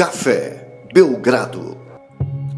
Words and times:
Café 0.00 0.86
Belgrado. 0.94 1.76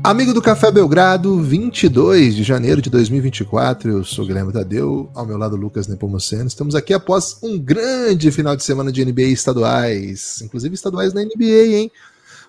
Amigo 0.04 0.32
do 0.32 0.40
Café 0.40 0.70
Belgrado, 0.70 1.42
22 1.42 2.36
de 2.36 2.44
janeiro 2.44 2.80
de 2.80 2.88
2024. 2.88 3.90
Eu 3.90 4.04
sou 4.04 4.24
Guilherme 4.24 4.52
Tadeu, 4.52 5.10
ao 5.12 5.26
meu 5.26 5.36
lado 5.36 5.56
Lucas 5.56 5.88
Nepomuceno. 5.88 6.46
Estamos 6.46 6.76
aqui 6.76 6.94
após 6.94 7.38
um 7.42 7.58
grande 7.58 8.30
final 8.30 8.54
de 8.54 8.62
semana 8.62 8.92
de 8.92 9.04
NBA 9.04 9.22
estaduais, 9.22 10.40
inclusive 10.40 10.72
estaduais 10.72 11.12
na 11.12 11.20
NBA, 11.24 11.66
hein? 11.78 11.90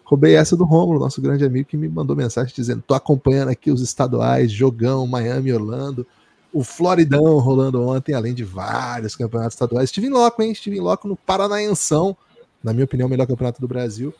Roubei 0.03 0.35
essa 0.35 0.55
do 0.55 0.63
Romulo, 0.63 0.99
nosso 0.99 1.19
grande 1.19 1.43
amigo, 1.43 1.67
que 1.67 1.75
me 1.75 1.89
mandou 1.89 2.15
mensagem 2.15 2.53
dizendo: 2.55 2.83
tô 2.85 2.93
acompanhando 2.93 3.49
aqui 3.49 3.71
os 3.71 3.81
estaduais, 3.81 4.51
jogão, 4.51 5.07
Miami, 5.07 5.51
Orlando, 5.51 6.05
o 6.53 6.63
Floridão 6.63 7.39
rolando 7.39 7.81
ontem, 7.81 8.13
além 8.13 8.35
de 8.35 8.43
vários 8.43 9.15
campeonatos 9.15 9.55
estaduais. 9.55 9.85
Estive 9.85 10.05
em 10.05 10.11
loco, 10.11 10.39
hein? 10.43 10.51
Estive 10.51 10.77
em 10.77 10.81
loco 10.81 11.07
no 11.07 11.15
Paranaenção, 11.15 12.15
na 12.63 12.73
minha 12.73 12.85
opinião, 12.85 13.07
o 13.07 13.09
melhor 13.09 13.25
campeonato 13.25 13.59
do 13.59 13.67
Brasil. 13.67 14.13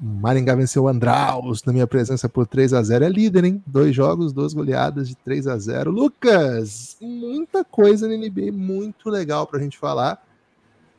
Maringá 0.00 0.54
venceu 0.54 0.84
o 0.84 0.88
Andraus 0.88 1.64
na 1.64 1.72
minha 1.72 1.86
presença 1.86 2.28
por 2.28 2.46
3 2.46 2.72
a 2.72 2.82
0 2.82 3.04
É 3.04 3.08
líder, 3.08 3.44
hein? 3.44 3.62
Dois 3.66 3.94
jogos, 3.94 4.32
duas 4.32 4.54
goleadas 4.54 5.08
de 5.08 5.16
3 5.16 5.48
a 5.48 5.58
0 5.58 5.90
Lucas, 5.90 6.96
muita 7.00 7.64
coisa 7.64 8.06
na 8.06 8.16
NBA, 8.16 8.52
muito 8.52 9.10
legal 9.10 9.46
pra 9.46 9.58
gente 9.58 9.76
falar. 9.76 10.24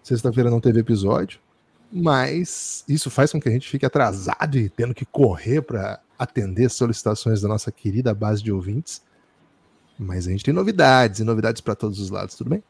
Sexta-feira 0.04 0.50
não 0.50 0.60
teve 0.60 0.80
episódio, 0.80 1.40
mas 1.92 2.84
isso 2.90 3.10
faz 3.10 3.32
com 3.32 3.40
que 3.40 3.48
a 3.48 3.52
gente 3.52 3.70
fique 3.70 3.86
atrasado 3.86 4.58
e 4.58 4.70
tendo 4.70 4.94
que 4.94 5.06
correr 5.06 5.62
para 5.62 6.00
atender 6.18 6.70
solicitações 6.70 7.42
da 7.42 7.48
nossa 7.48 7.72
querida 7.72 8.14
base 8.14 8.44
de 8.44 8.52
ouvintes. 8.52 9.02
Mas 9.98 10.28
a 10.28 10.32
gente 10.32 10.44
tem 10.44 10.54
novidades 10.54 11.20
e 11.20 11.24
novidades 11.24 11.62
para 11.62 11.76
todos 11.76 12.00
os 12.00 12.10
lados, 12.10 12.36
tudo 12.36 12.50
bem? 12.50 12.64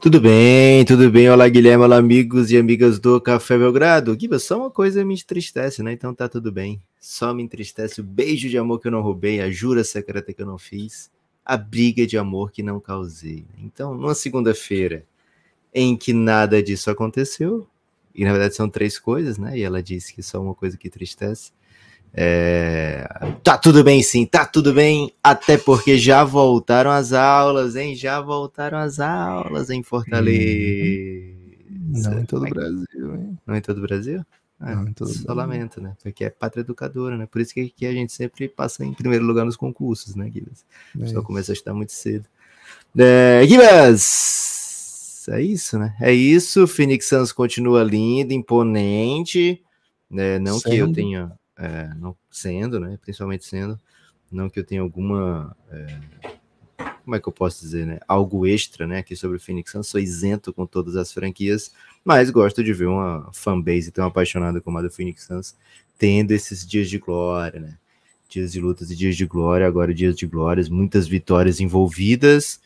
Tudo 0.00 0.18
bem, 0.18 0.82
tudo 0.86 1.10
bem. 1.10 1.28
Olá, 1.28 1.46
Guilherme, 1.46 1.84
olá, 1.84 1.98
amigos 1.98 2.50
e 2.50 2.56
amigas 2.56 2.98
do 2.98 3.20
Café 3.20 3.58
Belgrado. 3.58 4.16
Guiba, 4.16 4.38
só 4.38 4.56
uma 4.56 4.70
coisa 4.70 5.04
me 5.04 5.12
entristece, 5.12 5.82
né? 5.82 5.92
Então 5.92 6.14
tá 6.14 6.26
tudo 6.26 6.50
bem. 6.50 6.80
Só 6.98 7.34
me 7.34 7.42
entristece 7.42 8.00
o 8.00 8.04
beijo 8.04 8.48
de 8.48 8.56
amor 8.56 8.80
que 8.80 8.88
eu 8.88 8.92
não 8.92 9.02
roubei, 9.02 9.42
a 9.42 9.50
jura 9.50 9.84
secreta 9.84 10.32
que 10.32 10.40
eu 10.40 10.46
não 10.46 10.56
fiz, 10.56 11.10
a 11.44 11.54
briga 11.54 12.06
de 12.06 12.16
amor 12.16 12.50
que 12.50 12.62
não 12.62 12.80
causei. 12.80 13.44
Então, 13.58 13.94
numa 13.94 14.14
segunda-feira 14.14 15.04
em 15.74 15.94
que 15.94 16.14
nada 16.14 16.62
disso 16.62 16.90
aconteceu, 16.90 17.68
e 18.14 18.24
na 18.24 18.32
verdade 18.32 18.54
são 18.54 18.70
três 18.70 18.98
coisas, 18.98 19.36
né? 19.36 19.58
E 19.58 19.62
ela 19.62 19.82
disse 19.82 20.14
que 20.14 20.22
só 20.22 20.40
uma 20.40 20.54
coisa 20.54 20.78
que 20.78 20.88
entristece. 20.88 21.52
É... 22.12 23.06
Tá 23.42 23.56
tudo 23.56 23.84
bem, 23.84 24.02
sim, 24.02 24.26
tá 24.26 24.44
tudo 24.44 24.74
bem, 24.74 25.12
até 25.22 25.56
porque 25.56 25.96
já 25.96 26.24
voltaram 26.24 26.90
as 26.90 27.12
aulas, 27.12 27.76
hein? 27.76 27.94
Já 27.94 28.20
voltaram 28.20 28.78
as 28.78 28.98
aulas 28.98 29.70
em 29.70 29.82
Fortaleza. 29.82 31.38
Não 31.70 32.20
em 32.20 32.26
todo 32.26 32.46
o 32.46 32.50
Brasil, 32.50 33.14
hein? 33.14 33.38
Não 33.46 33.56
em 33.56 33.60
todo 33.60 33.78
o 33.78 33.82
Brasil? 33.82 34.24
É, 34.60 34.74
Não 34.74 34.88
em 34.88 34.92
todo 34.92 35.08
só 35.08 35.14
Brasil. 35.22 35.34
lamento, 35.34 35.80
né? 35.80 35.96
Porque 36.02 36.24
é 36.24 36.30
pátria 36.30 36.60
educadora, 36.60 37.16
né? 37.16 37.26
Por 37.26 37.40
isso 37.40 37.54
que 37.54 37.60
aqui 37.60 37.86
a 37.86 37.92
gente 37.92 38.12
sempre 38.12 38.46
passa 38.48 38.84
em 38.84 38.92
primeiro 38.92 39.24
lugar 39.24 39.46
nos 39.46 39.56
concursos, 39.56 40.14
né, 40.14 40.28
Guilherme? 40.28 40.52
É 41.00 41.06
Só 41.06 41.22
começa 41.22 41.52
a 41.52 41.54
estudar 41.54 41.72
muito 41.74 41.92
cedo. 41.92 42.26
É, 42.96 43.42
Gibas! 43.46 45.26
É 45.28 45.40
isso, 45.40 45.78
né? 45.78 45.96
É 46.00 46.12
isso. 46.12 46.66
Phoenix 46.66 47.08
Suns 47.08 47.32
continua 47.32 47.82
lindo, 47.82 48.32
imponente. 48.32 49.62
Né? 50.10 50.38
Não 50.38 50.60
que 50.60 50.76
eu 50.76 50.86
Sendo. 50.86 50.94
tenha. 50.94 51.32
É, 51.60 51.94
não 51.94 52.16
sendo, 52.30 52.80
né? 52.80 52.98
Principalmente 53.00 53.44
sendo. 53.44 53.78
Não 54.30 54.48
que 54.48 54.58
eu 54.58 54.64
tenha 54.64 54.80
alguma. 54.80 55.56
é, 55.70 56.00
como 57.04 57.16
é 57.16 57.20
que 57.20 57.28
eu 57.28 57.32
posso 57.32 57.60
dizer, 57.60 57.86
né? 57.86 57.98
Algo 58.08 58.46
extra, 58.46 58.86
né? 58.86 58.98
Aqui 58.98 59.14
sobre 59.14 59.36
o 59.36 59.40
Phoenix 59.40 59.72
Suns. 59.72 59.86
Sou 59.88 60.00
isento 60.00 60.52
com 60.52 60.66
todas 60.66 60.96
as 60.96 61.12
franquias, 61.12 61.72
mas 62.04 62.30
gosto 62.30 62.62
de 62.64 62.72
ver 62.72 62.86
uma 62.86 63.30
fanbase 63.32 63.90
tão 63.90 64.06
apaixonada 64.06 64.60
como 64.60 64.78
a 64.78 64.82
do 64.82 64.90
Phoenix 64.90 65.24
Suns 65.24 65.56
tendo 65.98 66.30
esses 66.32 66.66
dias 66.66 66.88
de 66.88 66.98
glória, 66.98 67.60
né? 67.60 67.76
dias 68.30 68.52
de 68.52 68.60
lutas 68.60 68.90
e 68.90 68.96
dias 68.96 69.16
de 69.16 69.26
glória, 69.26 69.66
agora 69.66 69.92
dias 69.92 70.16
de 70.16 70.26
glórias, 70.26 70.68
muitas 70.68 71.06
vitórias 71.06 71.60
envolvidas. 71.60 72.60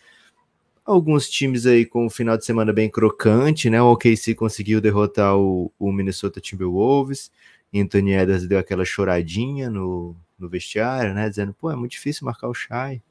Alguns 0.84 1.28
times 1.28 1.64
aí 1.64 1.86
com 1.86 2.06
um 2.06 2.10
final 2.10 2.36
de 2.36 2.44
semana 2.44 2.72
bem 2.72 2.90
crocante, 2.90 3.70
né? 3.70 3.80
O 3.80 3.92
OKC 3.92 4.34
conseguiu 4.34 4.80
derrotar 4.80 5.36
o, 5.36 5.72
o 5.78 5.90
Minnesota 5.90 6.40
Timberwolves. 6.40 7.32
Anthony 7.74 8.12
Edwards 8.12 8.46
deu 8.46 8.58
aquela 8.58 8.84
choradinha 8.84 9.68
no, 9.68 10.14
no 10.38 10.48
vestiário, 10.48 11.14
né? 11.14 11.28
Dizendo, 11.28 11.54
pô, 11.54 11.70
é 11.70 11.76
muito 11.76 11.92
difícil 11.92 12.24
marcar 12.24 12.48
o 12.48 12.54
Shai, 12.54 13.02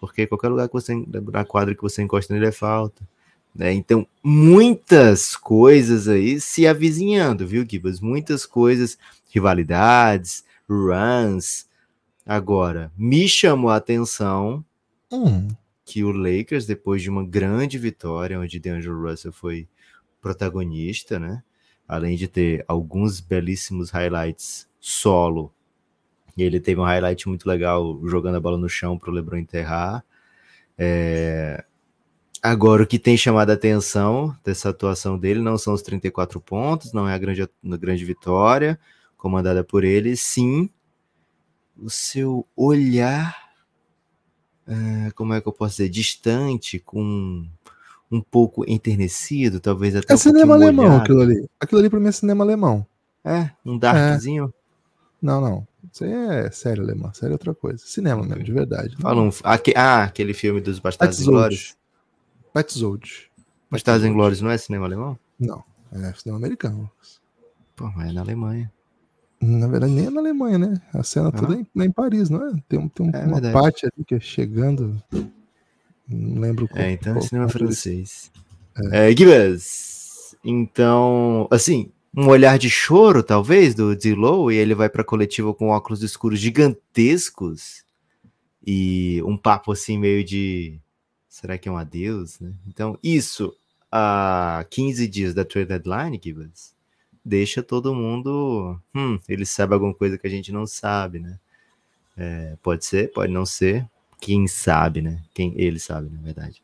porque 0.00 0.26
qualquer 0.26 0.48
lugar 0.48 0.68
que 0.68 0.74
você 0.74 0.94
na 1.32 1.44
quadra 1.44 1.74
que 1.74 1.82
você 1.82 2.02
encosta 2.02 2.34
nele 2.34 2.46
é 2.46 2.52
falta. 2.52 3.02
Né? 3.54 3.72
Então, 3.72 4.06
muitas 4.22 5.36
coisas 5.36 6.08
aí 6.08 6.40
se 6.40 6.66
avizinhando, 6.66 7.46
viu, 7.46 7.66
Gibas? 7.68 8.00
Muitas 8.00 8.46
coisas, 8.46 8.98
rivalidades, 9.30 10.44
runs, 10.68 11.66
Agora, 12.24 12.92
me 12.96 13.28
chamou 13.28 13.70
a 13.70 13.76
atenção 13.76 14.64
Hum, 15.10 15.48
que 15.84 16.04
o 16.04 16.12
Lakers, 16.12 16.64
depois 16.64 17.02
de 17.02 17.10
uma 17.10 17.24
grande 17.24 17.76
vitória, 17.76 18.38
onde 18.38 18.60
DeAngelo 18.60 19.02
Russell 19.02 19.32
foi 19.32 19.68
protagonista, 20.20 21.18
né? 21.18 21.42
Além 21.86 22.16
de 22.16 22.28
ter 22.28 22.64
alguns 22.66 23.20
belíssimos 23.20 23.90
highlights 23.90 24.68
solo, 24.80 25.52
ele 26.36 26.60
teve 26.60 26.80
um 26.80 26.84
highlight 26.84 27.28
muito 27.28 27.46
legal 27.46 28.00
jogando 28.06 28.36
a 28.36 28.40
bola 28.40 28.56
no 28.56 28.68
chão 28.68 28.98
para 28.98 29.10
o 29.10 29.12
LeBron 29.12 29.38
enterrar. 29.38 30.04
É, 30.78 31.64
Agora, 32.42 32.82
o 32.82 32.86
que 32.86 32.98
tem 32.98 33.16
chamado 33.16 33.50
a 33.50 33.52
atenção 33.52 34.36
dessa 34.44 34.70
atuação 34.70 35.16
dele 35.16 35.40
não 35.40 35.56
são 35.56 35.72
os 35.72 35.80
34 35.80 36.40
pontos, 36.40 36.92
não 36.92 37.08
é 37.08 37.14
a 37.14 37.18
grande, 37.18 37.42
a 37.42 37.76
grande 37.76 38.04
vitória 38.04 38.80
comandada 39.16 39.62
por 39.62 39.84
ele, 39.84 40.16
sim 40.16 40.68
o 41.76 41.88
seu 41.88 42.44
olhar, 42.56 43.36
eh, 44.66 45.12
como 45.14 45.34
é 45.34 45.40
que 45.40 45.46
eu 45.46 45.52
posso 45.52 45.76
dizer, 45.76 45.88
distante, 45.88 46.80
com 46.80 47.46
um 48.12 48.20
pouco 48.20 48.62
enternecido, 48.68 49.58
talvez 49.58 49.96
até 49.96 50.12
é 50.12 50.14
um 50.14 50.18
cinema 50.18 50.54
alemão 50.54 50.84
molhado. 50.84 51.02
aquilo 51.02 51.20
ali. 51.22 51.48
Aquilo 51.58 51.80
ali 51.80 51.88
pra 51.90 51.98
mim 51.98 52.08
é 52.08 52.12
cinema 52.12 52.44
alemão. 52.44 52.86
É, 53.24 53.50
um 53.64 53.78
darkzinho. 53.78 54.52
Não, 55.20 55.40
não. 55.40 55.66
Isso 55.92 56.04
aí 56.04 56.12
é 56.12 56.50
série 56.50 56.80
alemã. 56.80 57.12
Série 57.14 57.32
é 57.32 57.34
outra 57.34 57.54
coisa. 57.54 57.78
Cinema 57.78 58.22
mesmo, 58.22 58.42
de 58.44 58.52
verdade. 58.52 58.96
Fala 59.00 59.22
um, 59.22 59.30
aque- 59.44 59.74
ah, 59.76 60.04
aquele 60.04 60.34
filme 60.34 60.60
dos 60.60 60.78
Bastardos 60.78 61.20
Inglórios. 61.20 61.76
Petzold. 62.52 63.30
Bastardos 63.70 64.04
Inglórios 64.06 64.40
não 64.40 64.50
é 64.50 64.58
cinema 64.58 64.84
alemão? 64.86 65.18
Não, 65.40 65.62
é 65.92 66.12
cinema 66.14 66.38
americano. 66.38 66.90
Pô, 67.74 67.90
mas 67.96 68.10
é 68.10 68.12
na 68.12 68.20
Alemanha. 68.20 68.70
Na 69.40 69.66
verdade, 69.66 69.92
nem 69.92 70.06
é 70.06 70.10
na 70.10 70.20
Alemanha, 70.20 70.58
né? 70.58 70.80
A 70.92 71.02
cena 71.02 71.28
Ah. 71.28 71.32
toda 71.32 71.54
é 71.54 71.58
em, 71.60 71.66
é 71.82 71.84
em 71.86 71.90
Paris, 71.90 72.28
não 72.30 72.46
é? 72.48 72.52
Tem, 72.68 72.86
tem 72.88 73.06
um- 73.06 73.10
É 73.10 73.24
uma 73.24 73.40
verdade. 73.40 73.54
parte 73.54 73.86
ali 73.86 74.04
que 74.04 74.14
é 74.14 74.20
chegando. 74.20 75.02
Não 76.12 76.40
lembro 76.40 76.68
qual. 76.68 76.82
É, 76.82 76.92
então 76.92 77.12
é 77.12 77.14
qual- 77.16 77.26
cinema 77.26 77.46
qual- 77.46 77.52
francês. 77.52 78.30
É, 78.90 79.14
Gibas, 79.14 80.34
então, 80.44 81.46
assim, 81.50 81.90
um 82.16 82.28
olhar 82.28 82.58
de 82.58 82.70
choro, 82.70 83.22
talvez, 83.22 83.74
do 83.74 83.98
Zillow, 83.98 84.50
e 84.50 84.56
ele 84.56 84.74
vai 84.74 84.88
pra 84.88 85.04
coletiva 85.04 85.52
com 85.52 85.68
óculos 85.68 86.02
escuros 86.02 86.38
gigantescos 86.38 87.84
e 88.66 89.22
um 89.24 89.36
papo 89.36 89.72
assim 89.72 89.98
meio 89.98 90.24
de 90.24 90.78
será 91.28 91.58
que 91.58 91.68
é 91.68 91.72
um 91.72 91.76
adeus, 91.76 92.38
né? 92.40 92.52
Então, 92.66 92.98
isso 93.02 93.54
a 93.90 94.64
15 94.70 95.06
dias 95.06 95.34
da 95.34 95.44
trade 95.44 95.68
deadline, 95.68 96.20
Gibas, 96.22 96.74
deixa 97.24 97.62
todo 97.62 97.94
mundo, 97.94 98.78
hum, 98.94 99.18
ele 99.28 99.44
sabe 99.44 99.74
alguma 99.74 99.92
coisa 99.94 100.16
que 100.16 100.26
a 100.26 100.30
gente 100.30 100.50
não 100.52 100.66
sabe, 100.66 101.18
né? 101.18 101.38
É, 102.16 102.56
pode 102.62 102.84
ser, 102.84 103.10
pode 103.12 103.32
não 103.32 103.44
ser, 103.46 103.86
quem 104.22 104.46
sabe, 104.46 105.02
né? 105.02 105.20
Quem 105.34 105.52
ele 105.60 105.78
sabe, 105.78 106.08
na 106.10 106.20
verdade 106.20 106.62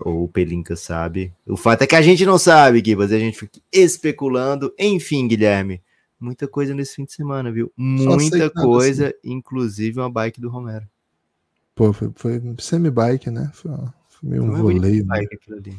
ou 0.00 0.24
o 0.24 0.28
Pelinka 0.28 0.74
sabe. 0.74 1.32
O 1.46 1.56
fato 1.56 1.82
é 1.82 1.86
que 1.86 1.94
a 1.94 2.02
gente 2.02 2.24
não 2.26 2.38
sabe, 2.38 2.82
Gibas, 2.84 3.10
e 3.10 3.14
a 3.14 3.18
gente 3.18 3.38
fica 3.38 3.60
especulando. 3.72 4.74
Enfim, 4.78 5.28
Guilherme, 5.28 5.82
muita 6.18 6.48
coisa 6.48 6.74
nesse 6.74 6.96
fim 6.96 7.04
de 7.04 7.12
semana, 7.12 7.52
viu? 7.52 7.72
Muita 7.76 8.50
coisa, 8.50 9.14
inclusive 9.22 10.00
uma 10.00 10.10
bike 10.10 10.40
do 10.40 10.48
Romero. 10.48 10.86
Pô, 11.74 11.92
foi, 11.92 12.10
foi 12.16 12.42
semi-bike, 12.58 13.30
né? 13.30 13.50
Foi, 13.54 13.70
foi 14.08 14.28
meio 14.30 14.42
um 14.42 14.46
Não 14.48 14.56
é 14.56 14.62
bonito 14.62 14.82
voleio. 14.82 15.06
né? 15.06 15.18
bike 15.20 15.34
aquilo 15.34 15.56
ali. 15.58 15.78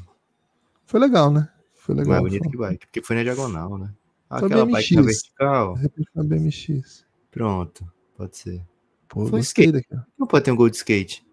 Foi 0.86 1.00
legal, 1.00 1.32
né? 1.32 1.50
Foi 1.76 1.96
legal. 1.96 2.12
Não 2.14 2.20
é 2.20 2.22
bonito 2.22 2.44
foi- 2.44 2.52
que 2.52 2.58
bike, 2.58 2.86
porque 2.88 3.02
foi 3.02 3.16
na 3.16 3.24
diagonal, 3.24 3.78
né? 3.78 3.92
Aquela 4.30 4.66
bike 4.66 4.96
na 4.96 5.02
BMX. 5.02 5.06
vertical. 5.06 5.76
De 5.76 5.82
repente 5.82 6.10
foi 6.14 6.24
uma 6.24 6.30
BMX. 6.30 7.06
Pronto, 7.32 7.92
pode 8.16 8.38
ser. 8.38 8.62
Pô, 9.10 9.22
Foi 9.28 9.40
gostei 9.40 9.66
skate. 9.66 9.72
daquela. 9.72 10.08
Não 10.18 10.28
pode 10.28 10.46
ter 10.46 10.52
um 10.52 10.56
gol 10.56 10.70
de 10.70 10.76
skate. 10.78 11.26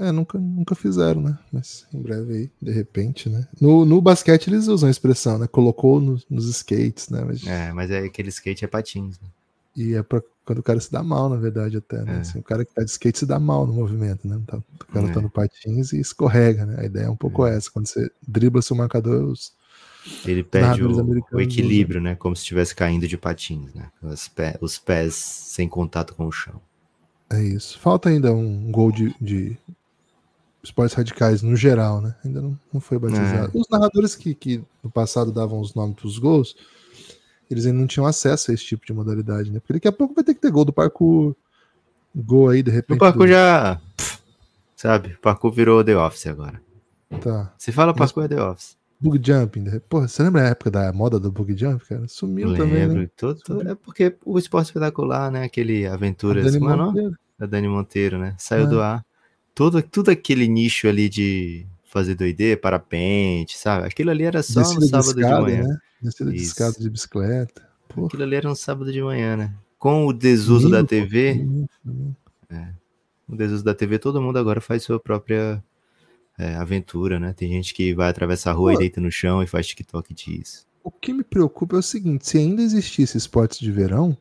É, 0.00 0.10
nunca, 0.10 0.38
nunca 0.38 0.74
fizeram, 0.74 1.20
né? 1.22 1.38
Mas 1.52 1.86
em 1.92 2.00
breve 2.02 2.32
aí, 2.32 2.50
de 2.60 2.72
repente, 2.72 3.28
né? 3.28 3.46
No, 3.60 3.84
no 3.84 4.00
basquete 4.00 4.48
eles 4.48 4.66
usam 4.66 4.88
a 4.88 4.90
expressão, 4.90 5.38
né? 5.38 5.46
Colocou 5.46 6.00
nos, 6.00 6.26
nos 6.28 6.46
skates, 6.48 7.08
né? 7.10 7.22
Mas, 7.24 7.46
É, 7.46 7.72
mas 7.72 7.90
é 7.90 7.98
aquele 7.98 8.30
skate 8.30 8.64
é 8.64 8.68
patins. 8.68 9.20
Né? 9.20 9.28
E 9.76 9.94
é 9.94 10.02
pra 10.02 10.22
quando 10.44 10.58
o 10.58 10.62
cara 10.62 10.78
se 10.78 10.92
dá 10.92 11.02
mal, 11.02 11.28
na 11.30 11.36
verdade, 11.36 11.76
até, 11.78 12.02
né? 12.02 12.16
É. 12.16 12.20
Assim, 12.20 12.38
o 12.38 12.42
cara 12.42 12.64
que 12.66 12.74
tá 12.74 12.82
de 12.82 12.90
skate 12.90 13.18
se 13.20 13.24
dá 13.26 13.38
mal 13.40 13.66
no 13.66 13.72
movimento, 13.72 14.26
né? 14.28 14.38
Tá, 14.46 14.58
o 14.58 14.92
cara 14.92 15.08
É. 15.08 15.12
tá 15.12 15.20
no 15.20 15.30
patins 15.30 15.92
e 15.92 16.00
escorrega, 16.00 16.66
né? 16.66 16.76
A 16.80 16.84
ideia 16.84 17.04
é 17.06 17.10
um 17.10 17.16
pouco 17.16 17.46
essa. 17.46 17.70
Quando 17.70 17.86
você 17.86 18.10
dribla 18.26 18.60
seu 18.62 18.76
marcador, 18.76 19.24
os, 19.24 19.52
Ele 20.24 20.42
perde 20.42 20.82
o, 20.82 21.16
o, 21.32 21.40
equilíbrio, 21.40 22.00
né? 22.00 22.14
Como 22.14 22.36
se 22.36 22.42
estivesse 22.42 22.74
caindo 22.74 23.08
de 23.08 23.16
patins, 23.16 23.72
né? 23.72 23.90
Os, 24.02 24.28
pé, 24.28 24.58
os, 24.60 24.78
pés 24.78 25.14
sem 25.14 25.68
contato 25.68 26.14
com 26.14 26.26
o 26.26 26.32
chão. 26.32 26.60
É 27.30 27.42
isso. 27.42 27.78
Falta 27.78 28.10
ainda 28.10 28.32
um 28.32 28.70
gol 28.70 28.92
de, 28.92 29.14
de 29.18 29.56
esportes 30.62 30.94
radicais 30.94 31.42
no 31.42 31.56
geral, 31.56 32.02
né? 32.02 32.14
Ainda 32.24 32.42
não, 32.42 32.58
não 32.72 32.80
foi 32.80 32.98
batizado. 32.98 33.50
É. 33.54 33.58
Os 33.58 33.66
narradores 33.70 34.14
que, 34.14 34.34
que 34.34 34.62
no 34.82 34.90
passado 34.90 35.32
davam 35.32 35.58
os 35.58 35.74
nomes 35.74 35.96
para 35.96 36.06
os 36.06 36.18
gols, 36.18 36.54
eles 37.50 37.64
ainda 37.64 37.78
não 37.78 37.86
tinham 37.86 38.06
acesso 38.06 38.50
a 38.50 38.54
esse 38.54 38.64
tipo 38.64 38.84
de 38.84 38.92
modalidade, 38.92 39.50
né? 39.50 39.58
Porque 39.58 39.74
daqui 39.74 39.88
a 39.88 39.92
pouco 39.92 40.14
vai 40.14 40.24
ter 40.24 40.34
que 40.34 40.40
ter 40.40 40.50
gol 40.50 40.66
do 40.66 40.72
parkour, 40.72 41.34
gol 42.14 42.50
aí 42.50 42.62
de 42.62 42.70
repente. 42.70 42.96
O 42.96 43.00
parkour 43.00 43.26
do... 43.26 43.32
já, 43.32 43.80
sabe? 44.76 45.14
O 45.14 45.18
parkour 45.18 45.50
virou 45.50 45.82
The 45.82 45.96
Office 45.96 46.26
agora. 46.26 46.60
Tá. 47.22 47.54
Se 47.56 47.72
fala 47.72 47.94
parkour 47.94 48.24
Mas... 48.24 48.32
é 48.32 48.34
The 48.34 48.42
Office. 48.42 48.83
Bug 49.00 49.20
jumping, 49.22 49.64
porra, 49.88 50.08
você 50.08 50.22
lembra 50.22 50.42
a 50.42 50.46
época 50.46 50.70
da 50.70 50.92
moda 50.92 51.18
do 51.20 51.30
bug 51.30 51.56
jump, 51.56 51.84
cara? 51.84 52.06
Sumiu 52.08 52.48
Lembro, 52.48 52.64
também, 52.64 52.86
né? 52.86 53.10
Todo, 53.16 53.40
todo, 53.40 53.68
é 53.68 53.74
porque 53.74 54.16
o 54.24 54.38
esporte 54.38 54.66
espetacular, 54.66 55.30
né? 55.30 55.44
Aquele 55.44 55.86
aventuras, 55.86 56.56
mano, 56.56 56.92
é 56.98 57.10
da 57.38 57.46
Dani 57.46 57.68
Monteiro, 57.68 58.18
né? 58.18 58.34
Saiu 58.38 58.64
é. 58.64 58.66
do 58.66 58.80
ar. 58.80 59.04
Todo, 59.54 59.82
tudo 59.82 60.10
aquele 60.10 60.48
nicho 60.48 60.88
ali 60.88 61.08
de 61.08 61.66
fazer 61.84 62.14
doideira, 62.14 62.60
parapente, 62.60 63.56
sabe? 63.56 63.86
Aquilo 63.86 64.10
ali 64.10 64.24
era 64.24 64.42
só 64.42 64.60
Descida 64.60 64.80
no 64.80 64.86
sábado 64.86 65.14
de, 65.14 65.20
escada, 65.20 65.36
de 65.36 65.42
manhã. 65.42 65.68
Né? 65.68 65.78
Descida 66.02 66.30
de 66.30 66.36
escada 66.36 66.76
de 66.78 66.90
bicicleta. 66.90 67.68
Porra. 67.88 68.06
Aquilo 68.08 68.22
ali 68.22 68.36
era 68.36 68.50
um 68.50 68.54
sábado 68.54 68.92
de 68.92 69.02
manhã, 69.02 69.36
né? 69.36 69.54
Com 69.78 70.06
o 70.06 70.12
desuso 70.12 70.70
da 70.70 70.82
TV. 70.82 71.46
É, 72.50 72.68
o 73.28 73.36
desuso 73.36 73.62
da 73.62 73.74
TV, 73.74 73.98
todo 73.98 74.20
mundo 74.20 74.38
agora 74.38 74.60
faz 74.60 74.82
sua 74.82 74.98
própria 74.98 75.62
é, 76.38 76.54
aventura, 76.54 77.18
né? 77.18 77.32
Tem 77.32 77.48
gente 77.50 77.72
que 77.74 77.94
vai 77.94 78.08
atravessar 78.08 78.50
a 78.50 78.54
rua 78.54 78.72
Pô, 78.72 78.76
e 78.76 78.78
deita 78.80 79.00
no 79.00 79.10
chão 79.10 79.42
e 79.42 79.46
faz 79.46 79.66
TikTok 79.66 80.12
disso. 80.14 80.66
O 80.82 80.90
que 80.90 81.12
me 81.12 81.24
preocupa 81.24 81.76
é 81.76 81.78
o 81.78 81.82
seguinte: 81.82 82.28
se 82.28 82.38
ainda 82.38 82.62
existisse 82.62 83.16
esportes 83.16 83.58
de 83.58 83.70
verão, 83.70 84.16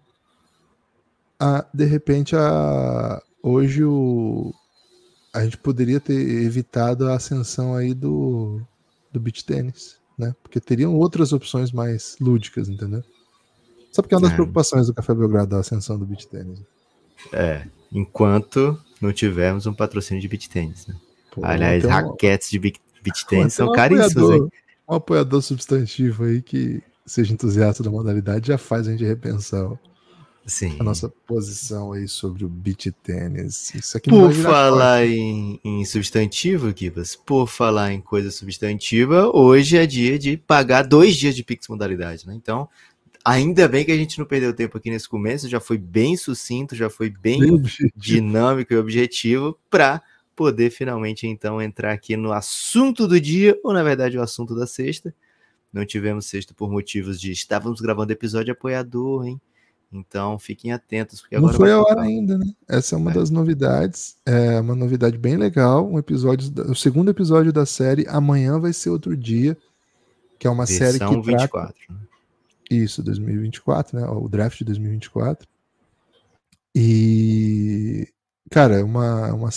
a, 1.40 1.66
de 1.74 1.86
repente 1.86 2.36
a, 2.36 3.22
hoje 3.42 3.84
o, 3.84 4.54
a 5.34 5.44
gente 5.44 5.58
poderia 5.58 6.00
ter 6.00 6.14
evitado 6.14 7.10
a 7.10 7.16
ascensão 7.16 7.76
aí 7.76 7.94
do, 7.94 8.62
do 9.12 9.20
beach 9.20 9.44
tênis, 9.44 9.98
né? 10.18 10.34
Porque 10.42 10.60
teriam 10.60 10.96
outras 10.96 11.34
opções 11.34 11.72
mais 11.72 12.16
lúdicas, 12.22 12.70
entendeu? 12.70 13.04
Só 13.92 14.02
porque 14.02 14.16
é 14.16 14.18
uma 14.18 14.24
das 14.24 14.32
é. 14.32 14.36
preocupações 14.36 14.88
do 14.88 14.94
Café 14.94 15.14
Belgrado 15.14 15.52
da 15.52 15.60
ascensão 15.60 16.00
do 16.00 16.06
beach 16.06 16.28
tênis. 16.28 16.62
É, 17.32 17.68
enquanto 17.92 18.80
não 19.02 19.14
tivermos 19.14 19.66
um 19.66 19.74
patrocínio 19.74 20.22
de 20.22 20.28
beach 20.28 20.50
tênis, 20.50 20.88
né? 20.88 20.96
Pô, 21.34 21.42
Aliás, 21.44 21.84
raquetes 21.84 22.52
de 22.52 22.60
beach 22.60 23.26
tênis 23.28 23.56
são 23.56 23.70
um 23.70 23.74
caríssimos? 23.74 24.50
Um 24.88 24.96
apoiador 24.96 25.42
substantivo 25.42 26.26
aí 26.26 26.42
que 26.42 26.82
seja 27.06 27.34
entusiasta 27.34 27.82
da 27.82 27.90
modalidade 27.90 28.48
já 28.48 28.58
faz 28.58 28.88
a 28.88 28.92
gente 28.92 29.04
repensar 29.04 29.66
ó. 29.66 29.78
Sim. 30.46 30.76
a 30.78 30.84
nossa 30.84 31.10
posição 31.26 31.94
aí 31.94 32.08
sobre 32.08 32.46
o 32.46 32.50
beach 32.50 32.92
tênis. 33.04 33.74
Isso 33.74 33.98
aqui 33.98 34.10
por 34.10 34.32
falar 34.34 35.08
em, 35.08 35.60
em, 35.64 35.84
substantivo, 35.86 36.72
Kibas, 36.74 37.16
por 37.16 37.48
falar 37.48 37.94
em 37.94 38.02
coisa 38.02 38.30
substantiva, 38.30 39.36
hoje 39.36 39.78
é 39.78 39.88
dia 39.88 40.20
de 40.20 40.38
pagar 40.38 40.84
dois 40.84 41.16
dias 41.16 41.36
de 41.36 41.44
Pix 41.44 41.68
modalidade, 41.68 42.28
né? 42.28 42.36
Então, 42.36 42.68
ainda 43.26 43.68
bem 43.68 43.86
que 43.86 43.92
a 43.92 43.98
gente 43.98 44.20
não 44.20 44.26
perdeu 44.26 44.54
tempo 44.54 44.78
aqui 44.78 44.92
nesse 44.92 45.08
começo, 45.08 45.50
já 45.50 45.62
foi 45.62 45.78
bem 45.78 46.16
sucinto, 46.18 46.76
já 46.76 46.90
foi 46.90 47.10
bem, 47.10 47.40
bem 47.40 47.64
dinâmico 47.96 48.74
e 48.74 48.78
objetivo 48.78 49.58
para 49.70 50.02
poder 50.36 50.70
finalmente 50.70 51.28
então 51.28 51.62
entrar 51.62 51.94
aqui 51.94 52.16
no 52.18 52.32
assunto 52.32 53.08
do 53.08 53.20
dia, 53.20 53.58
ou 53.64 53.74
na 53.74 53.84
verdade 53.84 54.18
o 54.18 54.22
assunto 54.22 54.56
da 54.56 54.68
sexta. 54.68 55.14
Não 55.72 55.86
tivemos 55.86 56.28
sexta 56.28 56.54
por 56.54 56.72
motivos 56.72 57.20
de 57.20 57.32
estávamos 57.32 57.82
gravando 57.82 58.14
episódio 58.14 58.52
apoiador, 58.52 59.26
hein? 59.26 59.42
Então 59.94 60.40
fiquem 60.40 60.72
atentos. 60.72 61.22
Porque 61.22 61.38
Não 61.38 61.54
foi 61.54 61.72
a 61.72 61.80
hora 61.80 62.02
ainda, 62.02 62.38
né? 62.38 62.46
Essa 62.68 62.96
é 62.96 62.98
uma 62.98 63.12
é. 63.12 63.14
das 63.14 63.30
novidades. 63.30 64.18
É 64.26 64.60
uma 64.60 64.76
novidade 64.76 65.18
bem 65.18 65.38
legal. 65.38 65.88
Um 65.88 66.00
episódio, 66.00 66.52
o 66.68 66.76
segundo 66.76 67.12
episódio 67.12 67.54
da 67.54 67.66
série. 67.66 68.08
Amanhã 68.08 68.60
vai 68.60 68.74
ser 68.74 68.90
outro 68.90 69.16
dia. 69.16 69.56
Que 70.40 70.48
é 70.48 70.50
uma 70.50 70.66
Versão 70.66 70.88
série 70.88 71.00
que. 71.00 71.22
24. 71.22 71.48
Trata... 71.48 71.74
Né? 71.90 72.08
Isso, 72.72 73.04
2024, 73.04 74.00
né? 74.00 74.08
O 74.08 74.28
draft 74.28 74.58
de 74.58 74.66
2024. 74.66 75.48
E. 76.76 78.08
Cara, 78.52 78.76
é 78.80 78.84
uma, 78.84 79.34
uma, 79.34 79.50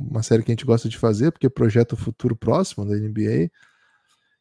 uma 0.00 0.22
série 0.22 0.42
que 0.42 0.50
a 0.50 0.54
gente 0.54 0.66
gosta 0.66 0.88
de 0.88 0.98
fazer, 0.98 1.30
porque 1.30 1.48
projeta 1.48 1.94
o 1.94 1.98
futuro 1.98 2.34
próximo 2.36 2.84
da 2.84 2.96
NBA. 2.96 3.50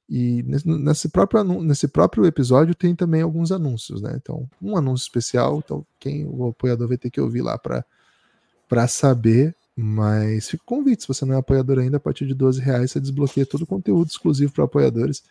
E 0.08 0.44
nesse 0.44 1.10
próprio, 1.10 1.44
nesse 1.64 1.88
próprio 1.88 2.26
episódio 2.26 2.76
tem 2.76 2.96
também 2.96 3.22
alguns 3.22 3.52
anúncios, 3.52 4.02
né? 4.02 4.14
Então, 4.16 4.48
um 4.62 4.78
anúncio 4.78 5.04
especial, 5.04 5.62
então 5.64 5.86
quem 6.00 6.28
o 6.28 6.50
apoiador 6.50 6.88
vai 6.88 6.98
ter 6.98 7.10
que 7.10 7.20
ouvir 7.20 7.42
lá 7.42 7.58
para 7.58 8.88
saber. 8.88 9.56
Mas 9.78 10.50
fica 10.50 10.64
convite, 10.66 11.02
se 11.02 11.08
você 11.08 11.26
não 11.26 11.36
é 11.36 11.38
apoiador 11.38 11.80
ainda, 11.80 11.98
a 11.98 12.00
partir 12.00 12.26
de 12.26 12.34
12 12.34 12.62
reais 12.62 12.92
você 12.92 13.00
desbloqueia 13.00 13.46
todo 13.46 13.64
o 13.64 13.68
conteúdo 13.68 14.08
exclusivo 14.08 14.54
para 14.54 14.64
apoiadores. 14.64 15.24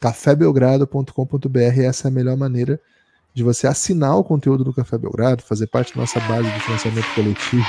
cafébelgrado.com.br, 0.00 1.80
essa 1.84 2.08
é 2.08 2.10
a 2.10 2.12
melhor 2.12 2.36
maneira 2.36 2.80
de 3.34 3.42
você 3.42 3.66
assinar 3.66 4.16
o 4.16 4.24
conteúdo 4.24 4.64
do 4.64 4.74
Café 4.74 4.98
Belgrado, 4.98 5.42
fazer 5.42 5.66
parte 5.66 5.94
da 5.94 6.00
nossa 6.00 6.20
base 6.20 6.50
de 6.50 6.60
financiamento 6.60 7.14
coletivo 7.14 7.64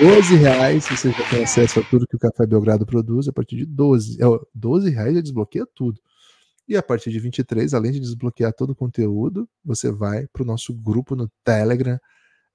12 0.00 0.34
reais 0.36 0.86
você 0.88 1.10
já 1.10 1.28
tem 1.28 1.44
acesso 1.44 1.80
a 1.80 1.82
tudo 1.82 2.06
que 2.06 2.16
o 2.16 2.18
Café 2.18 2.46
Belgrado 2.46 2.86
produz. 2.86 3.28
A 3.28 3.32
partir 3.34 3.56
de 3.56 3.66
12, 3.66 4.16
12 4.54 4.88
é, 4.88 4.90
reais 4.90 5.14
já 5.14 5.20
desbloqueia 5.20 5.66
tudo. 5.74 6.00
E 6.66 6.74
a 6.74 6.82
partir 6.82 7.10
de 7.10 7.20
23, 7.20 7.74
além 7.74 7.92
de 7.92 8.00
desbloquear 8.00 8.50
todo 8.54 8.70
o 8.70 8.74
conteúdo, 8.74 9.46
você 9.62 9.92
vai 9.92 10.26
para 10.28 10.42
o 10.42 10.46
nosso 10.46 10.72
grupo 10.72 11.14
no 11.14 11.30
Telegram. 11.44 11.98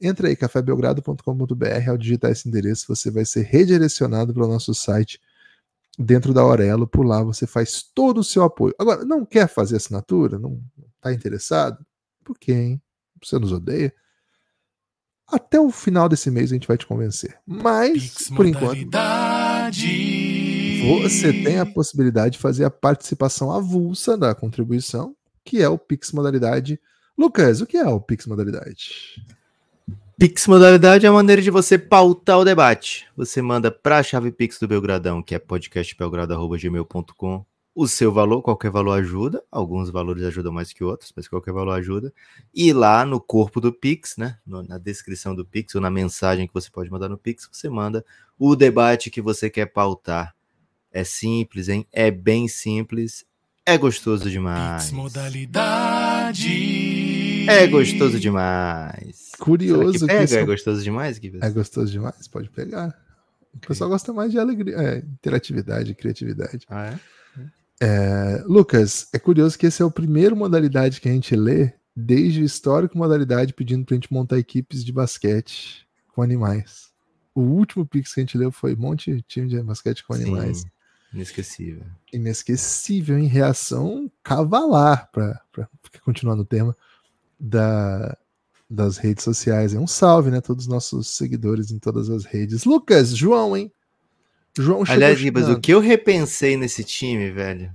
Entra 0.01 0.27
aí, 0.27 0.35
cafébelgrado.com.br. 0.35 1.89
Ao 1.89 1.97
digitar 1.97 2.31
esse 2.31 2.49
endereço, 2.49 2.87
você 2.87 3.11
vai 3.11 3.25
ser 3.25 3.43
redirecionado 3.43 4.33
para 4.33 4.45
o 4.45 4.47
nosso 4.47 4.73
site 4.73 5.19
dentro 5.99 6.33
da 6.33 6.41
Aurelo. 6.41 6.87
Por 6.87 7.05
lá 7.05 7.21
você 7.21 7.45
faz 7.45 7.83
todo 7.93 8.21
o 8.21 8.23
seu 8.23 8.41
apoio. 8.41 8.73
Agora, 8.79 9.05
não 9.05 9.23
quer 9.23 9.47
fazer 9.47 9.75
assinatura? 9.75 10.39
Não 10.39 10.59
está 11.05 11.13
interessado? 11.13 11.85
Por 12.23 12.39
quê, 12.39 12.53
hein? 12.53 12.81
Você 13.21 13.37
nos 13.37 13.51
odeia? 13.51 13.93
Até 15.27 15.59
o 15.59 15.71
final 15.71 16.09
desse 16.09 16.29
mês 16.29 16.51
a 16.51 16.53
gente 16.53 16.67
vai 16.67 16.77
te 16.77 16.85
convencer. 16.85 17.39
Mas, 17.45 18.29
por 18.35 18.45
enquanto, 18.45 18.87
você 20.83 21.33
tem 21.33 21.59
a 21.59 21.65
possibilidade 21.65 22.33
de 22.33 22.39
fazer 22.39 22.63
a 22.63 22.69
participação 22.69 23.51
avulsa 23.51 24.15
da 24.17 24.35
contribuição, 24.35 25.15
que 25.43 25.61
é 25.61 25.69
o 25.69 25.79
Pix 25.79 26.11
Modalidade. 26.11 26.79
Lucas, 27.17 27.61
o 27.61 27.65
que 27.65 27.77
é 27.77 27.87
o 27.87 27.99
Pix 27.99 28.27
Modalidade? 28.27 29.23
Pix 30.17 30.47
Modalidade 30.47 31.05
é 31.05 31.09
a 31.09 31.13
maneira 31.13 31.41
de 31.41 31.49
você 31.49 31.77
pautar 31.77 32.39
o 32.39 32.45
debate. 32.45 33.07
Você 33.17 33.41
manda 33.41 33.71
para 33.71 33.97
a 33.97 34.03
chave 34.03 34.31
Pix 34.31 34.59
do 34.59 34.67
Belgradão, 34.67 35.23
que 35.23 35.33
é 35.33 35.39
podcastbelgrado.gmail.com 35.39 37.45
o 37.75 37.87
seu 37.89 38.09
valor, 38.09 38.41
qualquer 38.41 38.71
valor 38.71 38.93
ajuda, 38.93 39.43
alguns 39.51 39.89
valores 39.89 40.23
ajudam 40.23 40.53
mais 40.53 40.71
que 40.71 40.81
outros, 40.81 41.11
mas 41.13 41.27
qualquer 41.27 41.51
valor 41.51 41.73
ajuda. 41.73 42.13
E 42.53 42.71
lá 42.71 43.05
no 43.05 43.19
corpo 43.19 43.59
do 43.59 43.73
Pix, 43.73 44.15
né, 44.17 44.37
na 44.45 44.77
descrição 44.77 45.35
do 45.35 45.43
Pix 45.45 45.75
ou 45.75 45.81
na 45.81 45.91
mensagem 45.91 46.47
que 46.47 46.53
você 46.53 46.71
pode 46.71 46.89
mandar 46.89 47.09
no 47.09 47.17
Pix, 47.17 47.49
você 47.51 47.67
manda 47.69 48.05
o 48.39 48.55
debate 48.55 49.11
que 49.11 49.21
você 49.21 49.49
quer 49.49 49.65
pautar. 49.65 50.33
É 50.89 51.03
simples, 51.03 51.67
hein? 51.67 51.85
É 51.91 52.09
bem 52.09 52.47
simples. 52.47 53.25
É 53.65 53.77
gostoso 53.77 54.29
demais. 54.29 54.83
Pix 54.83 54.93
modalidade. 54.93 56.47
É 57.49 57.67
gostoso 57.67 58.17
demais. 58.21 59.31
Curioso 59.37 59.99
que 59.99 60.13
pega? 60.13 60.27
Que 60.27 60.35
É 60.35 60.45
gostoso 60.45 60.81
demais, 60.81 61.19
É 61.41 61.49
gostoso 61.49 61.91
demais, 61.91 62.25
pode 62.29 62.49
pegar. 62.49 62.97
O 63.53 63.59
pessoal 63.59 63.89
gosta 63.89 64.13
mais 64.13 64.31
de 64.31 64.39
alegria, 64.39 64.75
é, 64.77 64.97
interatividade, 64.99 65.93
criatividade. 65.93 66.65
Ah, 66.69 66.87
é? 66.87 66.99
É, 67.81 68.43
Lucas, 68.45 69.07
é 69.13 69.19
curioso 69.19 69.57
que 69.57 69.65
esse 69.65 69.81
é 69.81 69.85
o 69.85 69.91
primeiro 69.91 70.35
modalidade 70.35 71.01
que 71.01 71.09
a 71.09 71.11
gente 71.11 71.35
lê 71.35 71.73
desde 71.95 72.41
o 72.41 72.45
histórico 72.45 72.97
modalidade 72.97 73.53
pedindo 73.53 73.85
pra 73.85 73.95
gente 73.95 74.11
montar 74.11 74.37
equipes 74.37 74.83
de 74.83 74.91
basquete 74.91 75.87
com 76.13 76.21
animais. 76.21 76.89
O 77.33 77.41
último 77.41 77.85
Pix 77.85 78.13
que 78.13 78.21
a 78.21 78.23
gente 78.23 78.37
leu 78.37 78.51
foi 78.51 78.75
monte 78.75 79.21
time 79.27 79.47
de 79.47 79.61
basquete 79.61 80.05
com 80.05 80.13
animais. 80.13 80.59
Sim, 80.59 80.67
inesquecível. 81.13 81.83
Inesquecível 82.13 83.19
em 83.19 83.27
reação 83.27 84.09
cavalar, 84.23 85.09
para 85.11 85.41
continuar 86.03 86.35
no 86.35 86.45
tema, 86.45 86.75
da, 87.37 88.17
das 88.69 88.97
redes 88.97 89.23
sociais. 89.23 89.73
É 89.73 89.79
um 89.79 89.87
salve, 89.87 90.31
né? 90.31 90.39
Todos 90.39 90.63
os 90.65 90.69
nossos 90.69 91.09
seguidores 91.09 91.71
em 91.71 91.79
todas 91.79 92.09
as 92.09 92.23
redes. 92.23 92.63
Lucas, 92.63 93.15
João, 93.15 93.55
hein? 93.55 93.71
João 94.57 94.83
Aliás, 94.87 95.19
Ribas, 95.19 95.49
o 95.49 95.59
que 95.59 95.73
eu 95.73 95.79
repensei 95.79 96.55
nesse 96.55 96.83
time, 96.83 97.29
velho? 97.31 97.73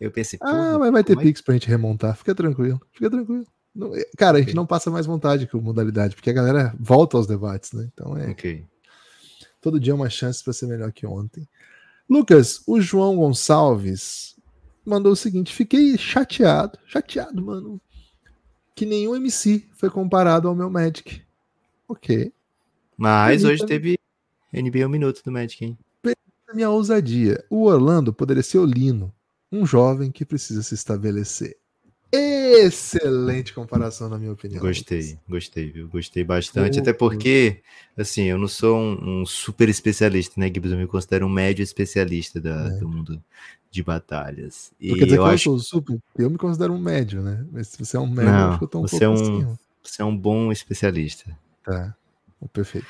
Eu 0.00 0.10
pensei, 0.10 0.38
ah, 0.42 0.78
mas 0.78 0.92
vai 0.92 1.02
ter 1.02 1.18
é... 1.18 1.20
Pix 1.20 1.40
pra 1.40 1.54
gente 1.54 1.68
remontar. 1.68 2.16
Fica 2.16 2.34
tranquilo, 2.34 2.80
fica 2.92 3.10
tranquilo. 3.10 3.46
Não, 3.74 3.94
é, 3.94 4.04
cara, 4.16 4.38
a 4.38 4.40
gente 4.40 4.54
não 4.54 4.66
passa 4.66 4.90
mais 4.90 5.06
vontade 5.06 5.46
com 5.46 5.60
modalidade, 5.60 6.14
porque 6.14 6.30
a 6.30 6.34
galera 6.34 6.74
volta 6.78 7.16
aos 7.16 7.26
debates, 7.26 7.72
né? 7.72 7.88
Então 7.92 8.16
é. 8.16 8.30
Ok. 8.30 8.64
Todo 9.60 9.80
dia 9.80 9.92
é 9.92 9.94
uma 9.94 10.10
chance 10.10 10.42
para 10.42 10.52
ser 10.52 10.66
melhor 10.66 10.92
que 10.92 11.06
ontem. 11.06 11.48
Lucas, 12.08 12.62
o 12.66 12.80
João 12.80 13.16
Gonçalves 13.16 14.36
mandou 14.84 15.12
o 15.12 15.16
seguinte: 15.16 15.54
fiquei 15.54 15.96
chateado, 15.98 16.78
chateado, 16.86 17.42
mano, 17.42 17.80
que 18.74 18.86
nenhum 18.86 19.16
MC 19.16 19.66
foi 19.74 19.90
comparado 19.90 20.48
ao 20.48 20.54
meu 20.54 20.70
Magic. 20.70 21.22
Ok. 21.88 22.32
Mas 22.96 23.44
hoje 23.44 23.64
teve 23.66 23.98
NBA 24.52 24.86
um 24.86 24.90
minuto 24.90 25.22
do 25.24 25.32
Magic, 25.32 25.64
hein? 25.64 25.78
Minha 26.54 26.70
ousadia. 26.70 27.44
O 27.50 27.64
Orlando 27.64 28.12
poderia 28.12 28.42
ser 28.42 28.58
o 28.58 28.64
Lino, 28.64 29.12
um 29.52 29.66
jovem 29.66 30.10
que 30.10 30.24
precisa 30.24 30.62
se 30.62 30.74
estabelecer. 30.74 31.56
Excelente 32.10 33.52
comparação, 33.52 34.08
na 34.08 34.18
minha 34.18 34.32
opinião. 34.32 34.60
Gostei, 34.60 35.18
gostei, 35.28 35.70
viu? 35.70 35.88
Gostei 35.88 36.24
bastante. 36.24 36.80
Até 36.80 36.92
porque, 36.92 37.60
assim, 37.96 38.24
eu 38.24 38.38
não 38.38 38.48
sou 38.48 38.78
um, 38.78 39.20
um, 39.20 39.26
super 39.26 39.68
especialista, 39.68 40.40
né, 40.40 40.46
Gibbs? 40.46 40.72
Eu 40.72 40.78
me 40.78 40.86
considero 40.86 41.26
um 41.26 41.28
médio 41.28 41.62
especialista 41.62 42.40
da, 42.40 42.68
é. 42.68 42.70
do 42.78 42.88
mundo 42.88 43.22
de 43.70 43.82
batalhas. 43.82 44.72
E 44.80 44.94
quer 44.94 45.04
dizer 45.04 45.18
eu 45.18 45.24
que 45.24 45.28
acho... 45.28 45.50
eu 45.50 45.58
sou 45.58 45.80
super, 45.80 45.98
eu 46.16 46.30
me 46.30 46.38
considero 46.38 46.72
um 46.72 46.78
médio, 46.78 47.20
né? 47.20 47.44
Mas 47.52 47.68
se 47.68 47.78
você 47.78 47.98
é 47.98 48.00
um 48.00 48.06
médio, 48.06 48.32
não, 48.32 48.48
acho 48.48 48.58
que 48.58 48.64
eu 48.64 48.68
tô 48.68 48.78
um 48.78 48.88
você 48.88 48.98
pouco 48.98 49.04
é 49.04 49.08
um, 49.08 49.12
assim. 49.12 49.58
Você 49.82 50.02
é 50.02 50.04
um 50.04 50.16
bom 50.16 50.50
especialista. 50.50 51.38
Tá, 51.62 51.94
perfeito. 52.54 52.86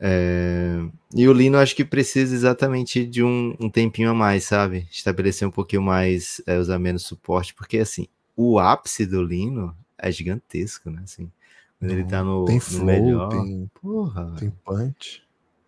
É... 0.00 0.82
E 1.14 1.28
o 1.28 1.32
Lino 1.32 1.58
acho 1.58 1.76
que 1.76 1.84
precisa 1.84 2.34
exatamente 2.34 3.04
de 3.04 3.22
um, 3.22 3.54
um 3.60 3.68
tempinho 3.68 4.10
a 4.10 4.14
mais, 4.14 4.44
sabe? 4.44 4.88
Estabelecer 4.90 5.46
um 5.46 5.50
pouquinho 5.50 5.82
mais, 5.82 6.40
é, 6.46 6.58
usar 6.58 6.78
menos 6.78 7.02
suporte, 7.02 7.52
porque 7.52 7.78
assim, 7.78 8.06
o 8.34 8.58
ápice 8.58 9.04
do 9.04 9.22
Lino 9.22 9.76
é 9.98 10.10
gigantesco, 10.10 10.90
né? 10.90 11.02
Assim, 11.04 11.30
quando 11.78 11.90
Não, 11.90 11.98
ele 11.98 12.08
tá 12.08 12.24
no, 12.24 12.44
tem 12.46 12.54
no 12.54 12.60
flow, 12.60 12.86
melhor. 12.86 13.28
Tem, 13.28 13.70
porra. 13.74 14.34
tem 14.38 14.50
punch. 14.64 15.22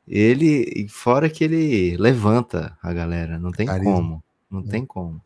Ele, 0.09 0.87
fora 0.89 1.29
que 1.29 1.45
ele 1.45 1.97
levanta 1.97 2.77
a 2.83 2.93
galera, 2.93 3.39
não 3.39 3.53
tem 3.53 3.67
Carisma. 3.67 3.93
como. 3.93 4.25
Não 4.51 4.61
é. 4.61 4.65
tem 4.65 4.87
como. 4.87 5.23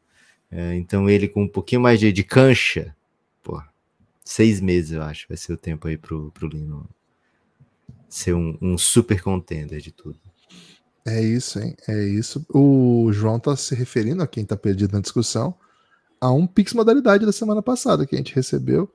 É, 0.51 0.75
então 0.75 1.09
ele 1.09 1.29
com 1.29 1.43
um 1.43 1.49
pouquinho 1.49 1.81
mais 1.81 1.99
de, 1.99 2.13
de 2.13 2.23
cancha, 2.23 2.95
pô, 3.43 3.61
seis 4.25 4.61
meses 4.61 4.93
eu 4.93 5.03
acho 5.03 5.27
vai 5.29 5.37
ser 5.37 5.53
o 5.53 5.57
tempo 5.57 5.89
aí 5.89 5.97
pro, 5.97 6.31
pro 6.31 6.47
Lino 6.47 6.89
ser 8.09 8.35
um, 8.35 8.57
um 8.61 8.79
super 8.79 9.23
contender 9.23 9.81
de 9.81 9.93
tudo. 9.93 10.19
É 11.07 11.23
isso, 11.23 11.61
hein? 11.61 11.77
É 11.87 12.05
isso. 12.05 12.45
O 12.53 13.11
João 13.13 13.39
tá 13.39 13.57
se 13.57 13.75
referindo 13.75 14.23
a 14.23 14.27
quem 14.27 14.45
tá 14.45 14.57
perdido 14.57 14.93
na 14.93 15.01
discussão 15.01 15.55
a 16.21 16.31
um 16.33 16.47
Pix 16.47 16.73
modalidade 16.73 17.25
da 17.25 17.33
semana 17.33 17.63
passada 17.63 18.07
que 18.07 18.15
a 18.15 18.19
gente 18.19 18.35
recebeu 18.35 18.91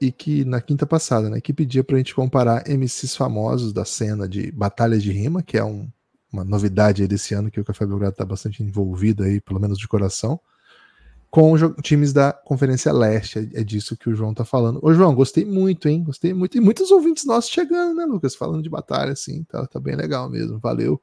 e 0.00 0.12
que 0.12 0.44
na 0.44 0.60
quinta 0.60 0.86
passada, 0.86 1.28
né, 1.28 1.40
que 1.40 1.52
pedia 1.52 1.82
para 1.82 1.96
a 1.96 1.98
gente 1.98 2.14
comparar 2.14 2.64
MCs 2.68 3.16
famosos 3.16 3.72
da 3.72 3.84
cena 3.84 4.28
de 4.28 4.50
batalhas 4.52 5.02
de 5.02 5.10
rima, 5.10 5.42
que 5.42 5.56
é 5.56 5.64
um, 5.64 5.88
uma 6.32 6.44
novidade 6.44 7.06
desse 7.06 7.34
ano 7.34 7.50
que 7.50 7.60
o 7.60 7.64
Café 7.64 7.86
Belgrado 7.86 8.12
está 8.12 8.24
bastante 8.24 8.62
envolvido 8.62 9.22
aí, 9.22 9.40
pelo 9.40 9.60
menos 9.60 9.78
de 9.78 9.88
coração, 9.88 10.38
com 11.36 11.54
times 11.82 12.14
da 12.14 12.32
Conferência 12.32 12.90
Leste. 12.90 13.38
É, 13.38 13.60
é 13.60 13.62
disso 13.62 13.94
que 13.94 14.08
o 14.08 14.14
João 14.14 14.32
tá 14.32 14.42
falando. 14.42 14.80
Ô, 14.82 14.94
João, 14.94 15.14
gostei 15.14 15.44
muito, 15.44 15.86
hein? 15.86 16.02
Gostei 16.02 16.32
muito. 16.32 16.56
E 16.56 16.60
muitos 16.62 16.90
ouvintes 16.90 17.26
nossos 17.26 17.50
chegando, 17.50 17.94
né, 17.94 18.06
Lucas? 18.06 18.34
Falando 18.34 18.62
de 18.62 18.70
batalha, 18.70 19.12
assim, 19.12 19.44
tá, 19.44 19.66
tá 19.66 19.78
bem 19.78 19.94
legal 19.94 20.30
mesmo. 20.30 20.58
Valeu. 20.58 20.98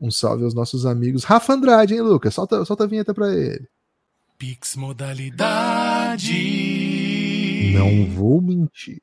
Um 0.00 0.10
salve 0.10 0.42
aos 0.42 0.52
nossos 0.52 0.84
amigos. 0.84 1.22
Rafa 1.22 1.52
Andrade, 1.52 1.94
hein, 1.94 2.00
Lucas? 2.00 2.34
Solta, 2.34 2.64
solta 2.64 2.82
a 2.82 2.86
vinheta 2.88 3.14
para 3.14 3.32
ele. 3.32 3.68
Pix 4.36 4.74
modalidade. 4.74 6.32
Não 7.72 8.10
vou 8.10 8.42
mentir. 8.42 9.00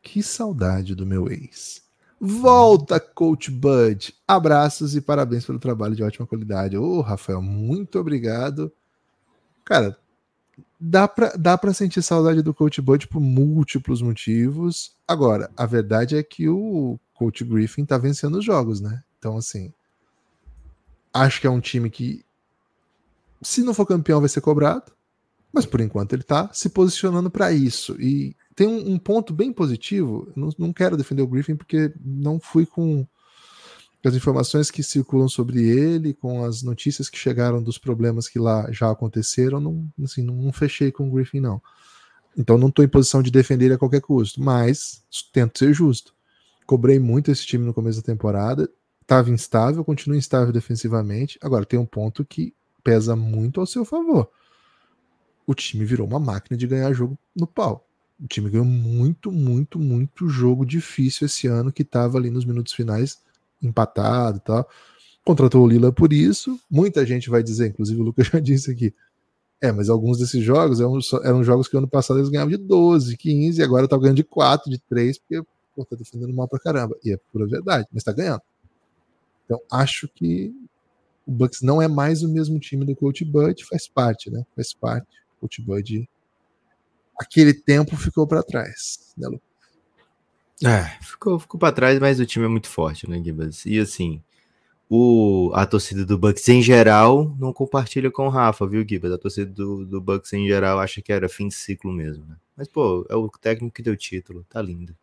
Que 0.00 0.22
saudade 0.22 0.94
do 0.94 1.04
meu 1.04 1.28
ex. 1.28 1.82
Volta, 2.20 3.00
Coach 3.00 3.50
Bud. 3.50 4.14
Abraços 4.28 4.94
e 4.94 5.00
parabéns 5.00 5.44
pelo 5.44 5.58
trabalho 5.58 5.96
de 5.96 6.04
ótima 6.04 6.28
qualidade. 6.28 6.76
Ô, 6.76 6.98
oh, 6.98 7.00
Rafael, 7.00 7.42
muito 7.42 7.98
obrigado. 7.98 8.72
Cara, 9.70 9.96
dá 10.80 11.06
pra, 11.06 11.28
dá 11.36 11.56
pra 11.56 11.72
sentir 11.72 12.02
saudade 12.02 12.42
do 12.42 12.52
Coach 12.52 12.82
Bud 12.82 13.06
por 13.06 13.20
múltiplos 13.20 14.02
motivos. 14.02 14.96
Agora, 15.06 15.48
a 15.56 15.64
verdade 15.64 16.16
é 16.16 16.24
que 16.24 16.48
o 16.48 16.98
Coach 17.14 17.44
Griffin 17.44 17.84
tá 17.84 17.96
vencendo 17.96 18.38
os 18.38 18.44
jogos, 18.44 18.80
né? 18.80 19.04
Então, 19.16 19.36
assim, 19.36 19.72
acho 21.14 21.40
que 21.40 21.46
é 21.46 21.50
um 21.50 21.60
time 21.60 21.88
que 21.88 22.24
se 23.40 23.62
não 23.62 23.72
for 23.72 23.86
campeão, 23.86 24.18
vai 24.18 24.28
ser 24.28 24.40
cobrado. 24.40 24.90
Mas 25.52 25.64
por 25.64 25.80
enquanto 25.80 26.14
ele 26.14 26.22
está 26.22 26.52
se 26.52 26.68
posicionando 26.68 27.30
para 27.30 27.52
isso. 27.52 27.94
E 28.00 28.34
tem 28.56 28.66
um, 28.66 28.94
um, 28.94 28.98
ponto 28.98 29.32
bem 29.32 29.52
positivo. 29.52 30.32
Não, 30.34 30.48
não 30.58 30.72
quero 30.72 30.96
defender 30.96 31.22
o 31.22 31.28
Griffin 31.28 31.54
porque 31.54 31.94
não 32.04 32.40
fui 32.40 32.66
com 32.66 33.06
as 34.08 34.14
informações 34.14 34.70
que 34.70 34.82
circulam 34.82 35.28
sobre 35.28 35.62
ele, 35.62 36.14
com 36.14 36.44
as 36.44 36.62
notícias 36.62 37.10
que 37.10 37.18
chegaram 37.18 37.62
dos 37.62 37.76
problemas 37.76 38.28
que 38.28 38.38
lá 38.38 38.70
já 38.72 38.90
aconteceram. 38.90 39.60
Não, 39.60 39.86
assim, 40.02 40.22
não, 40.22 40.34
não 40.34 40.52
fechei 40.52 40.90
com 40.90 41.08
o 41.08 41.12
Griffin, 41.12 41.40
não. 41.40 41.60
Então 42.36 42.56
não 42.56 42.68
estou 42.68 42.84
em 42.84 42.88
posição 42.88 43.22
de 43.22 43.30
defender 43.30 43.66
ele 43.66 43.74
a 43.74 43.78
qualquer 43.78 44.00
custo. 44.00 44.40
Mas 44.42 45.04
tento 45.32 45.58
ser 45.58 45.74
justo. 45.74 46.14
Cobrei 46.66 46.98
muito 46.98 47.30
esse 47.30 47.44
time 47.44 47.64
no 47.64 47.74
começo 47.74 48.00
da 48.00 48.06
temporada. 48.06 48.70
Estava 49.02 49.30
instável, 49.30 49.84
continua 49.84 50.16
instável 50.16 50.52
defensivamente. 50.52 51.38
Agora 51.42 51.66
tem 51.66 51.78
um 51.78 51.86
ponto 51.86 52.24
que 52.24 52.54
pesa 52.82 53.14
muito 53.14 53.60
ao 53.60 53.66
seu 53.66 53.84
favor. 53.84 54.30
O 55.46 55.54
time 55.54 55.84
virou 55.84 56.06
uma 56.06 56.20
máquina 56.20 56.56
de 56.56 56.66
ganhar 56.66 56.92
jogo 56.94 57.18
no 57.36 57.46
pau. 57.46 57.86
O 58.18 58.26
time 58.26 58.48
ganhou 58.48 58.64
muito, 58.64 59.30
muito, 59.30 59.78
muito 59.78 60.28
jogo 60.28 60.64
difícil 60.64 61.26
esse 61.26 61.46
ano 61.46 61.72
que 61.72 61.82
estava 61.82 62.16
ali 62.16 62.30
nos 62.30 62.44
minutos 62.44 62.72
finais 62.72 63.18
empatado 63.62 64.38
e 64.38 64.40
tal. 64.40 64.68
Contratou 65.24 65.64
o 65.64 65.68
Lila 65.68 65.92
por 65.92 66.12
isso. 66.12 66.58
Muita 66.70 67.04
gente 67.04 67.28
vai 67.28 67.42
dizer, 67.42 67.68
inclusive 67.68 68.00
o 68.00 68.04
Lucas 68.04 68.26
já 68.26 68.38
disse 68.40 68.70
aqui. 68.70 68.94
É, 69.62 69.70
mas 69.70 69.90
alguns 69.90 70.18
desses 70.18 70.42
jogos 70.42 70.80
eram, 70.80 70.98
eram 71.22 71.44
jogos 71.44 71.68
que 71.68 71.76
ano 71.76 71.88
passado 71.88 72.18
eles 72.18 72.30
ganhavam 72.30 72.50
de 72.50 72.56
12, 72.56 73.14
15, 73.16 73.60
e 73.60 73.64
agora 73.64 73.86
tá 73.86 73.96
ganhando 73.98 74.16
de 74.16 74.24
4, 74.24 74.70
de 74.70 74.78
3, 74.88 75.18
porque 75.18 75.42
pô, 75.76 75.84
tá 75.84 75.94
defendendo 75.96 76.32
mal 76.32 76.48
pra 76.48 76.58
caramba. 76.58 76.96
E 77.04 77.12
é 77.12 77.18
pura 77.30 77.46
verdade, 77.46 77.86
mas 77.92 78.02
tá 78.02 78.12
ganhando. 78.12 78.40
Então 79.44 79.60
acho 79.70 80.08
que 80.08 80.54
o 81.26 81.32
Bucks 81.32 81.60
não 81.60 81.82
é 81.82 81.88
mais 81.88 82.22
o 82.22 82.28
mesmo 82.28 82.58
time 82.58 82.84
do 82.86 82.96
Coach 82.96 83.24
Bud, 83.24 83.64
faz 83.66 83.86
parte, 83.86 84.30
né? 84.30 84.44
Faz 84.56 84.72
parte. 84.72 85.06
O 85.36 85.42
Coach 85.42 85.60
Bud, 85.60 86.08
aquele 87.18 87.52
tempo 87.52 87.96
ficou 87.96 88.26
para 88.26 88.42
trás, 88.42 89.12
né, 89.16 89.28
Lu? 89.28 89.40
É, 90.64 90.84
ficou, 91.00 91.38
ficou 91.38 91.58
para 91.58 91.72
trás, 91.72 91.98
mas 91.98 92.20
o 92.20 92.26
time 92.26 92.44
é 92.44 92.48
muito 92.48 92.68
forte, 92.68 93.08
né, 93.08 93.20
Gibas? 93.22 93.64
E 93.64 93.78
assim, 93.78 94.22
o, 94.88 95.50
a 95.54 95.64
torcida 95.64 96.04
do 96.04 96.18
Bucks 96.18 96.48
em 96.48 96.60
geral 96.60 97.34
não 97.38 97.52
compartilha 97.52 98.10
com 98.10 98.26
o 98.26 98.30
Rafa, 98.30 98.66
viu, 98.66 98.84
Gibas? 98.86 99.12
A 99.12 99.18
torcida 99.18 99.50
do, 99.50 99.86
do 99.86 100.00
Bucks 100.00 100.32
em 100.32 100.46
geral 100.46 100.78
acha 100.78 101.00
que 101.00 101.12
era 101.12 101.28
fim 101.28 101.48
de 101.48 101.54
ciclo 101.54 101.92
mesmo, 101.92 102.26
né? 102.26 102.36
Mas, 102.56 102.68
pô, 102.68 103.06
é 103.08 103.14
o 103.16 103.28
técnico 103.28 103.74
que 103.74 103.82
deu 103.82 103.96
título, 103.96 104.44
tá 104.50 104.60
lindo. 104.60 104.94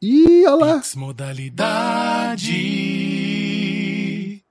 E 0.00 0.46
olha 0.46 0.74
lá. 0.74 0.82
Modalidade. 0.96 2.52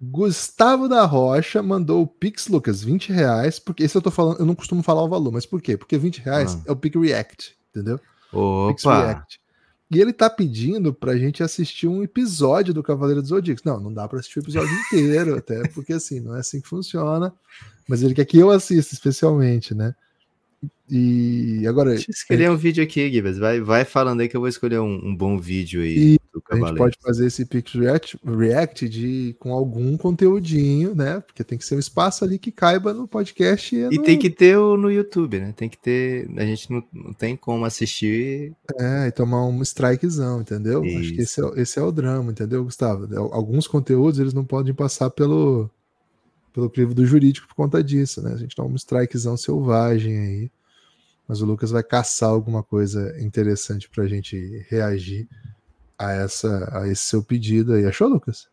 Gustavo 0.01 0.87
da 0.87 1.05
Rocha 1.05 1.63
mandou 1.63 2.03
o 2.03 2.07
Pix, 2.07 2.47
Lucas, 2.47 2.83
20 2.83 3.11
reais, 3.11 3.57
porque 3.57 3.83
esse 3.83 3.95
eu 3.97 4.01
tô 4.01 4.11
falando, 4.11 4.39
eu 4.39 4.45
não 4.45 4.53
costumo 4.53 4.83
falar 4.83 5.01
o 5.01 5.09
valor, 5.09 5.31
mas 5.31 5.45
por 5.45 5.61
quê? 5.61 5.77
Porque 5.77 5.97
20 5.97 6.17
reais 6.19 6.55
ah. 6.55 6.61
é 6.67 6.71
o 6.71 6.75
Pix 6.75 6.99
React, 6.99 7.57
entendeu? 7.71 7.99
Opa! 8.31 9.25
E 9.91 9.99
ele 9.99 10.13
tá 10.13 10.29
pedindo 10.29 10.93
pra 10.93 11.17
gente 11.17 11.43
assistir 11.43 11.87
um 11.87 12.01
episódio 12.01 12.73
do 12.73 12.81
Cavaleiro 12.81 13.21
dos 13.21 13.29
Zodíacos. 13.29 13.63
Não, 13.63 13.79
não 13.79 13.93
dá 13.93 14.07
pra 14.07 14.19
assistir 14.19 14.39
o 14.39 14.43
episódio 14.43 14.71
inteiro, 14.91 15.35
até 15.35 15.67
porque 15.69 15.93
assim, 15.93 16.19
não 16.19 16.35
é 16.35 16.39
assim 16.39 16.61
que 16.61 16.67
funciona. 16.67 17.33
Mas 17.87 18.01
ele 18.01 18.13
quer 18.13 18.25
que 18.25 18.37
eu 18.37 18.49
assista, 18.49 18.93
especialmente, 18.93 19.75
né? 19.75 19.93
E 20.95 21.65
agora. 21.65 21.89
Deixa 21.89 22.11
eu 22.11 22.13
escolher 22.13 22.43
é... 22.43 22.51
um 22.51 22.55
vídeo 22.55 22.83
aqui, 22.83 23.11
Gibbs. 23.11 23.39
Vai, 23.39 23.59
vai 23.59 23.83
falando 23.83 24.21
aí 24.21 24.29
que 24.29 24.37
eu 24.37 24.39
vou 24.39 24.47
escolher 24.47 24.77
um, 24.79 24.93
um 25.03 25.15
bom 25.15 25.39
vídeo 25.39 25.81
aí. 25.81 25.97
E 25.97 26.19
a 26.51 26.55
gente 26.55 26.75
pode 26.75 26.97
fazer 27.01 27.25
esse 27.25 27.45
Pix 27.47 27.73
React, 27.73 28.19
React 28.23 28.87
de, 28.87 29.35
com 29.39 29.53
algum 29.53 29.97
conteúdinho, 29.97 30.93
né? 30.93 31.19
Porque 31.21 31.43
tem 31.43 31.57
que 31.57 31.65
ser 31.65 31.77
um 31.77 31.79
espaço 31.79 32.23
ali 32.23 32.37
que 32.37 32.51
caiba 32.51 32.93
no 32.93 33.07
podcast. 33.07 33.75
E, 33.75 33.79
e 33.79 33.97
no... 33.97 34.03
tem 34.03 34.19
que 34.19 34.29
ter 34.29 34.55
o, 34.55 34.77
no 34.77 34.91
YouTube, 34.91 35.39
né? 35.39 35.51
Tem 35.57 35.67
que 35.67 35.79
ter. 35.79 36.29
A 36.37 36.45
gente 36.45 36.69
não, 36.69 36.83
não 36.93 37.11
tem 37.11 37.35
como 37.35 37.65
assistir. 37.65 38.53
É, 38.79 39.07
e 39.07 39.11
tomar 39.11 39.47
um 39.47 39.63
strikezão, 39.63 40.41
entendeu? 40.41 40.85
Isso. 40.85 40.99
Acho 40.99 41.13
que 41.13 41.21
esse 41.21 41.41
é, 41.43 41.61
esse 41.61 41.79
é 41.79 41.81
o 41.81 41.91
drama, 41.91 42.31
entendeu, 42.31 42.63
Gustavo? 42.63 43.07
Alguns 43.33 43.65
conteúdos 43.65 44.19
eles 44.19 44.33
não 44.33 44.45
podem 44.45 44.75
passar 44.75 45.09
pelo 45.09 45.71
pelo 46.53 46.69
crivo 46.69 46.93
do 46.93 47.03
jurídico 47.03 47.47
por 47.47 47.55
conta 47.55 47.83
disso, 47.83 48.21
né? 48.21 48.31
A 48.31 48.37
gente 48.37 48.55
dá 48.55 48.63
um 48.63 48.75
strikezão 48.75 49.35
selvagem 49.35 50.19
aí. 50.19 50.51
Mas 51.33 51.41
o 51.41 51.47
Lucas 51.47 51.71
vai 51.71 51.81
caçar 51.81 52.29
alguma 52.29 52.61
coisa 52.61 53.19
interessante 53.19 53.89
para 53.89 54.03
a 54.03 54.07
gente 54.07 54.63
reagir 54.69 55.27
a, 55.97 56.11
essa, 56.11 56.69
a 56.71 56.87
esse 56.87 57.05
seu 57.05 57.23
pedido 57.23 57.73
aí. 57.73 57.87
Achou, 57.87 58.07
Lucas? 58.07 58.47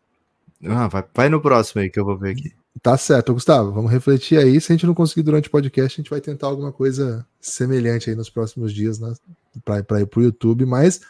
Ah, 0.65 0.87
vai, 0.87 1.05
vai 1.13 1.29
no 1.29 1.39
próximo 1.39 1.79
aí 1.79 1.91
que 1.91 1.99
eu 1.99 2.05
vou 2.05 2.17
ver 2.17 2.31
aqui. 2.31 2.51
Tá 2.81 2.97
certo, 2.97 3.35
Gustavo. 3.35 3.71
Vamos 3.71 3.91
refletir 3.91 4.39
aí. 4.39 4.59
Se 4.59 4.71
a 4.71 4.75
gente 4.75 4.87
não 4.87 4.95
conseguir 4.95 5.21
durante 5.21 5.47
o 5.47 5.51
podcast, 5.51 5.93
a 5.93 6.01
gente 6.01 6.09
vai 6.09 6.19
tentar 6.19 6.47
alguma 6.47 6.71
coisa 6.71 7.23
semelhante 7.39 8.09
aí 8.09 8.15
nos 8.15 8.31
próximos 8.31 8.73
dias, 8.73 8.97
né? 8.97 9.13
Para 9.63 10.01
ir 10.01 10.07
pro 10.07 10.23
YouTube. 10.23 10.65
Mas 10.65 11.01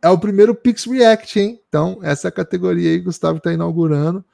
é 0.00 0.08
o 0.08 0.16
primeiro 0.16 0.54
Pix 0.54 0.86
React, 0.86 1.40
hein? 1.40 1.60
Então, 1.68 1.98
essa 2.00 2.28
é 2.28 2.30
a 2.30 2.32
categoria 2.32 2.88
aí 2.88 2.96
que 2.96 3.02
o 3.02 3.04
Gustavo 3.04 3.36
está 3.36 3.52
inaugurando. 3.52 4.24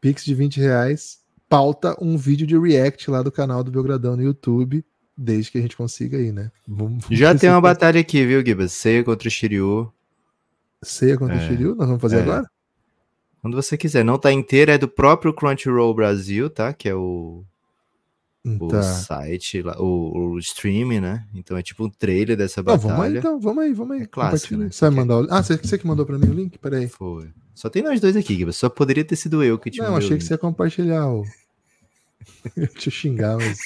Pix 0.00 0.24
de 0.24 0.36
20 0.36 0.60
reais 0.60 1.18
pauta 1.48 1.96
um 2.00 2.16
vídeo 2.16 2.46
de 2.46 2.56
react 2.56 3.10
lá 3.10 3.22
do 3.22 3.32
canal 3.32 3.64
do 3.64 3.72
Belgradão 3.72 4.16
no 4.16 4.22
YouTube, 4.22 4.84
desde 5.16 5.50
que 5.50 5.58
a 5.58 5.60
gente 5.60 5.76
consiga 5.76 6.16
aí, 6.16 6.32
né? 6.32 6.50
Vamos, 6.66 7.04
vamos 7.04 7.18
Já 7.18 7.34
tem 7.34 7.50
uma 7.50 7.60
batalha 7.60 8.00
aqui, 8.00 8.24
viu, 8.26 8.44
Gibas? 8.44 8.72
Seiya 8.72 9.04
contra 9.04 9.28
o 9.28 9.30
Shiryu. 9.30 9.92
Ceia 10.82 11.16
contra 11.16 11.36
o 11.36 11.38
É. 11.38 11.46
Shiryu, 11.48 11.74
nós 11.74 11.86
vamos 11.86 12.00
fazer 12.02 12.18
É. 12.18 12.22
agora? 12.22 12.50
Quando 13.40 13.54
você 13.54 13.76
quiser. 13.76 14.04
Não 14.04 14.18
tá 14.18 14.32
inteira, 14.32 14.74
é 14.74 14.78
do 14.78 14.88
próprio 14.88 15.32
Crunchyroll 15.34 15.92
Brasil, 15.94 16.48
tá? 16.48 16.72
Que 16.72 16.88
é 16.88 16.94
o, 16.94 17.44
o 18.44 18.68
Tá. 18.68 18.82
site, 18.82 19.62
o, 19.78 20.30
o 20.34 20.38
streaming, 20.38 21.00
né? 21.00 21.26
Então 21.34 21.56
é 21.56 21.62
tipo 21.62 21.84
um 21.84 21.90
trailer 21.90 22.36
dessa 22.36 22.60
Não, 22.62 22.66
batalha. 22.76 22.88
vamos 22.94 23.04
aí 23.06 23.18
então, 23.18 23.40
vamos 23.40 23.64
aí, 23.64 23.72
vamos 23.72 23.96
aí. 23.96 24.02
É 24.02 24.06
clássico, 24.06 24.56
né? 24.56 24.68
Você 24.70 24.80
vai 24.86 24.90
mandar 24.94 25.18
o... 25.20 25.26
Ah, 25.30 25.42
você, 25.42 25.56
você 25.56 25.76
que 25.76 25.86
mandou 25.86 26.06
pra 26.06 26.18
mim 26.18 26.28
o 26.28 26.32
link? 26.34 26.56
Peraí. 26.58 26.88
Foi. 26.88 27.30
Só 27.54 27.68
tem 27.68 27.82
nós 27.82 28.00
dois 28.00 28.16
aqui, 28.16 28.34
Gibas. 28.36 28.56
Só 28.56 28.68
poderia 28.68 29.04
ter 29.04 29.16
sido 29.16 29.42
eu 29.42 29.58
que 29.58 29.70
te 29.70 29.78
Não, 29.80 29.92
o 29.94 29.96
achei 29.96 30.08
que 30.10 30.14
link. 30.14 30.24
você 30.24 30.34
ia 30.34 30.38
compartilhar 30.38 31.06
o. 31.08 31.24
Eu 32.56 32.68
xingar, 32.90 33.36
mas. 33.36 33.58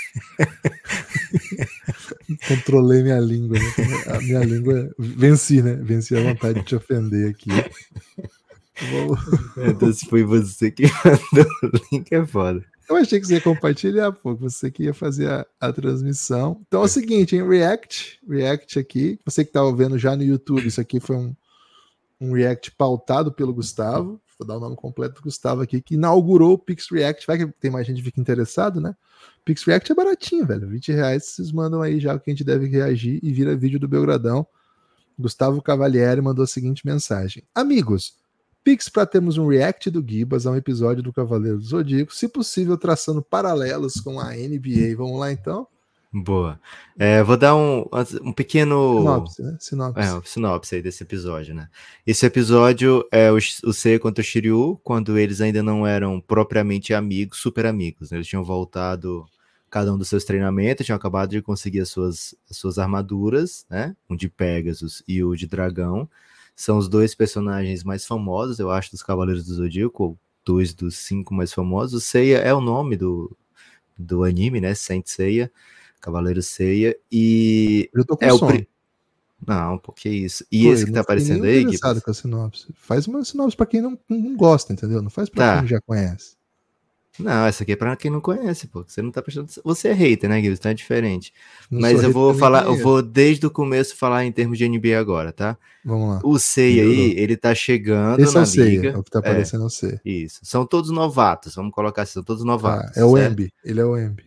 Controlei 2.49 3.03
minha 3.03 3.21
língua, 3.21 3.59
né? 3.59 3.65
A 4.15 4.21
minha 4.21 4.41
língua. 4.45 4.91
Venci, 4.99 5.63
né? 5.63 5.75
Venci 5.75 6.17
a 6.17 6.23
vontade 6.23 6.61
de 6.61 6.67
te 6.67 6.77
ofender 6.77 7.31
aqui. 7.31 7.51
Vou- 8.91 9.17
Então, 9.69 9.93
se 9.93 10.07
foi 10.07 10.23
você 10.25 10.71
que 10.71 10.85
mandou 11.05 11.51
o 11.63 11.71
link, 11.93 12.13
é 12.13 12.27
foda. 12.27 12.65
Eu 12.89 12.97
achei 12.97 13.19
que 13.19 13.27
você 13.27 13.35
ia 13.35 13.41
compartilhar, 13.41 14.13
pô. 14.13 14.35
Você 14.37 14.71
que 14.71 14.85
ia 14.85 14.95
fazer 14.95 15.29
a, 15.29 15.47
a 15.61 15.73
transmissão. 15.73 16.61
Então 16.69 16.83
é 16.83 16.85
o 16.85 16.89
seguinte, 16.89 17.35
hein? 17.35 17.49
React. 17.49 18.21
React 18.29 18.79
aqui. 18.79 19.19
Você 19.25 19.43
que 19.45 19.51
estava 19.51 19.75
vendo 19.75 19.99
já 19.99 20.15
no 20.15 20.23
YouTube, 20.23 20.67
isso 20.67 20.81
aqui 20.81 21.01
foi 21.01 21.17
um, 21.17 21.35
um 22.21 22.33
React 22.33 22.71
pautado 22.73 23.33
pelo 23.33 23.53
Gustavo. 23.55 24.21
Vou 24.39 24.47
dar 24.47 24.57
o 24.57 24.61
nome 24.61 24.77
completo 24.77 25.17
do 25.17 25.23
Gustavo 25.23 25.63
aqui, 25.63 25.81
que 25.81 25.95
inaugurou 25.95 26.55
o 26.55 26.59
Pix 26.59 26.91
React. 26.91 27.27
Vai 27.27 27.39
que 27.39 27.47
tem 27.59 27.71
mais 27.71 27.87
gente 27.87 27.99
que 27.99 28.05
fica 28.05 28.21
interessado, 28.21 28.81
né? 28.81 28.95
Pix 29.45 29.65
React 29.65 29.93
é 29.93 29.95
baratinho, 29.95 30.47
velho. 30.47 30.69
20 30.69 30.93
reais 30.93 31.25
vocês 31.25 31.51
mandam 31.53 31.81
aí 31.81 31.99
já 31.99 32.15
o 32.15 32.21
que 32.21 32.31
a 32.31 32.33
gente 32.33 32.45
deve 32.45 32.67
reagir 32.67 33.19
e 33.23 33.33
vira 33.33 33.57
vídeo 33.57 33.81
do 33.81 33.89
Belgradão. 33.89 34.47
Gustavo 35.19 35.63
Cavalieri 35.63 36.21
mandou 36.21 36.45
a 36.45 36.47
seguinte 36.47 36.85
mensagem: 36.85 37.43
Amigos, 37.55 38.15
Pix 38.63 38.89
para 38.89 39.07
termos 39.07 39.39
um 39.39 39.47
react 39.47 39.91
do 39.91 40.05
Gibas 40.07 40.47
a 40.47 40.51
um 40.51 40.57
episódio 40.57 41.03
do 41.03 41.13
Cavaleiro 41.13 41.59
do 41.59 41.65
Zodíaco, 41.65 42.15
se 42.15 42.29
possível 42.29 42.77
traçando 42.77 43.23
paralelos 43.23 43.95
com 44.01 44.21
a 44.21 44.33
NBA. 44.33 44.97
Vamos 44.97 45.19
lá 45.19 45.33
então? 45.33 45.67
Boa. 46.19 46.59
É, 46.99 47.23
vou 47.23 47.37
dar 47.37 47.55
um, 47.55 47.85
um 48.23 48.33
pequeno. 48.33 49.01
Sinopse, 49.01 49.43
né? 49.43 49.57
Sinopse. 49.61 50.01
É, 50.01 50.15
o 50.15 50.23
sinopse 50.25 50.75
aí 50.75 50.83
desse 50.83 51.03
episódio, 51.03 51.55
né? 51.55 51.69
Esse 52.07 52.25
episódio 52.25 53.07
é 53.13 53.31
o, 53.31 53.37
o 53.37 53.73
Seiya 53.73 54.01
contra 54.01 54.23
o 54.23 54.25
Shiryu, 54.25 54.81
quando 54.83 55.19
eles 55.19 55.43
ainda 55.43 55.63
não 55.63 55.87
eram 55.87 56.19
propriamente 56.19 56.95
amigos, 56.95 57.39
super 57.39 57.67
amigos, 57.67 58.11
né? 58.11 58.17
Eles 58.17 58.27
tinham 58.27 58.43
voltado 58.43 59.27
cada 59.69 59.93
um 59.93 59.99
dos 59.99 60.09
seus 60.09 60.25
treinamentos, 60.25 60.87
tinham 60.87 60.97
acabado 60.97 61.31
de 61.31 61.43
conseguir 61.43 61.81
as 61.81 61.91
suas, 61.91 62.35
as 62.51 62.57
suas 62.57 62.79
armaduras, 62.79 63.67
né? 63.69 63.95
Um 64.09 64.17
de 64.17 64.31
Pegasus 64.31 65.03
e 65.07 65.23
o 65.23 65.37
de 65.37 65.47
Dragão. 65.47 66.09
São 66.55 66.79
os 66.79 66.89
dois 66.89 67.15
personagens 67.15 67.85
mais 67.85 68.07
famosos, 68.07 68.59
eu 68.59 68.71
acho, 68.71 68.91
dos 68.91 69.03
Cavaleiros 69.03 69.45
do 69.45 69.53
Zodíaco, 69.53 70.03
ou 70.03 70.19
dois 70.47 70.73
dos 70.73 70.97
cinco 70.97 71.35
mais 71.35 71.53
famosos. 71.53 72.03
O 72.03 72.07
Seiya 72.07 72.39
é 72.39 72.55
o 72.55 72.61
nome 72.63 72.97
do, 72.97 73.37
do 73.99 74.25
anime, 74.25 74.63
né? 74.63 74.75
Saint 74.75 75.07
Seiya, 75.07 75.53
Cavaleiro 76.07 76.41
Seiya, 76.41 76.97
e 77.11 77.91
Eu 77.93 78.05
tô 78.05 78.17
com 78.17 78.25
é 78.25 78.33
o 78.33 78.39
pri- 78.47 78.69
Não, 79.45 79.77
pô, 79.77 79.93
que 79.93 80.09
isso. 80.09 80.45
E 80.53 80.63
Pô, 80.65 80.73
esse 80.73 80.87
que 80.87 80.93
tá 80.93 81.01
aparecendo 81.01 81.43
aí, 81.45 81.65
Gui? 81.65 81.79
com 81.81 82.11
a 82.11 82.15
sinopse. 82.15 82.67
Faz 82.75 83.07
uma 83.09 83.25
sinopse 83.25 83.57
pra 83.57 83.67
quem 83.67 83.83
não, 83.83 83.99
não 84.09 84.37
gosta, 84.37 84.73
entendeu? 84.73 85.03
Não 85.03 85.11
faz 85.11 85.29
pra 85.29 85.55
Tá. 85.57 85.59
quem 85.61 85.69
já 85.69 85.81
conhece. 85.81 86.37
Não, 87.19 87.47
essa 87.47 87.63
aqui 87.63 87.73
é 87.73 87.77
pra 87.77 87.97
quem 87.97 88.11
não 88.11 88.21
conhece, 88.21 88.67
pô. 88.67 88.85
Você 88.87 89.01
não 89.03 89.11
tá 89.11 89.21
prestando. 89.23 89.49
Você 89.65 89.89
é 89.89 89.93
hater, 89.93 90.29
né, 90.31 90.39
Gui? 90.41 90.49
Então 90.49 90.71
é 90.71 90.75
diferente. 90.75 91.33
Não 91.71 91.81
Mas 91.81 92.03
eu 92.05 92.13
vou 92.13 92.35
falar, 92.35 92.67
eu 92.67 92.77
vou 92.77 93.03
desde 93.03 93.45
o 93.47 93.51
começo 93.51 93.97
falar 93.97 94.25
em 94.25 94.31
termos 94.33 94.59
de 94.59 94.69
NBA 94.69 94.99
agora, 94.99 95.33
tá? 95.33 95.57
Vamos 95.85 96.09
lá. 96.11 96.21
O 96.23 96.39
Sei 96.39 96.79
aí, 96.81 97.11
ele 97.19 97.37
tá 97.37 97.55
chegando 97.55 98.21
Esse 98.21 98.33
é 98.33 98.39
na 98.39 98.43
o 98.43 98.47
Seiya, 98.47 98.69
liga. 98.69 98.89
é 98.91 98.97
o 98.99 99.03
que 99.03 99.11
tá 99.11 99.19
aparecendo 99.21 99.63
é 99.65 99.67
o 99.67 99.71
C. 99.71 99.99
Isso. 100.05 100.41
São 100.43 100.65
todos 100.67 100.91
novatos, 100.91 101.55
vamos 101.55 101.73
colocar 101.73 102.03
assim, 102.03 102.13
são 102.15 102.23
todos 102.23 102.43
Tá, 102.43 102.47
novatos. 102.47 102.97
é 102.97 103.05
o? 103.05 103.17
Embi. 103.19 103.51
Ele 103.65 103.81
é 103.81 103.85
o 103.85 103.99
Embi. 103.99 104.26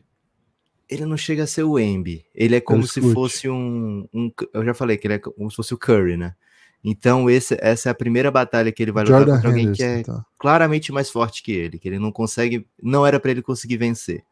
Ele 0.90 1.06
não 1.06 1.18
chega 1.18 1.44
a 1.44 1.48
ser 1.48 1.64
o 1.64 1.78
Embi. 1.78 2.26
Ele 2.34 2.56
é 2.56 2.62
como 2.62 2.88
se 2.88 3.02
fosse 3.14 3.48
um, 3.48 4.08
um. 4.14 4.32
Eu 4.54 4.66
já 4.66 4.74
falei 4.74 4.98
que 4.98 5.06
ele 5.08 5.16
é 5.16 5.20
como 5.20 5.50
se 5.50 5.56
fosse 5.56 5.74
o 5.74 5.78
Curry, 5.78 6.18
né? 6.18 6.36
Então, 6.84 7.30
esse, 7.30 7.58
essa 7.60 7.90
é 7.90 7.92
a 7.92 7.96
primeira 7.96 8.32
batalha 8.32 8.72
que 8.72 8.82
ele 8.82 8.92
vai 8.92 9.04
lutar 9.04 9.26
contra 9.26 9.50
alguém 9.50 9.66
Henderson. 9.66 9.84
que 9.84 9.84
é 9.84 10.04
tá. 10.04 10.26
claramente 10.38 10.92
mais 10.92 11.10
forte 11.10 11.44
que 11.44 11.52
ele, 11.52 11.78
que 11.78 11.88
ele 11.88 12.00
não 12.00 12.12
consegue, 12.12 12.66
não 12.82 13.06
era 13.06 13.20
para 13.20 13.32
ele 13.32 13.42
conseguir 13.42 13.76
vencer, 13.78 14.24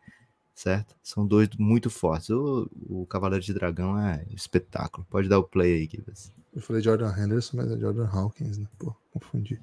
certo? 0.55 0.95
São 1.03 1.27
dois 1.27 1.49
muito 1.59 1.89
fortes. 1.89 2.29
O, 2.29 2.69
o 2.87 3.05
Cavaleiro 3.05 3.43
de 3.43 3.53
Dragão 3.53 3.99
é 3.99 4.25
espetáculo. 4.33 5.05
Pode 5.09 5.27
dar 5.27 5.39
o 5.39 5.43
play 5.43 5.73
aí, 5.73 5.89
Gibas. 5.91 6.31
Eu 6.55 6.61
falei 6.61 6.81
Jordan 6.81 7.13
Henderson, 7.15 7.57
mas 7.57 7.69
é 7.69 7.77
Jordan 7.77 8.07
Hawkins, 8.07 8.57
né? 8.57 8.67
Pô, 8.79 8.95
confundi. 9.11 9.61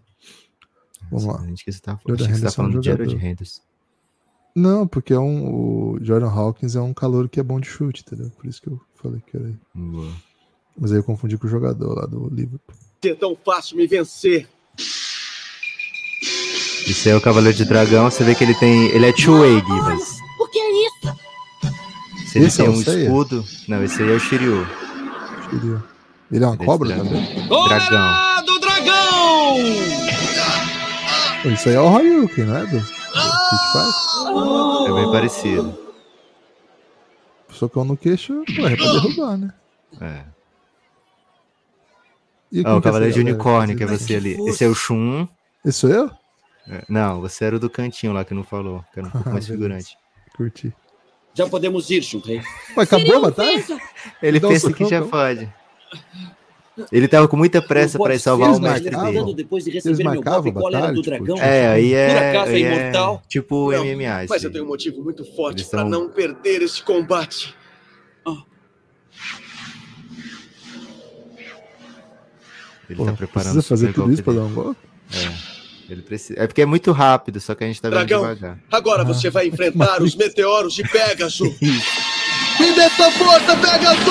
Vamos 1.10 1.24
lá. 1.24 1.44
Gente, 1.46 1.64
que 1.64 1.72
você 1.72 1.80
tá, 1.80 1.98
Jordan 2.06 2.24
tá 2.24 2.30
Henderson 2.30 2.46
é 2.46 2.48
um 2.48 2.52
falando 2.52 2.80
de 2.80 2.90
jogador. 2.90 3.24
Henderson. 3.24 3.62
Não, 4.54 4.86
porque 4.86 5.12
é 5.12 5.18
um, 5.18 5.48
o 5.94 5.98
Jordan 6.00 6.28
Hawkins 6.30 6.76
é 6.76 6.80
um 6.80 6.94
calor 6.94 7.28
que 7.28 7.40
é 7.40 7.42
bom 7.42 7.58
de 7.58 7.66
chute, 7.68 8.04
entendeu? 8.06 8.30
Por 8.36 8.46
isso 8.46 8.62
que 8.62 8.68
eu 8.68 8.80
falei 9.02 9.20
que 9.26 9.36
era 9.36 9.46
ele. 9.46 9.58
Boa. 9.74 10.12
Mas 10.78 10.92
aí 10.92 10.98
eu 10.98 11.04
confundi 11.04 11.36
com 11.36 11.46
o 11.46 11.50
jogador 11.50 11.94
lá 11.94 12.06
do 12.06 12.28
Liverpool. 12.32 12.74
ser 13.02 13.16
tão 13.16 13.36
fácil 13.44 13.76
me 13.76 13.86
vencer. 13.86 14.48
Esse 16.86 17.08
é 17.10 17.16
o 17.16 17.20
Cavaleiro 17.20 17.56
de 17.56 17.64
Dragão, 17.64 18.10
você 18.10 18.22
vê 18.24 18.34
que 18.34 18.44
ele 18.44 18.54
tem, 18.54 18.86
ele 18.88 19.06
é 19.06 19.12
two-way, 19.12 19.54
Gibas. 19.60 20.18
O 20.38 20.46
que 20.48 20.58
é 20.58 20.86
isso? 20.86 21.16
Se 22.30 22.38
ele 22.38 22.46
Esse 22.46 22.60
é 22.60 22.64
tem 22.64 22.72
o 22.74 22.76
um 22.76 22.82
Seiya? 22.82 23.04
escudo, 23.04 23.44
não, 23.68 23.82
esse 23.82 24.02
aí 24.02 24.10
é 24.10 24.14
o 24.14 24.20
Shiryu, 24.20 24.66
Queria. 25.50 25.82
Ele 26.30 26.44
é 26.44 26.46
uma 26.46 26.54
Ele 26.54 26.62
é 26.62 26.66
cobra 26.66 26.88
dragão. 26.88 27.06
também? 27.06 27.48
Dragão. 27.48 28.44
do 28.44 28.60
dragão! 28.60 29.56
Isso 31.52 31.68
aí 31.68 31.74
é 31.74 31.80
o 31.80 31.96
Ryuken, 31.96 32.44
não 32.44 32.56
é? 32.56 32.66
Street 33.54 33.72
Fighter? 33.72 34.90
É 34.90 34.92
bem 35.02 35.12
parecido. 35.12 35.84
Socão 37.50 37.84
no 37.84 37.96
queixo, 37.96 38.42
pô, 38.56 38.66
é 38.66 38.76
pra 38.76 38.92
derrubar, 38.92 39.36
né? 39.38 39.54
É. 40.00 40.24
E 42.50 42.62
Ah, 42.64 42.74
o 42.74 42.78
é 42.78 42.82
Cavaleiro 42.82 43.14
de? 43.14 43.20
Unicórnio, 43.20 43.76
que 43.76 43.82
é 43.84 43.86
Mas 43.86 44.02
você 44.02 44.16
ali. 44.16 44.36
Esse 44.48 44.64
é 44.64 44.68
o 44.68 44.74
Shun. 44.74 45.28
Esse 45.64 45.78
sou 45.78 45.90
eu? 45.90 46.10
É, 46.68 46.82
Não, 46.88 47.20
você 47.20 47.44
era 47.44 47.56
o 47.56 47.60
do 47.60 47.70
cantinho 47.70 48.12
lá 48.12 48.24
que 48.24 48.34
não 48.34 48.42
falou, 48.42 48.84
que 48.92 48.98
era 48.98 49.06
um 49.08 49.10
pouco 49.10 49.28
mais 49.30 49.46
Beleza. 49.46 49.52
figurante. 49.52 49.98
Curti. 50.36 50.72
Já 51.32 51.48
podemos 51.48 51.90
ir, 51.90 52.02
Shunrei. 52.02 52.38
Ué, 52.76 52.82
acabou 52.84 53.06
Seria 53.06 53.16
a 53.18 53.20
batalha? 53.22 53.48
beijo. 53.50 53.78
Ele 54.22 54.38
um 54.38 54.48
pensa 54.48 54.72
que 54.72 54.84
já 54.84 54.96
então. 54.98 55.08
pode. 55.08 55.52
Ele 56.90 57.06
tava 57.06 57.28
com 57.28 57.36
muita 57.36 57.62
pressa 57.62 57.96
Não 57.98 58.04
pra 58.04 58.14
ir 58.14 58.16
pode 58.16 58.22
salvar 58.22 58.50
o 58.50 58.60
mestre 58.60 58.90
marcavam. 58.90 59.24
dele. 59.24 59.34
Depois 59.36 59.64
de 59.64 59.70
receber 59.70 60.02
meu 60.02 60.20
golpe, 60.22 60.50
batalha, 60.50 60.92
do 60.92 61.02
tipo, 61.02 61.16
dragão? 61.24 61.38
É, 61.38 61.68
aí 61.68 61.92
é, 61.92 62.30
acaso 62.30 62.50
é 62.50 62.54
aí 62.54 62.62
imortal? 62.64 63.22
tipo 63.28 63.70
Não, 63.72 63.84
MMA. 63.84 64.04
Mas 64.28 64.32
assim. 64.32 64.46
eu 64.46 64.52
tenho 64.52 64.64
um 64.64 64.68
motivo 64.68 65.02
muito 65.02 65.24
forte 65.36 65.64
para 65.64 65.80
são- 65.80 65.88
não 65.88 66.08
perder 66.08 66.62
este 66.62 66.82
combate. 66.82 67.54
Ele 72.88 72.96
Pô, 72.98 73.06
tá 73.06 73.12
preparando 73.12 73.52
precisa 73.54 73.68
fazer 73.68 73.92
tudo 73.94 74.12
isso 74.12 74.22
pra 74.22 74.32
golpe 74.34 74.48
dar 74.54 74.60
um 74.60 74.64
golpe? 74.64 74.80
É, 75.14 75.92
ele 75.92 76.02
precisa. 76.02 76.38
É 76.38 76.46
porque 76.46 76.60
é 76.62 76.66
muito 76.66 76.92
rápido, 76.92 77.40
só 77.40 77.54
que 77.54 77.64
a 77.64 77.66
gente 77.66 77.80
tá 77.80 77.88
vendo 77.88 77.98
Dragão. 78.06 78.20
devagar. 78.22 78.58
Agora 78.70 79.02
Ah, 79.02 79.04
você 79.06 79.30
vai 79.30 79.46
enfrentar 79.48 80.02
os 80.02 80.14
meteoros 80.14 80.74
de 80.74 80.82
Pégaso. 80.88 81.44
Me 81.44 82.72
dê 82.74 82.90
tua 82.90 83.10
força, 83.12 83.56
Pegasus! 83.56 84.04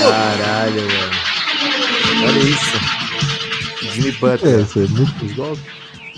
Caralho, 0.00 0.74
velho. 0.88 1.31
Olha 2.20 2.38
isso. 2.38 3.94
Jimmy 3.94 4.08
É, 4.08 4.12
Butler. 4.20 4.60
isso 4.60 4.78
aí, 4.78 4.88
muitos 4.88 5.32
golpes. 5.32 5.64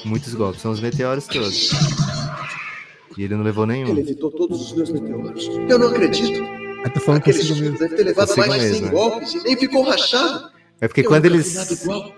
Muitos 0.04 0.34
golpes. 0.34 0.60
São 0.60 0.72
os 0.72 0.80
meteoros 0.80 1.26
todos. 1.26 1.70
E 3.16 3.22
ele 3.22 3.36
não 3.36 3.42
levou 3.44 3.64
Ele 3.64 3.72
nenhum. 3.84 3.96
evitou 3.98 4.30
todos 4.30 4.60
os 4.60 4.72
meus 4.76 4.90
meteoros. 4.90 5.46
Eu 5.68 5.78
não 5.78 5.88
acredito. 5.88 6.42
Aí 6.84 6.90
tá 6.90 7.00
falando 7.00 7.20
Aquele 7.20 7.38
consigo 7.38 7.60
mesmo. 7.60 7.78
deve 7.78 7.96
ter 7.96 8.02
levado 8.04 8.26
Consigo 8.28 8.46
mais 8.48 8.62
de 8.62 8.68
100 8.68 8.80
mesmo, 8.82 8.86
é. 8.86 8.90
golpes 8.90 9.34
e 9.34 9.42
nem 9.44 9.56
ficou 9.56 9.82
rachado. 9.84 10.50
É 10.80 10.88
porque 10.88 11.00
Eu 11.00 11.06
quando 11.06 11.24
eles. 11.26 11.54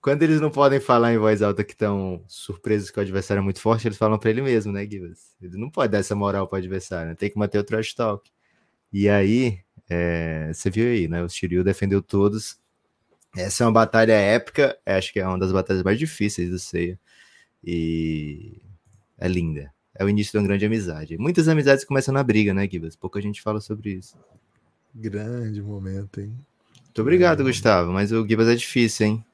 Quando 0.00 0.22
eles 0.22 0.40
não 0.40 0.48
podem 0.50 0.78
falar 0.80 1.12
em 1.12 1.18
voz 1.18 1.42
alta 1.42 1.64
que 1.64 1.72
estão 1.72 2.22
surpresos 2.28 2.88
que 2.90 2.98
o 2.98 3.02
adversário 3.02 3.40
é 3.40 3.44
muito 3.44 3.60
forte, 3.60 3.86
eles 3.88 3.98
falam 3.98 4.16
pra 4.18 4.30
ele 4.30 4.40
mesmo, 4.40 4.72
né, 4.72 4.86
Gibas? 4.88 5.18
Ele 5.42 5.58
não 5.58 5.68
pode 5.68 5.90
dar 5.92 5.98
essa 5.98 6.14
moral 6.14 6.46
pro 6.46 6.56
adversário, 6.56 7.08
né? 7.10 7.14
tem 7.16 7.28
que 7.28 7.36
manter 7.38 7.58
o 7.58 7.64
trash 7.64 7.94
talk. 7.94 8.30
E 8.92 9.08
aí, 9.08 9.58
é, 9.88 10.50
você 10.52 10.70
viu 10.70 10.86
aí, 10.86 11.08
né? 11.08 11.22
O 11.22 11.28
Shiryu 11.28 11.64
defendeu 11.64 12.02
todos. 12.02 12.58
Essa 13.36 13.62
é 13.62 13.66
uma 13.66 13.72
batalha 13.72 14.12
épica, 14.12 14.76
acho 14.84 15.12
que 15.12 15.20
é 15.20 15.26
uma 15.26 15.38
das 15.38 15.52
batalhas 15.52 15.82
mais 15.82 15.98
difíceis 15.98 16.50
do 16.50 16.58
Seiya. 16.58 16.98
E 17.64 18.56
é 19.18 19.28
linda. 19.28 19.72
É 19.94 20.04
o 20.04 20.08
início 20.08 20.32
de 20.32 20.38
uma 20.38 20.46
grande 20.46 20.64
amizade. 20.64 21.18
Muitas 21.18 21.48
amizades 21.48 21.84
começam 21.84 22.14
na 22.14 22.22
briga, 22.22 22.54
né, 22.54 22.68
Gibas? 22.70 22.96
Pouca 22.96 23.20
gente 23.20 23.42
fala 23.42 23.60
sobre 23.60 23.90
isso. 23.90 24.16
Grande 24.94 25.60
momento, 25.60 26.20
hein? 26.20 26.32
Muito 26.84 27.02
obrigado, 27.02 27.44
Gustavo. 27.44 27.92
Mas 27.92 28.12
o 28.12 28.26
Gibas 28.26 28.48
é 28.48 28.54
difícil, 28.54 29.06
hein? 29.06 29.24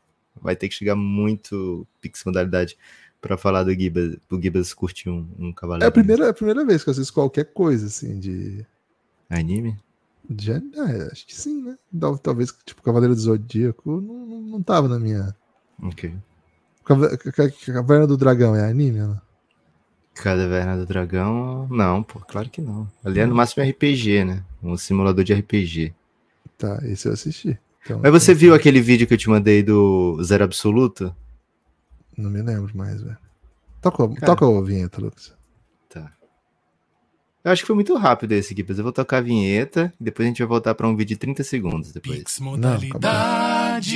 Vai 0.40 0.56
ter 0.56 0.68
que 0.68 0.74
chegar 0.74 0.96
muito 0.96 1.86
Pix 2.00 2.24
modalidade 2.24 2.76
pra 3.20 3.38
falar 3.38 3.62
do 3.62 3.72
Gibas, 3.72 4.16
o 4.30 4.40
Gibas 4.40 4.74
curtir 4.74 5.08
um, 5.08 5.26
um 5.38 5.50
É 5.50 5.52
cavaleiro. 5.52 5.88
a 5.88 5.92
primeira, 5.92 6.26
é 6.26 6.28
a 6.30 6.34
primeira 6.34 6.64
vez 6.64 6.82
que 6.82 6.90
eu 6.90 6.92
assisto 6.92 7.12
qualquer 7.14 7.44
coisa, 7.52 7.86
assim, 7.86 8.18
de. 8.18 8.66
Anime? 9.30 9.78
De 10.28 10.52
é, 10.52 10.58
acho 11.12 11.26
que 11.26 11.34
sim, 11.34 11.62
né? 11.62 11.76
Tal- 12.00 12.18
Talvez, 12.18 12.52
tipo, 12.64 12.82
Cavaleiro 12.82 13.14
do 13.14 13.20
Zodíaco 13.20 14.00
não, 14.00 14.26
não, 14.26 14.40
não 14.40 14.62
tava 14.62 14.88
na 14.88 14.98
minha. 14.98 15.34
Ok. 15.82 16.14
Caverna 16.84 18.06
do 18.06 18.16
Dragão 18.16 18.54
é 18.54 18.68
anime, 18.68 19.00
né? 19.00 19.20
Caverna 20.14 20.76
do 20.76 20.86
Dragão, 20.86 21.66
não, 21.70 22.02
pô, 22.02 22.20
claro 22.20 22.48
que 22.48 22.60
não. 22.60 22.88
Ali 23.04 23.20
é 23.20 23.26
no 23.26 23.34
máximo 23.34 23.64
RPG, 23.64 24.24
né? 24.24 24.44
Um 24.62 24.76
simulador 24.76 25.24
de 25.24 25.34
RPG. 25.34 25.92
Tá, 26.56 26.78
esse 26.84 27.08
eu 27.08 27.12
assisti. 27.12 27.58
Então, 27.84 28.00
Mas 28.02 28.12
você 28.12 28.32
então, 28.32 28.40
viu 28.40 28.54
aquele 28.54 28.80
vídeo 28.80 29.06
que 29.06 29.14
eu 29.14 29.18
te 29.18 29.28
mandei 29.28 29.62
do 29.62 30.22
Zero 30.22 30.44
Absoluto? 30.44 31.14
Não 32.16 32.30
me 32.30 32.40
lembro 32.42 32.74
mais, 32.76 33.02
velho. 33.02 33.18
Toca, 33.82 34.08
Cara. 34.14 34.26
toca 34.26 34.46
a 34.46 34.62
vinheta, 34.62 35.00
Lucas. 35.00 35.34
Eu 37.44 37.52
acho 37.52 37.62
que 37.62 37.66
foi 37.66 37.74
muito 37.74 37.94
rápido 37.94 38.32
esse 38.32 38.54
aqui, 38.54 38.64
mas 38.66 38.78
eu 38.78 38.84
vou 38.84 38.92
tocar 38.92 39.18
a 39.18 39.20
vinheta 39.20 39.92
e 40.00 40.04
depois 40.04 40.24
a 40.24 40.28
gente 40.30 40.38
vai 40.38 40.48
voltar 40.48 40.74
pra 40.74 40.88
um 40.88 40.96
vídeo 40.96 41.14
de 41.14 41.18
30 41.18 41.44
segundos 41.44 41.92
depois. 41.92 42.18
Pix 42.20 42.38
modalidade. 42.40 43.94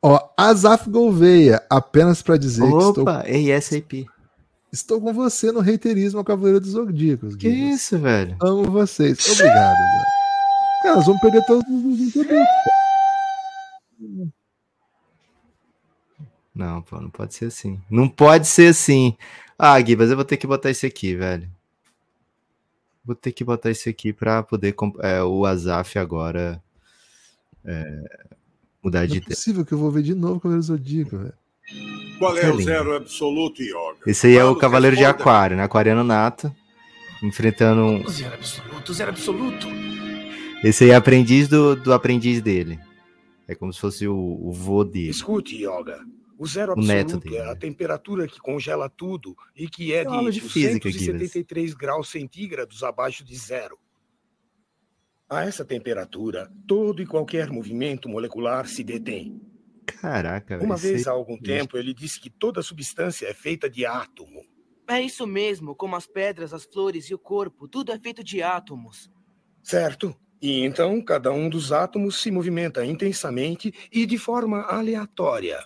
Ó, 0.00 0.28
Azaf 0.36 0.88
Gouveia, 0.88 1.60
apenas 1.68 2.22
pra 2.22 2.36
dizer 2.36 2.62
que 2.62 2.68
estou, 2.76 3.02
Opa, 3.02 3.24
ASAP. 3.56 4.06
estou 4.72 5.00
com 5.00 5.12
você 5.12 5.50
no 5.50 5.58
reiterismo 5.58 6.20
ao 6.20 6.24
Cavaleiro 6.24 6.60
dos 6.60 6.70
Zodíacos. 6.70 7.34
Que 7.34 7.48
Guilherme. 7.50 7.74
isso, 7.74 7.98
velho? 7.98 8.36
Amo 8.40 8.70
vocês. 8.70 9.18
Obrigado, 9.32 9.76
velho. 9.76 10.04
Cara, 10.84 10.94
nós 10.96 11.06
vamos 11.06 11.20
perder 11.20 11.44
todos 11.46 11.64
os. 11.68 12.14
Não, 16.58 16.82
pô, 16.82 17.00
não 17.00 17.08
pode 17.08 17.34
ser 17.34 17.46
assim. 17.46 17.80
Não 17.88 18.08
pode 18.08 18.46
ser 18.48 18.66
assim. 18.70 19.16
Ah, 19.58 19.80
Gui, 19.80 19.94
mas 19.96 20.10
eu 20.10 20.16
vou 20.16 20.24
ter 20.24 20.36
que 20.36 20.46
botar 20.46 20.70
esse 20.70 20.84
aqui, 20.84 21.14
velho. 21.14 21.48
Vou 23.04 23.14
ter 23.14 23.32
que 23.32 23.44
botar 23.44 23.70
esse 23.70 23.88
aqui 23.88 24.12
pra 24.12 24.42
poder 24.42 24.74
é, 25.00 25.22
o 25.22 25.46
Azaf 25.46 25.98
agora 25.98 26.60
é, 27.64 28.02
mudar 28.82 29.00
Não 29.00 29.06
de 29.06 29.14
é 29.14 29.16
ideia. 29.18 29.28
possível 29.36 29.64
que 29.64 29.72
eu 29.72 29.78
vou 29.78 29.90
ver 29.90 30.02
de 30.02 30.14
novo 30.14 30.34
o 30.36 30.40
Cavaleiro 30.40 30.62
Zodíaco, 30.62 31.16
velho. 31.16 31.32
Qual 32.18 32.36
é 32.36 32.40
Que 32.40 32.46
o 32.48 32.50
lindo. 32.50 32.64
zero 32.64 32.96
absoluto, 32.96 33.62
Yoga? 33.62 33.98
Esse 34.06 34.26
aí 34.26 34.34
é 34.36 34.42
o 34.42 34.48
Vamos, 34.48 34.60
Cavaleiro 34.60 34.96
de. 34.96 35.04
Aquário, 35.04 35.56
né? 35.56 35.62
Aquariano 35.62 36.02
nato. 36.02 36.52
Enfrentando. 37.22 37.82
um- 37.82 38.08
Zero 38.08 38.34
absoluto, 38.34 38.92
zero 38.94 39.10
absoluto. 39.10 39.66
Esse 40.64 40.84
aí 40.84 40.90
é 40.90 40.94
aprendiz 40.96 41.46
do, 41.48 41.76
do 41.76 41.92
aprendiz 41.92 42.42
dele. 42.42 42.78
É 43.46 43.54
como 43.54 43.72
se 43.72 43.80
fosse 43.80 44.06
o, 44.08 44.14
o 44.16 44.52
vô 44.52 44.84
dele. 44.84 45.10
Escute, 45.10 45.56
Yoga. 45.56 46.00
O 46.38 46.46
zero 46.46 46.74
O 46.74 46.76
neto 46.76 47.16
absoluto 47.16 47.24
dele, 47.24 47.36
é 47.38 47.42
a 47.42 47.46
né? 47.46 47.54
temperatura 47.56 48.28
que 48.28 48.38
congela 48.38 48.88
tudo 48.88 49.34
e 49.56 49.68
que 49.68 49.92
é 49.92 50.02
É 50.02 50.04
de 50.04 50.30
de 50.30 50.40
física, 50.40 50.88
273 50.88 51.74
graus 51.74 52.08
centígrados 52.08 52.84
abaixo 52.84 53.24
de 53.24 53.36
zero. 53.36 53.76
A 55.28 55.44
essa 55.44 55.64
temperatura, 55.64 56.50
todo 56.66 57.02
e 57.02 57.06
qualquer 57.06 57.50
movimento 57.50 58.08
molecular 58.08 58.66
se 58.68 58.82
detém. 58.84 59.42
Caraca, 59.84 60.56
velho. 60.56 60.64
Uma 60.66 60.76
vez 60.76 61.06
aí- 61.06 61.12
há 61.12 61.14
algum 61.16 61.36
tempo, 61.36 61.76
ele 61.76 61.92
disse 61.92 62.20
que 62.20 62.30
toda 62.30 62.62
substância 62.62 63.26
é 63.26 63.34
feita 63.34 63.68
de 63.68 63.84
átomo. 63.84 64.46
É 64.88 65.02
isso 65.02 65.26
mesmo, 65.26 65.74
como 65.74 65.96
as 65.96 66.06
pedras, 66.06 66.54
as 66.54 66.64
flores 66.64 67.06
e 67.10 67.14
o 67.14 67.18
corpo, 67.18 67.68
tudo 67.68 67.92
é 67.92 67.98
feito 67.98 68.22
de 68.24 68.42
átomos. 68.42 69.10
Certo? 69.62 70.16
E 70.40 70.60
então 70.64 71.02
cada 71.02 71.32
um 71.32 71.48
dos 71.50 71.72
átomos 71.72 72.22
se 72.22 72.30
movimenta 72.30 72.86
intensamente 72.86 73.74
e 73.92 74.06
de 74.06 74.16
forma 74.16 74.62
aleatória. 74.62 75.58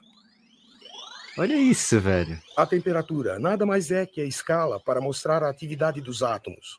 Olha 1.38 1.56
isso, 1.56 1.98
velho. 2.00 2.38
A 2.56 2.66
temperatura 2.66 3.38
nada 3.38 3.64
mais 3.64 3.90
é 3.90 4.04
que 4.04 4.20
a 4.20 4.24
escala 4.24 4.78
para 4.78 5.00
mostrar 5.00 5.42
a 5.42 5.48
atividade 5.48 6.00
dos 6.00 6.22
átomos. 6.22 6.76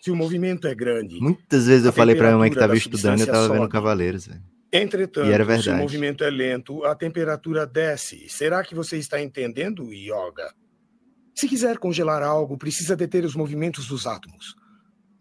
Se 0.00 0.10
o 0.10 0.16
movimento 0.16 0.66
é 0.66 0.74
grande, 0.74 1.20
Muitas 1.20 1.66
vezes 1.66 1.86
eu 1.86 1.92
falei 1.92 2.14
pra 2.16 2.26
minha 2.28 2.38
mãe 2.38 2.50
que 2.50 2.56
temperatura 2.56 2.60
tava 2.66 2.72
da 2.74 2.78
estudando 2.78 3.18
e 3.18 3.22
eu 3.22 3.26
substância 3.26 3.48
tava 3.48 3.60
vendo. 3.60 3.70
Cavaleiros, 3.70 4.26
velho. 4.26 4.42
entretanto, 4.72 5.28
E 5.28 5.32
era 5.32 5.44
se 5.44 5.50
o 5.50 5.56
verdade. 5.56 5.80
movimento 5.80 6.24
é 6.24 6.30
lento, 6.30 6.84
a 6.84 6.94
temperatura 6.94 7.64
desce. 7.66 8.28
Será 8.28 8.62
que 8.64 8.74
você 8.74 8.98
está 8.98 9.20
entendendo, 9.20 9.92
Yoga? 9.92 10.52
Se 11.34 11.48
quiser 11.48 11.78
congelar 11.78 12.22
algo, 12.22 12.58
precisa 12.58 12.94
deter 12.96 13.24
os 13.24 13.34
movimentos 13.34 13.86
dos 13.86 14.06
átomos. 14.06 14.54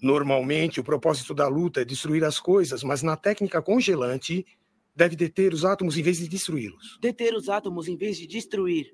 Normalmente, 0.02 0.80
o 0.80 0.84
propósito 0.84 1.34
da 1.34 1.48
luta 1.48 1.82
é 1.82 1.86
destruir 1.86 2.24
as 2.24 2.40
coisas, 2.40 2.84
mas 2.84 3.04
na 3.04 3.16
técnica 3.16 3.62
congelante, 3.62 4.46
deve 4.95 5.15
deter 5.15 5.54
os 5.54 5.63
átomos 5.65 5.97
em 5.97 6.01
vez 6.01 6.17
de 6.17 6.27
destruí-los. 6.27 6.97
Deter 7.01 7.34
os 7.34 7.49
átomos 7.49 7.88
em 7.88 7.95
vez 7.97 8.17
de 8.17 8.27
destruir. 8.27 8.88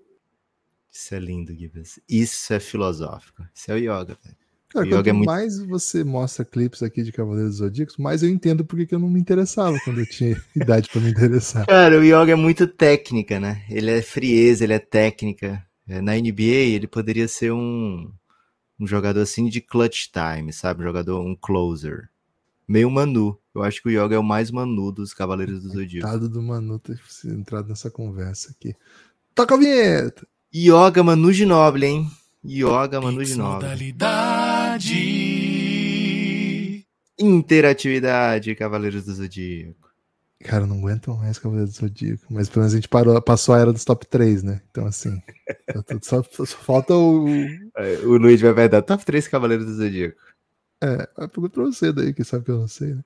Isso 0.92 1.14
é 1.14 1.20
lindo, 1.20 1.54
Gibbs. 1.54 2.00
Isso 2.10 2.54
é 2.54 2.60
filosófico. 2.60 3.44
Isso 3.54 3.72
é 3.72 3.76
o 3.76 3.78
yoga, 3.78 4.18
velho. 4.24 4.36
Cara, 4.70 4.84
O 4.86 4.88
yoga 4.88 4.98
quanto 4.98 5.08
é 5.10 5.14
muito- 5.14 5.26
mais 5.28 5.60
você 5.60 6.04
mostra 6.04 6.44
clipes 6.44 6.84
aqui 6.84 7.02
de 7.04 7.12
Cavaleiros 7.12 7.52
dos 7.52 7.60
Zodíacos, 7.60 7.98
mais 7.98 8.22
eu 8.24 8.30
entendo 8.30 8.66
porque 8.66 8.86
que 8.86 8.96
eu 8.96 9.00
não 9.00 9.10
me 9.10 9.20
interessava 9.20 9.78
quando 9.84 10.00
eu 10.00 10.06
tinha 10.06 10.36
idade 10.56 10.90
pra 10.90 11.00
me 11.02 11.10
interessar. 11.10 11.66
Cara, 11.66 11.98
o 12.00 12.04
yoga 12.04 12.32
é 12.32 12.36
muito 12.36 12.68
técnica, 12.68 13.40
né? 13.40 13.64
Ele 13.70 13.92
é 13.92 14.02
frieza, 14.02 14.64
ele 14.64 14.74
é 14.74 14.80
técnica. 14.80 15.66
É, 15.88 16.02
Na 16.02 16.16
NBA, 16.18 16.44
ele 16.76 16.86
poderia 16.88 17.28
ser 17.30 17.52
um, 17.54 18.12
um 18.80 18.86
jogador 18.88 19.22
assim 19.22 19.48
de 19.48 19.62
clutch 19.62 20.08
time, 20.12 20.52
sabe? 20.52 20.82
Um 20.82 20.86
jogador, 20.88 21.22
um 21.22 21.34
closer. 21.36 22.10
Meio 22.68 22.90
Manu. 22.92 23.40
Eu 23.56 23.64
acho 23.64 23.82
que 23.82 23.88
o 23.88 23.92
yoga 23.92 24.16
é 24.16 24.20
o 24.20 24.24
mais 24.24 24.52
Manu 24.52 24.92
dos 24.92 25.14
Cavaleiros 25.14 25.64
do 25.64 25.70
Zodíaco. 25.70 26.06
Coitado 26.08 26.30
do 26.30 26.42
Manu 26.42 26.78
ter 26.80 27.00
entrado 27.26 27.70
nessa 27.70 27.90
conversa 27.90 28.52
aqui. 28.52 28.76
Toca 29.34 29.56
a 29.56 29.58
vinheta! 29.58 30.28
Yoga 30.54 31.04
Manu 31.04 31.32
Ginóbili, 31.32 31.86
hein? 31.88 32.12
Yoga 32.46 33.00
Manu 33.02 33.24
Ginóbili. 33.24 33.94
modalidade. 35.88 36.86
Interatividade, 37.20 38.54
Cavaleiros 38.56 39.06
do 39.06 39.14
Zodíaco. 39.14 39.88
Cara, 40.44 40.64
eu 40.64 40.68
não 40.68 40.78
aguento 40.78 41.16
mais 41.16 41.40
Cavaleiros 41.40 41.74
do 41.74 41.80
Zodíaco. 41.80 42.26
Mas 42.30 42.48
pelo 42.48 42.62
menos 42.62 42.74
a 42.74 42.78
gente 42.78 42.88
parou, 42.88 43.20
passou 43.22 43.56
a 43.56 43.60
era 43.60 43.74
dos 43.74 43.84
top 43.84 44.06
3, 44.06 44.44
né? 44.44 44.62
Então, 44.70 44.86
assim. 44.86 45.20
tá 45.86 45.98
só, 46.02 46.22
só 46.24 46.46
falta 46.46 46.94
o. 46.94 47.28
É, 47.76 47.98
O 48.06 48.18
Luiz 48.18 48.40
vai 48.40 48.54
vai 48.54 48.70
dar 48.70 48.82
top 48.84 49.04
3 49.04 49.28
Cavaleiros 49.28 49.66
do 49.66 49.74
Zodíaco. 49.76 50.18
É, 50.82 51.10
eu 51.18 51.28
pergunto 51.30 51.54
pra 51.54 51.64
você 51.66 51.92
daí, 51.92 52.14
que 52.14 52.24
sabe 52.24 52.46
que 52.46 52.52
eu 52.52 52.60
não 52.60 52.68
sei, 52.68 52.94
né? 52.96 53.04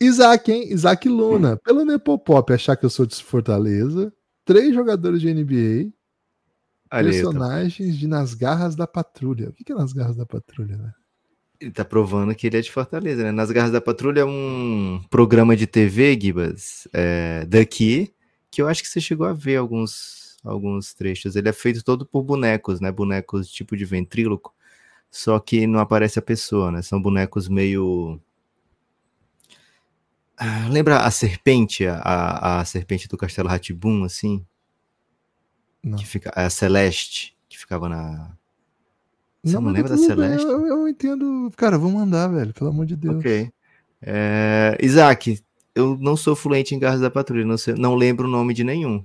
Isaac, 0.00 0.50
hein? 0.50 0.72
Isaac 0.72 1.08
Luna. 1.08 1.56
Pelo 1.58 1.84
Nepopop 1.84 2.52
achar 2.52 2.76
que 2.76 2.84
eu 2.84 2.90
sou 2.90 3.06
de 3.06 3.14
Fortaleza. 3.22 4.12
Três 4.44 4.74
jogadores 4.74 5.20
de 5.20 5.28
NBA. 5.32 5.92
Olha 6.92 7.10
aí, 7.10 7.16
eu 7.16 7.24
tô- 7.24 7.30
personagens 7.32 7.96
de 7.96 8.06
Nas 8.06 8.34
Garras 8.34 8.74
da 8.74 8.86
Patrulha. 8.86 9.50
O 9.50 9.52
que 9.52 9.64
que 9.64 9.72
é 9.72 9.74
Nas 9.74 9.92
Garras 9.92 10.16
da 10.16 10.26
Patrulha, 10.26 10.76
né? 10.76 10.92
Ele 11.60 11.70
tá 11.70 11.84
provando 11.84 12.34
que 12.34 12.46
ele 12.46 12.56
é 12.56 12.60
de 12.60 12.70
Fortaleza, 12.70 13.22
né? 13.22 13.30
Nas 13.32 13.50
Garras 13.50 13.70
da 13.72 13.80
Patrulha 13.80 14.20
é 14.20 14.24
um 14.24 15.00
programa 15.08 15.56
de 15.56 15.66
TV, 15.66 16.18
Gibas, 16.20 16.86
é, 16.92 17.44
daqui, 17.46 18.12
que 18.50 18.60
eu 18.60 18.68
acho 18.68 18.82
que 18.82 18.88
você 18.88 19.00
chegou 19.00 19.26
a 19.26 19.32
ver 19.32 19.56
alguns, 19.56 20.36
alguns 20.44 20.92
trechos. 20.92 21.36
Ele 21.36 21.48
é 21.48 21.52
feito 21.52 21.82
todo 21.84 22.04
por 22.04 22.22
bonecos, 22.22 22.80
né? 22.80 22.90
Bonecos 22.90 23.48
tipo 23.48 23.76
de 23.76 23.84
ventríloco, 23.84 24.52
só 25.14 25.38
que 25.38 25.64
não 25.64 25.78
aparece 25.78 26.18
a 26.18 26.22
pessoa, 26.22 26.72
né? 26.72 26.82
São 26.82 27.00
bonecos 27.00 27.48
meio. 27.48 28.20
Ah, 30.36 30.66
lembra 30.68 30.98
a 30.98 31.10
serpente, 31.12 31.86
a, 31.86 32.58
a 32.60 32.64
serpente 32.64 33.06
do 33.06 33.16
Castelo 33.16 33.48
Ratibum, 33.48 34.02
assim? 34.02 34.44
Não. 35.80 35.96
Que 35.96 36.04
fica, 36.04 36.32
a 36.34 36.50
Celeste, 36.50 37.36
que 37.48 37.56
ficava 37.56 37.88
na. 37.88 38.32
Você 39.44 39.54
não, 39.54 39.62
mas 39.62 39.74
lembra 39.74 39.90
da 39.90 39.98
Celeste? 39.98 40.44
Eu, 40.44 40.66
eu 40.66 40.88
entendo. 40.88 41.48
Cara, 41.56 41.78
vou 41.78 41.92
mandar, 41.92 42.26
velho. 42.26 42.52
Pelo 42.52 42.70
amor 42.70 42.84
de 42.84 42.96
Deus. 42.96 43.14
Ok. 43.18 43.52
É, 44.02 44.76
Isaac, 44.82 45.40
eu 45.76 45.96
não 45.96 46.16
sou 46.16 46.34
fluente 46.34 46.74
em 46.74 46.78
Garras 46.80 47.00
da 47.00 47.10
Patrulha, 47.10 47.44
não, 47.44 47.56
sei- 47.56 47.74
não 47.74 47.94
lembro 47.94 48.26
o 48.26 48.30
nome 48.30 48.52
de 48.52 48.64
nenhum 48.64 49.04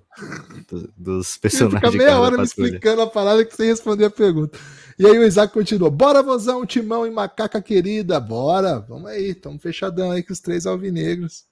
do- 0.67 0.91
dos 0.97 1.33
Você 1.37 1.39
personagens 1.39 1.79
fica 1.81 1.91
de 1.91 1.97
meia 1.99 2.19
hora 2.19 2.37
me 2.37 2.43
explicando 2.43 3.01
a 3.03 3.07
parada 3.07 3.45
que 3.45 3.55
sem 3.55 3.67
responder 3.67 4.05
a 4.05 4.09
pergunta. 4.09 4.57
E 4.99 5.05
aí 5.05 5.17
o 5.17 5.23
Isaac 5.23 5.53
continua. 5.53 5.89
Bora, 5.89 6.21
vozão, 6.21 6.65
timão 6.65 7.07
e 7.07 7.09
macaca 7.09 7.61
querida. 7.61 8.19
Bora. 8.19 8.81
Vamos 8.81 9.09
aí. 9.09 9.33
Tamo 9.33 9.57
fechadão 9.57 10.11
aí 10.11 10.21
com 10.21 10.33
os 10.33 10.41
três 10.41 10.65
alvinegros. 10.65 11.45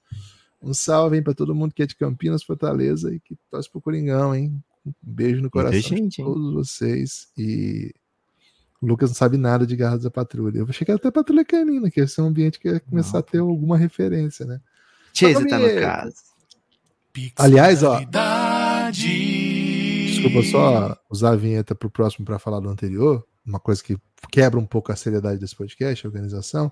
Um 0.60 0.74
salve, 0.74 1.16
hein, 1.16 1.22
pra 1.22 1.32
todo 1.32 1.54
mundo 1.54 1.72
que 1.72 1.82
é 1.82 1.86
de 1.86 1.96
Campinas, 1.96 2.42
Fortaleza 2.42 3.14
e 3.14 3.18
que 3.18 3.38
torce 3.50 3.70
pro 3.70 3.80
Coringão, 3.80 4.34
hein? 4.34 4.62
Um 4.84 4.92
beijo 5.00 5.40
no 5.40 5.48
coração 5.48 5.80
gente, 5.80 6.16
de 6.16 6.20
hein? 6.20 6.26
todos 6.26 6.52
vocês. 6.52 7.28
E 7.38 7.94
o 8.82 8.86
Lucas 8.86 9.08
não 9.10 9.14
sabe 9.14 9.38
nada 9.38 9.66
de 9.66 9.74
Garras 9.76 10.02
da 10.02 10.10
Patrulha. 10.10 10.58
Eu 10.58 10.66
achei 10.68 10.84
que 10.84 10.90
era 10.90 10.98
até 10.98 11.10
Patrulha 11.10 11.44
Canina, 11.44 11.90
que 11.90 12.00
ia 12.00 12.06
ser 12.06 12.20
um 12.20 12.26
ambiente 12.26 12.60
que 12.60 12.68
ia 12.68 12.80
começar 12.80 13.14
Não, 13.14 13.20
a 13.20 13.22
ter 13.22 13.38
alguma 13.38 13.78
referência, 13.78 14.44
né? 14.44 14.60
Chase 15.14 15.48
tá 15.48 15.58
no 15.58 15.80
caso. 15.80 16.16
Aliás, 17.36 17.82
ó. 17.82 17.98
Desculpa 20.06 20.42
só 20.42 20.96
usar 21.08 21.30
a 21.30 21.36
vinheta 21.36 21.74
pro 21.74 21.90
próximo 21.90 22.26
para 22.26 22.38
falar 22.38 22.60
do 22.60 22.68
anterior, 22.68 23.24
uma 23.48 23.58
coisa 23.60 23.82
que 23.82 23.96
quebra 24.30 24.58
um 24.60 24.66
pouco 24.66 24.92
a 24.92 24.96
seriedade 24.96 25.40
desse 25.40 25.56
podcast, 25.56 26.06
a 26.06 26.08
organização. 26.08 26.70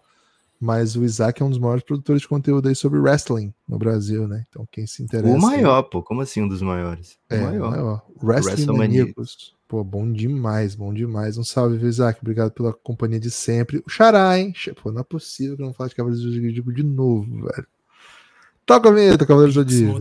Mas 0.59 0.97
o 0.97 1.05
Isaac 1.05 1.43
é 1.43 1.45
um 1.45 1.51
dos 1.51 1.59
maiores 1.59 1.85
produtores 1.85 2.23
de 2.23 2.29
conteúdo 2.29 2.67
aí 2.69 2.75
sobre 2.75 2.99
wrestling 2.99 3.53
no 3.69 3.77
Brasil, 3.79 4.27
né? 4.27 4.43
Então 4.49 4.67
quem 4.73 4.87
se 4.87 5.03
interessa. 5.03 5.37
O 5.37 5.41
maior, 5.41 5.83
pô. 5.83 6.03
Como 6.03 6.23
assim 6.23 6.41
um 6.43 6.49
dos 6.49 6.63
maiores? 6.63 7.19
O 7.31 7.35
É, 7.35 7.41
maior. 7.43 7.71
maior. 7.71 8.07
Wrestling. 8.23 8.67
Maníacos. 8.77 9.55
Pô, 9.69 9.85
bom 9.85 10.11
demais, 10.11 10.75
bom 10.75 10.95
demais. 10.95 11.37
Um 11.37 11.45
salve, 11.45 11.85
Isaac. 11.87 12.21
Obrigado 12.23 12.53
pela 12.53 12.73
companhia 12.73 13.21
de 13.21 13.31
sempre. 13.31 13.83
O 13.87 13.91
Xará, 13.91 14.39
hein? 14.39 14.55
Pô, 14.83 14.91
não 14.91 15.01
é 15.03 15.05
possível 15.05 15.57
que 15.57 15.63
eu 15.63 15.67
não 15.67 15.75
fale 15.75 15.91
de 15.91 15.97
Cavaleiros 15.97 16.25
do 16.25 16.33
Zodíaco 16.33 16.73
de 16.73 16.83
novo, 16.83 17.43
velho. 17.43 17.67
Toca 18.65 18.89
a 18.89 18.93
vinheta, 18.93 19.27
Cavaleiros 19.27 19.55
do 19.57 19.61
Zodíaco. 19.61 19.93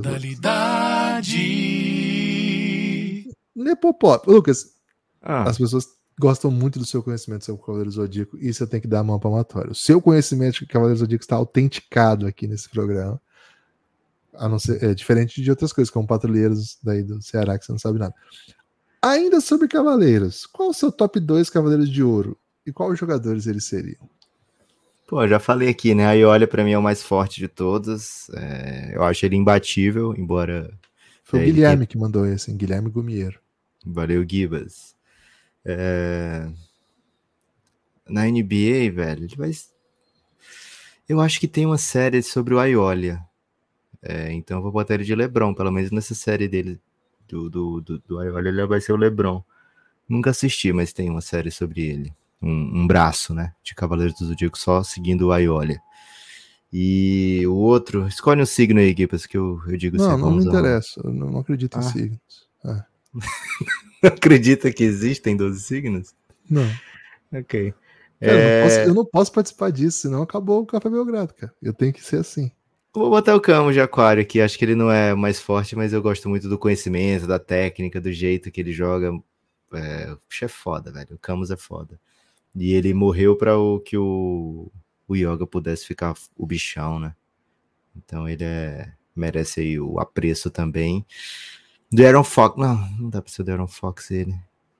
Modalidade. 2.05 3.25
Nepopop. 3.55 4.29
Lucas, 4.29 4.73
Ah, 5.21 5.49
as 5.49 5.57
pessoas 5.57 5.87
gostam 6.19 6.49
muito 6.49 6.79
do 6.79 6.85
seu 6.85 7.03
conhecimento 7.03 7.45
sobre 7.45 7.61
o 7.61 7.65
Cavaleiro 7.65 7.91
Zodíaco 7.91 8.37
e 8.37 8.53
você 8.53 8.65
tem 8.65 8.79
que 8.79 8.87
dar 8.87 8.99
a 8.99 9.03
mão 9.03 9.19
palmatória. 9.19 9.71
O 9.71 9.75
seu 9.75 10.01
conhecimento 10.01 10.59
de 10.59 10.65
Cavaleiro 10.65 10.99
Zodíaco 10.99 11.23
está 11.23 11.35
autenticado 11.35 12.25
aqui 12.25 12.47
nesse 12.47 12.69
programa. 12.69 13.21
A 14.33 14.49
não 14.49 14.59
ser, 14.59 14.83
é 14.83 14.93
diferente 14.93 15.41
de 15.41 15.49
outras 15.49 15.71
coisas, 15.71 15.89
como 15.89 16.07
patrulheiros 16.07 16.77
daí 16.83 17.03
do 17.03 17.21
Ceará, 17.21 17.57
que 17.57 17.65
você 17.65 17.71
não 17.71 17.79
sabe 17.79 17.99
nada. 17.99 18.13
Ainda 19.01 19.39
sobre 19.39 19.67
Cavaleiros, 19.67 20.45
qual 20.45 20.69
o 20.69 20.73
seu 20.73 20.91
top 20.91 21.19
2 21.19 21.49
Cavaleiros 21.49 21.89
de 21.89 22.03
Ouro? 22.03 22.37
E 22.65 22.71
quais 22.71 22.97
jogadores 22.97 23.45
eles 23.45 23.65
seriam? 23.65 24.09
Pô, 25.07 25.21
eu 25.21 25.27
já 25.27 25.39
falei 25.39 25.69
aqui, 25.69 25.93
né? 25.93 26.07
A 26.07 26.13
Iolia 26.13 26.47
pra 26.47 26.63
mim 26.63 26.71
é 26.71 26.77
o 26.77 26.81
mais 26.81 27.03
forte 27.03 27.39
de 27.39 27.47
todos. 27.47 28.27
É, 28.31 28.95
eu 28.95 29.03
acho 29.03 29.23
ele 29.25 29.35
imbatível, 29.35 30.15
embora. 30.17 30.73
Foi 31.23 31.39
É, 31.39 31.43
o 31.43 31.45
ele 31.45 31.53
Guilherme 31.53 31.85
que 31.85 31.97
mandou 31.97 32.25
esse, 32.25 32.49
hein? 32.49 32.57
Guilherme 32.57 32.89
Gumiero. 32.89 33.39
Valeu, 33.85 34.25
Gibas. 34.27 34.94
É, 35.65 36.47
Na 38.07 38.25
NBA, 38.25 38.91
velho, 38.93 39.23
ele 39.25 39.35
vai. 39.35 39.51
Eu 41.09 41.19
acho 41.21 41.39
que 41.39 41.47
tem 41.47 41.65
uma 41.65 41.77
série 41.77 42.21
sobre 42.21 42.53
o 42.53 42.59
Aiolia. 42.59 43.19
É, 44.01 44.31
então 44.31 44.57
eu 44.57 44.61
vou 44.63 44.71
botar 44.71 44.93
ele 44.93 45.03
de 45.03 45.15
Lebron, 45.15 45.53
pelo 45.53 45.71
menos 45.71 45.89
nessa 45.91 46.13
série 46.13 46.47
dele 46.47 46.79
do, 47.27 47.49
do, 47.49 47.81
do, 47.81 47.99
do 47.99 48.19
Aiolia, 48.19 48.49
ele 48.49 48.65
vai 48.67 48.79
ser 48.79 48.93
o 48.93 48.97
Lebron. 48.97 49.43
Nunca 50.07 50.29
assisti, 50.29 50.71
mas 50.71 50.93
tem 50.93 51.09
uma 51.09 51.21
série 51.21 51.49
sobre 51.49 51.81
ele. 51.81 52.13
Um, 52.41 52.81
um 52.81 52.87
braço, 52.87 53.33
né? 53.33 53.53
De 53.63 53.73
Cavaleiros 53.73 54.15
do 54.19 54.25
Zodíaco 54.27 54.57
só 54.59 54.83
seguindo 54.83 55.27
o 55.27 55.31
Aiolia. 55.31 55.81
E 56.71 57.41
o 57.47 57.55
outro, 57.55 58.07
escolhe 58.07 58.41
um 58.41 58.45
signo 58.45 58.79
aí, 58.79 58.93
Gibas, 58.95 59.25
que 59.25 59.37
eu, 59.37 59.59
eu 59.67 59.77
digo 59.77 59.97
Não, 59.97 60.11
é 60.11 60.17
não 60.17 60.31
me 60.31 60.45
interessa. 60.45 61.01
Eu 61.03 61.11
não, 61.11 61.39
acredito 61.39 61.75
em 61.75 61.79
Ah. 61.79 61.81
signos. 61.83 62.47
É. 62.65 62.83
Não 64.05 64.13
acredita 64.15 64.71
que 64.71 64.83
existem 64.83 65.35
12 65.35 65.61
signos? 65.61 66.13
Não. 66.49 66.69
Ok. 67.33 67.73
Cara, 68.19 68.31
eu, 68.31 68.37
não 68.41 68.49
É, 68.49 68.63
posso, 68.63 68.79
eu 68.79 68.93
não 68.93 69.05
posso 69.05 69.31
participar 69.31 69.71
disso, 69.71 69.99
senão 69.99 70.21
acabou 70.21 70.61
o 70.61 70.65
Café 70.65 70.89
Belgrado, 70.89 71.33
cara. 71.33 71.53
Eu 71.61 71.73
tenho 71.73 71.91
que 71.91 72.03
ser 72.03 72.17
assim. 72.17 72.51
Vou 72.93 73.09
botar 73.09 73.35
o 73.35 73.41
Camus 73.41 73.73
de 73.73 73.81
Aquário 73.81 74.21
aqui. 74.21 74.39
Acho 74.39 74.57
que 74.57 74.63
ele 74.63 74.75
não 74.75 74.89
é 74.89 75.13
mais 75.13 75.39
forte, 75.39 75.75
mas 75.75 75.91
eu 75.91 76.01
gosto 76.01 76.29
muito 76.29 76.47
do 76.47 76.57
conhecimento, 76.57 77.27
da 77.27 77.37
técnica, 77.37 77.99
do 77.99 78.11
jeito 78.11 78.49
que 78.49 78.61
ele 78.61 78.71
joga. 78.71 79.11
É, 79.73 80.15
puxa, 80.29 80.45
é 80.45 80.47
foda, 80.47 80.91
velho. 80.91 81.15
O 81.15 81.19
Camus 81.19 81.51
é 81.51 81.57
foda. 81.57 81.99
E 82.55 82.73
ele 82.73 82.93
morreu 82.93 83.35
para 83.35 83.57
o 83.57 83.81
que 83.81 83.97
o, 83.97 84.71
o 85.07 85.15
Yoga 85.15 85.45
pudesse 85.45 85.85
ficar 85.85 86.13
o 86.37 86.45
bichão, 86.45 86.99
né? 86.99 87.13
Então 87.93 88.29
ele 88.29 88.45
é, 88.45 88.93
merece 89.13 89.59
aí 89.59 89.77
o 89.77 89.99
apreço 89.99 90.49
também. 90.49 91.05
Do 91.95 92.05
Aaron 92.05 92.23
Fox. 92.25 92.57
Não, 92.57 92.75
não 92.99 93.09
dá 93.09 93.21
pra 93.21 93.31
ser 93.31 93.41
o 93.41 93.45
do 93.45 93.51
Aaron 93.51 93.67
Fox 93.67 94.11
ele. 94.11 94.35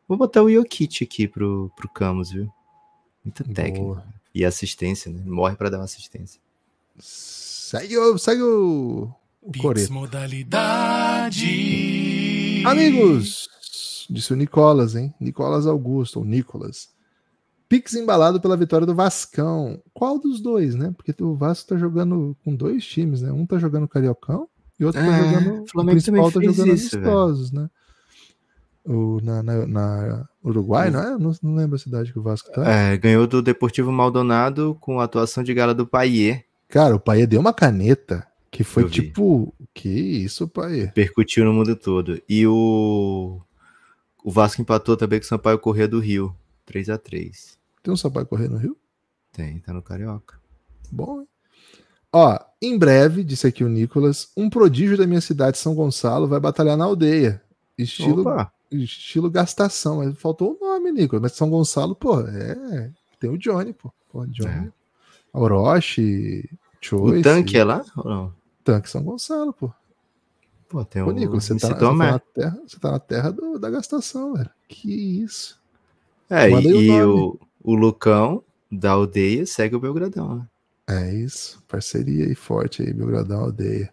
Vou 0.06 0.18
botar 0.18 0.44
o 0.44 0.52
Jokic 0.52 1.06
aqui 1.06 1.30
pro, 1.30 1.72
pro 1.74 1.88
Camus, 1.88 2.30
viu? 2.32 2.52
Muita 3.24 3.46
técnica. 3.46 3.80
Boa. 3.80 4.04
E 4.34 4.44
assistência, 4.44 5.10
né? 5.10 5.22
Morre 5.26 5.56
pra 5.56 5.70
dar 5.70 5.78
uma 5.78 5.86
assistência. 5.86 6.42
Segue 7.00 7.98
o, 7.98 8.18
segue 8.18 8.42
o, 8.44 9.10
Pix 9.50 9.88
modalidade. 9.90 11.46
Amigos, 12.66 13.48
disse 14.10 14.34
o 14.34 14.36
Nicolas, 14.36 14.96
hein? 14.96 15.16
Nicolas 15.18 15.66
Augusto, 15.66 16.20
ou 16.20 16.26
Nicolas. 16.26 16.90
Pix 17.70 17.94
embalado 17.94 18.42
pela 18.42 18.58
vitória 18.58 18.86
do 18.86 18.94
Vascão. 18.94 19.82
Qual 19.94 20.20
dos 20.20 20.42
dois, 20.42 20.76
né? 20.76 20.94
Porque 20.98 21.16
o 21.24 21.34
Vasco 21.34 21.70
tá 21.70 21.78
jogando 21.78 22.36
com 22.44 22.54
dois 22.54 22.86
times, 22.86 23.22
né? 23.22 23.32
Um 23.32 23.46
tá 23.46 23.58
jogando 23.58 23.88
Cariocão 23.88 24.50
e 24.80 24.86
outro 24.86 25.02
tá 25.02 25.08
É, 25.08 25.24
jogando. 25.34 25.60
o 25.60 25.64
O 25.64 25.68
Flamengo 25.68 25.92
principal 25.96 26.32
tá 26.32 26.42
jogando 26.42 26.74
isso, 26.74 26.90
velho. 26.92 27.04
amistosos, 27.04 27.52
né? 27.52 27.70
O, 28.86 29.20
na, 29.24 29.42
na, 29.42 29.66
na 29.66 30.30
Uruguai, 30.44 30.92
não 30.92 31.00
é? 31.00 31.18
Não, 31.18 31.34
não 31.42 31.56
lembro 31.56 31.76
a 31.76 31.80
cidade 31.80 32.14
que 32.14 32.20
o 32.20 32.22
Vasco 32.22 32.52
tá. 32.52 32.64
É, 32.70 32.96
ganhou 32.98 33.26
do 33.26 33.42
Deportivo 33.42 33.92
Maldonado 33.92 34.78
com 34.80 35.00
a 35.00 35.06
atuação 35.06 35.44
de 35.44 35.54
gala 35.56 35.74
do 35.74 35.88
Paier. 35.88 36.46
Cara, 36.70 36.96
o 36.96 37.00
Paia 37.00 37.26
deu 37.26 37.40
uma 37.40 37.54
caneta 37.54 38.28
que 38.52 38.64
foi 38.64 38.84
Eu 38.84 38.88
vi. 38.88 38.94
tipo. 38.94 39.54
Que 39.74 39.90
isso, 39.90 40.48
Paia? 40.48 40.92
Percutiu 40.94 41.44
no 41.46 41.52
mundo 41.54 41.76
todo. 41.76 42.22
E 42.30 42.46
o, 42.46 43.42
o 44.24 44.32
Vasco 44.32 44.62
empatou 44.62 44.96
também 44.96 45.20
com 45.20 45.26
o 45.26 45.28
Sampaio 45.28 45.58
Corrêa 45.60 45.88
do 45.88 46.00
Rio. 46.00 46.36
3 46.66 46.90
a 46.90 46.98
3 46.98 47.58
Tem 47.84 47.94
um 47.94 47.98
Sampaio 47.98 48.26
correr 48.26 48.48
no 48.50 48.58
Rio? 48.58 48.78
Tem, 49.32 49.60
tá 49.60 49.74
no 49.74 49.82
Carioca. 49.82 50.40
Bom, 50.92 51.22
hein? 51.22 51.28
Ó, 52.18 52.40
em 52.62 52.78
breve, 52.78 53.26
disse 53.26 53.46
aqui 53.46 53.62
o 53.62 53.68
Nicolas, 53.68 54.30
um 54.38 54.50
prodígio 54.50 54.98
da 54.98 55.06
minha 55.06 55.20
cidade, 55.20 55.58
São 55.58 55.76
Gonçalo, 55.76 56.30
vai 56.30 56.40
batalhar 56.40 56.78
na 56.78 56.86
aldeia. 56.86 57.42
Estilo, 57.78 58.22
Opa, 58.22 58.54
estilo 58.72 59.30
gastação. 59.30 59.98
Mas 59.98 60.18
faltou 60.18 60.58
o 60.58 60.66
nome, 60.66 60.94
Nicolas. 60.94 61.22
Mas 61.22 61.34
São 61.34 61.50
Gonçalo, 61.50 61.94
pô, 61.94 62.22
é. 62.22 62.90
Tem 63.20 63.30
o 63.30 63.38
Johnny, 63.38 63.74
pô. 63.74 63.92
pô 64.10 64.26
Johnny. 64.28 64.72
Orochi, 65.34 66.50
Choice. 66.80 67.20
o 67.20 67.22
tanque 67.22 67.58
é 67.58 67.66
lá? 67.66 67.84
ou 67.98 68.10
não? 68.10 68.34
Tanque 68.64 68.90
São 68.90 69.04
Gonçalo, 69.04 69.52
pô. 69.52 69.70
Pô, 70.70 70.86
tem 70.86 71.02
Ô, 71.02 71.08
o 71.10 71.12
Nicolas, 71.12 71.44
você 71.44 71.60
tá, 71.60 71.68
você 71.68 71.76
tá 71.76 71.94
na 71.94 72.20
terra, 72.20 72.60
você 72.66 72.80
tá 72.80 72.92
na 72.92 73.00
terra 73.00 73.32
do- 73.32 73.60
da 73.60 73.70
gastação, 73.70 74.36
velho. 74.36 74.50
Que 74.70 75.22
isso. 75.22 75.60
É, 76.30 76.46
o 76.48 76.62
e, 76.62 76.88
nome. 76.88 77.04
o, 77.04 77.40
o 77.62 77.76
Lucão 77.76 78.42
da 78.72 78.92
aldeia 78.92 79.46
segue 79.46 79.76
o 79.76 79.82
Belgradão, 79.82 80.36
né? 80.36 80.48
É 80.88 81.14
isso. 81.14 81.62
Parceria 81.68 82.26
aí 82.26 82.36
forte 82.36 82.82
aí, 82.84 82.94
Belgradão 82.94 83.40
Aldeia. 83.42 83.92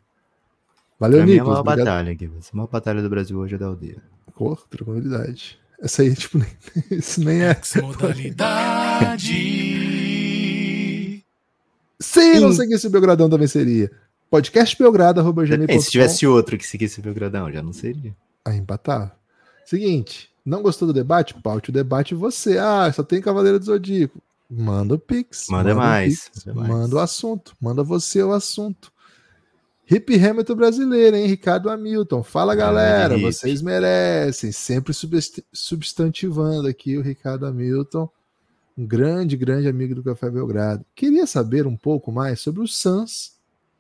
Valeu, 1.01 1.19
Pra 1.19 1.27
mim 1.27 1.33
é 1.33 1.35
a 1.35 1.39
Nicolas. 1.39 1.59
maior 1.59 1.61
obrigado. 1.73 1.87
batalha, 1.87 2.15
Guilherme. 2.15 2.41
A 2.53 2.57
maior 2.57 2.69
batalha 2.69 3.03
do 3.03 3.09
Brasil 3.11 3.39
hoje 3.39 3.55
é 3.55 3.59
da 3.59 3.67
aldeia. 3.67 4.03
Pô, 4.37 4.55
tranquilidade. 4.71 5.59
Essa 5.81 6.03
aí, 6.03 6.15
tipo, 6.17 6.39
nem, 6.39 6.49
isso 6.91 7.21
nem 7.25 7.43
é. 7.43 7.57
Modalidade. 10.23 11.25
Se 12.01 12.41
não 12.41 12.51
Sim. 12.53 12.57
seguisse 12.59 12.87
o 12.87 12.91
Belgradão 12.91 13.29
também 13.31 13.49
seria. 13.49 13.91
Podcast 14.31 14.77
Belgrado, 14.79 15.21
arroba 15.21 15.43
Depende, 15.43 15.67
gmail.com. 15.67 15.85
se 15.85 15.91
tivesse 15.91 16.27
outro 16.27 16.57
que 16.57 16.67
seguisse 16.67 17.01
o 17.01 17.03
Belgradão, 17.03 17.51
já 17.53 17.63
não 17.63 17.73
seria. 17.73 18.15
Ah, 18.45 18.55
empatava. 18.55 19.15
Seguinte, 19.65 20.31
não 20.45 20.63
gostou 20.63 20.89
do 20.89 20.95
debate? 20.95 21.35
Paute 21.35 21.71
o 21.71 21.73
debate 21.73 22.15
você. 22.15 22.59
Ah, 22.59 22.91
só 22.93 23.03
tem 23.03 23.21
Cavaleiro 23.21 23.59
do 23.59 23.65
Zodíaco. 23.67 24.21
Manda 24.55 24.95
o 24.95 24.99
Pix. 24.99 25.47
Manda 25.49 25.73
o 25.73 25.77
mais, 25.77 26.29
Pix, 26.29 26.45
manda. 26.45 26.69
Manda 26.69 26.97
o 26.97 26.99
assunto. 26.99 27.57
Manda 27.61 27.83
você 27.83 28.23
o 28.23 28.33
assunto. 28.33 28.93
Hip 29.91 30.15
Hamilton 30.15 30.55
brasileiro, 30.55 31.17
hein? 31.17 31.27
Ricardo 31.27 31.71
Hamilton. 31.71 32.23
Fala, 32.23 32.55
Grande 32.55 32.69
galera. 32.69 33.15
Hip. 33.17 33.23
Vocês 33.23 33.63
merecem. 33.63 34.53
Sempre 34.53 34.93
subst- 34.93 35.43
substantivando 35.53 36.69
aqui 36.69 36.99
o 36.99 37.03
Ricardo 37.03 37.47
Hamilton. 37.47 38.09
Um 38.77 38.87
grande, 38.87 39.37
grande 39.37 39.69
amigo 39.69 39.95
do 39.95 40.03
Café 40.03 40.31
Belgrado. 40.31 40.85
Queria 40.95 41.27
saber 41.27 41.67
um 41.67 41.77
pouco 41.77 42.13
mais 42.13 42.41
sobre 42.41 42.63
o 42.63 42.69
Suns 42.69 43.33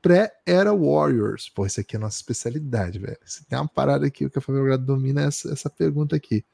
pré-era 0.03 0.75
Warriors. 0.75 1.49
Pô, 1.49 1.65
isso 1.65 1.81
aqui 1.81 1.97
é 1.97 1.99
a 1.99 2.01
nossa 2.01 2.17
especialidade, 2.17 2.99
velho. 2.99 3.17
Se 3.25 3.47
tem 3.47 3.59
uma 3.59 3.69
parada 3.69 4.07
aqui, 4.07 4.27
o 4.27 4.31
Café 4.31 4.53
Belgrado 4.53 4.85
domina 4.85 5.23
essa, 5.23 5.53
essa 5.53 5.71
pergunta 5.71 6.17
aqui. 6.17 6.45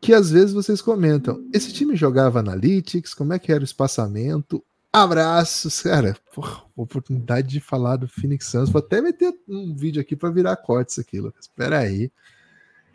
Que 0.00 0.14
às 0.14 0.30
vezes 0.30 0.52
vocês 0.52 0.80
comentam, 0.80 1.44
esse 1.52 1.72
time 1.72 1.96
jogava 1.96 2.38
Analytics, 2.38 3.14
como 3.14 3.32
é 3.32 3.38
que 3.38 3.52
era 3.52 3.60
o 3.60 3.64
espaçamento? 3.64 4.64
Abraços, 4.92 5.82
cara. 5.82 6.16
Porra, 6.34 6.62
oportunidade 6.76 7.48
de 7.48 7.60
falar 7.60 7.96
do 7.96 8.08
Phoenix 8.08 8.46
Suns. 8.46 8.70
Vou 8.70 8.80
até 8.80 9.00
meter 9.00 9.34
um 9.48 9.74
vídeo 9.74 10.00
aqui 10.00 10.16
para 10.16 10.30
virar 10.30 10.56
corte 10.56 10.92
isso 10.92 11.00
aqui, 11.00 11.20
Lucas. 11.20 11.44
Espera 11.44 11.78
aí. 11.80 12.10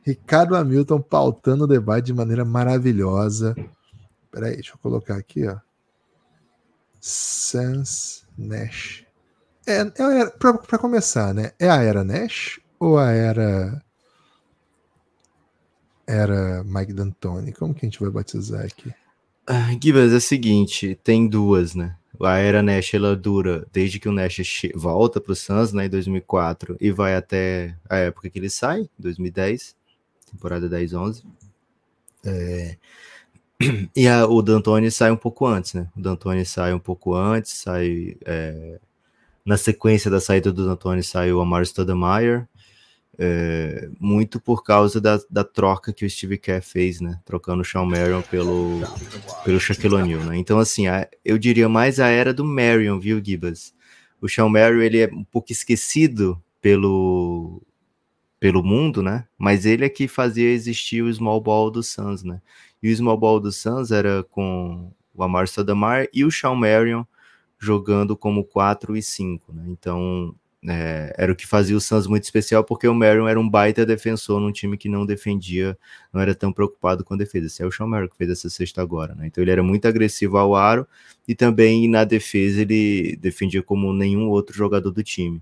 Ricardo 0.01 0.55
Hamilton 0.55 1.01
pautando 1.01 1.65
o 1.65 1.67
debate 1.67 2.05
de 2.05 2.13
maneira 2.13 2.43
maravilhosa. 2.43 3.55
Espera 4.25 4.47
aí, 4.47 4.55
deixa 4.55 4.73
eu 4.73 4.77
colocar 4.79 5.15
aqui, 5.15 5.47
ó. 5.47 5.57
Suns 6.99 8.25
Nash. 8.37 9.05
É, 9.65 9.81
é 9.81 10.29
para 10.29 10.77
começar, 10.77 11.33
né? 11.33 11.51
É 11.59 11.69
a 11.69 11.81
era 11.81 12.03
Nash 12.03 12.59
ou 12.79 12.97
a 12.97 13.11
era 13.11 13.81
era 16.07 16.63
Mike 16.63 16.93
D'Antoni? 16.93 17.53
Como 17.53 17.73
que 17.73 17.85
a 17.85 17.89
gente 17.89 17.99
vai 17.99 18.09
batizar 18.09 18.65
aqui? 18.65 18.93
Ah, 19.45 19.73
é 19.73 20.15
o 20.15 20.21
seguinte, 20.21 20.97
tem 21.03 21.27
duas, 21.27 21.75
né? 21.75 21.95
A 22.21 22.37
era 22.37 22.61
Nash, 22.61 22.93
ela 22.93 23.15
dura 23.15 23.65
desde 23.73 23.99
que 23.99 24.07
o 24.07 24.11
Nash 24.11 24.61
volta 24.75 25.19
pro 25.19 25.35
Suns, 25.35 25.73
né, 25.73 25.87
em 25.87 25.89
2004, 25.89 26.77
e 26.79 26.91
vai 26.91 27.15
até 27.15 27.75
a 27.89 27.97
época 27.97 28.29
que 28.29 28.39
ele 28.39 28.49
sai, 28.49 28.87
2010, 28.99 29.75
temporada 30.31 30.69
10-11. 30.69 31.23
É... 32.25 32.77
E 33.95 34.07
a, 34.07 34.25
o 34.25 34.41
D'Antoni 34.41 34.91
sai 34.91 35.11
um 35.11 35.17
pouco 35.17 35.45
antes, 35.45 35.73
né? 35.73 35.87
O 35.95 36.01
D'Antoni 36.01 36.45
sai 36.45 36.73
um 36.73 36.79
pouco 36.79 37.15
antes, 37.15 37.51
sai 37.53 38.17
é, 38.25 38.79
na 39.45 39.57
sequência 39.57 40.09
da 40.11 40.19
saída 40.19 40.51
do 40.51 40.65
D'Antoni 40.65 41.03
sai 41.03 41.31
o 41.31 41.39
Amar 41.39 41.65
Stoudemire, 41.65 42.45
é, 43.17 43.89
muito 43.99 44.39
por 44.39 44.63
causa 44.63 44.99
da, 44.99 45.19
da, 45.29 45.43
troca 45.43 45.93
que 45.93 46.05
o 46.05 46.09
Steve 46.09 46.37
Kerr 46.37 46.63
fez, 46.63 46.99
né? 46.99 47.19
Trocando 47.23 47.61
o 47.61 47.65
Sean 47.65 47.85
Marion 47.85 48.21
pelo, 48.21 48.81
pelo 49.43 49.59
Shaquille 49.59 49.95
O'Neal, 49.95 50.23
né? 50.23 50.37
Então, 50.37 50.57
assim, 50.59 50.87
a, 50.87 51.07
eu 51.23 51.37
diria 51.37 51.69
mais 51.69 51.99
a 51.99 52.07
era 52.07 52.33
do 52.33 52.43
Marion, 52.43 52.99
viu, 52.99 53.23
Gibas? 53.23 53.73
O 54.19 54.27
Sean 54.27 54.49
Marion, 54.49 54.81
ele 54.81 54.99
é 54.99 55.07
um 55.13 55.23
pouco 55.23 55.51
esquecido 55.51 56.41
pelo, 56.59 57.61
pelo 58.39 58.63
mundo, 58.63 59.03
né? 59.03 59.27
Mas 59.37 59.65
ele 59.65 59.85
é 59.85 59.89
que 59.89 60.07
fazia 60.07 60.49
existir 60.49 61.03
o 61.03 61.13
small 61.13 61.39
ball 61.39 61.69
do 61.69 61.83
Suns, 61.83 62.23
né? 62.23 62.41
E 62.81 62.91
o 62.91 62.95
small 62.95 63.17
ball 63.17 63.39
do 63.39 63.51
Suns 63.51 63.91
era 63.91 64.23
com 64.23 64.91
o 65.13 65.23
Amar 65.23 65.47
Stoudemire 65.47 66.09
e 66.11 66.25
o 66.25 66.31
Sean 66.31 66.55
Marion 66.55 67.03
jogando 67.59 68.17
como 68.17 68.43
4 68.43 68.97
e 68.97 69.03
5, 69.03 69.53
né? 69.53 69.63
Então, 69.67 70.35
é, 70.67 71.13
era 71.17 71.31
o 71.31 71.35
que 71.35 71.45
fazia 71.45 71.75
o 71.75 71.81
Suns 71.81 72.07
muito 72.07 72.23
especial, 72.23 72.63
porque 72.63 72.87
o 72.87 72.93
Marion 72.93 73.27
era 73.27 73.39
um 73.39 73.49
baita 73.49 73.85
defensor 73.85 74.39
num 74.39 74.51
time 74.51 74.77
que 74.77 74.87
não 74.87 75.05
defendia, 75.05 75.77
não 76.11 76.21
era 76.21 76.33
tão 76.33 76.53
preocupado 76.53 77.03
com 77.03 77.13
a 77.13 77.17
defesa. 77.17 77.47
Esse 77.47 77.61
é 77.63 77.65
o 77.65 77.71
Sean 77.71 77.87
Marion 77.87 78.07
que 78.07 78.17
fez 78.17 78.29
essa 78.29 78.49
sexta 78.49 78.81
agora, 78.81 79.13
né? 79.15 79.27
Então 79.27 79.43
ele 79.43 79.51
era 79.51 79.61
muito 79.61 79.87
agressivo 79.87 80.37
ao 80.37 80.55
aro 80.55 80.87
e 81.27 81.35
também 81.35 81.87
na 81.89 82.03
defesa 82.03 82.61
ele 82.61 83.17
defendia 83.17 83.61
como 83.61 83.93
nenhum 83.93 84.29
outro 84.29 84.55
jogador 84.55 84.91
do 84.91 85.03
time. 85.03 85.41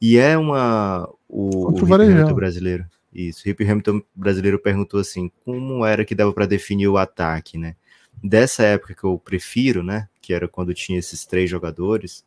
E 0.00 0.16
é 0.16 0.36
uma 0.38 1.08
o, 1.28 1.70
o 1.70 1.94
Hamilton 1.94 2.34
brasileiro. 2.34 2.86
Isso, 3.12 3.46
o 3.46 3.50
Hip 3.50 3.62
Hamilton 3.62 4.00
brasileiro 4.14 4.58
perguntou 4.58 4.98
assim, 4.98 5.30
como 5.44 5.84
era 5.84 6.04
que 6.04 6.14
dava 6.14 6.32
para 6.32 6.46
definir 6.46 6.88
o 6.88 6.96
ataque, 6.96 7.58
né? 7.58 7.76
Dessa 8.24 8.62
época 8.62 8.94
que 8.94 9.04
eu 9.04 9.18
prefiro, 9.18 9.82
né, 9.82 10.08
que 10.20 10.32
era 10.32 10.48
quando 10.48 10.72
tinha 10.72 10.98
esses 10.98 11.26
três 11.26 11.50
jogadores, 11.50 12.24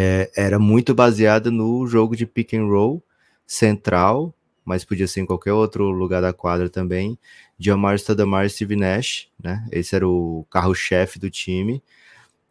é, 0.00 0.30
era 0.36 0.58
muito 0.58 0.94
baseada 0.94 1.50
no 1.50 1.86
jogo 1.86 2.16
de 2.16 2.26
pick 2.26 2.54
and 2.54 2.66
roll 2.66 3.02
central, 3.46 4.34
mas 4.64 4.84
podia 4.84 5.06
ser 5.06 5.20
em 5.20 5.26
qualquer 5.26 5.52
outro 5.52 5.90
lugar 5.90 6.20
da 6.20 6.32
quadra 6.32 6.68
também, 6.68 7.18
de 7.58 7.70
Amar 7.70 7.98
Stoudemire 7.98 8.46
e 8.46 8.50
Steve 8.50 8.76
Nash, 8.76 9.28
né? 9.42 9.66
Esse 9.70 9.94
era 9.94 10.08
o 10.08 10.44
carro-chefe 10.50 11.18
do 11.18 11.30
time. 11.30 11.82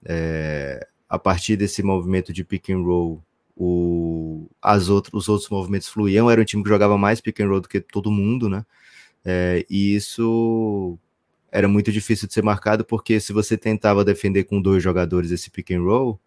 É, 0.05 0.87
a 1.09 1.19
partir 1.19 1.57
desse 1.57 1.83
movimento 1.83 2.31
de 2.31 2.43
pick 2.43 2.69
and 2.69 2.83
roll, 2.83 3.21
o, 3.55 4.47
as 4.61 4.89
outro, 4.89 5.17
os 5.17 5.29
outros 5.29 5.49
movimentos 5.49 5.87
fluíam, 5.87 6.29
era 6.29 6.41
um 6.41 6.45
time 6.45 6.63
que 6.63 6.69
jogava 6.69 6.97
mais 6.97 7.21
pick 7.21 7.39
and 7.41 7.47
roll 7.47 7.61
do 7.61 7.69
que 7.69 7.81
todo 7.81 8.11
mundo, 8.11 8.49
né? 8.49 8.65
É, 9.23 9.65
e 9.69 9.95
isso 9.95 10.97
era 11.51 11.67
muito 11.67 11.91
difícil 11.91 12.27
de 12.27 12.33
ser 12.33 12.43
marcado, 12.43 12.85
porque 12.85 13.19
se 13.19 13.33
você 13.33 13.57
tentava 13.57 14.05
defender 14.05 14.43
com 14.45 14.61
dois 14.61 14.83
jogadores 14.83 15.31
esse 15.31 15.49
pick 15.49 15.71
and 15.71 15.81
roll, 15.81 16.19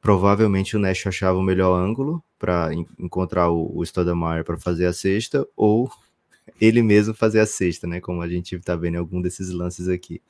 provavelmente 0.00 0.76
o 0.76 0.78
Nash 0.78 1.06
achava 1.06 1.38
o 1.38 1.42
melhor 1.42 1.74
ângulo 1.78 2.22
para 2.38 2.70
encontrar 2.98 3.50
o, 3.50 3.76
o 3.76 3.84
Stoudemire 3.84 4.44
para 4.44 4.58
fazer 4.58 4.86
a 4.86 4.92
cesta, 4.92 5.46
ou 5.56 5.90
ele 6.60 6.82
mesmo 6.82 7.14
fazer 7.14 7.40
a 7.40 7.46
cesta, 7.46 7.86
né? 7.86 8.00
Como 8.00 8.22
a 8.22 8.28
gente 8.28 8.54
está 8.54 8.76
vendo 8.76 8.94
em 8.94 8.98
algum 8.98 9.20
desses 9.20 9.50
lances 9.50 9.88
aqui. 9.88 10.22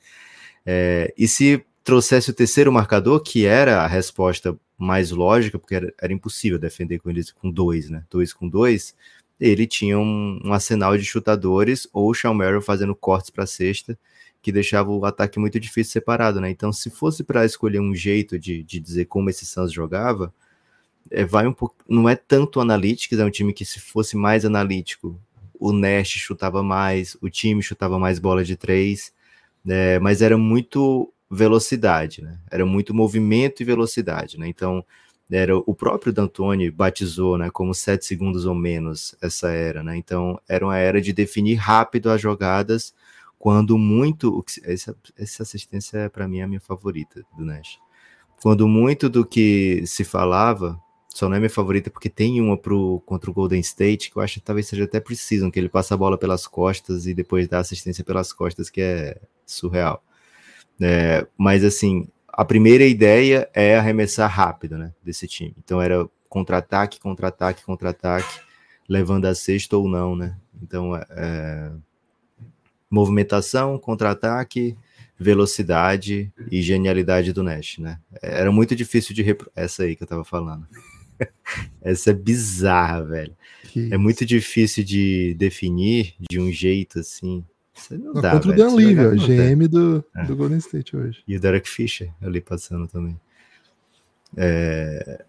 É, 0.65 1.13
e 1.17 1.27
se 1.27 1.63
trouxesse 1.83 2.29
o 2.29 2.33
terceiro 2.33 2.71
marcador, 2.71 3.21
que 3.21 3.45
era 3.45 3.81
a 3.81 3.87
resposta 3.87 4.57
mais 4.77 5.11
lógica, 5.11 5.57
porque 5.57 5.75
era, 5.75 5.93
era 6.01 6.13
impossível 6.13 6.59
defender 6.59 6.99
com 6.99 7.09
eles 7.09 7.31
com 7.31 7.51
dois, 7.51 7.89
né? 7.89 8.03
Dois 8.09 8.33
com 8.33 8.47
dois, 8.47 8.95
ele 9.39 9.65
tinha 9.65 9.97
um, 9.97 10.39
um 10.43 10.53
arsenal 10.53 10.97
de 10.97 11.05
chutadores, 11.05 11.87
ou 11.93 12.09
o 12.09 12.13
Sean 12.13 12.33
Merrill 12.33 12.61
fazendo 12.61 12.95
cortes 12.95 13.29
para 13.29 13.45
a 13.45 13.47
cesta, 13.47 13.97
que 14.41 14.51
deixava 14.51 14.91
o 14.91 15.05
ataque 15.05 15.39
muito 15.39 15.59
difícil 15.59 15.91
separado, 15.93 16.39
né? 16.39 16.49
Então, 16.49 16.71
se 16.71 16.89
fosse 16.89 17.23
para 17.23 17.45
escolher 17.45 17.79
um 17.79 17.93
jeito 17.93 18.39
de, 18.39 18.63
de 18.63 18.79
dizer 18.79 19.05
como 19.05 19.29
esse 19.29 19.45
Suns 19.45 19.71
jogava, 19.71 20.33
é, 21.11 21.25
vai 21.25 21.47
um 21.47 21.53
pouco, 21.53 21.75
não 21.87 22.07
é 22.07 22.15
tanto 22.15 22.59
analítico, 22.59 23.15
é 23.15 23.25
um 23.25 23.31
time 23.31 23.53
que 23.53 23.65
se 23.65 23.79
fosse 23.79 24.15
mais 24.15 24.45
analítico, 24.45 25.19
o 25.59 25.73
Nash 25.73 26.09
chutava 26.09 26.63
mais, 26.63 27.17
o 27.21 27.29
time 27.29 27.61
chutava 27.61 27.99
mais 27.99 28.19
bola 28.19 28.43
de 28.43 28.55
três, 28.55 29.11
né? 29.63 29.99
mas 29.99 30.21
era 30.21 30.37
muito 30.37 31.11
velocidade, 31.29 32.23
né? 32.23 32.39
Era 32.49 32.65
muito 32.65 32.93
movimento 32.93 33.61
e 33.61 33.65
velocidade, 33.65 34.39
né? 34.39 34.47
Então, 34.47 34.83
era 35.31 35.55
o 35.55 35.75
próprio 35.75 36.11
D'Antoni 36.11 36.71
batizou, 36.71 37.37
né, 37.37 37.51
como 37.51 37.71
sete 37.73 38.03
segundos 38.03 38.45
ou 38.45 38.55
menos 38.55 39.15
essa 39.21 39.51
era, 39.51 39.83
né? 39.83 39.95
Então, 39.95 40.39
era 40.47 40.65
uma 40.65 40.77
era 40.77 40.99
de 40.99 41.13
definir 41.13 41.55
rápido 41.55 42.09
as 42.09 42.19
jogadas 42.19 42.95
quando 43.39 43.77
muito. 43.77 44.43
Essa, 44.63 44.95
essa 45.17 45.43
assistência 45.43 45.97
é 45.97 46.09
para 46.09 46.27
mim 46.27 46.41
a 46.41 46.47
minha 46.47 46.59
favorita 46.59 47.25
do 47.35 47.45
Nash. 47.45 47.79
Quando 48.41 48.67
muito 48.67 49.09
do 49.09 49.25
que 49.25 49.83
se 49.87 50.03
falava, 50.03 50.79
só 51.07 51.27
não 51.27 51.35
é 51.35 51.39
minha 51.39 51.49
favorita 51.49 51.89
porque 51.89 52.09
tem 52.09 52.39
uma 52.39 52.57
pro, 52.57 53.01
contra 53.05 53.29
o 53.31 53.33
Golden 53.33 53.59
State 53.59 54.11
que 54.11 54.17
eu 54.17 54.21
acho 54.21 54.35
que 54.35 54.45
talvez 54.45 54.67
seja 54.67 54.83
até 54.83 54.99
preciso, 54.99 55.49
que 55.49 55.59
ele 55.59 55.69
passa 55.69 55.93
a 55.93 55.97
bola 55.97 56.17
pelas 56.17 56.45
costas 56.45 57.07
e 57.07 57.13
depois 57.13 57.47
dá 57.47 57.59
assistência 57.59 58.03
pelas 58.03 58.31
costas, 58.31 58.69
que 58.69 58.81
é 58.81 59.19
surreal. 59.45 60.03
É, 60.79 61.27
mas 61.37 61.63
assim, 61.63 62.07
a 62.27 62.45
primeira 62.45 62.85
ideia 62.85 63.49
é 63.53 63.77
arremessar 63.77 64.29
rápido, 64.29 64.77
né, 64.77 64.93
desse 65.03 65.27
time. 65.27 65.53
Então 65.57 65.81
era 65.81 66.07
contra-ataque, 66.29 66.99
contra-ataque, 66.99 67.65
contra-ataque, 67.65 68.39
levando 68.87 69.25
a 69.25 69.35
sexta 69.35 69.75
ou 69.75 69.89
não, 69.89 70.15
né? 70.15 70.37
Então, 70.61 70.95
é, 70.95 71.71
movimentação, 72.89 73.77
contra-ataque, 73.77 74.75
velocidade 75.19 76.31
e 76.49 76.61
genialidade 76.61 77.33
do 77.33 77.43
Nash, 77.43 77.77
né? 77.77 77.99
Era 78.21 78.51
muito 78.51 78.75
difícil 78.75 79.13
de 79.13 79.21
repro... 79.21 79.51
essa 79.55 79.83
aí 79.83 79.95
que 79.95 80.03
eu 80.03 80.07
tava 80.07 80.23
falando. 80.23 80.65
essa 81.81 82.11
é 82.11 82.13
bizarra, 82.13 83.03
velho. 83.03 83.35
Que 83.63 83.93
é 83.93 83.97
muito 83.97 84.25
difícil 84.25 84.83
de 84.83 85.35
definir 85.37 86.15
de 86.19 86.39
um 86.39 86.51
jeito 86.51 86.99
assim. 86.99 87.43
Você 87.73 87.97
não, 87.97 88.13
não 88.13 88.21
dá, 88.21 88.31
contra 88.31 88.51
velho. 88.51 88.63
o 88.63 88.69
Dan 88.69 88.75
Levy, 88.75 89.55
GM 89.55 89.67
do, 89.67 90.05
é. 90.15 90.25
do 90.25 90.35
Golden 90.35 90.57
State 90.57 90.95
hoje. 90.95 91.21
E 91.27 91.35
o 91.35 91.39
Derek 91.39 91.67
Fisher 91.67 92.09
ali 92.21 92.39
passando 92.39 92.87
também. 92.87 93.19
É... 94.37 95.23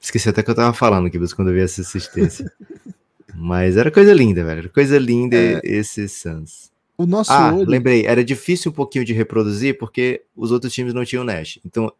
Esqueci 0.00 0.28
até 0.28 0.42
que 0.42 0.50
eu 0.50 0.54
tava 0.54 0.74
falando 0.74 1.06
aqui, 1.06 1.18
quando 1.34 1.48
eu 1.48 1.54
vi 1.54 1.60
essa 1.60 1.80
assistência. 1.80 2.50
Mas 3.36 3.76
era 3.76 3.90
coisa 3.90 4.12
linda, 4.12 4.44
velho. 4.44 4.58
Era 4.60 4.68
coisa 4.68 4.98
linda 4.98 5.36
é... 5.36 5.60
esse 5.64 6.08
Suns. 6.08 6.72
O 6.96 7.06
nosso 7.06 7.32
ah, 7.32 7.52
olho... 7.52 7.68
lembrei, 7.68 8.06
era 8.06 8.24
difícil 8.24 8.70
um 8.70 8.74
pouquinho 8.74 9.04
de 9.04 9.12
reproduzir 9.12 9.76
porque 9.78 10.22
os 10.36 10.52
outros 10.52 10.72
times 10.72 10.94
não 10.94 11.04
tinham 11.04 11.24
Nash. 11.24 11.58
Então 11.64 11.92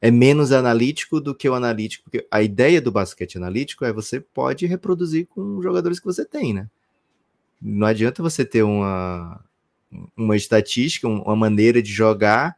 é 0.00 0.10
menos 0.10 0.52
analítico 0.52 1.20
do 1.20 1.34
que 1.34 1.48
o 1.48 1.54
analítico, 1.54 2.04
porque 2.04 2.26
a 2.30 2.42
ideia 2.42 2.80
do 2.82 2.90
basquete 2.90 3.36
analítico 3.36 3.84
é 3.84 3.92
você 3.92 4.20
pode 4.20 4.66
reproduzir 4.66 5.26
com 5.28 5.58
os 5.58 5.62
jogadores 5.62 6.00
que 6.00 6.04
você 6.04 6.24
tem, 6.24 6.52
né? 6.52 6.68
Não 7.60 7.86
adianta 7.86 8.20
você 8.20 8.44
ter 8.44 8.64
uma, 8.64 9.40
uma 10.16 10.34
estatística, 10.34 11.06
uma 11.06 11.36
maneira 11.36 11.80
de 11.80 11.92
jogar 11.92 12.56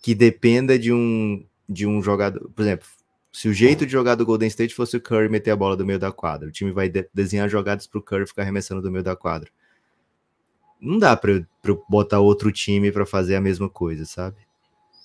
que 0.00 0.14
dependa 0.14 0.78
de 0.78 0.92
um, 0.92 1.44
de 1.68 1.88
um 1.88 2.00
jogador. 2.00 2.48
Por 2.54 2.62
exemplo, 2.62 2.86
se 3.32 3.48
o 3.48 3.52
jeito 3.52 3.86
de 3.86 3.92
jogar 3.92 4.16
do 4.16 4.26
Golden 4.26 4.48
State 4.48 4.74
fosse 4.74 4.96
o 4.96 5.00
Curry 5.00 5.28
meter 5.28 5.52
a 5.52 5.56
bola 5.56 5.76
do 5.76 5.86
meio 5.86 5.98
da 5.98 6.10
quadra, 6.10 6.48
o 6.48 6.52
time 6.52 6.72
vai 6.72 6.88
de 6.88 7.08
desenhar 7.14 7.48
jogadas 7.48 7.86
para 7.86 7.98
o 7.98 8.02
Curry 8.02 8.26
ficar 8.26 8.42
arremessando 8.42 8.82
do 8.82 8.90
meio 8.90 9.04
da 9.04 9.14
quadra. 9.14 9.50
Não 10.80 10.98
dá 10.98 11.16
para 11.16 11.44
botar 11.88 12.20
outro 12.20 12.50
time 12.50 12.90
para 12.90 13.06
fazer 13.06 13.36
a 13.36 13.40
mesma 13.40 13.68
coisa, 13.68 14.04
sabe? 14.04 14.36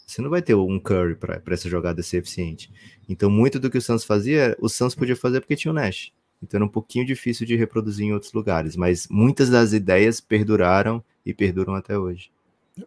Você 0.05 0.21
não 0.21 0.29
vai 0.29 0.41
ter 0.41 0.55
um 0.55 0.79
Curry 0.79 1.15
para 1.15 1.41
essa 1.47 1.69
jogada 1.69 2.01
ser 2.01 2.17
eficiente. 2.17 2.71
Então, 3.09 3.29
muito 3.29 3.59
do 3.59 3.69
que 3.69 3.77
o 3.77 3.81
Suns 3.81 4.03
fazia, 4.03 4.55
o 4.59 4.69
Suns 4.69 4.95
podia 4.95 5.15
fazer 5.15 5.41
porque 5.41 5.55
tinha 5.55 5.71
o 5.71 5.75
Nash. 5.75 6.11
Então, 6.41 6.59
era 6.59 6.65
um 6.65 6.69
pouquinho 6.69 7.05
difícil 7.05 7.45
de 7.45 7.55
reproduzir 7.55 8.05
em 8.05 8.13
outros 8.13 8.31
lugares. 8.31 8.75
Mas 8.75 9.07
muitas 9.09 9.49
das 9.49 9.73
ideias 9.73 10.21
perduraram 10.21 11.03
e 11.25 11.33
perduram 11.33 11.73
até 11.73 11.97
hoje. 11.97 12.29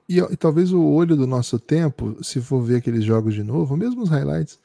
E, 0.09 0.19
e 0.19 0.37
talvez 0.37 0.73
o 0.73 0.83
olho 0.83 1.17
do 1.17 1.27
nosso 1.27 1.59
tempo, 1.59 2.23
se 2.23 2.41
for 2.41 2.61
ver 2.61 2.77
aqueles 2.77 3.05
jogos 3.05 3.35
de 3.35 3.43
novo, 3.43 3.77
mesmo 3.77 4.03
os 4.03 4.11
highlights, 4.11 4.61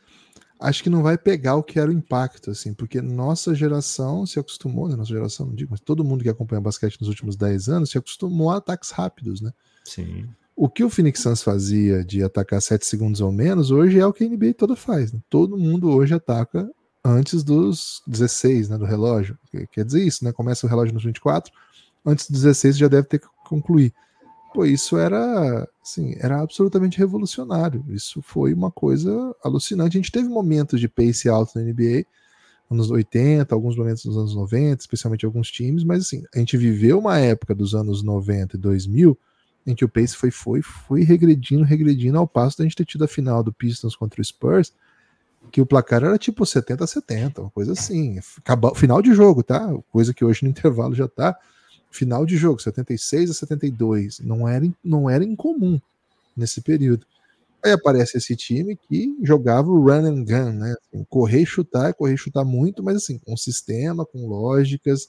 acho 0.60 0.84
que 0.84 0.90
não 0.90 1.04
vai 1.04 1.18
pegar 1.18 1.56
o 1.56 1.64
que 1.64 1.80
era 1.80 1.90
o 1.90 1.94
impacto, 1.94 2.52
assim, 2.52 2.74
porque 2.74 3.02
nossa 3.02 3.54
geração 3.54 4.26
se 4.26 4.40
acostumou, 4.40 4.88
né, 4.88 4.96
nossa 4.96 5.12
geração, 5.12 5.48
não 5.48 5.56
digo, 5.56 5.72
mas 5.72 5.80
todo 5.80 6.04
mundo 6.04 6.24
que 6.24 6.30
acompanha 6.30 6.62
basquete 6.62 7.00
nos 7.00 7.10
últimos 7.10 7.36
10 7.36 7.70
anos 7.70 7.90
se 7.90 7.98
acostumou 7.98 8.52
a 8.52 8.58
ataques 8.58 8.92
rápidos, 8.92 9.42
né? 9.42 9.52
Sim. 9.84 10.28
O 10.56 10.70
que 10.70 10.84
o 10.84 10.90
Phoenix 10.90 11.20
Suns 11.20 11.42
fazia 11.42 12.04
de 12.04 12.24
atacar 12.24 12.62
7 12.62 12.86
segundos 12.86 13.22
ou 13.22 13.32
menos, 13.32 13.72
hoje 13.72 14.00
é 14.00 14.06
o 14.06 14.14
que 14.14 14.24
a 14.24 14.30
NBA 14.30 14.54
toda 14.54 14.76
faz. 14.76 15.12
Né? 15.12 15.20
Todo 15.30 15.58
mundo 15.58 15.90
hoje 15.90 16.14
ataca 16.14 16.70
antes 17.04 17.44
dos 17.44 18.02
16 18.08 18.70
né, 18.70 18.78
do 18.78 18.86
relógio. 18.86 19.38
Quer 19.72 19.84
dizer 19.84 20.04
isso, 20.04 20.24
né? 20.24 20.32
Começa 20.32 20.66
o 20.66 20.70
relógio 20.70 20.94
nos 20.94 21.04
24, 21.04 21.52
antes 22.06 22.30
dos 22.30 22.44
16 22.44 22.78
já 22.78 22.88
deve 22.88 23.08
ter 23.08 23.20
que 23.20 23.28
concluir. 23.48 23.94
Pô, 24.54 24.64
isso 24.66 24.98
era, 24.98 25.68
assim, 25.84 26.16
era 26.20 26.42
absolutamente 26.42 26.98
revolucionário. 26.98 27.84
Isso 27.90 28.22
foi 28.22 28.54
uma 28.54 28.72
coisa 28.72 29.36
alucinante. 29.44 29.98
A 29.98 30.02
gente 30.02 30.12
teve 30.12 30.30
momentos 30.30 30.80
de 30.80 30.88
pace 30.88 31.28
alto 31.28 31.60
na 31.60 31.66
NBA, 31.66 32.06
anos 32.72 32.90
80, 32.90 33.54
alguns 33.54 33.76
momentos 33.76 34.06
nos 34.06 34.18
anos 34.18 34.36
90, 34.36 34.82
especialmente 34.82 35.26
alguns 35.26 35.52
times, 35.52 35.84
mas 35.84 36.06
assim, 36.06 36.24
a 36.34 36.40
gente 36.40 36.58
viveu 36.58 36.98
uma 37.00 37.20
época 37.20 37.54
dos 37.54 37.76
anos 37.76 38.02
90 38.02 38.56
e 38.56 38.60
2000 38.60 39.18
em 39.66 39.76
que 39.76 39.86
o 39.86 39.90
pace 39.90 40.16
foi, 40.16 40.32
foi, 40.32 40.62
foi 40.62 41.04
regredindo, 41.04 41.64
regredindo, 41.64 42.18
ao 42.18 42.28
passo 42.28 42.58
da 42.58 42.64
gente 42.64 42.76
ter 42.76 42.86
tido 42.86 43.04
a 43.04 43.08
final 43.08 43.42
do 43.42 43.54
Pistons 43.54 43.96
contra 43.96 44.20
o 44.20 44.24
Spurs, 44.24 44.74
que 45.52 45.62
o 45.62 45.66
placar 45.66 46.04
era 46.04 46.18
tipo 46.18 46.46
70 46.46 46.84
a 46.84 46.88
70, 46.88 47.42
uma 47.42 47.50
coisa 47.50 47.74
assim. 47.74 48.20
Final 48.76 49.02
de 49.02 49.14
jogo, 49.14 49.44
tá? 49.44 49.74
Coisa 49.90 50.14
que 50.14 50.24
hoje 50.24 50.44
no 50.44 50.50
intervalo 50.52 50.94
já 50.94 51.08
tá. 51.08 51.38
Final 51.94 52.26
de 52.26 52.36
jogo, 52.36 52.60
76 52.60 53.30
a 53.30 53.34
72. 53.36 54.20
Não 54.20 54.48
era, 54.48 54.68
não 54.84 55.08
era 55.08 55.24
incomum 55.24 55.80
nesse 56.36 56.60
período. 56.60 57.06
Aí 57.64 57.72
aparece 57.72 58.18
esse 58.18 58.36
time 58.36 58.76
que 58.76 59.16
jogava 59.22 59.70
o 59.70 59.80
run 59.80 60.06
and 60.06 60.24
gun, 60.26 60.52
né? 60.54 60.74
Assim, 60.74 61.06
correr 61.08 61.44
e 61.44 61.46
chutar, 61.46 61.94
correr 61.94 62.16
e 62.16 62.18
chutar 62.18 62.44
muito, 62.44 62.82
mas 62.82 62.98
assim, 62.98 63.20
com 63.20 63.38
sistema, 63.38 64.06
com 64.06 64.28
lógicas, 64.28 65.08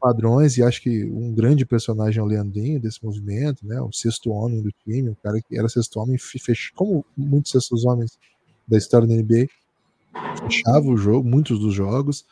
padrões, 0.00 0.56
e 0.56 0.62
acho 0.62 0.80
que 0.80 1.04
um 1.04 1.34
grande 1.34 1.66
personagem 1.66 2.18
é 2.18 2.22
o 2.22 2.26
Leandrinho 2.26 2.80
desse 2.80 3.04
movimento, 3.04 3.66
né? 3.66 3.78
O 3.82 3.92
sexto 3.92 4.30
homem 4.30 4.62
do 4.62 4.72
time, 4.82 5.10
o 5.10 5.16
cara 5.22 5.38
que 5.38 5.58
era 5.58 5.68
sexto 5.68 6.00
homem, 6.00 6.16
fech... 6.16 6.72
como 6.74 7.04
muitos 7.14 7.52
sextos 7.52 7.84
homens 7.84 8.18
da 8.66 8.78
história 8.78 9.06
da 9.06 9.14
NBA, 9.14 9.46
fechava 10.44 10.86
o 10.86 10.96
jogo, 10.96 11.28
muitos 11.28 11.60
dos 11.60 11.74
jogos, 11.74 12.24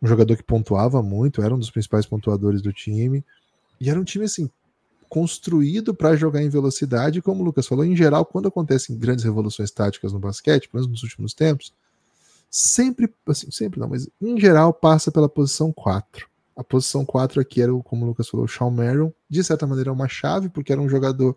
um 0.00 0.06
jogador 0.06 0.36
que 0.36 0.42
pontuava 0.42 1.02
muito, 1.02 1.42
era 1.42 1.54
um 1.54 1.58
dos 1.58 1.70
principais 1.70 2.06
pontuadores 2.06 2.62
do 2.62 2.72
time, 2.72 3.24
e 3.80 3.90
era 3.90 3.98
um 3.98 4.04
time 4.04 4.24
assim, 4.24 4.50
construído 5.08 5.94
para 5.94 6.16
jogar 6.16 6.42
em 6.42 6.48
velocidade, 6.48 7.22
como 7.22 7.42
o 7.42 7.44
Lucas 7.44 7.66
falou, 7.66 7.84
em 7.84 7.96
geral, 7.96 8.24
quando 8.24 8.48
acontecem 8.48 8.98
grandes 8.98 9.24
revoluções 9.24 9.70
táticas 9.70 10.12
no 10.12 10.18
basquete, 10.18 10.68
pelo 10.68 10.82
menos 10.82 10.90
nos 10.90 11.02
últimos 11.02 11.34
tempos, 11.34 11.72
sempre, 12.50 13.12
assim, 13.26 13.50
sempre 13.50 13.80
não, 13.80 13.88
mas 13.88 14.08
em 14.20 14.38
geral 14.38 14.72
passa 14.72 15.10
pela 15.10 15.28
posição 15.28 15.72
4. 15.72 16.28
A 16.56 16.64
posição 16.64 17.04
4 17.04 17.40
aqui 17.40 17.62
era, 17.62 17.72
como 17.84 18.04
o 18.04 18.08
Lucas 18.08 18.28
falou, 18.28 18.46
o 18.46 18.48
Sean 18.48 18.70
Merrill, 18.70 19.14
de 19.28 19.44
certa 19.44 19.66
maneira 19.66 19.92
uma 19.92 20.08
chave, 20.08 20.48
porque 20.48 20.72
era 20.72 20.80
um 20.80 20.88
jogador 20.88 21.36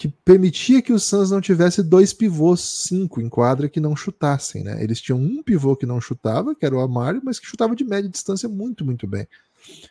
que 0.00 0.08
permitia 0.08 0.80
que 0.80 0.94
o 0.94 0.98
Suns 0.98 1.30
não 1.30 1.42
tivesse 1.42 1.82
dois 1.82 2.10
pivôs 2.14 2.58
5 2.88 3.20
em 3.20 3.28
quadra 3.28 3.68
que 3.68 3.78
não 3.78 3.94
chutassem, 3.94 4.64
né? 4.64 4.82
Eles 4.82 4.98
tinham 4.98 5.20
um 5.20 5.42
pivô 5.42 5.76
que 5.76 5.84
não 5.84 6.00
chutava, 6.00 6.54
que 6.54 6.64
era 6.64 6.74
o 6.74 6.80
Amário, 6.80 7.20
mas 7.22 7.38
que 7.38 7.46
chutava 7.46 7.76
de 7.76 7.84
média 7.84 8.08
distância 8.08 8.48
muito, 8.48 8.82
muito 8.82 9.06
bem. 9.06 9.28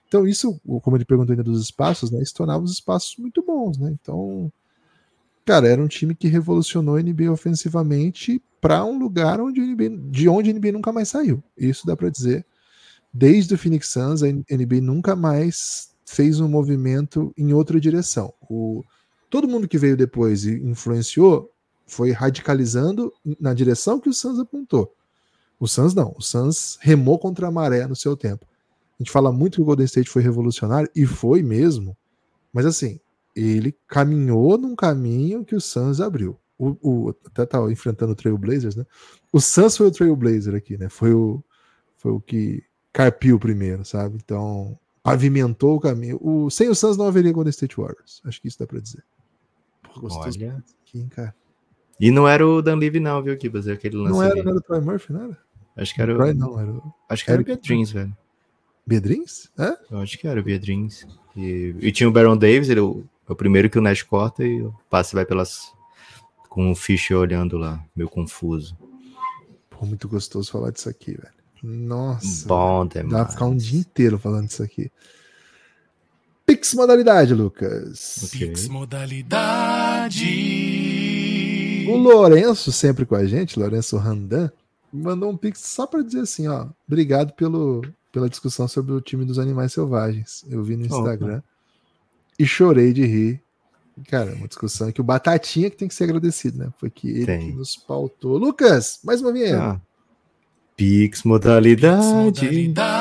Então, 0.07 0.27
isso, 0.27 0.59
como 0.81 0.97
ele 0.97 1.05
perguntou 1.05 1.33
ainda 1.33 1.43
dos 1.43 1.61
espaços, 1.61 2.09
né? 2.09 2.23
Isso 2.23 2.33
tornava 2.33 2.63
os 2.63 2.71
espaços 2.71 3.17
muito 3.19 3.43
bons, 3.45 3.77
né? 3.77 3.95
Então, 4.01 4.51
cara, 5.45 5.67
era 5.67 5.79
um 5.79 5.87
time 5.87 6.15
que 6.15 6.27
revolucionou 6.27 6.95
a 6.95 7.03
NBA 7.03 7.31
ofensivamente 7.31 8.41
para 8.59 8.83
um 8.83 8.97
lugar 8.97 9.39
onde 9.39 9.61
NBA, 9.61 9.95
de 10.09 10.27
onde 10.27 10.49
a 10.49 10.53
NBA 10.53 10.71
nunca 10.71 10.91
mais 10.91 11.09
saiu. 11.09 11.43
Isso 11.55 11.85
dá 11.85 11.95
para 11.95 12.09
dizer. 12.09 12.43
Desde 13.13 13.53
o 13.53 13.57
Phoenix 13.59 13.89
Suns, 13.89 14.23
a 14.23 14.27
NBA 14.27 14.81
nunca 14.81 15.15
mais 15.15 15.91
fez 16.03 16.39
um 16.39 16.47
movimento 16.47 17.31
em 17.37 17.53
outra 17.53 17.79
direção. 17.79 18.33
O, 18.49 18.83
todo 19.29 19.47
mundo 19.47 19.67
que 19.67 19.77
veio 19.77 19.95
depois 19.95 20.45
e 20.45 20.53
influenciou 20.63 21.51
foi 21.85 22.11
radicalizando 22.11 23.11
na 23.39 23.53
direção 23.53 23.99
que 23.99 24.09
o 24.09 24.13
Suns 24.13 24.39
apontou. 24.39 24.93
O 25.59 25.67
Suns 25.67 25.93
não, 25.93 26.13
o 26.17 26.21
Suns 26.21 26.77
remou 26.81 27.19
contra 27.19 27.47
a 27.47 27.51
maré 27.51 27.85
no 27.87 27.95
seu 27.95 28.15
tempo. 28.15 28.45
A 28.99 29.03
gente 29.03 29.11
fala 29.11 29.31
muito 29.31 29.55
que 29.55 29.61
o 29.61 29.65
Golden 29.65 29.85
State 29.85 30.09
foi 30.09 30.21
revolucionário, 30.21 30.89
e 30.95 31.05
foi 31.05 31.41
mesmo, 31.41 31.97
mas 32.53 32.65
assim, 32.65 32.99
ele 33.35 33.75
caminhou 33.87 34.57
num 34.57 34.75
caminho 34.75 35.45
que 35.45 35.55
o 35.55 35.61
Suns 35.61 36.01
abriu. 36.01 36.37
O, 36.57 36.75
o, 36.81 37.15
até 37.25 37.45
tá 37.45 37.59
enfrentando 37.71 38.11
o 38.11 38.15
Trailblazers, 38.15 38.75
né? 38.75 38.85
O 39.31 39.39
Suns 39.39 39.77
foi 39.77 39.87
o 39.87 39.91
Trailblazer 39.91 40.53
aqui, 40.53 40.77
né? 40.77 40.89
Foi 40.89 41.13
o, 41.13 41.41
foi 41.97 42.11
o 42.11 42.19
que 42.19 42.61
carpiu 42.91 43.39
primeiro, 43.39 43.85
sabe? 43.85 44.17
Então, 44.21 44.77
pavimentou 45.01 45.77
o 45.77 45.79
caminho. 45.79 46.19
O, 46.21 46.49
sem 46.49 46.67
o 46.67 46.75
Suns 46.75 46.97
não 46.97 47.07
haveria 47.07 47.31
Golden 47.31 47.51
State 47.51 47.77
Warriors. 47.77 48.21
Acho 48.25 48.41
que 48.41 48.49
isso 48.49 48.59
dá 48.59 48.67
pra 48.67 48.79
dizer. 48.79 49.03
Gostoso 49.99 50.37
Olha. 50.39 50.63
Aqui, 50.81 51.05
cara. 51.09 51.35
E 51.99 52.11
não 52.11 52.27
era 52.27 52.47
o 52.47 52.61
Dan 52.61 52.77
Levy, 52.77 52.99
não, 52.99 53.21
viu, 53.21 53.37
Kibas? 53.37 53.67
Aquele 53.67 53.97
lance. 53.97 54.11
Não 54.11 54.23
era, 54.23 54.35
não 54.35 54.51
era 54.51 54.57
o 54.57 54.61
Troy 54.61 54.81
Murphy, 54.81 55.13
não 55.13 55.23
era? 55.25 55.37
Acho 55.75 55.93
que 55.93 56.01
era 56.01 56.13
o. 56.13 56.33
Não, 56.33 56.59
era 56.59 56.71
o... 56.71 56.93
Acho 57.09 57.25
que 57.25 57.31
era, 57.31 57.41
era 57.41 57.53
o 57.53 57.57
Dreams, 57.57 57.91
velho. 57.91 58.17
Bedrins? 58.87 59.49
É? 59.57 59.77
Eu 59.91 59.99
acho 59.99 60.17
que 60.17 60.27
era 60.27 60.39
o 60.39 60.43
Bedrins. 60.43 61.05
E, 61.35 61.75
e 61.79 61.91
tinha 61.91 62.09
o 62.09 62.11
Baron 62.11 62.35
Davis, 62.35 62.69
ele 62.69 62.79
é 62.79 62.83
o, 62.83 63.03
é 63.27 63.31
o 63.31 63.35
primeiro 63.35 63.69
que 63.69 63.77
o 63.77 63.81
Nash 63.81 64.01
corta 64.01 64.43
e 64.43 64.61
o 64.61 64.73
passe 64.89 65.13
vai 65.13 65.25
pelas. 65.25 65.71
com 66.49 66.71
o 66.71 66.75
Fischer 66.75 67.17
olhando 67.17 67.57
lá, 67.57 67.83
meio 67.95 68.09
confuso. 68.09 68.75
Pô, 69.69 69.85
muito 69.85 70.07
gostoso 70.07 70.51
falar 70.51 70.71
disso 70.71 70.89
aqui, 70.89 71.11
velho. 71.11 71.39
Nossa. 71.61 72.47
Bom 72.47 72.85
demais. 72.87 73.11
Dá 73.11 73.23
pra 73.25 73.31
ficar 73.31 73.45
um 73.45 73.55
dia 73.55 73.79
inteiro 73.79 74.17
falando 74.17 74.47
disso 74.47 74.63
aqui. 74.63 74.91
Pix 76.45 76.73
modalidade, 76.73 77.33
Lucas. 77.33 78.23
Okay. 78.23 78.47
Pix 78.47 78.67
modalidade. 78.67 79.68
O 81.89 81.97
Lourenço, 81.97 82.71
sempre 82.71 83.05
com 83.05 83.15
a 83.15 83.25
gente, 83.25 83.59
Lourenço 83.59 83.97
Randan, 83.97 84.51
mandou 84.91 85.29
um 85.31 85.37
pix 85.37 85.59
só 85.61 85.87
para 85.87 86.01
dizer 86.01 86.21
assim, 86.21 86.47
ó, 86.47 86.67
obrigado 86.87 87.33
pelo 87.33 87.81
pela 88.11 88.29
discussão 88.29 88.67
sobre 88.67 88.91
o 88.91 89.01
time 89.01 89.25
dos 89.25 89.39
animais 89.39 89.73
selvagens. 89.73 90.43
Eu 90.49 90.63
vi 90.63 90.75
no 90.75 90.85
Instagram 90.85 91.41
e 92.37 92.45
chorei 92.45 92.93
de 92.93 93.05
rir. 93.05 93.41
Cara, 94.07 94.33
uma 94.33 94.47
discussão 94.47 94.91
que 94.91 95.01
o 95.01 95.03
Batatinha 95.03 95.69
que 95.69 95.75
tem 95.75 95.87
que 95.87 95.93
ser 95.93 96.05
agradecido, 96.05 96.57
né? 96.57 96.69
Foi 96.77 96.89
que 96.89 97.09
ele 97.09 97.37
que 97.37 97.51
nos 97.51 97.75
pautou. 97.75 98.37
Lucas, 98.37 98.99
mais 99.03 99.21
uma 99.21 99.33
vinheta. 99.33 99.61
Ah. 99.61 99.81
Pix 100.75 101.23
modalidade. 101.23 102.01
Pix 102.01 102.43
modalidade. 102.43 102.98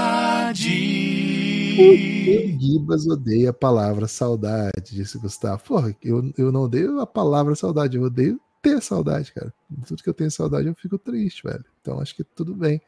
O 1.79 2.61
Gibas 2.61 3.07
odeia 3.07 3.51
a 3.51 3.53
palavra 3.53 4.09
saudade, 4.09 4.95
disse 4.95 5.17
Gustavo. 5.17 5.63
Porra, 5.63 5.97
eu, 6.03 6.33
eu 6.37 6.51
não 6.51 6.63
odeio 6.63 6.99
a 6.99 7.07
palavra 7.07 7.55
saudade, 7.55 7.97
eu 7.97 8.03
odeio 8.03 8.41
ter 8.61 8.83
saudade, 8.83 9.33
cara. 9.33 9.55
Tudo 9.87 10.03
que 10.03 10.09
eu 10.09 10.15
tenho 10.15 10.31
saudade 10.31 10.67
eu 10.67 10.75
fico 10.75 10.99
triste, 10.99 11.45
velho. 11.45 11.65
Então 11.81 12.01
acho 12.01 12.17
que 12.17 12.25
tudo 12.25 12.57
bem. 12.57 12.81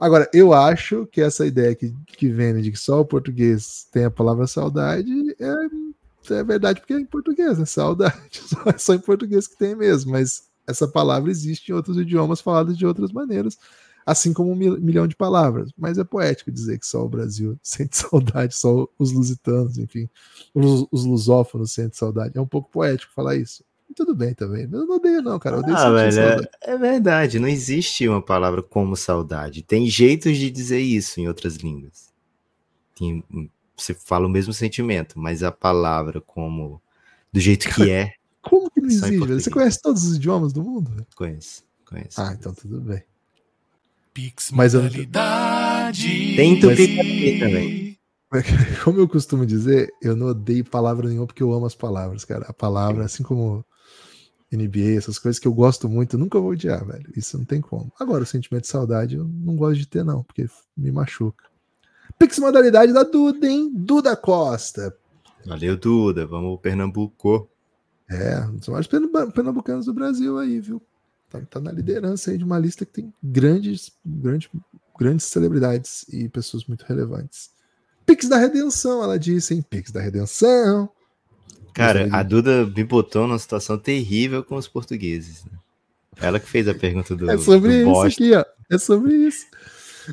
Agora, 0.00 0.28
eu 0.32 0.52
acho 0.52 1.06
que 1.06 1.20
essa 1.20 1.46
ideia 1.46 1.74
que, 1.76 1.94
que 2.06 2.28
vem 2.28 2.60
de 2.60 2.72
que 2.72 2.76
só 2.76 3.00
o 3.00 3.04
português 3.04 3.86
tem 3.92 4.04
a 4.04 4.10
palavra 4.10 4.46
saudade 4.46 5.12
é, 5.40 6.34
é 6.34 6.44
verdade 6.44 6.80
porque 6.80 6.94
é 6.94 7.00
em 7.00 7.06
português, 7.06 7.56
né? 7.56 7.64
Saudade. 7.66 8.18
Só, 8.32 8.62
é 8.66 8.78
só 8.78 8.94
em 8.94 9.00
português 9.00 9.46
que 9.46 9.56
tem 9.56 9.76
mesmo, 9.76 10.10
mas 10.10 10.48
essa 10.66 10.86
palavra 10.88 11.30
existe 11.30 11.70
em 11.70 11.74
outros 11.74 11.96
idiomas 11.96 12.40
falados 12.40 12.76
de 12.76 12.84
outras 12.84 13.12
maneiras, 13.12 13.58
assim 14.10 14.32
como 14.32 14.52
um 14.52 14.56
milhão 14.56 15.06
de 15.06 15.16
palavras. 15.16 15.70
Mas 15.76 15.98
é 15.98 16.04
poético 16.04 16.50
dizer 16.50 16.78
que 16.78 16.86
só 16.86 17.04
o 17.04 17.08
Brasil 17.08 17.58
sente 17.62 17.96
saudade, 17.96 18.54
só 18.54 18.88
os 18.98 19.12
lusitanos, 19.12 19.78
enfim, 19.78 20.08
os, 20.54 20.86
os 20.90 21.04
lusófonos 21.04 21.72
sentem 21.72 21.98
saudade. 21.98 22.36
É 22.36 22.40
um 22.40 22.46
pouco 22.46 22.70
poético 22.70 23.12
falar 23.14 23.36
isso 23.36 23.62
tudo 23.94 24.14
bem 24.14 24.32
também. 24.32 24.62
Eu 24.70 24.86
não 24.86 24.96
odeio, 24.96 25.20
não, 25.22 25.38
cara. 25.40 25.56
Eu 25.56 25.60
odeio 25.60 25.76
ah, 25.76 25.90
velho, 25.90 26.48
é, 26.62 26.70
é, 26.70 26.78
verdade. 26.78 27.40
Não 27.40 27.48
existe 27.48 28.06
uma 28.06 28.22
palavra 28.22 28.62
como 28.62 28.94
saudade. 28.94 29.62
Tem 29.62 29.88
jeitos 29.88 30.36
de 30.36 30.50
dizer 30.50 30.78
isso 30.78 31.20
em 31.20 31.26
outras 31.26 31.56
línguas. 31.56 32.12
Tem, 32.94 33.24
você 33.76 33.94
fala 33.94 34.26
o 34.26 34.30
mesmo 34.30 34.52
sentimento, 34.52 35.18
mas 35.18 35.42
a 35.42 35.50
palavra 35.50 36.20
como 36.20 36.80
do 37.32 37.40
jeito 37.40 37.68
que 37.74 37.90
é. 37.90 38.12
Como 38.40 38.70
que 38.70 38.80
não 38.80 38.88
existe? 38.88 39.18
Você 39.18 39.50
conhece 39.50 39.82
todos 39.82 40.04
os 40.04 40.16
idiomas 40.16 40.52
do 40.52 40.62
mundo? 40.62 41.04
Conheço, 41.16 41.64
conheço. 41.84 42.20
Ah, 42.20 42.36
então 42.38 42.54
tudo 42.54 42.80
bem. 42.80 43.02
Pix 44.18 44.50
mas 44.50 44.74
eu... 44.74 44.82
Tem 46.34 46.58
tupi 46.58 47.38
também. 47.38 47.96
Como 48.82 48.98
eu 48.98 49.08
costumo 49.08 49.46
dizer, 49.46 49.92
eu 50.02 50.16
não 50.16 50.26
odeio 50.26 50.64
palavra 50.64 51.08
nenhuma 51.08 51.28
porque 51.28 51.40
eu 51.40 51.52
amo 51.52 51.66
as 51.66 51.76
palavras, 51.76 52.24
cara. 52.24 52.44
A 52.48 52.52
palavra, 52.52 53.04
assim 53.04 53.22
como 53.22 53.64
NBA, 54.52 54.98
essas 54.98 55.20
coisas 55.20 55.38
que 55.38 55.46
eu 55.46 55.54
gosto 55.54 55.88
muito, 55.88 56.16
eu 56.16 56.20
nunca 56.20 56.40
vou 56.40 56.50
odiar, 56.50 56.84
velho. 56.84 57.10
Isso 57.16 57.38
não 57.38 57.44
tem 57.44 57.60
como. 57.60 57.92
Agora, 57.98 58.24
o 58.24 58.26
sentimento 58.26 58.64
de 58.64 58.68
saudade 58.68 59.14
eu 59.14 59.24
não 59.24 59.54
gosto 59.54 59.78
de 59.78 59.86
ter, 59.86 60.04
não, 60.04 60.24
porque 60.24 60.46
me 60.76 60.90
machuca. 60.90 61.44
Pix 62.18 62.40
modalidade 62.40 62.92
da 62.92 63.04
Duda, 63.04 63.46
hein? 63.46 63.70
Duda 63.72 64.16
Costa. 64.16 64.94
Valeu, 65.46 65.76
Duda. 65.76 66.26
Vamos 66.26 66.60
Pernambuco. 66.60 67.48
É, 68.10 68.40
um 68.40 68.56
dos 68.56 68.66
maiores 68.66 68.88
pernambucanos 69.32 69.86
do 69.86 69.94
Brasil 69.94 70.38
aí, 70.38 70.60
viu? 70.60 70.82
Tá, 71.30 71.40
tá, 71.42 71.60
na 71.60 71.70
liderança 71.70 72.30
aí 72.30 72.38
de 72.38 72.44
uma 72.44 72.58
lista 72.58 72.86
que 72.86 72.92
tem 72.92 73.12
grandes, 73.22 73.92
grandes, 74.04 74.48
grandes 74.98 75.26
celebridades 75.26 76.06
e 76.08 76.28
pessoas 76.28 76.64
muito 76.64 76.86
relevantes. 76.86 77.50
Pix 78.06 78.28
da 78.28 78.38
Redenção, 78.38 79.02
ela 79.02 79.18
disse, 79.18 79.52
hein? 79.52 79.62
Pix 79.68 79.90
da 79.90 80.00
Redenção. 80.00 80.88
Cara, 81.74 82.08
a 82.10 82.22
Duda 82.22 82.64
me 82.64 82.82
botou 82.82 83.26
numa 83.26 83.38
situação 83.38 83.78
terrível 83.78 84.42
com 84.42 84.56
os 84.56 84.66
portugueses. 84.66 85.44
Né? 85.44 85.52
Ela 86.16 86.40
que 86.40 86.48
fez 86.48 86.66
a 86.66 86.74
pergunta 86.74 87.14
do. 87.14 87.30
É 87.30 87.36
sobre 87.36 87.84
do 87.84 87.90
isso 87.90 88.02
aqui, 88.02 88.34
ó. 88.34 88.44
É 88.70 88.78
sobre 88.78 89.14
isso. 89.14 89.46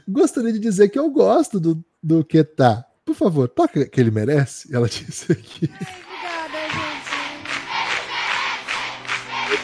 Gostaria 0.08 0.52
de 0.52 0.60
dizer 0.60 0.90
que 0.90 1.00
eu 1.00 1.10
gosto 1.10 1.60
do, 1.60 1.84
do 2.04 2.24
que 2.24 2.44
tá. 2.44 2.86
Por 3.06 3.16
favor, 3.16 3.48
toca 3.48 3.86
que 3.86 4.02
ele 4.02 4.12
merece. 4.12 4.68
Ela 4.76 4.88
disse 4.90 5.32
aqui. 5.32 5.70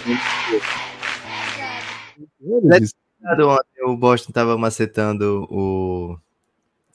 Obrigada. 0.01 0.90
O 3.85 3.97
Boston 3.97 4.31
tava 4.31 4.57
macetando 4.57 5.47
o, 5.49 6.17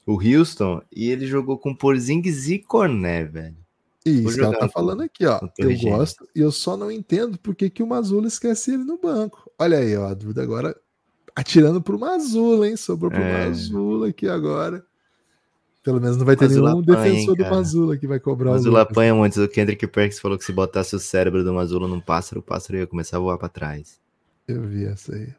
o 0.04 0.20
Houston 0.20 0.82
e 0.94 1.10
ele 1.10 1.26
jogou 1.26 1.58
com 1.58 1.74
Porzingis 1.74 2.48
e 2.48 2.58
Corné, 2.58 3.24
velho. 3.24 3.56
E 4.04 4.24
isso 4.24 4.36
que 4.36 4.44
ela 4.44 4.56
tá 4.56 4.68
falando 4.68 5.02
aqui, 5.02 5.26
ó. 5.26 5.40
Eu 5.58 5.76
gosto 5.80 6.28
e 6.34 6.40
eu 6.40 6.52
só 6.52 6.76
não 6.76 6.92
entendo 6.92 7.36
por 7.38 7.56
que, 7.56 7.82
o 7.82 7.86
Mazula 7.86 8.28
esquece 8.28 8.72
ele 8.72 8.84
no 8.84 8.98
banco. 8.98 9.50
Olha 9.58 9.78
aí, 9.78 9.96
ó, 9.96 10.06
a 10.06 10.14
dúvida 10.14 10.42
agora 10.42 10.76
atirando 11.34 11.82
pro 11.82 11.98
Mazula, 11.98 12.68
hein? 12.68 12.76
Sobrou 12.76 13.10
pro 13.10 13.20
É. 13.20 13.48
Mazula 13.48 14.08
aqui 14.08 14.28
agora. 14.28 14.84
Pelo 15.82 16.00
menos 16.00 16.16
não 16.16 16.24
vai 16.24 16.36
ter 16.36 16.44
Mazula 16.44 16.70
nenhum 16.70 16.82
apanha, 16.82 17.12
defensor 17.12 17.36
do. 17.36 17.44
Mazula 17.44 17.96
que 17.96 18.06
vai 18.06 18.20
cobrar 18.20 18.50
o 18.50 18.52
Mazula 18.54 18.82
apanha 18.82 19.14
muito. 19.14 19.42
O 19.42 19.48
Kendrick 19.48 19.84
Perkins 19.88 20.20
falou 20.20 20.38
que 20.38 20.44
se 20.44 20.52
botasse 20.52 20.94
o 20.94 21.00
cérebro 21.00 21.42
do 21.42 21.52
Mazula 21.52 21.88
num 21.88 22.00
pássaro, 22.00 22.40
o 22.40 22.44
pássaro 22.44 22.78
ia 22.78 22.86
começar 22.86 23.16
a 23.16 23.20
voar 23.20 23.38
pra 23.38 23.48
trás. 23.48 24.00
Eu 24.48 24.62
vi 24.62 24.84
essa 24.84 25.12
aí. 25.14 25.34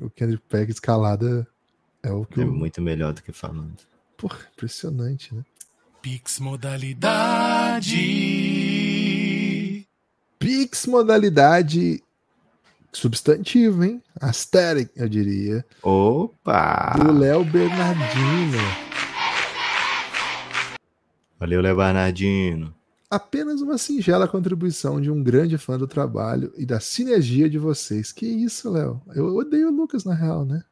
O 0.00 0.08
Kendrick 0.10 0.42
Peck 0.48 0.70
escalada 0.70 1.46
é 2.02 2.10
o 2.10 2.24
que 2.24 2.40
É 2.40 2.44
o... 2.44 2.50
muito 2.50 2.80
melhor 2.80 3.12
do 3.12 3.22
que 3.22 3.30
falando. 3.30 3.76
Porra, 4.16 4.38
impressionante, 4.52 5.34
né? 5.34 5.44
Pix 6.00 6.38
modalidade. 6.40 7.96
Pix 10.38 10.86
modalidade 10.86 12.02
substantivo, 12.92 13.84
hein? 13.84 14.02
Aesthetic, 14.20 14.90
eu 14.96 15.08
diria. 15.08 15.64
Opa! 15.82 16.94
Do 16.98 17.12
Léo 17.12 17.44
Bernardino. 17.44 18.58
Valeu, 21.38 21.60
Léo 21.60 21.76
Bernardino. 21.76 22.74
Apenas 23.14 23.60
uma 23.60 23.76
singela 23.76 24.26
contribuição 24.26 24.98
de 24.98 25.10
um 25.10 25.22
grande 25.22 25.58
fã 25.58 25.76
do 25.76 25.86
trabalho 25.86 26.50
e 26.56 26.64
da 26.64 26.80
sinergia 26.80 27.48
de 27.50 27.58
vocês. 27.58 28.10
Que 28.10 28.24
isso, 28.26 28.70
Léo? 28.70 29.02
Eu 29.14 29.26
odeio 29.36 29.68
o 29.68 29.70
Lucas, 29.70 30.04
na 30.04 30.14
real, 30.14 30.46
né? 30.46 30.64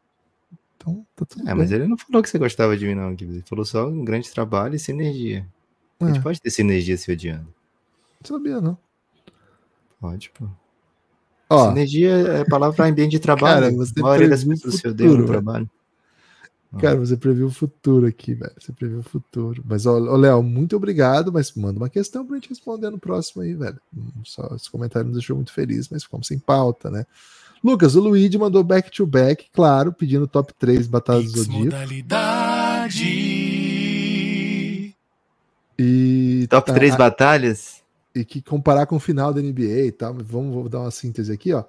Então, 0.76 1.07
tá 1.14 1.26
tudo 1.26 1.43
É, 1.43 1.47
bem. 1.47 1.55
mas 1.57 1.70
ele 1.70 1.86
não 1.86 1.99
falou 1.99 2.22
que 2.22 2.30
você 2.30 2.38
gostava 2.38 2.74
de 2.78 2.86
mim, 2.86 2.95
não. 2.95 3.14
Guilherme. 3.14 3.41
Ele 3.41 3.47
falou 3.47 3.64
só 3.66 3.86
um 3.86 4.03
grande 4.03 4.30
trabalho 4.30 4.74
e 4.74 4.78
sinergia. 4.78 5.47
A 6.01 6.07
gente 6.07 6.20
Ah, 6.20 6.22
pode 6.22 6.41
ter 6.41 6.51
sinergia 6.51 6.97
se 6.97 7.12
odiando. 7.12 7.47
não 8.22 8.26
sabia, 8.38 8.59
não. 8.59 8.78
Pode, 10.01 10.30
pô. 10.30 10.47
Ó, 11.51 11.68
Sinergia 11.68 12.11
é 12.11 12.45
palavra 12.45 12.74
para 12.74 12.86
ambiente 12.86 13.11
de 13.11 13.18
trabalho. 13.18 13.64
Cara, 13.64 13.76
você 13.76 13.93
a 13.99 14.03
maioria 14.03 14.28
das 14.30 14.45
pessoas 14.45 14.76
se 14.76 14.88
odeiam 14.88 15.14
no 15.14 15.26
trabalho. 15.26 15.68
Cara, 16.79 16.97
você 16.97 17.16
previu 17.16 17.47
o 17.47 17.51
futuro 17.51 18.07
aqui, 18.07 18.35
velho. 18.35 18.53
Você 18.59 18.73
previu 18.73 19.01
o 19.01 19.03
futuro. 19.03 19.62
Mas, 19.66 19.87
ó, 19.87 19.99
Léo, 19.99 20.43
muito 20.43 20.77
obrigado, 20.77 21.33
mas 21.33 21.53
manda 21.55 21.79
uma 21.79 21.89
questão 21.89 22.25
pra 22.25 22.37
gente 22.37 22.49
responder 22.51 22.91
no 22.91 22.99
próximo 22.99 23.43
aí, 23.43 23.55
velho. 23.55 23.79
Hum, 23.97 24.11
Só 24.25 24.49
esse 24.55 24.71
comentário 24.71 25.09
nos 25.09 25.16
deixou 25.16 25.37
muito 25.37 25.53
feliz, 25.53 25.89
mas 25.89 26.05
ficamos 26.05 26.27
sem 26.27 26.39
pauta, 26.39 26.91
né? 26.91 27.07
Lucas, 27.62 27.95
o 27.95 28.01
Luigi 28.01 28.39
mandou 28.39 28.62
back 28.64 28.91
to 28.91 29.07
back, 29.07 29.47
claro, 29.53 29.93
pedindo 29.93 30.27
top 30.27 30.53
3 30.59 30.87
Batalhas 30.87 31.33
do 31.33 31.43
Zodíaco. 31.43 31.64
modalidade. 31.64 33.05
E 35.79 36.47
Top 36.51 36.66
tá- 36.66 36.75
3 36.75 36.97
batalhas? 36.97 37.81
e 38.14 38.25
que 38.25 38.43
comparar 38.43 38.87
com 38.87 38.97
o 38.97 39.01
final 39.01 39.33
da 39.33 39.41
NBA 39.41 39.87
e 39.87 39.93
tal. 39.93 40.12
Vamos 40.14 40.53
vou 40.53 40.68
dar 40.68 40.81
uma 40.81 40.91
síntese 40.91 41.33
aqui, 41.33 41.53
ó. 41.53 41.62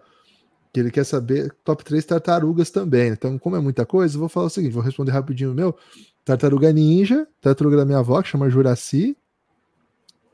Que 0.74 0.80
ele 0.80 0.92
quer 0.92 1.04
saber 1.04 1.54
top 1.64 1.84
3 1.84 2.04
tartarugas 2.06 2.70
também. 2.70 3.10
Então, 3.10 3.38
como 3.38 3.56
é 3.56 3.60
muita 3.60 3.86
coisa, 3.86 4.16
eu 4.16 4.20
vou 4.20 4.30
falar 4.30 4.46
o 4.48 4.50
seguinte: 4.50 4.74
vou 4.74 4.84
responder 4.84 5.12
rapidinho 5.12 5.52
o 5.52 5.56
meu. 5.56 5.76
Tartaruga 6.24 6.72
Ninja, 6.72 7.28
tartaruga 7.42 7.78
da 7.78 7.86
minha 7.86 7.98
avó, 8.00 8.22
que 8.22 8.30
chama 8.30 8.50
Juraci. 8.50 9.18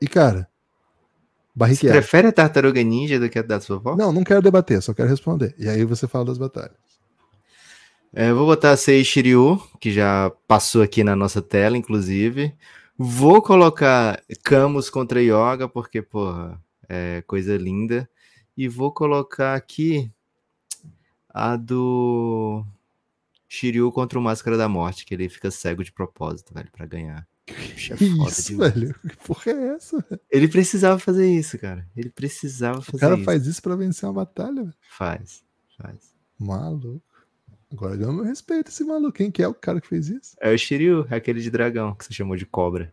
E, 0.00 0.06
cara, 0.06 0.40
Você 0.40 1.58
Barriqueira. 1.58 1.96
prefere 1.96 2.28
a 2.28 2.32
tartaruga 2.32 2.82
ninja 2.84 3.18
do 3.18 3.28
que 3.28 3.38
a 3.38 3.42
da 3.42 3.60
sua 3.60 3.76
avó? 3.76 3.96
Não, 3.96 4.12
não 4.12 4.22
quero 4.22 4.40
debater, 4.40 4.80
só 4.80 4.94
quero 4.94 5.08
responder. 5.08 5.54
E 5.58 5.68
aí 5.68 5.84
você 5.84 6.06
fala 6.06 6.26
das 6.26 6.38
batalhas. 6.38 6.76
É, 8.12 8.32
vou 8.32 8.46
botar 8.46 8.70
a 8.70 8.76
Sei 8.76 9.02
Shiryu, 9.04 9.60
que 9.80 9.92
já 9.92 10.30
passou 10.46 10.82
aqui 10.82 11.02
na 11.02 11.16
nossa 11.16 11.42
tela, 11.42 11.76
inclusive. 11.76 12.54
Vou 12.96 13.42
colocar 13.42 14.22
Camus 14.42 14.88
contra 14.88 15.20
Yoga, 15.22 15.68
porque, 15.68 16.00
porra, 16.00 16.60
é 16.88 17.22
coisa 17.26 17.56
linda. 17.56 18.08
E 18.56 18.66
vou 18.68 18.92
colocar 18.92 19.54
aqui 19.54 20.10
a 21.28 21.56
do 21.56 22.64
Shiryu 23.48 23.90
contra 23.92 24.18
o 24.18 24.22
Máscara 24.22 24.56
da 24.56 24.68
Morte, 24.68 25.04
que 25.06 25.14
ele 25.14 25.28
fica 25.28 25.50
cego 25.50 25.82
de 25.84 25.92
propósito, 25.92 26.52
velho, 26.54 26.70
pra 26.72 26.86
ganhar. 26.86 27.26
É 27.46 27.52
Que 27.52 28.04
isso, 28.04 28.52
demais. 28.52 28.74
velho? 28.74 28.94
Que 29.08 29.16
porra 29.16 29.52
é 29.52 29.68
essa? 29.76 30.20
Ele 30.30 30.48
precisava 30.48 30.98
fazer 30.98 31.26
isso, 31.32 31.58
cara. 31.58 31.88
Ele 31.96 32.10
precisava 32.10 32.82
fazer 32.82 32.96
O 32.96 33.00
cara 33.00 33.14
isso. 33.16 33.24
faz 33.24 33.46
isso 33.46 33.62
pra 33.62 33.74
vencer 33.76 34.06
uma 34.06 34.12
batalha, 34.14 34.62
velho. 34.64 34.74
Faz, 34.90 35.42
faz. 35.78 36.14
Maluco. 36.38 37.02
Agora 37.72 37.96
ganhou 37.96 38.12
meu 38.14 38.24
respeito 38.24 38.68
esse 38.70 38.82
maluco. 38.84 39.12
Quem 39.12 39.30
que 39.30 39.42
é 39.42 39.48
o 39.48 39.54
cara 39.54 39.80
que 39.80 39.88
fez 39.88 40.08
isso? 40.08 40.36
É 40.40 40.52
o 40.52 40.58
Shiryu, 40.58 41.06
é 41.10 41.16
aquele 41.16 41.40
de 41.40 41.50
dragão, 41.50 41.94
que 41.94 42.04
você 42.04 42.12
chamou 42.14 42.36
de 42.36 42.46
cobra. 42.46 42.92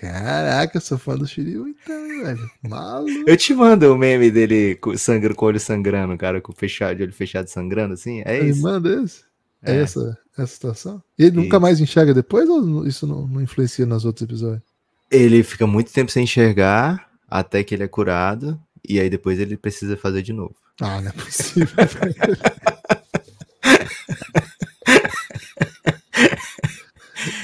Caraca, 0.00 0.76
eu 0.78 0.80
sou 0.80 0.98
fã 0.98 1.16
do 1.16 1.26
Shiryu, 1.26 1.68
então, 1.68 2.24
velho. 2.24 2.50
Maluco. 2.62 3.24
Eu 3.28 3.36
te 3.36 3.54
mando 3.54 3.92
o 3.92 3.98
meme 3.98 4.30
dele 4.30 4.74
com, 4.76 4.96
sangra, 4.96 5.34
com 5.34 5.44
o 5.44 5.48
olho 5.48 5.60
sangrando, 5.60 6.16
cara, 6.16 6.40
com 6.40 6.50
o 6.52 6.54
fechado, 6.56 6.96
de 6.96 7.02
olho 7.02 7.12
fechado 7.12 7.46
sangrando, 7.48 7.94
assim. 7.94 8.22
É 8.24 8.38
Ele 8.38 8.50
isso. 8.50 8.62
manda 8.62 9.02
esse? 9.02 9.22
É, 9.62 9.76
É. 9.76 9.80
essa, 9.82 10.18
essa 10.36 10.46
situação? 10.52 11.02
E 11.18 11.24
ele 11.24 11.36
nunca 11.36 11.56
Isso. 11.56 11.60
mais 11.60 11.80
enxerga 11.80 12.12
depois 12.14 12.48
ou 12.48 12.86
isso 12.86 13.06
não, 13.06 13.26
não 13.28 13.40
influencia 13.40 13.86
nos 13.86 14.04
outros 14.04 14.24
episódios? 14.28 14.62
Ele 15.10 15.42
fica 15.42 15.66
muito 15.66 15.92
tempo 15.92 16.10
sem 16.10 16.24
enxergar, 16.24 17.08
até 17.28 17.62
que 17.62 17.74
ele 17.74 17.82
é 17.84 17.88
curado, 17.88 18.58
e 18.88 18.98
aí 18.98 19.08
depois 19.10 19.38
ele 19.38 19.56
precisa 19.56 19.96
fazer 19.96 20.22
de 20.22 20.32
novo. 20.32 20.54
Ah, 20.80 21.00
não 21.00 21.10
é 21.10 21.12
possível. 21.12 21.68
velho. 21.76 22.38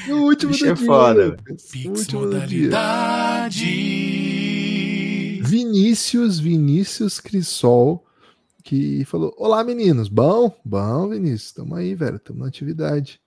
no 0.08 0.22
último 0.24 0.50
Bicho 0.52 0.57
do 0.57 0.57
é 0.70 0.76
foda, 0.76 1.36
Pix 1.70 2.08
modalidade. 2.08 3.64
Vinícius, 5.42 6.38
Vinícius 6.38 7.20
Crisol, 7.20 8.04
que 8.62 9.04
falou: 9.04 9.34
Olá, 9.38 9.64
meninos. 9.64 10.08
Bom, 10.08 10.54
bom, 10.64 11.08
Vinícius. 11.08 11.52
Tamo 11.52 11.74
aí, 11.74 11.94
velho. 11.94 12.18
Tamo 12.18 12.40
na 12.40 12.48
atividade. 12.48 13.20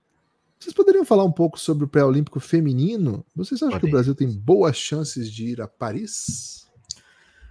Vocês 0.59 0.75
poderiam 0.75 1.03
falar 1.03 1.23
um 1.23 1.31
pouco 1.31 1.59
sobre 1.59 1.85
o 1.85 1.87
pré-olímpico 1.87 2.39
feminino? 2.39 3.25
Vocês 3.35 3.63
acham 3.63 3.79
que 3.79 3.87
o. 3.87 3.91
Brasil 3.91 4.13
tem 4.13 4.29
boas 4.29 4.77
chances 4.77 5.31
de 5.31 5.47
ir 5.47 5.61
a 5.61 5.67
Paris? 5.67 6.67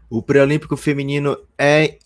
O 0.08 0.22
pré-olímpico 0.22 0.76
feminino 0.76 1.36
é 1.58 1.98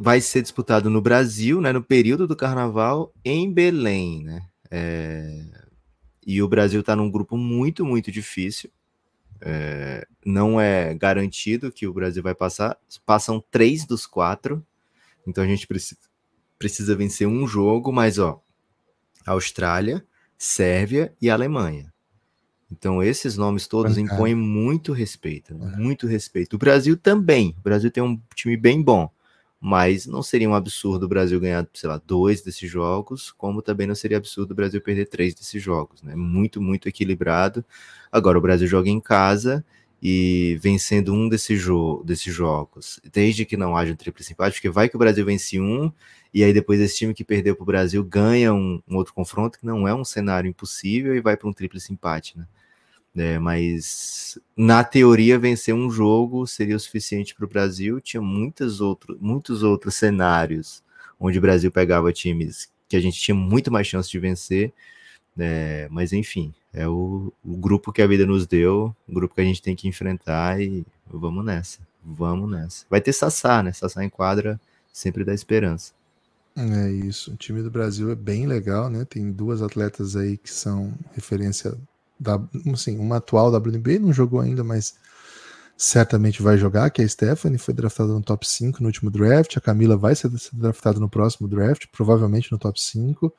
vai 0.00 0.20
ser 0.20 0.42
disputado 0.42 0.88
no 0.88 1.00
Brasil, 1.00 1.60
né, 1.60 1.72
no 1.72 1.82
período 1.82 2.26
do 2.26 2.36
carnaval, 2.36 3.12
em 3.24 3.52
Belém, 3.52 4.22
né? 4.22 4.42
É, 4.70 5.44
E 6.26 6.42
o 6.42 6.48
Brasil 6.48 6.80
está 6.80 6.96
num 6.96 7.10
grupo 7.10 7.36
muito, 7.36 7.86
muito 7.86 8.10
difícil. 8.10 8.68
É, 9.40 10.06
Não 10.24 10.60
é 10.60 10.92
garantido 10.92 11.70
que 11.70 11.86
o 11.86 11.92
Brasil 11.94 12.22
vai 12.22 12.34
passar. 12.34 12.76
Passam 13.06 13.42
três 13.50 13.86
dos 13.86 14.06
quatro. 14.06 14.66
Então 15.24 15.44
a 15.44 15.46
gente 15.46 15.66
precisa, 15.66 16.00
precisa 16.58 16.96
vencer 16.96 17.28
um 17.28 17.46
jogo, 17.46 17.92
mas 17.92 18.18
ó, 18.18 18.42
Austrália, 19.24 20.04
Sérvia 20.36 21.14
e 21.22 21.30
Alemanha. 21.30 21.92
Então 22.70 23.02
esses 23.02 23.36
nomes 23.36 23.68
todos 23.68 23.96
impõem 23.96 24.34
muito 24.34 24.92
respeito, 24.92 25.54
né? 25.54 25.76
Muito 25.76 26.06
respeito. 26.06 26.54
O 26.54 26.58
Brasil 26.58 26.96
também. 26.96 27.54
O 27.58 27.60
Brasil 27.60 27.90
tem 27.90 28.02
um 28.02 28.20
time 28.34 28.56
bem 28.56 28.82
bom, 28.82 29.08
mas 29.60 30.06
não 30.06 30.22
seria 30.22 30.48
um 30.48 30.54
absurdo 30.54 31.04
o 31.06 31.08
Brasil 31.08 31.40
ganhar, 31.40 31.66
sei 31.74 31.88
lá, 31.88 32.00
dois 32.06 32.42
desses 32.42 32.70
jogos, 32.70 33.32
como 33.32 33.62
também 33.62 33.86
não 33.86 33.94
seria 33.94 34.18
absurdo 34.18 34.52
o 34.52 34.54
Brasil 34.54 34.80
perder 34.80 35.06
três 35.06 35.34
desses 35.34 35.62
jogos, 35.62 36.02
né? 36.02 36.14
Muito, 36.14 36.60
muito 36.60 36.88
equilibrado. 36.88 37.64
Agora 38.12 38.38
o 38.38 38.40
Brasil 38.40 38.66
joga 38.68 38.88
em 38.90 39.00
casa 39.00 39.64
e 40.02 40.58
vencendo 40.60 41.12
um 41.14 41.28
desses, 41.28 41.58
jo 41.60 42.02
desses 42.04 42.32
jogos, 42.32 43.00
desde 43.12 43.44
que 43.46 43.56
não 43.56 43.76
haja 43.76 43.92
um 43.92 43.96
triplo 43.96 44.22
empate, 44.30 44.54
porque 44.56 44.68
vai 44.70 44.88
que 44.88 44.96
o 44.96 44.98
Brasil 44.98 45.24
vence 45.24 45.58
um 45.58 45.90
e 46.34 46.44
aí 46.44 46.52
depois 46.52 46.78
esse 46.80 46.96
time 46.98 47.14
que 47.14 47.24
perdeu 47.24 47.56
para 47.56 47.62
o 47.62 47.66
Brasil 47.66 48.04
ganha 48.04 48.52
um, 48.52 48.80
um 48.86 48.96
outro 48.96 49.14
confronto 49.14 49.58
que 49.58 49.64
não 49.66 49.88
é 49.88 49.94
um 49.94 50.04
cenário 50.04 50.48
impossível 50.48 51.16
e 51.16 51.20
vai 51.20 51.36
para 51.36 51.48
um 51.48 51.52
triplo 51.52 51.78
empate, 51.90 52.36
né? 52.38 52.46
É, 53.16 53.38
mas 53.38 54.38
na 54.54 54.84
teoria 54.84 55.38
vencer 55.38 55.74
um 55.74 55.90
jogo 55.90 56.46
seria 56.46 56.76
o 56.76 56.80
suficiente 56.80 57.34
para 57.34 57.46
o 57.46 57.48
Brasil. 57.48 58.00
Tinha 58.00 58.20
muitos 58.20 58.80
outros, 58.80 59.16
muitos 59.20 59.62
outros 59.62 59.94
cenários 59.94 60.82
onde 61.18 61.38
o 61.38 61.40
Brasil 61.40 61.72
pegava 61.72 62.12
times 62.12 62.68
que 62.88 62.96
a 62.96 63.00
gente 63.00 63.18
tinha 63.18 63.34
muito 63.34 63.70
mais 63.70 63.86
chance 63.86 64.10
de 64.10 64.18
vencer. 64.18 64.72
É, 65.38 65.88
mas 65.90 66.12
enfim, 66.12 66.54
é 66.72 66.88
o, 66.88 67.32
o 67.44 67.56
grupo 67.56 67.92
que 67.92 68.00
a 68.00 68.06
vida 68.06 68.26
nos 68.26 68.46
deu, 68.46 68.94
o 69.08 69.12
grupo 69.12 69.34
que 69.34 69.40
a 69.40 69.44
gente 69.44 69.62
tem 69.62 69.76
que 69.76 69.88
enfrentar 69.88 70.60
e 70.60 70.84
vamos 71.06 71.44
nessa, 71.44 71.80
vamos 72.04 72.50
nessa. 72.50 72.86
Vai 72.88 73.00
ter 73.00 73.12
Sassá, 73.12 73.62
né? 73.62 73.72
Sassá 73.72 74.04
em 74.04 74.10
quadra 74.10 74.60
sempre 74.92 75.24
dá 75.24 75.34
esperança. 75.34 75.92
É 76.56 76.90
isso. 76.90 77.32
O 77.32 77.36
time 77.36 77.62
do 77.62 77.70
Brasil 77.70 78.10
é 78.10 78.14
bem 78.14 78.46
legal, 78.46 78.88
né? 78.88 79.04
Tem 79.04 79.30
duas 79.30 79.60
atletas 79.60 80.16
aí 80.16 80.38
que 80.38 80.50
são 80.50 80.94
referência 81.12 81.76
da, 82.18 82.40
assim, 82.72 82.98
uma 82.98 83.16
atual 83.16 83.48
WNBA, 83.52 83.98
não 84.00 84.12
jogou 84.12 84.40
ainda, 84.40 84.64
mas 84.64 84.94
certamente 85.76 86.42
vai 86.42 86.56
jogar, 86.56 86.88
que 86.90 87.02
é 87.02 87.04
a 87.04 87.08
Stephanie, 87.08 87.58
foi 87.58 87.74
draftada 87.74 88.12
no 88.12 88.22
top 88.22 88.48
5 88.48 88.80
no 88.80 88.86
último 88.86 89.10
draft, 89.10 89.56
a 89.56 89.60
Camila 89.60 89.96
vai 89.96 90.14
ser 90.14 90.30
draftada 90.52 90.98
no 90.98 91.08
próximo 91.08 91.46
draft, 91.46 91.84
provavelmente 91.92 92.50
no 92.50 92.58
top 92.58 92.80
5. 92.80 93.32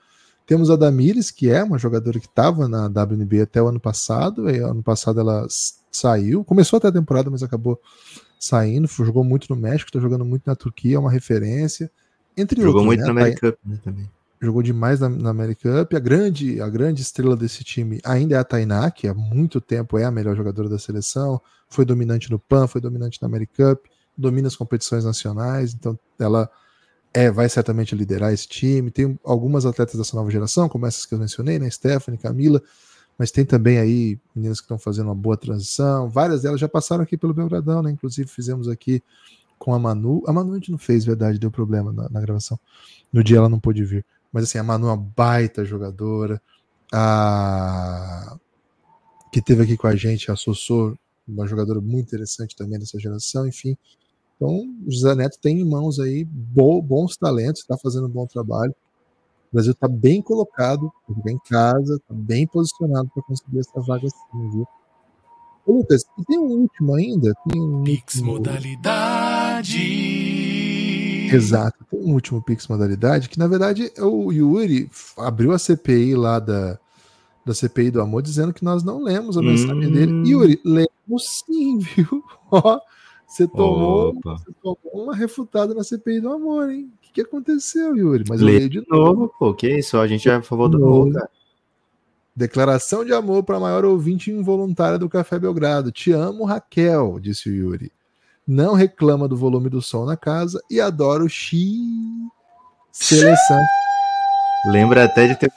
Temos 0.45 0.69
a 0.69 0.75
Damires, 0.75 1.29
que 1.31 1.49
é 1.49 1.61
uma 1.63 1.77
jogadora 1.77 2.19
que 2.19 2.27
estava 2.27 2.67
na 2.67 2.85
WNBA 2.85 3.43
até 3.43 3.61
o 3.61 3.67
ano 3.67 3.79
passado, 3.79 4.49
e 4.49 4.59
ano 4.59 4.81
passado 4.81 5.19
ela 5.19 5.45
saiu. 5.91 6.43
Começou 6.45 6.77
até 6.77 6.87
a 6.87 6.91
temporada, 6.91 7.29
mas 7.29 7.43
acabou 7.43 7.81
saindo. 8.39 8.87
Jogou 8.87 9.25
muito 9.25 9.53
no 9.53 9.59
México, 9.59 9.91
tá 9.91 9.99
jogando 9.99 10.23
muito 10.23 10.43
na 10.45 10.55
Turquia, 10.55 10.95
é 10.95 10.99
uma 10.99 11.11
referência. 11.11 11.91
Entre 12.37 12.61
Jogou 12.61 12.81
outros, 12.83 12.85
muito 12.85 13.01
né? 13.01 13.07
na 13.07 13.13
Tá- 13.13 13.21
American 13.21 13.51
Cup 13.51 13.59
né, 13.65 13.79
também. 13.83 14.09
Jogou 14.39 14.61
demais 14.61 14.99
na, 14.99 15.09
na 15.09 15.33
Cup. 15.55 15.93
A 15.93 15.99
grande, 15.99 16.61
a 16.61 16.69
grande 16.69 17.01
estrela 17.01 17.35
desse 17.35 17.63
time 17.63 17.99
ainda 18.03 18.35
é 18.35 18.39
a 18.39 18.43
Tainá, 18.43 18.89
que 18.91 19.07
há 19.07 19.13
muito 19.13 19.59
tempo 19.59 19.97
é 19.97 20.03
a 20.03 20.11
melhor 20.11 20.35
jogadora 20.35 20.69
da 20.69 20.77
seleção. 20.77 21.41
Foi 21.69 21.83
dominante 21.83 22.29
no 22.31 22.39
PAN, 22.39 22.67
foi 22.67 22.79
dominante 22.79 23.21
na 23.21 23.27
American 23.27 23.75
Cup, 23.75 23.85
domina 24.17 24.47
as 24.47 24.55
competições 24.55 25.03
nacionais. 25.03 25.73
Então, 25.73 25.97
ela 26.19 26.49
é, 27.13 27.31
vai 27.31 27.49
certamente 27.49 27.95
liderar 27.95 28.31
esse 28.31 28.47
time. 28.47 28.91
Tem 28.91 29.19
algumas 29.23 29.65
atletas 29.65 29.95
dessa 29.95 30.15
nova 30.15 30.29
geração, 30.29 30.69
como 30.69 30.85
essas 30.85 31.05
que 31.05 31.13
eu 31.13 31.19
mencionei, 31.19 31.59
né? 31.59 31.69
Stephanie, 31.69 32.19
Camila. 32.19 32.61
Mas 33.17 33.31
tem 33.31 33.43
também 33.43 33.79
aí 33.79 34.19
meninas 34.35 34.59
que 34.59 34.65
estão 34.65 34.77
fazendo 34.77 35.07
uma 35.07 35.15
boa 35.15 35.35
transição. 35.35 36.07
Várias 36.07 36.43
delas 36.43 36.59
já 36.59 36.69
passaram 36.69 37.03
aqui 37.03 37.17
pelo 37.17 37.33
Belgradão, 37.33 37.81
né? 37.81 37.89
Inclusive 37.89 38.29
fizemos 38.29 38.67
aqui 38.67 39.01
com 39.57 39.73
a 39.73 39.79
Manu. 39.79 40.23
A 40.27 40.31
Manu 40.31 40.51
a 40.51 40.55
gente 40.55 40.71
não 40.71 40.77
fez, 40.77 41.03
verdade, 41.03 41.39
deu 41.39 41.49
problema 41.49 41.91
na, 41.91 42.07
na 42.09 42.21
gravação. 42.21 42.59
No 43.11 43.23
dia 43.23 43.37
ela 43.37 43.49
não 43.49 43.59
pôde 43.59 43.83
vir. 43.83 44.05
Mas 44.37 44.43
assim, 44.43 44.59
a 44.59 44.63
Manu 44.63 44.85
é 44.87 44.91
uma 44.91 44.97
baita 45.15 45.65
jogadora. 45.65 46.39
A 46.93 48.37
que 49.31 49.41
teve 49.41 49.63
aqui 49.63 49.75
com 49.75 49.87
a 49.87 49.95
gente, 49.95 50.29
a 50.29 50.35
Sossô, 50.35 50.95
uma 51.27 51.47
jogadora 51.47 51.81
muito 51.81 52.05
interessante 52.05 52.55
também 52.55 52.77
dessa 52.77 52.99
geração, 52.99 53.47
enfim. 53.47 53.75
Então, 54.35 54.49
o 54.85 54.91
José 54.91 55.15
Neto 55.15 55.39
tem 55.41 55.59
em 55.59 55.65
mãos 55.67 55.99
aí 55.99 56.23
bo- 56.23 56.83
bons 56.83 57.17
talentos, 57.17 57.61
está 57.61 57.75
fazendo 57.79 58.05
um 58.05 58.11
bom 58.11 58.27
trabalho. 58.27 58.75
O 59.51 59.55
Brasil 59.55 59.71
está 59.71 59.87
bem 59.87 60.21
colocado, 60.21 60.91
vai 61.07 61.17
jogar 61.17 61.31
em 61.31 61.39
casa, 61.39 61.95
está 61.95 62.13
bem 62.13 62.45
posicionado 62.45 63.09
para 63.11 63.23
conseguir 63.23 63.57
essa 63.57 63.81
vaga 63.81 64.07
sim, 64.07 64.49
viu? 64.51 64.67
Ô, 65.65 65.77
Lucas, 65.79 66.03
e 66.19 66.23
tem 66.25 66.37
um 66.37 66.51
último 66.61 66.93
ainda? 66.93 67.33
Tem 67.49 67.59
um 67.59 67.83
Pix 67.83 68.17
último- 68.17 68.33
modalidade. 68.33 70.16
Exato, 71.35 71.77
tem 71.89 71.99
um 71.99 72.13
último 72.13 72.41
Pix 72.41 72.67
modalidade, 72.67 73.29
que 73.29 73.37
na 73.39 73.47
verdade 73.47 73.91
é 73.95 74.03
o 74.03 74.31
Yuri 74.31 74.89
abriu 75.17 75.51
a 75.51 75.59
CPI 75.59 76.15
lá 76.15 76.39
da, 76.39 76.79
da 77.45 77.53
CPI 77.53 77.91
do 77.91 78.01
Amor, 78.01 78.21
dizendo 78.21 78.53
que 78.53 78.63
nós 78.63 78.83
não 78.83 79.03
lemos 79.03 79.37
a 79.37 79.41
mensagem 79.41 79.87
Hum. 79.87 79.91
dele. 79.91 80.29
Yuri, 80.29 80.61
lemos 80.63 81.43
sim, 81.45 81.79
viu? 81.95 82.23
Ó, 82.51 82.79
você 83.27 83.47
tomou, 83.47 84.13
você 84.23 84.51
tomou 84.61 84.77
uma 84.93 85.15
refutada 85.15 85.73
na 85.73 85.83
CPI 85.83 86.21
do 86.21 86.31
Amor, 86.31 86.69
hein? 86.71 86.91
O 86.97 87.01
que, 87.01 87.11
que 87.13 87.21
aconteceu, 87.21 87.95
Yuri? 87.95 88.23
Mas 88.27 88.39
eu 88.41 88.47
Lê 88.47 88.57
leio 88.57 88.69
de 88.69 88.85
novo. 88.89 89.03
Novo, 89.21 89.33
pô, 89.39 89.53
que 89.53 89.67
isso? 89.69 89.97
A 89.97 90.07
gente 90.07 90.29
é 90.29 90.35
a 90.35 90.41
favor 90.41 90.69
do 90.69 90.77
novo, 90.79 91.11
cara. 91.11 91.29
Declaração 92.35 93.03
de 93.03 93.11
amor 93.13 93.43
para 93.43 93.57
a 93.57 93.59
maior 93.59 93.83
ouvinte 93.83 94.29
involuntária 94.29 94.99
do 94.99 95.09
Café 95.09 95.39
Belgrado. 95.39 95.91
Te 95.91 96.11
amo, 96.11 96.45
Raquel, 96.45 97.19
disse 97.19 97.49
o 97.49 97.53
Yuri. 97.53 97.91
Não 98.47 98.73
reclama 98.73 99.27
do 99.27 99.35
volume 99.35 99.69
do 99.69 99.81
som 99.81 100.05
na 100.05 100.15
casa 100.15 100.61
e 100.69 100.79
adora 100.79 101.23
o 101.23 101.27
Xi. 101.27 101.75
Seleção. 102.91 103.61
Lembra 104.67 105.03
até 105.03 105.27
de 105.27 105.35
ter. 105.35 105.51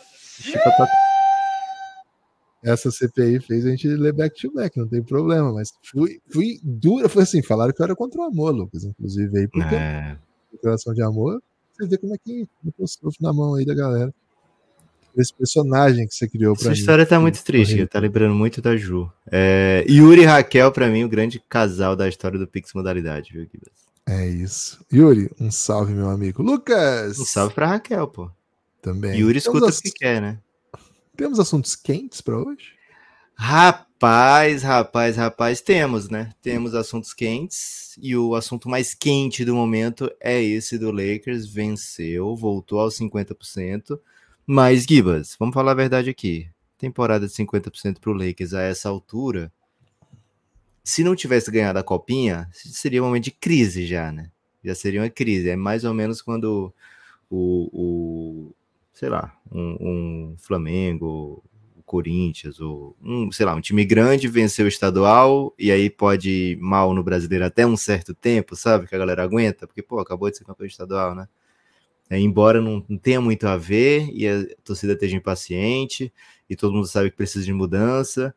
Essa 2.63 2.91
CPI 2.91 3.41
fez 3.41 3.65
a 3.65 3.71
gente 3.71 3.89
ler 3.89 4.13
back 4.13 4.39
to 4.39 4.53
back, 4.53 4.79
não 4.79 4.87
tem 4.87 5.03
problema, 5.03 5.53
mas 5.53 5.73
fui, 5.83 6.21
fui 6.31 6.61
dura. 6.63 7.09
Foi 7.09 7.23
assim: 7.23 7.43
falaram 7.43 7.73
que 7.73 7.81
eu 7.81 7.85
era 7.85 7.97
contra 7.97 8.21
o 8.21 8.25
amor, 8.25 8.55
Lucas, 8.55 8.85
inclusive 8.85 9.39
aí, 9.39 9.49
porque 9.49 9.75
É, 9.75 10.19
declaração 10.53 10.93
de 10.93 11.03
amor, 11.03 11.41
você 11.73 11.87
vê 11.87 11.97
como 11.97 12.15
é 12.15 12.19
que 12.19 12.47
como 12.61 12.69
é 12.69 12.73
que 12.73 12.83
eu 12.83 12.87
sofro 12.87 13.17
na 13.21 13.33
mão 13.33 13.55
aí 13.55 13.65
da 13.65 13.75
galera. 13.75 14.13
Esse 15.17 15.35
personagem 15.35 16.07
que 16.07 16.15
você 16.15 16.29
criou 16.29 16.55
Essa 16.55 16.69
mim. 16.69 16.75
história 16.75 17.05
tá 17.05 17.19
muito 17.19 17.43
triste, 17.43 17.87
tá 17.87 17.99
lembrando 17.99 18.35
muito 18.35 18.63
da 18.63 18.77
Ju. 18.77 19.11
É, 19.31 19.85
Yuri 19.89 20.23
e 20.23 20.25
Raquel, 20.25 20.71
pra 20.73 20.89
mim, 20.89 21.05
o 21.05 21.09
grande 21.09 21.43
casal 21.49 21.97
da 21.97 22.09
história 22.09 22.39
do 22.39 22.47
Pix 22.47 22.73
Modalidade, 22.75 23.33
viu, 23.33 23.47
Guilherme? 23.47 23.81
É 24.07 24.27
isso. 24.29 24.85
Yuri, 24.93 25.31
um 25.41 25.51
salve, 25.51 25.93
meu 25.93 26.09
amigo. 26.09 26.43
Lucas! 26.43 27.19
Um 27.19 27.25
salve 27.25 27.55
pra 27.55 27.67
Raquel, 27.67 28.09
pô. 28.09 28.31
Também. 28.81 29.19
Yuri 29.19 29.39
escuta 29.39 29.67
o 29.67 29.73
que 29.73 29.91
quer, 29.91 30.21
né? 30.21 30.39
Temos 31.17 31.39
assuntos 31.39 31.77
quentes 31.77 32.21
para 32.21 32.39
hoje? 32.39 32.73
Rapaz, 33.35 34.63
rapaz, 34.63 35.17
rapaz, 35.17 35.61
temos, 35.61 36.09
né? 36.09 36.31
Temos 36.43 36.75
assuntos 36.75 37.15
quentes 37.15 37.99
e 38.01 38.17
o 38.17 38.35
assunto 38.35 38.69
mais 38.69 38.95
quente 38.95 39.45
do 39.45 39.55
momento 39.55 40.11
é 40.21 40.43
esse 40.43 40.79
do 40.79 40.91
Lakers. 40.91 41.47
Venceu, 41.47 42.35
voltou 42.37 42.81
aos 42.81 42.99
50%. 42.99 43.99
Mas, 44.53 44.83
Gibas, 44.83 45.37
vamos 45.39 45.55
falar 45.55 45.71
a 45.71 45.77
verdade 45.77 46.11
aqui. 46.11 46.51
Temporada 46.77 47.25
de 47.25 47.33
50% 47.33 48.01
pro 48.01 48.13
Lakers 48.13 48.53
a 48.53 48.63
essa 48.63 48.89
altura. 48.89 49.53
Se 50.83 51.05
não 51.05 51.15
tivesse 51.15 51.53
ganhado 51.53 51.79
a 51.79 51.85
copinha, 51.85 52.49
seria 52.53 53.01
um 53.01 53.07
momento 53.07 53.23
de 53.27 53.31
crise 53.31 53.87
já, 53.87 54.11
né? 54.11 54.29
Já 54.65 54.75
seria 54.75 55.03
uma 55.03 55.09
crise. 55.09 55.51
É 55.51 55.55
mais 55.55 55.85
ou 55.85 55.95
menos 55.95 56.21
quando 56.21 56.75
o, 57.31 57.71
o 57.73 58.55
sei 58.93 59.09
lá, 59.09 59.33
um, 59.53 59.77
um 59.81 60.37
Flamengo, 60.37 61.45
o 61.77 61.83
Corinthians, 61.85 62.59
ou 62.59 62.97
um, 63.01 63.31
sei 63.31 63.47
lá, 63.47 63.55
um 63.55 63.61
time 63.61 63.85
grande 63.85 64.27
venceu 64.27 64.65
o 64.65 64.69
estadual 64.69 65.55
e 65.57 65.71
aí 65.71 65.89
pode 65.89 66.29
ir 66.29 66.57
mal 66.59 66.93
no 66.93 67.05
brasileiro 67.05 67.45
até 67.45 67.65
um 67.65 67.77
certo 67.77 68.13
tempo, 68.15 68.57
sabe? 68.57 68.89
Que 68.89 68.97
a 68.97 68.99
galera 68.99 69.23
aguenta, 69.23 69.65
porque, 69.65 69.81
pô, 69.81 70.01
acabou 70.01 70.29
de 70.29 70.39
ser 70.39 70.45
campeão 70.45 70.67
estadual, 70.67 71.15
né? 71.15 71.29
É, 72.11 72.19
embora 72.21 72.61
não, 72.61 72.81
tenha 72.99 73.21
muito 73.21 73.47
a 73.47 73.57
ver 73.57 74.11
e 74.13 74.29
a 74.29 74.45
torcida 74.65 74.95
esteja 74.95 75.17
impaciente 75.17 76.13
e 76.49 76.57
todo 76.57 76.75
mundo 76.75 76.89
sabe 76.89 77.11
que 77.11 77.17
precisa 77.17 77.45
de 77.47 77.53
mudança 77.53 78.35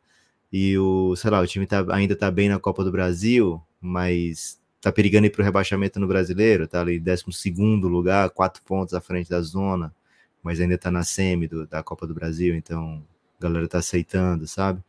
e 0.52 0.78
o, 0.78 1.16
sei 1.16 1.30
lá, 1.30 1.40
o 1.40 1.46
time 1.46 1.66
tá, 1.66 1.84
ainda 1.90 2.16
tá 2.16 2.30
bem 2.30 2.48
na 2.48 2.58
Copa 2.60 2.84
do 2.84 2.92
Brasil, 2.92 3.60
mas 3.80 4.60
tá 4.80 4.92
perigando 4.92 5.26
ir 5.26 5.30
pro 5.30 5.42
rebaixamento 5.44 6.00
no 6.00 6.06
brasileiro, 6.08 6.68
tá 6.68 6.80
ali 6.80 7.00
12 7.00 7.24
segundo 7.32 7.88
lugar, 7.88 8.30
quatro 8.30 8.62
pontos 8.64 8.94
à 8.94 9.00
frente 9.00 9.30
da 9.30 9.40
zona, 9.40 9.94
mas 10.42 10.60
ainda 10.60 10.78
tá 10.78 10.90
na 10.90 11.02
semi 11.04 11.48
do- 11.48 11.66
da 11.66 11.82
Copa 11.82 12.06
do 12.06 12.14
Brasil, 12.14 12.54
então 12.54 13.02
a 13.38 13.42
galera 13.42 13.68
tá 13.68 13.78
aceitando, 13.78 14.46
sabe? 14.46 14.80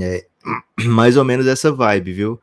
É 0.00 0.26
mais 0.86 1.16
ou 1.16 1.24
menos 1.24 1.46
essa 1.46 1.72
vibe, 1.72 2.12
viu? 2.12 2.40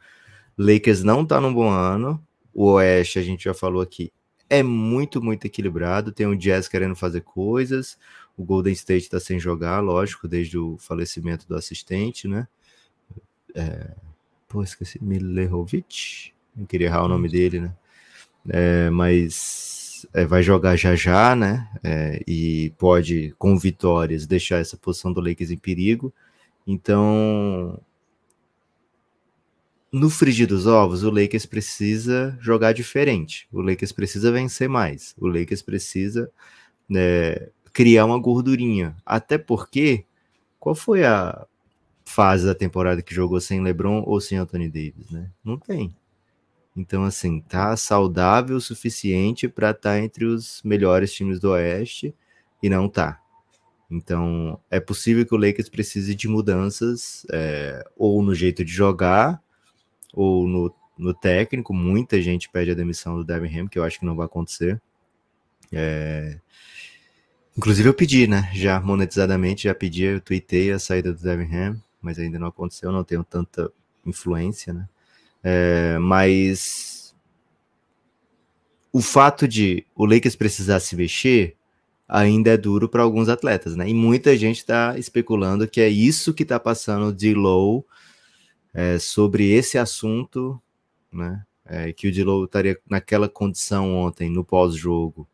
Lakers 0.57 1.03
não 1.03 1.25
tá 1.25 1.41
num 1.41 1.53
bom 1.53 1.69
ano. 1.69 2.23
O 2.53 2.73
Oeste, 2.73 3.19
a 3.19 3.23
gente 3.23 3.45
já 3.45 3.53
falou 3.53 3.81
aqui, 3.81 4.11
é 4.49 4.63
muito, 4.63 5.21
muito 5.21 5.45
equilibrado. 5.45 6.11
Tem 6.11 6.25
o 6.25 6.35
Jazz 6.35 6.67
querendo 6.67 6.95
fazer 6.95 7.21
coisas. 7.21 7.97
O 8.37 8.43
Golden 8.43 8.73
State 8.73 9.09
tá 9.09 9.19
sem 9.19 9.39
jogar, 9.39 9.79
lógico, 9.79 10.27
desde 10.27 10.57
o 10.57 10.77
falecimento 10.77 11.47
do 11.47 11.55
assistente, 11.55 12.27
né? 12.27 12.47
É... 13.53 13.91
Pô, 14.47 14.63
esqueci. 14.63 15.03
Milerovic? 15.03 16.31
Não 16.55 16.65
queria 16.65 16.87
errar 16.87 17.03
o 17.03 17.07
nome 17.07 17.27
dele, 17.29 17.59
né? 17.59 17.75
É, 18.49 18.89
mas 18.89 20.07
é, 20.13 20.25
vai 20.25 20.41
jogar 20.41 20.75
já 20.77 20.95
já, 20.95 21.35
né? 21.35 21.67
É, 21.83 22.21
e 22.25 22.71
pode, 22.77 23.35
com 23.37 23.57
vitórias, 23.57 24.25
deixar 24.25 24.57
essa 24.57 24.77
posição 24.77 25.11
do 25.11 25.21
Lakers 25.21 25.51
em 25.51 25.57
perigo. 25.57 26.13
Então, 26.65 27.79
no 29.91 30.09
frigir 30.09 30.47
dos 30.47 30.67
ovos, 30.67 31.03
o 31.03 31.09
Lakers 31.09 31.45
precisa 31.45 32.37
jogar 32.41 32.73
diferente. 32.73 33.47
O 33.51 33.61
Lakers 33.61 33.91
precisa 33.91 34.31
vencer 34.31 34.67
mais. 34.67 35.15
O 35.17 35.27
Lakers 35.27 35.61
precisa 35.61 36.29
né, 36.89 37.47
criar 37.73 38.05
uma 38.05 38.19
gordurinha. 38.19 38.95
Até 39.05 39.37
porque, 39.37 40.05
qual 40.59 40.75
foi 40.75 41.05
a 41.05 41.45
fase 42.05 42.45
da 42.45 42.55
temporada 42.55 43.01
que 43.01 43.13
jogou 43.13 43.39
sem 43.39 43.61
LeBron 43.61 44.03
ou 44.05 44.19
sem 44.19 44.37
Anthony 44.37 44.69
Davis, 44.69 45.09
né? 45.11 45.29
Não 45.43 45.57
tem. 45.57 45.93
Então, 46.75 47.03
assim, 47.03 47.41
tá 47.41 47.75
saudável 47.75 48.57
o 48.57 48.61
suficiente 48.61 49.47
para 49.47 49.71
estar 49.71 49.91
tá 49.91 49.99
entre 49.99 50.25
os 50.25 50.61
melhores 50.63 51.11
times 51.11 51.39
do 51.39 51.51
Oeste 51.51 52.13
e 52.61 52.69
não 52.69 52.87
tá. 52.87 53.19
Então, 53.89 54.59
é 54.69 54.79
possível 54.79 55.25
que 55.25 55.33
o 55.33 55.37
Lakers 55.37 55.69
precise 55.69 56.13
de 56.13 56.27
mudanças, 56.27 57.25
é, 57.31 57.83
ou 57.95 58.21
no 58.21 58.35
jeito 58.35 58.63
de 58.63 58.71
jogar, 58.71 59.41
ou 60.13 60.47
no, 60.47 60.73
no 60.97 61.13
técnico. 61.13 61.73
Muita 61.73 62.21
gente 62.21 62.49
pede 62.49 62.71
a 62.71 62.75
demissão 62.75 63.15
do 63.15 63.23
Devin 63.23 63.59
Ham, 63.59 63.67
que 63.67 63.77
eu 63.77 63.83
acho 63.83 63.99
que 63.99 64.05
não 64.05 64.15
vai 64.15 64.25
acontecer. 64.25 64.81
É... 65.71 66.39
Inclusive, 67.57 67.89
eu 67.89 67.93
pedi, 67.93 68.27
né? 68.27 68.49
Já 68.53 68.79
monetizadamente, 68.79 69.63
já 69.63 69.73
pedi, 69.73 70.03
eu 70.03 70.21
tuitei 70.21 70.71
a 70.71 70.79
saída 70.79 71.11
do 71.11 71.21
Devin 71.21 71.55
Ham, 71.55 71.81
mas 72.01 72.19
ainda 72.19 72.37
não 72.37 72.47
aconteceu, 72.47 72.91
não 72.91 73.03
tenho 73.03 73.23
tanta 73.23 73.71
influência, 74.05 74.73
né? 74.73 74.87
É, 75.43 75.97
mas 75.99 77.15
o 78.91 79.01
fato 79.01 79.47
de 79.47 79.85
o 79.95 80.05
Lakers 80.05 80.35
precisar 80.35 80.79
se 80.79 80.95
mexer 80.95 81.55
ainda 82.07 82.51
é 82.51 82.57
duro 82.57 82.87
para 82.87 83.03
alguns 83.03 83.27
atletas, 83.29 83.75
né? 83.75 83.89
E 83.89 83.93
muita 83.93 84.35
gente 84.37 84.57
está 84.57 84.97
especulando 84.97 85.67
que 85.67 85.81
é 85.81 85.89
isso 85.89 86.33
que 86.33 86.43
está 86.43 86.59
passando 86.59 87.13
de 87.13 87.33
low 87.33 87.85
é, 88.77 88.99
sobre 88.99 89.51
esse 89.51 89.77
assunto, 89.77 90.61
né? 91.11 91.43
É, 91.65 91.91
que 91.93 92.07
o 92.07 92.11
Dilow 92.11 92.45
estaria 92.45 92.79
naquela 92.89 93.27
condição 93.29 93.95
ontem 93.95 94.29
no 94.29 94.43
pós-jogo 94.43 95.27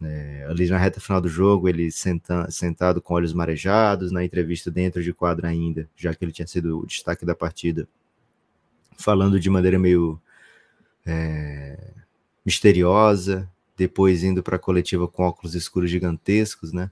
É, 0.00 0.46
ali 0.48 0.68
na 0.68 0.78
reta 0.78 1.00
final 1.00 1.20
do 1.20 1.28
jogo, 1.28 1.68
ele 1.68 1.90
senta, 1.90 2.48
sentado 2.50 3.02
com 3.02 3.14
olhos 3.14 3.32
marejados, 3.32 4.12
na 4.12 4.24
entrevista 4.24 4.70
dentro 4.70 5.02
de 5.02 5.12
quadra 5.12 5.48
ainda, 5.48 5.88
já 5.96 6.14
que 6.14 6.24
ele 6.24 6.30
tinha 6.32 6.46
sido 6.46 6.78
o 6.78 6.86
destaque 6.86 7.26
da 7.26 7.34
partida, 7.34 7.88
falando 8.96 9.40
de 9.40 9.50
maneira 9.50 9.78
meio 9.78 10.20
é, 11.06 11.92
misteriosa, 12.44 13.50
depois 13.76 14.22
indo 14.22 14.42
para 14.42 14.56
a 14.56 14.58
coletiva 14.58 15.08
com 15.08 15.24
óculos 15.24 15.54
escuros 15.56 15.90
gigantescos, 15.90 16.72
né? 16.72 16.90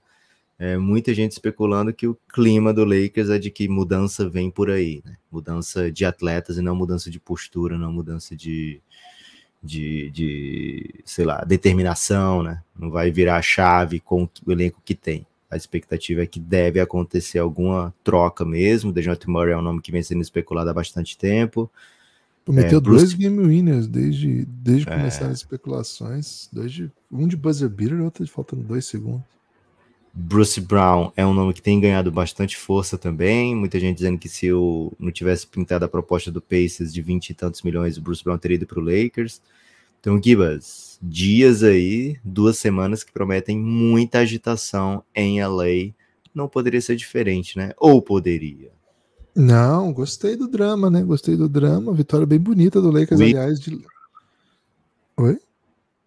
É, 0.59 0.79
muita 0.79 1.13
gente 1.13 1.33
especulando 1.33 1.93
que 1.93 2.07
o 2.07 2.17
clima 2.33 2.73
do 2.73 2.83
Lakers 2.85 3.29
é 3.29 3.39
de 3.39 3.51
que 3.51 3.69
mudança 3.69 4.27
vem 4.29 4.51
por 4.51 4.71
aí, 4.71 5.03
né? 5.05 5.17
Mudança 5.31 5.93
de 5.93 6.05
atletas 6.05 6.57
e 6.57 6.63
não 6.63 6.75
mudança 6.75 7.11
de 7.11 7.21
postura, 7.21 7.77
não 7.77 7.93
mudança 7.93 8.35
de, 8.35 8.81
de, 9.63 10.11
de, 10.11 10.95
sei 11.05 11.27
lá, 11.27 11.45
determinação, 11.45 12.43
né? 12.43 12.63
Não 12.79 12.91
vai 12.91 13.11
virar 13.11 13.37
a 13.37 13.43
chave 13.43 14.01
com 14.01 14.27
o 14.47 14.51
elenco 14.53 14.81
que 14.83 14.95
tem. 14.95 15.27
A 15.51 15.57
expectativa 15.57 16.23
é 16.23 16.27
que 16.27 16.41
deve 16.41 16.81
acontecer 16.81 17.39
alguma 17.39 17.95
troca 18.03 18.45
mesmo. 18.45 18.93
Dejounte 18.93 19.29
Murray 19.29 19.53
é 19.53 19.59
um 19.59 19.63
nome 19.63 19.83
que 19.83 19.93
vem 19.93 20.03
sendo 20.03 20.23
especulado 20.23 20.71
há 20.71 20.75
bastante 20.75 21.19
tempo. 21.19 21.71
Meteu 22.49 22.79
É, 22.79 22.81
Bruce- 22.81 23.05
dois 23.05 23.15
game 23.15 23.39
winners 23.47 23.87
desde, 23.87 24.45
desde 24.47 24.89
É. 24.89 24.97
começaram 24.97 25.33
as 25.33 25.39
especulações. 25.39 26.49
Dois 26.53 26.73
de, 26.73 26.91
um 27.13 27.29
de 27.29 27.37
buzzer 27.37 27.69
beater 27.69 27.99
e 27.99 28.01
outro 28.01 28.25
de 28.25 28.31
faltando 28.31 28.63
dois 28.63 28.87
segundos. 28.87 29.36
Bruce 30.19 30.59
Brown 30.63 31.13
é 31.15 31.27
um 31.27 31.35
nome 31.35 31.53
que 31.53 31.61
tem 31.61 31.79
ganhado 31.79 32.11
bastante 32.11 32.57
força 32.57 32.97
também. 32.97 33.55
Muita 33.55 33.79
gente 33.79 33.97
dizendo 33.97 34.17
que 34.19 34.31
se 34.31 34.47
eu 34.47 34.91
não 34.99 35.13
tivesse 35.13 35.47
pintado 35.47 35.85
a 35.85 35.89
proposta 35.89 36.33
do 36.33 36.41
Pacers 36.41 36.91
de 36.93 37.03
20 37.03 37.31
e 37.31 37.35
tantos 37.35 37.61
milhões, 37.61 37.99
o 37.99 38.01
Bruce 38.01 38.25
Brown 38.25 38.39
teria 38.39 38.55
ido 38.55 38.67
para 38.67 38.81
o 38.81 38.83
Lakers. 38.83 39.43
Então, 40.01 40.19
Gibas, 40.23 40.99
dias 41.03 41.63
aí, 41.63 42.19
duas 42.25 42.57
semanas 42.57 43.05
que 43.05 43.13
prometem 43.13 43.59
muita 43.59 44.21
agitação 44.21 45.05
em 45.15 45.43
LA. 45.43 45.93
Não 46.35 46.49
poderia 46.49 46.81
ser 46.81 46.97
diferente, 46.97 47.59
né? 47.59 47.73
Ou 47.77 48.01
poderia. 48.01 48.71
Não, 49.35 49.93
gostei 49.93 50.35
do 50.35 50.49
drama, 50.49 50.89
né? 50.89 51.03
Gostei 51.03 51.37
do 51.37 51.47
drama. 51.47 51.93
Vitória 51.93 52.27
bem 52.27 52.39
bonita 52.39 52.81
do 52.81 52.91
Lakers, 52.91 53.21
We- 53.21 53.27
aliás. 53.27 53.61
De... 53.61 53.85
Oi? 55.19 55.39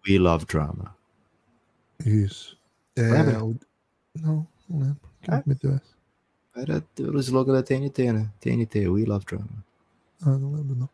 We 0.08 0.18
love 0.18 0.46
drama. 0.46 0.96
Isso. 2.04 2.58
É, 2.96 3.38
o- 3.38 3.54
Não, 4.18 4.46
não 4.68 4.78
lembro. 4.80 5.00
Quem 5.22 5.34
Ah. 5.34 5.42
meteu 5.46 5.70
essa? 5.72 5.90
Era 6.56 6.84
o 6.98 7.20
slogan 7.20 7.52
da 7.52 7.62
TNT, 7.62 8.12
né? 8.12 8.30
TNT, 8.40 8.88
We 8.88 9.04
love 9.04 9.24
drama. 9.24 9.46
Ah, 10.22 10.36
não 10.36 10.52
lembro, 10.52 10.74
não. 10.74 10.88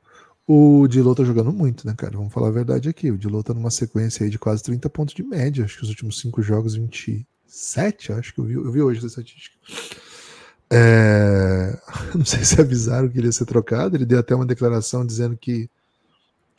O 0.47 0.87
Dilô 0.87 1.15
tá 1.15 1.25
jogando 1.25 1.53
muito, 1.53 1.87
né, 1.87 1.95
cara? 1.97 2.17
Vamos 2.17 2.33
falar 2.33 2.49
a 2.49 2.53
verdade 2.53 2.89
aqui. 2.89 3.11
O 3.11 3.19
Dilô 3.19 3.43
tá 3.43 3.53
numa 3.53 3.71
sequência 3.71 4.23
aí 4.25 4.31
de 4.31 4.39
quase 4.39 4.63
30 4.63 4.89
pontos 4.89 5.15
de 5.15 5.23
média. 5.23 5.65
Acho 5.65 5.79
que 5.79 5.83
os 5.83 5.89
últimos 5.89 6.21
cinco 6.21 6.41
jogos, 6.43 6.77
27, 6.77 8.13
acho 8.13 8.33
que 8.33 8.39
eu 8.41 8.45
vi, 8.45 8.53
eu 8.55 8.71
vi 8.71 8.81
hoje 8.83 8.99
essa 8.99 9.07
estatística. 9.09 9.57
É, 10.71 11.77
Não 12.15 12.25
sei 12.25 12.45
se 12.45 12.61
avisaram 12.61 13.09
que 13.09 13.19
ele 13.19 13.27
ia 13.29 13.33
ser 13.33 13.47
trocado. 13.47 13.97
Ele 13.97 14.07
deu 14.07 14.19
até 14.21 14.35
uma 14.35 14.47
declaração 14.47 15.05
dizendo 15.05 15.37
que 15.37 15.69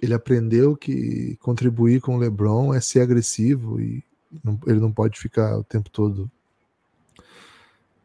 ele 0.01 0.13
aprendeu 0.13 0.75
que 0.75 1.37
contribuir 1.41 2.01
com 2.01 2.15
o 2.15 2.19
LeBron 2.19 2.73
é 2.73 2.81
ser 2.81 2.99
agressivo 3.01 3.79
e 3.79 4.03
não- 4.43 4.59
ele 4.67 4.79
não 4.79 4.91
pode 4.91 5.17
ficar 5.19 5.57
o 5.57 5.63
tempo 5.63 5.89
todo 5.89 6.29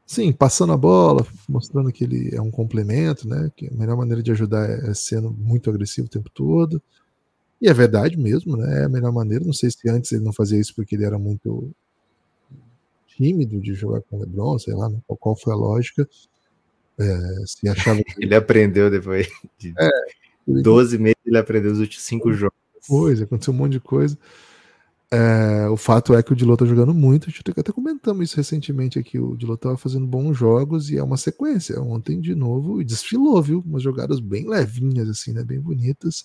Sim, 0.06 0.32
passando 0.32 0.72
a 0.72 0.76
bola, 0.76 1.26
mostrando 1.48 1.92
que 1.92 2.04
ele 2.04 2.34
é 2.34 2.40
um 2.40 2.50
complemento, 2.50 3.26
né? 3.26 3.50
Que 3.56 3.68
a 3.68 3.74
melhor 3.74 3.96
maneira 3.96 4.22
de 4.22 4.30
ajudar 4.32 4.68
é 4.68 4.92
sendo 4.94 5.30
muito 5.30 5.70
agressivo 5.70 6.06
o 6.06 6.10
tempo 6.10 6.28
todo. 6.30 6.82
E 7.60 7.68
é 7.68 7.72
verdade 7.72 8.16
mesmo, 8.18 8.56
né? 8.56 8.82
É 8.82 8.84
a 8.84 8.88
melhor 8.88 9.12
maneira. 9.12 9.44
Não 9.44 9.52
sei 9.52 9.70
se 9.70 9.88
antes 9.88 10.12
ele 10.12 10.24
não 10.24 10.32
fazia 10.32 10.60
isso 10.60 10.74
porque 10.74 10.96
ele 10.96 11.04
era 11.04 11.18
muito 11.18 11.70
tímido 13.06 13.60
de 13.60 13.74
jogar 13.74 14.00
com 14.02 14.16
o 14.16 14.20
LeBron, 14.20 14.58
sei 14.58 14.74
lá, 14.74 14.88
né? 14.88 14.98
qual, 15.06 15.36
foi 15.36 15.52
a 15.52 15.56
lógica. 15.56 16.08
É, 16.98 17.18
se 17.46 17.68
achava 17.68 18.02
que 18.02 18.14
Ele 18.22 18.34
aprendeu 18.34 18.90
depois 18.90 19.28
de 19.58 19.72
12 20.46 20.98
meses, 20.98 21.16
ele 21.24 21.38
aprendeu 21.38 21.72
os 21.72 21.78
últimos 21.78 22.04
cinco 22.04 22.32
jogos. 22.32 22.56
coisa, 22.86 23.24
aconteceu 23.24 23.54
um 23.54 23.56
monte 23.56 23.72
de 23.72 23.80
coisa. 23.80 24.18
É, 25.12 25.68
o 25.68 25.76
fato 25.76 26.14
é 26.14 26.22
que 26.22 26.32
o 26.32 26.36
Dilô 26.36 26.56
tá 26.56 26.64
jogando 26.64 26.94
muito. 26.94 27.28
A 27.28 27.30
gente 27.30 27.42
até 27.50 27.70
comentamos 27.70 28.24
isso 28.24 28.36
recentemente 28.36 28.98
aqui. 28.98 29.18
O 29.18 29.36
Dilô 29.36 29.58
tava 29.58 29.76
fazendo 29.76 30.06
bons 30.06 30.34
jogos 30.38 30.90
e 30.90 30.96
é 30.96 31.02
uma 31.02 31.18
sequência. 31.18 31.78
Ontem, 31.82 32.18
de 32.18 32.34
novo, 32.34 32.82
desfilou, 32.82 33.42
viu? 33.42 33.62
Umas 33.66 33.82
jogadas 33.82 34.20
bem 34.20 34.48
levinhas, 34.48 35.10
assim, 35.10 35.34
né? 35.34 35.44
Bem 35.44 35.60
bonitas. 35.60 36.24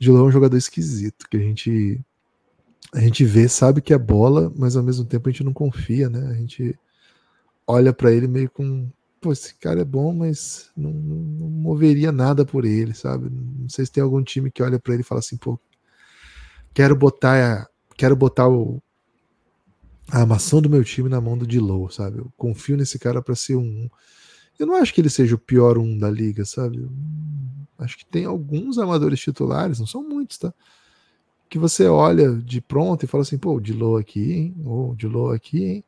O 0.00 0.04
é 0.04 0.22
um 0.22 0.32
jogador 0.32 0.56
esquisito, 0.56 1.28
que 1.28 1.36
a 1.36 1.40
gente 1.40 2.00
a 2.92 3.00
gente 3.00 3.24
vê, 3.24 3.48
sabe 3.48 3.80
que 3.80 3.94
é 3.94 3.98
bola, 3.98 4.52
mas 4.56 4.76
ao 4.76 4.82
mesmo 4.82 5.04
tempo 5.04 5.28
a 5.28 5.32
gente 5.32 5.44
não 5.44 5.52
confia, 5.52 6.08
né? 6.08 6.26
A 6.28 6.34
gente 6.34 6.76
olha 7.66 7.92
pra 7.92 8.12
ele 8.12 8.26
meio 8.28 8.50
com. 8.50 8.88
Pô, 9.20 9.32
esse 9.32 9.54
cara 9.56 9.82
é 9.82 9.84
bom, 9.84 10.14
mas 10.14 10.70
não, 10.76 10.90
não, 10.92 11.16
não 11.16 11.50
moveria 11.50 12.10
nada 12.10 12.44
por 12.44 12.64
ele, 12.64 12.94
sabe? 12.94 13.30
Não 13.30 13.68
sei 13.68 13.86
se 13.86 13.92
tem 13.92 14.02
algum 14.02 14.22
time 14.24 14.50
que 14.50 14.62
olha 14.62 14.78
pra 14.78 14.94
ele 14.94 15.02
e 15.02 15.04
fala 15.04 15.20
assim, 15.20 15.36
pô, 15.36 15.60
quero 16.74 16.96
botar 16.96 17.62
a- 17.62 17.68
quero 17.96 18.16
botar 18.16 18.48
o, 18.48 18.82
a 20.10 20.18
armação 20.20 20.60
do 20.60 20.68
meu 20.68 20.82
time 20.84 21.08
na 21.08 21.20
mão 21.20 21.38
do 21.38 21.46
Dilow, 21.46 21.88
sabe? 21.90 22.18
Eu 22.18 22.32
confio 22.36 22.76
nesse 22.76 22.98
cara 22.98 23.22
pra 23.22 23.34
ser 23.36 23.56
um. 23.56 23.88
Eu 24.58 24.66
não 24.66 24.76
acho 24.76 24.94
que 24.94 25.00
ele 25.00 25.10
seja 25.10 25.36
o 25.36 25.38
pior 25.38 25.78
um 25.78 25.98
da 25.98 26.10
liga, 26.10 26.44
sabe? 26.44 26.80
Hum, 26.80 27.66
acho 27.78 27.98
que 27.98 28.06
tem 28.06 28.24
alguns 28.26 28.78
amadores 28.78 29.20
titulares, 29.20 29.80
não 29.80 29.86
são 29.86 30.02
muitos, 30.08 30.38
tá? 30.38 30.52
Que 31.48 31.58
você 31.58 31.86
olha 31.88 32.34
de 32.36 32.60
pronto 32.60 33.04
e 33.04 33.08
fala 33.08 33.22
assim, 33.22 33.38
pô, 33.38 33.54
o 33.56 33.60
Dilow 33.60 33.96
aqui, 33.98 34.32
hein? 34.32 34.56
Ou 34.64 34.92
o 34.92 34.96
Dilow 34.96 35.32
aqui, 35.32 35.64
hein? 35.64 35.84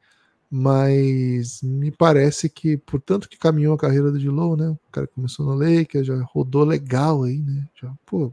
Mas 0.50 1.62
me 1.62 1.90
parece 1.92 2.48
que, 2.50 2.76
por 2.78 3.00
tanto 3.00 3.28
que 3.28 3.38
caminhou 3.38 3.74
a 3.74 3.78
carreira 3.78 4.12
do 4.12 4.18
Dilow, 4.18 4.56
né? 4.56 4.68
O 4.70 4.78
cara 4.92 5.06
começou 5.08 5.46
no 5.46 5.54
Lakers, 5.54 6.06
já 6.06 6.22
rodou 6.24 6.64
legal 6.64 7.24
aí, 7.24 7.38
né? 7.40 7.68
Já, 7.80 7.94
pô, 8.06 8.32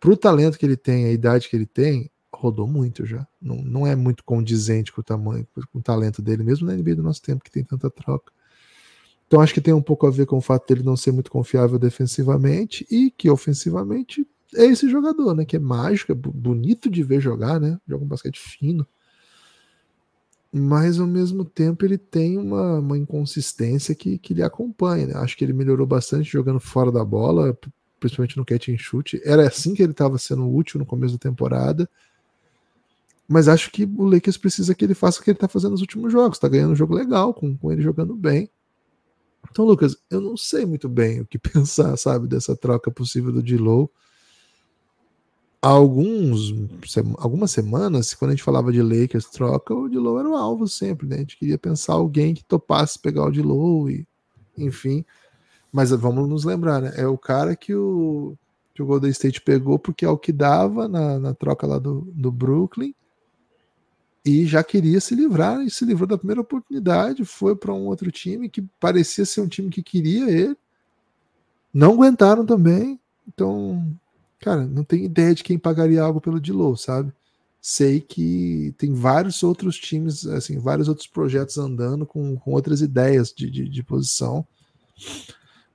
pro 0.00 0.16
talento 0.16 0.58
que 0.58 0.66
ele 0.66 0.76
tem, 0.76 1.06
a 1.06 1.12
idade 1.12 1.48
que 1.48 1.56
ele 1.56 1.66
tem, 1.66 2.10
rodou 2.32 2.66
muito 2.66 3.04
já. 3.04 3.26
Não, 3.40 3.56
não 3.56 3.86
é 3.86 3.96
muito 3.96 4.22
condizente 4.24 4.92
com 4.92 5.00
o 5.00 5.04
tamanho, 5.04 5.46
com 5.72 5.78
o 5.78 5.82
talento 5.82 6.22
dele, 6.22 6.42
mesmo 6.42 6.66
na 6.66 6.74
NBA 6.74 6.96
do 6.96 7.02
nosso 7.02 7.22
tempo, 7.22 7.44
que 7.44 7.50
tem 7.50 7.64
tanta 7.64 7.90
troca. 7.90 8.32
Então 9.26 9.40
acho 9.40 9.52
que 9.52 9.60
tem 9.60 9.74
um 9.74 9.82
pouco 9.82 10.06
a 10.06 10.10
ver 10.10 10.26
com 10.26 10.38
o 10.38 10.40
fato 10.40 10.66
dele 10.66 10.82
não 10.82 10.96
ser 10.96 11.12
muito 11.12 11.30
confiável 11.30 11.78
defensivamente 11.78 12.86
e 12.90 13.10
que 13.10 13.28
ofensivamente 13.28 14.26
é 14.54 14.64
esse 14.64 14.88
jogador, 14.88 15.34
né? 15.34 15.44
Que 15.44 15.56
é 15.56 15.60
mágico, 15.60 16.12
é 16.12 16.14
bonito 16.14 16.88
de 16.90 17.02
ver 17.02 17.20
jogar, 17.20 17.60
né? 17.60 17.78
Joga 17.86 18.04
um 18.04 18.08
basquete 18.08 18.40
fino. 18.40 18.86
Mas 20.50 20.98
ao 20.98 21.06
mesmo 21.06 21.44
tempo 21.44 21.84
ele 21.84 21.98
tem 21.98 22.38
uma, 22.38 22.78
uma 22.78 22.96
inconsistência 22.96 23.94
que, 23.94 24.18
que 24.18 24.32
lhe 24.32 24.42
acompanha. 24.42 25.08
Né? 25.08 25.14
Acho 25.16 25.36
que 25.36 25.44
ele 25.44 25.52
melhorou 25.52 25.86
bastante 25.86 26.30
jogando 26.30 26.58
fora 26.58 26.90
da 26.90 27.04
bola, 27.04 27.54
principalmente 27.98 28.36
no 28.36 28.44
catch 28.44 28.68
and 28.68 28.78
shoot. 28.78 29.20
Era 29.24 29.46
assim 29.48 29.74
que 29.74 29.82
ele 29.82 29.92
estava 29.92 30.18
sendo 30.18 30.48
útil 30.52 30.78
no 30.78 30.86
começo 30.86 31.14
da 31.14 31.18
temporada. 31.18 31.88
Mas 33.28 33.46
acho 33.46 33.70
que 33.70 33.84
o 33.84 34.04
Lakers 34.04 34.38
precisa 34.38 34.74
que 34.74 34.84
ele 34.84 34.94
faça 34.94 35.20
o 35.20 35.22
que 35.22 35.30
ele 35.30 35.36
está 35.36 35.48
fazendo 35.48 35.72
nos 35.72 35.82
últimos 35.82 36.10
jogos. 36.10 36.38
Está 36.38 36.48
ganhando 36.48 36.72
um 36.72 36.76
jogo 36.76 36.94
legal, 36.94 37.34
com, 37.34 37.56
com 37.56 37.70
ele 37.70 37.82
jogando 37.82 38.16
bem. 38.16 38.50
Então, 39.50 39.64
Lucas, 39.64 39.96
eu 40.10 40.20
não 40.20 40.36
sei 40.36 40.64
muito 40.64 40.88
bem 40.88 41.20
o 41.20 41.26
que 41.26 41.38
pensar, 41.38 41.96
sabe, 41.96 42.26
dessa 42.26 42.56
troca 42.56 42.90
possível 42.90 43.30
do 43.30 43.42
Dilow. 43.42 43.90
Alguns, 45.60 46.54
algumas 47.18 47.50
semanas, 47.50 48.14
quando 48.14 48.30
a 48.30 48.34
gente 48.34 48.44
falava 48.44 48.72
de 48.72 48.80
Lakers 48.80 49.26
troca, 49.26 49.74
o 49.74 49.88
Dilow 49.88 50.20
era 50.20 50.28
o 50.28 50.36
alvo 50.36 50.68
sempre, 50.68 51.06
né? 51.06 51.16
A 51.16 51.18
gente 51.18 51.36
queria 51.36 51.58
pensar 51.58 51.94
alguém 51.94 52.32
que 52.32 52.44
topasse 52.44 52.98
pegar 52.98 53.24
o 53.24 53.30
Dilow 53.30 53.90
e, 53.90 54.06
enfim. 54.56 55.04
Mas 55.72 55.90
vamos 55.90 56.28
nos 56.28 56.44
lembrar, 56.44 56.80
né? 56.80 56.92
É 56.96 57.06
o 57.06 57.18
cara 57.18 57.54
que 57.54 57.74
o, 57.74 58.36
que 58.74 58.82
o 58.82 58.86
Golden 58.86 59.10
State 59.10 59.40
pegou 59.40 59.78
porque 59.78 60.04
é 60.04 60.08
o 60.08 60.18
que 60.18 60.32
dava 60.32 60.88
na, 60.88 61.18
na 61.18 61.34
troca 61.34 61.66
lá 61.66 61.78
do, 61.78 62.02
do 62.14 62.30
Brooklyn 62.30 62.94
e 64.24 64.44
já 64.44 64.62
queria 64.62 65.00
se 65.00 65.14
livrar 65.14 65.60
e 65.62 65.70
se 65.70 65.84
livrou 65.84 66.06
da 66.06 66.18
primeira 66.18 66.40
oportunidade, 66.40 67.24
foi 67.24 67.56
para 67.56 67.72
um 67.72 67.86
outro 67.86 68.10
time 68.10 68.48
que 68.48 68.62
parecia 68.78 69.24
ser 69.24 69.40
um 69.40 69.48
time 69.48 69.70
que 69.70 69.82
queria 69.82 70.30
ele. 70.30 70.56
Não 71.72 71.94
aguentaram 71.94 72.44
também. 72.44 73.00
Então, 73.26 73.90
cara, 74.38 74.66
não 74.66 74.84
tenho 74.84 75.04
ideia 75.04 75.34
de 75.34 75.42
quem 75.42 75.58
pagaria 75.58 76.02
algo 76.02 76.20
pelo 76.20 76.40
Dilow, 76.40 76.76
sabe? 76.76 77.12
Sei 77.60 78.00
que 78.00 78.74
tem 78.78 78.92
vários 78.92 79.42
outros 79.42 79.78
times, 79.78 80.26
assim, 80.26 80.58
vários 80.58 80.88
outros 80.88 81.06
projetos 81.06 81.56
andando 81.58 82.06
com, 82.06 82.36
com 82.36 82.52
outras 82.52 82.80
ideias 82.80 83.32
de, 83.32 83.50
de, 83.50 83.68
de 83.68 83.82
posição. 83.82 84.46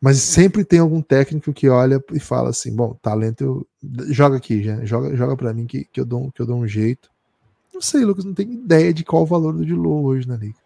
Mas 0.03 0.17
sempre 0.17 0.65
tem 0.65 0.79
algum 0.79 1.01
técnico 1.01 1.53
que 1.53 1.69
olha 1.69 2.03
e 2.11 2.19
fala 2.19 2.49
assim: 2.49 2.75
bom, 2.75 2.93
talento, 3.01 3.41
eu... 3.41 4.13
joga 4.13 4.35
aqui, 4.35 4.61
já, 4.61 4.83
joga, 4.83 5.15
joga 5.15 5.37
para 5.37 5.53
mim 5.53 5.65
que, 5.65 5.85
que, 5.85 5.97
eu 5.97 6.03
dou, 6.03 6.29
que 6.29 6.41
eu 6.41 6.45
dou 6.45 6.57
um 6.57 6.67
jeito. 6.67 7.09
Não 7.73 7.79
sei, 7.79 8.03
Lucas, 8.03 8.25
não 8.25 8.33
tenho 8.33 8.51
ideia 8.51 8.93
de 8.93 9.05
qual 9.05 9.23
o 9.23 9.25
valor 9.25 9.53
do 9.53 9.65
Dilow 9.65 10.03
hoje 10.03 10.27
na 10.27 10.35
liga. 10.35 10.57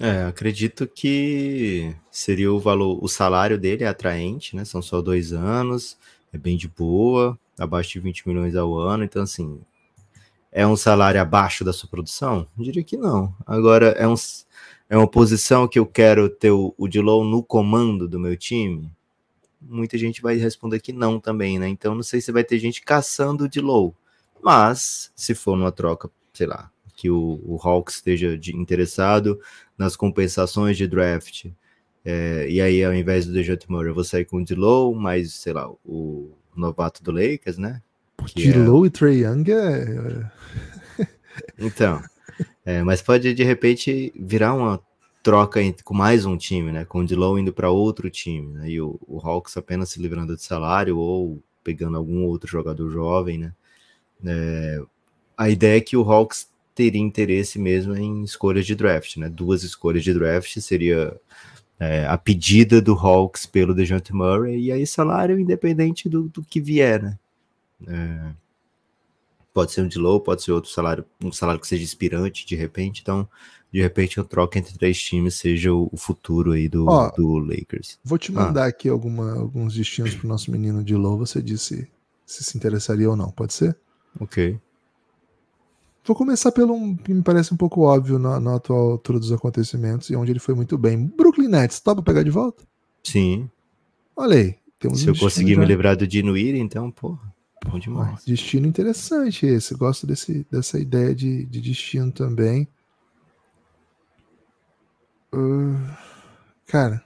É, 0.00 0.24
acredito 0.24 0.88
que 0.88 1.94
seria 2.10 2.52
o 2.52 2.58
valor, 2.58 2.98
o 3.00 3.06
salário 3.06 3.56
dele 3.56 3.84
é 3.84 3.86
atraente, 3.86 4.56
né? 4.56 4.64
São 4.64 4.82
só 4.82 5.00
dois 5.00 5.32
anos, 5.32 5.96
é 6.32 6.36
bem 6.36 6.56
de 6.56 6.66
boa, 6.66 7.38
abaixo 7.56 7.92
de 7.92 8.00
20 8.00 8.26
milhões 8.26 8.56
ao 8.56 8.76
ano, 8.76 9.04
então 9.04 9.22
assim, 9.22 9.60
é 10.50 10.66
um 10.66 10.76
salário 10.76 11.20
abaixo 11.20 11.64
da 11.64 11.72
sua 11.72 11.88
produção? 11.88 12.48
Eu 12.58 12.64
diria 12.64 12.82
que 12.82 12.96
não. 12.96 13.32
Agora, 13.46 13.90
é, 13.90 14.08
um, 14.08 14.16
é 14.94 14.96
uma 14.96 15.08
posição 15.08 15.66
que 15.66 15.76
eu 15.76 15.84
quero 15.84 16.28
ter 16.28 16.52
o, 16.52 16.72
o 16.78 16.86
Dilow 16.86 17.24
no 17.24 17.42
comando 17.42 18.06
do 18.06 18.20
meu 18.20 18.36
time? 18.36 18.92
Muita 19.60 19.98
gente 19.98 20.22
vai 20.22 20.36
responder 20.36 20.78
que 20.78 20.92
não 20.92 21.18
também, 21.18 21.58
né? 21.58 21.66
Então, 21.66 21.96
não 21.96 22.02
sei 22.04 22.20
se 22.20 22.30
vai 22.30 22.44
ter 22.44 22.60
gente 22.60 22.80
caçando 22.80 23.42
o 23.42 23.48
Dilow. 23.48 23.92
Mas, 24.40 25.10
se 25.16 25.34
for 25.34 25.56
numa 25.56 25.72
troca, 25.72 26.08
sei 26.32 26.46
lá, 26.46 26.70
que 26.94 27.10
o, 27.10 27.40
o 27.44 27.58
Hawks 27.60 27.96
esteja 27.96 28.38
de, 28.38 28.56
interessado 28.56 29.40
nas 29.76 29.96
compensações 29.96 30.76
de 30.76 30.86
draft, 30.86 31.46
é, 32.04 32.46
e 32.48 32.60
aí, 32.60 32.84
ao 32.84 32.94
invés 32.94 33.26
do 33.26 33.32
DeJounte 33.32 33.68
Murray, 33.68 33.90
eu 33.90 33.94
vou 33.96 34.04
sair 34.04 34.24
com 34.24 34.36
o 34.36 34.44
Dilow, 34.44 34.94
mas, 34.94 35.34
sei 35.34 35.54
lá, 35.54 35.68
o 35.84 36.30
novato 36.54 37.02
do 37.02 37.10
Lakers, 37.10 37.58
né? 37.58 37.82
Dilow 38.36 38.84
é... 38.84 38.86
e 38.86 38.90
Trey 38.90 39.24
Young 39.24 39.50
é... 39.50 40.30
Então, 41.58 42.00
é, 42.64 42.82
mas 42.82 43.02
pode, 43.02 43.32
de 43.34 43.44
repente, 43.44 44.12
virar 44.16 44.54
uma 44.54 44.80
troca 45.22 45.60
com 45.82 45.94
mais 45.94 46.26
um 46.26 46.36
time, 46.36 46.70
né? 46.70 46.84
Com 46.84 47.00
o 47.00 47.06
Dilow 47.06 47.38
indo 47.38 47.52
para 47.52 47.70
outro 47.70 48.10
time, 48.10 48.52
né? 48.52 48.68
E 48.68 48.80
o, 48.80 49.00
o 49.06 49.18
Hawks 49.18 49.56
apenas 49.56 49.88
se 49.88 50.00
livrando 50.00 50.36
de 50.36 50.42
salário 50.42 50.98
ou 50.98 51.42
pegando 51.64 51.96
algum 51.96 52.24
outro 52.24 52.48
jogador 52.48 52.90
jovem, 52.90 53.38
né? 53.38 53.52
É, 54.24 54.82
a 55.36 55.48
ideia 55.48 55.78
é 55.78 55.80
que 55.80 55.96
o 55.96 56.02
Hawks 56.02 56.48
teria 56.74 57.00
interesse 57.00 57.58
mesmo 57.58 57.96
em 57.96 58.22
escolhas 58.22 58.66
de 58.66 58.74
draft, 58.74 59.16
né? 59.16 59.28
Duas 59.28 59.62
escolhas 59.62 60.04
de 60.04 60.12
draft 60.12 60.58
seria 60.60 61.18
é, 61.78 62.06
a 62.06 62.18
pedida 62.18 62.82
do 62.82 62.94
Hawks 62.94 63.46
pelo 63.46 63.74
DeJounte 63.74 64.12
Murray 64.12 64.60
e 64.60 64.72
aí 64.72 64.86
salário 64.86 65.38
independente 65.38 66.08
do, 66.08 66.28
do 66.28 66.42
que 66.42 66.60
vier, 66.60 67.02
né? 67.02 67.18
É, 67.86 68.43
pode 69.54 69.72
ser 69.72 69.82
um 69.82 69.88
de 69.88 69.98
low, 69.98 70.20
pode 70.20 70.42
ser 70.42 70.50
outro 70.50 70.68
salário, 70.68 71.04
um 71.22 71.32
salário 71.32 71.60
que 71.60 71.68
seja 71.68 71.84
inspirante 71.84 72.44
de 72.44 72.56
repente, 72.56 73.00
então 73.00 73.26
de 73.72 73.80
repente 73.80 74.20
a 74.20 74.24
troca 74.24 74.58
entre 74.58 74.76
três 74.76 75.00
times 75.00 75.36
seja 75.36 75.72
o, 75.72 75.88
o 75.92 75.96
futuro 75.96 76.52
aí 76.52 76.68
do, 76.68 76.86
Ó, 76.88 77.10
do 77.10 77.38
Lakers. 77.38 77.98
Vou 78.04 78.18
te 78.18 78.32
mandar 78.32 78.64
ah. 78.64 78.68
aqui 78.68 78.88
alguma, 78.88 79.32
alguns 79.34 79.74
destinos 79.74 80.14
para 80.14 80.26
o 80.26 80.28
nosso 80.28 80.50
menino 80.50 80.82
de 80.82 80.96
low, 80.96 81.16
você 81.16 81.40
disse 81.40 81.88
se 82.26 82.44
se 82.44 82.56
interessaria 82.56 83.08
ou 83.08 83.16
não, 83.16 83.30
pode 83.30 83.54
ser? 83.54 83.76
Ok. 84.20 84.58
Vou 86.04 86.16
começar 86.16 86.52
pelo 86.52 86.96
que 86.98 87.14
me 87.14 87.22
parece 87.22 87.54
um 87.54 87.56
pouco 87.56 87.82
óbvio 87.82 88.18
na, 88.18 88.38
na, 88.38 88.56
atual 88.56 88.92
altura 88.92 89.18
dos 89.18 89.32
acontecimentos 89.32 90.10
e 90.10 90.16
onde 90.16 90.32
ele 90.32 90.38
foi 90.38 90.54
muito 90.54 90.76
bem. 90.76 91.06
Brooklyn 91.06 91.48
Nets, 91.48 91.80
topa 91.80 92.02
pegar 92.02 92.22
de 92.22 92.30
volta? 92.30 92.62
Sim. 93.02 93.48
Olha 94.14 94.36
aí. 94.36 94.54
Se 94.94 95.08
eu 95.08 95.16
conseguir 95.16 95.54
já. 95.54 95.60
me 95.60 95.66
livrar 95.66 95.96
do 95.96 96.06
Dinuir, 96.06 96.56
então, 96.56 96.90
porra, 96.90 97.33
bom 97.64 97.78
demais. 97.78 98.24
Destino 98.24 98.66
interessante 98.66 99.46
esse. 99.46 99.74
Gosto 99.74 100.06
desse, 100.06 100.46
dessa 100.50 100.78
ideia 100.78 101.14
de, 101.14 101.44
de 101.46 101.60
destino 101.60 102.12
também. 102.12 102.68
Uh, 105.32 105.76
cara, 106.66 107.02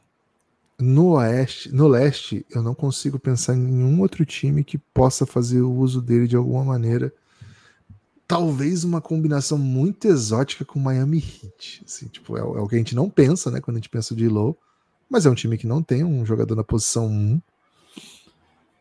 no 0.79 1.13
oeste, 1.13 1.75
no 1.75 1.89
leste, 1.89 2.45
eu 2.51 2.63
não 2.63 2.75
consigo 2.75 3.19
pensar 3.19 3.55
em 3.55 3.59
nenhum 3.59 4.01
outro 4.01 4.25
time 4.25 4.63
que 4.63 4.77
possa 4.77 5.25
fazer 5.25 5.63
o 5.63 5.73
uso 5.73 6.03
dele 6.03 6.29
de 6.29 6.37
alguma 6.37 6.65
maneira 6.65 7.13
talvez 8.29 8.85
uma 8.85 9.01
combinação 9.01 9.57
muito 9.57 10.07
exótica 10.07 10.63
com 10.63 10.79
Miami 10.79 11.17
Heat. 11.17 11.83
Assim, 11.87 12.07
tipo, 12.09 12.37
é, 12.37 12.41
é, 12.41 12.43
o 12.43 12.69
que 12.69 12.75
a 12.75 12.79
gente 12.79 12.95
não 12.95 13.09
pensa, 13.09 13.51
né, 13.51 13.59
quando 13.59 13.79
a 13.79 13.81
gente 13.81 13.89
pensa 13.89 14.15
de 14.15 14.29
low, 14.29 14.57
mas 15.09 15.25
é 15.25 15.31
um 15.31 15.35
time 15.35 15.57
que 15.57 15.67
não 15.67 15.83
tem 15.83 16.05
um 16.05 16.27
jogador 16.27 16.55
na 16.55 16.63
posição 16.63 17.07
1 17.07 17.41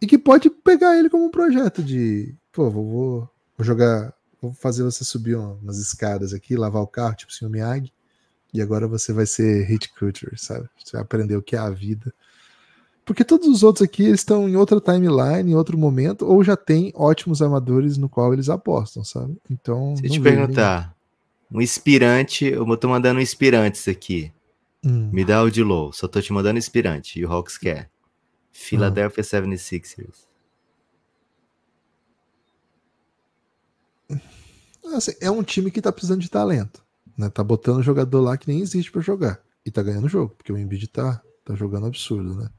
e 0.01 0.07
que 0.07 0.17
pode 0.17 0.49
pegar 0.49 0.97
ele 0.97 1.09
como 1.09 1.25
um 1.25 1.31
projeto 1.31 1.83
de, 1.83 2.35
pô, 2.51 2.69
vou, 2.69 2.89
vou, 2.89 3.29
vou 3.57 3.65
jogar, 3.65 4.13
vou 4.41 4.53
fazer 4.53 4.83
você 4.83 5.03
subir 5.03 5.35
umas 5.35 5.77
escadas 5.77 6.33
aqui, 6.33 6.55
lavar 6.55 6.81
o 6.81 6.87
carro, 6.87 7.15
tipo 7.15 7.31
o 7.31 7.35
Sr. 7.35 7.49
Miyagi, 7.49 7.91
e 8.53 8.61
agora 8.61 8.87
você 8.87 9.11
vai 9.11 9.25
ser 9.25 9.65
hit 9.65 9.89
culture, 9.97 10.37
sabe? 10.37 10.69
Você 10.77 10.93
vai 10.93 11.01
aprender 11.01 11.35
o 11.35 11.41
que 11.41 11.55
é 11.55 11.59
a 11.59 11.69
vida. 11.69 12.13
Porque 13.05 13.23
todos 13.23 13.47
os 13.47 13.63
outros 13.63 13.83
aqui 13.83 14.03
eles 14.03 14.19
estão 14.19 14.49
em 14.49 14.55
outra 14.55 14.81
timeline, 14.81 15.51
em 15.51 15.55
outro 15.55 15.77
momento, 15.77 16.25
ou 16.25 16.43
já 16.43 16.57
tem 16.57 16.91
ótimos 16.93 17.41
amadores 17.41 17.97
no 17.97 18.09
qual 18.09 18.33
eles 18.33 18.49
apostam, 18.49 19.03
sabe? 19.03 19.37
Então. 19.49 19.95
Se 19.95 20.05
eu 20.05 20.11
te 20.11 20.19
perguntar, 20.19 20.93
um 21.51 21.61
inspirante, 21.61 22.45
eu 22.45 22.77
tô 22.77 22.89
mandando 22.89 23.19
um 23.19 23.23
inspirantes 23.23 23.87
aqui. 23.87 24.31
Hum. 24.85 25.09
Me 25.11 25.23
dá 25.23 25.41
o 25.41 25.49
de 25.49 25.63
low, 25.63 25.91
só 25.93 26.07
tô 26.07 26.21
te 26.21 26.33
mandando 26.33 26.59
inspirante. 26.59 27.19
E 27.19 27.25
o 27.25 27.31
Hawks 27.31 27.57
quer. 27.57 27.89
Philadelphia 28.57 29.21
ah. 29.21 29.41
76ers. 29.41 30.25
Assim, 34.95 35.13
é 35.21 35.29
um 35.29 35.43
time 35.43 35.69
que 35.69 35.81
tá 35.81 35.91
precisando 35.91 36.21
de 36.21 36.29
talento. 36.29 36.83
Né? 37.15 37.29
Tá 37.29 37.43
botando 37.43 37.83
jogador 37.83 38.19
lá 38.19 38.35
que 38.35 38.47
nem 38.47 38.61
existe 38.61 38.91
para 38.91 39.01
jogar. 39.01 39.39
E 39.63 39.69
tá 39.69 39.83
ganhando 39.83 40.05
o 40.05 40.09
jogo, 40.09 40.33
porque 40.35 40.51
o 40.51 40.57
Embiid 40.57 40.87
tá, 40.87 41.21
tá 41.45 41.53
jogando 41.53 41.85
absurdo, 41.85 42.35
né? 42.35 42.49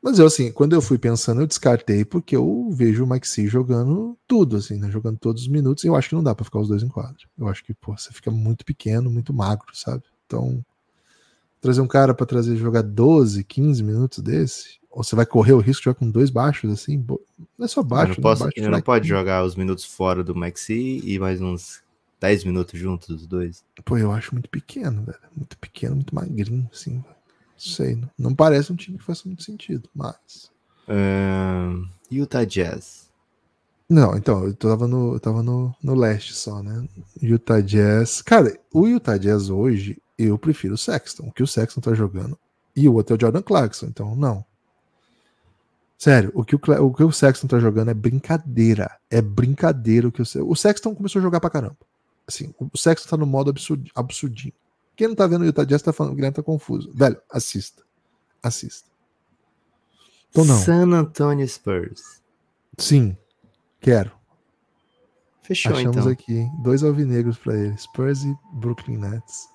Mas 0.00 0.18
eu, 0.18 0.26
assim, 0.26 0.52
quando 0.52 0.74
eu 0.74 0.82
fui 0.82 0.98
pensando, 0.98 1.40
eu 1.40 1.46
descartei 1.46 2.04
porque 2.04 2.36
eu 2.36 2.70
vejo 2.72 3.04
o 3.04 3.06
Maxi 3.06 3.46
jogando 3.46 4.18
tudo, 4.26 4.56
assim, 4.56 4.76
né? 4.76 4.90
Jogando 4.90 5.18
todos 5.18 5.42
os 5.42 5.48
minutos. 5.48 5.84
E 5.84 5.86
eu 5.88 5.96
acho 5.96 6.08
que 6.08 6.14
não 6.14 6.22
dá 6.22 6.34
para 6.34 6.44
ficar 6.44 6.60
os 6.60 6.68
dois 6.68 6.82
em 6.82 6.88
quadro. 6.88 7.28
Eu 7.38 7.48
acho 7.48 7.64
que, 7.64 7.74
pô, 7.74 7.96
você 7.96 8.12
fica 8.12 8.30
muito 8.30 8.64
pequeno, 8.64 9.10
muito 9.10 9.32
magro, 9.32 9.74
sabe? 9.74 10.04
Então, 10.26 10.64
trazer 11.62 11.80
um 11.80 11.86
cara 11.86 12.12
para 12.12 12.26
trazer 12.26 12.56
jogar 12.56 12.82
12, 12.82 13.44
15 13.44 13.82
minutos 13.84 14.18
desse, 14.18 14.80
ou 14.90 15.02
você 15.02 15.16
vai 15.16 15.24
correr 15.24 15.52
o 15.52 15.60
risco 15.60 15.80
de 15.80 15.84
jogar 15.84 15.98
com 16.00 16.10
dois 16.10 16.28
baixos, 16.28 16.70
assim, 16.70 17.02
não 17.56 17.64
é 17.64 17.68
só 17.68 17.82
baixo. 17.82 18.12
Eu 18.12 18.16
não, 18.16 18.22
posso, 18.22 18.44
baixo, 18.44 18.70
não 18.70 18.80
pode 18.82 19.08
jogar 19.08 19.44
os 19.44 19.54
minutos 19.54 19.84
fora 19.84 20.24
do 20.24 20.34
Maxi 20.34 21.00
e 21.04 21.18
mais 21.20 21.40
uns 21.40 21.80
10 22.20 22.44
minutos 22.44 22.78
juntos 22.78 23.08
os 23.08 23.26
dois. 23.26 23.64
Pô, 23.84 23.96
eu 23.96 24.10
acho 24.12 24.34
muito 24.34 24.50
pequeno, 24.50 25.04
velho. 25.04 25.18
Muito 25.34 25.56
pequeno, 25.56 25.94
muito 25.94 26.14
magrinho, 26.14 26.68
assim, 26.72 27.00
velho. 27.00 27.14
Sei, 27.56 27.94
não, 27.94 28.10
não 28.18 28.34
parece 28.34 28.72
um 28.72 28.76
time 28.76 28.98
que 28.98 29.04
faça 29.04 29.22
muito 29.24 29.44
sentido, 29.44 29.88
mas. 29.94 30.50
Um, 30.88 31.86
Utah 32.10 32.44
Jazz. 32.44 33.08
Não, 33.88 34.16
então, 34.16 34.44
eu 34.44 34.54
tava 34.54 34.88
no, 34.88 35.14
eu 35.14 35.20
tava 35.20 35.42
no, 35.42 35.72
no 35.82 35.94
leste 35.94 36.34
só, 36.34 36.60
né? 36.62 36.88
Utah 37.20 37.60
Jazz. 37.60 38.20
Cara, 38.20 38.58
o 38.72 38.88
Utah 38.88 39.16
Jazz 39.16 39.48
hoje, 39.48 40.02
eu 40.24 40.38
prefiro 40.38 40.74
o 40.74 40.78
Sexton. 40.78 41.28
O 41.28 41.32
que 41.32 41.42
o 41.42 41.46
Sexton 41.46 41.80
tá 41.80 41.94
jogando. 41.94 42.38
E 42.74 42.88
o 42.88 42.94
outro 42.94 43.14
é 43.14 43.16
o 43.16 43.20
Jordan 43.20 43.42
Clarkson, 43.42 43.86
então 43.86 44.16
não. 44.16 44.44
Sério, 45.98 46.32
o 46.34 46.44
que 46.44 46.56
o, 46.56 46.58
o, 46.58 46.92
que 46.92 47.04
o 47.04 47.12
Sexton 47.12 47.46
tá 47.46 47.58
jogando 47.58 47.90
é 47.90 47.94
brincadeira. 47.94 48.98
É 49.08 49.20
brincadeira 49.20 50.08
o 50.08 50.12
que 50.12 50.20
o, 50.20 50.50
o 50.50 50.56
Sexton 50.56 50.94
começou 50.94 51.20
a 51.20 51.22
jogar 51.22 51.38
pra 51.38 51.50
caramba. 51.50 51.76
Assim, 52.26 52.54
o 52.58 52.76
Sexton 52.76 53.08
tá 53.08 53.16
no 53.16 53.26
modo 53.26 53.50
absurd, 53.50 53.90
absurdinho. 53.94 54.54
Quem 54.96 55.08
não 55.08 55.14
tá 55.14 55.26
vendo 55.26 55.42
o 55.42 55.44
Utah 55.44 55.64
Jazz 55.64 55.82
tá 55.82 55.92
falando 55.92 56.10
que 56.10 56.14
o 56.14 56.16
Guilherme 56.16 56.34
tá 56.34 56.42
confuso. 56.42 56.90
Velho, 56.94 57.20
assista. 57.30 57.82
Assista. 58.42 58.88
Então 60.30 60.44
não. 60.44 60.58
San 60.58 60.92
Antonio 60.92 61.46
Spurs. 61.46 62.22
Sim, 62.78 63.16
quero. 63.80 64.12
Fechou 65.42 65.72
Achamos 65.72 65.98
então. 65.98 66.10
aqui 66.10 66.48
dois 66.62 66.82
alvinegros 66.82 67.36
para 67.36 67.56
ele, 67.56 67.76
Spurs 67.76 68.24
e 68.24 68.34
Brooklyn 68.54 68.96
Nets. 68.96 69.48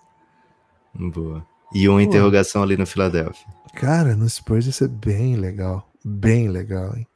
Boa. 0.97 1.45
E 1.73 1.87
uma 1.87 1.97
Pô. 1.97 2.01
interrogação 2.01 2.63
ali 2.63 2.77
no 2.77 2.85
Philadelphia. 2.85 3.45
Cara, 3.75 4.15
no 4.15 4.27
Spurs 4.27 4.65
isso 4.65 4.83
é 4.83 4.87
bem 4.87 5.35
legal. 5.35 5.89
Bem 6.03 6.49
legal, 6.49 6.95
hein? 6.95 7.07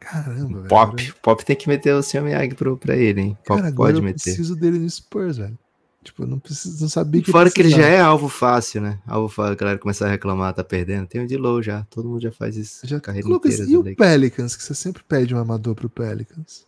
Caramba, 0.00 0.62
Pop. 0.68 1.02
Velho. 1.02 1.14
Pop 1.22 1.44
tem 1.44 1.56
que 1.56 1.68
meter 1.68 1.94
o 1.94 2.02
seu 2.02 2.22
Miyagi 2.22 2.54
pro, 2.54 2.76
pra 2.76 2.94
ele, 2.94 3.20
hein? 3.20 3.38
Pop 3.44 3.60
Cara, 3.60 3.74
pode 3.74 3.98
eu 3.98 4.02
meter. 4.02 4.30
Eu 4.30 4.34
preciso 4.34 4.56
dele 4.56 4.78
no 4.78 4.88
Spurs, 4.88 5.36
velho. 5.36 5.58
Tipo, 6.06 6.24
não 6.24 6.38
precisa, 6.38 6.80
não 6.80 6.88
sabia 6.88 7.20
que 7.20 7.32
Fora 7.32 7.50
que 7.50 7.60
ele 7.60 7.70
já 7.70 7.84
é 7.84 8.00
alvo 8.00 8.28
fácil, 8.28 8.80
né? 8.80 9.00
Alvo 9.04 9.28
fácil, 9.28 9.54
a 9.54 9.56
galera 9.56 9.78
começar 9.78 10.06
a 10.06 10.10
reclamar, 10.10 10.54
tá 10.54 10.62
perdendo. 10.62 11.08
Tem 11.08 11.20
o 11.20 11.26
de 11.26 11.36
low 11.36 11.60
já, 11.60 11.84
todo 11.90 12.08
mundo 12.08 12.20
já 12.20 12.30
faz 12.30 12.56
isso. 12.56 12.86
Já 12.86 13.00
carreira 13.00 13.26
Lucas, 13.26 13.54
inteira. 13.54 13.72
E 13.72 13.76
o 13.76 13.96
Pelicans, 13.96 14.54
que 14.54 14.62
você 14.62 14.72
sempre 14.72 15.02
pede 15.02 15.34
um 15.34 15.38
amador 15.38 15.74
pro 15.74 15.90
Pelicans? 15.90 16.64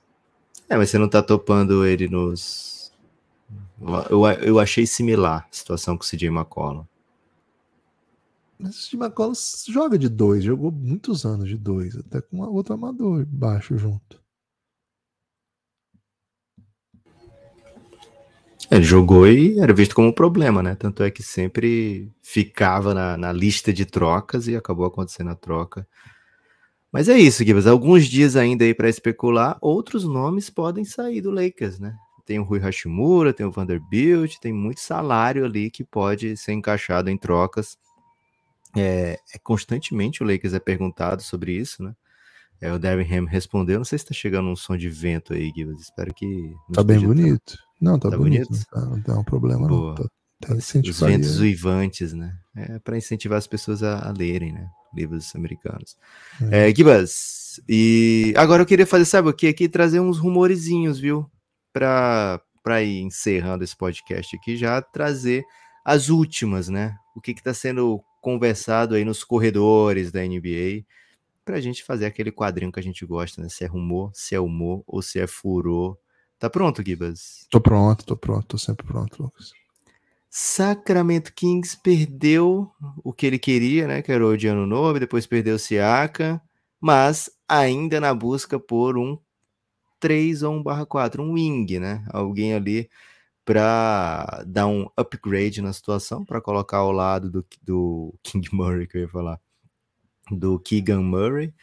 É, 0.68 0.76
mas 0.76 0.90
você 0.90 0.98
não 0.98 1.08
tá 1.08 1.22
topando 1.22 1.86
ele 1.86 2.08
nos. 2.08 2.77
Eu, 4.10 4.26
eu 4.26 4.58
achei 4.58 4.86
similar 4.86 5.46
a 5.50 5.54
situação 5.54 5.96
com 5.96 6.04
o 6.04 6.06
CJ 6.06 6.28
McCollum. 6.28 6.84
Mas 8.58 8.76
o 8.76 8.88
CJ 8.88 9.00
McCollum 9.00 9.34
joga 9.68 9.98
de 9.98 10.08
dois, 10.08 10.42
jogou 10.42 10.70
muitos 10.70 11.24
anos 11.24 11.48
de 11.48 11.56
dois, 11.56 11.96
até 11.96 12.20
com 12.20 12.40
outro 12.40 12.74
amador 12.74 13.24
baixo 13.26 13.78
junto. 13.78 14.20
Ele 18.70 18.82
jogou 18.84 19.26
e 19.26 19.58
era 19.58 19.72
visto 19.72 19.94
como 19.94 20.08
um 20.08 20.12
problema, 20.12 20.62
né? 20.62 20.74
Tanto 20.74 21.02
é 21.02 21.10
que 21.10 21.22
sempre 21.22 22.12
ficava 22.20 22.92
na, 22.92 23.16
na 23.16 23.32
lista 23.32 23.72
de 23.72 23.86
trocas 23.86 24.46
e 24.46 24.56
acabou 24.56 24.84
acontecendo 24.84 25.30
a 25.30 25.34
troca. 25.34 25.88
Mas 26.92 27.08
é 27.08 27.18
isso, 27.18 27.44
Gibas. 27.44 27.66
Alguns 27.66 28.06
dias 28.06 28.36
ainda 28.36 28.64
aí 28.64 28.74
para 28.74 28.88
especular, 28.88 29.56
outros 29.62 30.04
nomes 30.04 30.50
podem 30.50 30.84
sair 30.84 31.22
do 31.22 31.30
Lakers, 31.30 31.78
né? 31.78 31.96
Tem 32.28 32.38
o 32.38 32.42
Rui 32.42 32.58
Hashimura, 32.58 33.32
tem 33.32 33.46
o 33.46 33.50
Vanderbilt, 33.50 34.36
tem 34.38 34.52
muito 34.52 34.80
salário 34.80 35.46
ali 35.46 35.70
que 35.70 35.82
pode 35.82 36.36
ser 36.36 36.52
encaixado 36.52 37.08
em 37.08 37.16
trocas. 37.16 37.78
É, 38.76 39.18
é 39.34 39.38
constantemente 39.42 40.22
o 40.22 40.26
Lakers 40.26 40.52
é 40.52 40.60
perguntado 40.60 41.22
sobre 41.22 41.52
isso, 41.52 41.82
né? 41.82 41.94
É, 42.60 42.70
o 42.70 42.78
Darren 42.78 43.06
Ham 43.20 43.24
respondeu. 43.24 43.78
Não 43.78 43.84
sei 43.84 43.98
se 43.98 44.04
tá 44.04 44.12
chegando 44.12 44.46
um 44.50 44.54
som 44.54 44.76
de 44.76 44.90
vento 44.90 45.32
aí, 45.32 45.50
Gibas. 45.56 45.80
Espero 45.80 46.12
que. 46.12 46.26
não 46.26 46.74
Tá 46.74 46.84
bem 46.84 46.98
tão- 46.98 47.06
bonito. 47.08 47.58
Não, 47.80 47.98
tá, 47.98 48.10
Tá 48.10 48.18
bonito. 48.18 48.46
bonito? 48.50 48.66
Não, 48.74 48.82
tá, 48.82 48.86
não 48.90 49.02
tem 49.02 49.14
um 49.14 49.24
problema 49.24 49.66
Boa. 49.66 49.94
não. 49.94 49.94
Tá, 49.94 50.08
tá 50.48 50.54
Os 50.54 51.00
ventos 51.00 51.38
uivantes, 51.40 52.12
né? 52.12 52.36
É 52.54 52.78
para 52.78 52.98
incentivar 52.98 53.38
as 53.38 53.46
pessoas 53.46 53.82
a, 53.82 54.06
a 54.06 54.12
lerem, 54.12 54.52
né? 54.52 54.68
Livros 54.94 55.34
americanos. 55.34 55.96
É, 56.50 56.74
Gibas, 56.74 57.58
e 57.66 58.34
agora 58.36 58.60
eu 58.62 58.66
queria 58.66 58.86
fazer, 58.86 59.06
sabe 59.06 59.30
o 59.30 59.32
que? 59.32 59.46
Aqui 59.46 59.66
trazer 59.66 60.00
uns 60.00 60.18
rumorezinhos, 60.18 60.98
viu? 60.98 61.24
Pra 62.62 62.82
ir 62.82 63.00
encerrando 63.00 63.64
esse 63.64 63.76
podcast 63.76 64.36
aqui, 64.36 64.56
já 64.56 64.82
trazer 64.82 65.44
as 65.84 66.08
últimas, 66.08 66.68
né? 66.68 66.96
O 67.16 67.20
que 67.20 67.32
que 67.32 67.42
tá 67.42 67.54
sendo 67.54 68.02
conversado 68.20 68.94
aí 68.94 69.04
nos 69.04 69.24
corredores 69.24 70.12
da 70.12 70.20
NBA, 70.20 70.84
pra 71.44 71.60
gente 71.60 71.82
fazer 71.82 72.04
aquele 72.04 72.30
quadrinho 72.30 72.70
que 72.70 72.80
a 72.80 72.82
gente 72.82 73.06
gosta, 73.06 73.40
né? 73.40 73.48
Se 73.48 73.64
é 73.64 73.66
rumor, 73.66 74.10
se 74.12 74.34
é 74.34 74.40
humor 74.40 74.82
ou 74.86 75.00
se 75.00 75.18
é 75.18 75.26
furor. 75.26 75.96
Tá 76.38 76.50
pronto, 76.50 76.82
Gibas? 76.84 77.46
Tô 77.50 77.60
pronto, 77.60 78.04
tô 78.04 78.16
pronto, 78.16 78.46
tô 78.46 78.58
sempre 78.58 78.86
pronto, 78.86 79.22
Lucas. 79.22 79.52
Sacramento 80.28 81.32
Kings 81.32 81.76
perdeu 81.82 82.70
o 83.02 83.12
que 83.12 83.26
ele 83.26 83.38
queria, 83.38 83.88
né? 83.88 84.02
Que 84.02 84.12
era 84.12 84.24
o 84.24 84.30
Odiano 84.30 84.66
Nobe, 84.66 85.00
depois 85.00 85.26
perdeu 85.26 85.56
o 85.56 85.58
Siaka, 85.58 86.40
mas 86.78 87.30
ainda 87.48 87.98
na 87.98 88.12
busca 88.12 88.60
por 88.60 88.98
um 88.98 89.18
3 90.00 90.42
ou 90.42 90.54
1 90.54 90.62
barra 90.62 90.86
4, 90.86 91.22
um 91.22 91.32
wing, 91.32 91.78
né? 91.78 92.04
Alguém 92.10 92.54
ali 92.54 92.88
para 93.44 94.44
dar 94.46 94.66
um 94.66 94.86
upgrade 94.94 95.62
na 95.62 95.72
situação, 95.72 96.24
para 96.24 96.40
colocar 96.40 96.78
ao 96.78 96.92
lado 96.92 97.30
do, 97.30 97.46
do 97.62 98.14
King 98.22 98.46
Murray, 98.52 98.86
que 98.86 98.98
eu 98.98 99.02
ia 99.02 99.08
falar, 99.08 99.40
do 100.30 100.58
Keegan 100.58 101.02
Murray. 101.02 101.54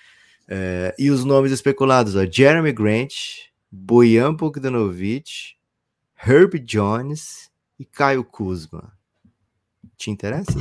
É, 0.47 0.95
e 0.97 1.11
os 1.11 1.23
nomes 1.23 1.51
especulados, 1.51 2.15
ó, 2.15 2.25
Jeremy 2.25 2.71
Grant, 2.71 3.13
Bojan 3.71 4.33
Bogdanovic, 4.33 5.55
Herb 6.15 6.59
Jones 6.59 7.51
e 7.77 7.85
Caio 7.85 8.23
Kuzma. 8.23 8.91
Te 9.97 10.09
interessa? 10.09 10.59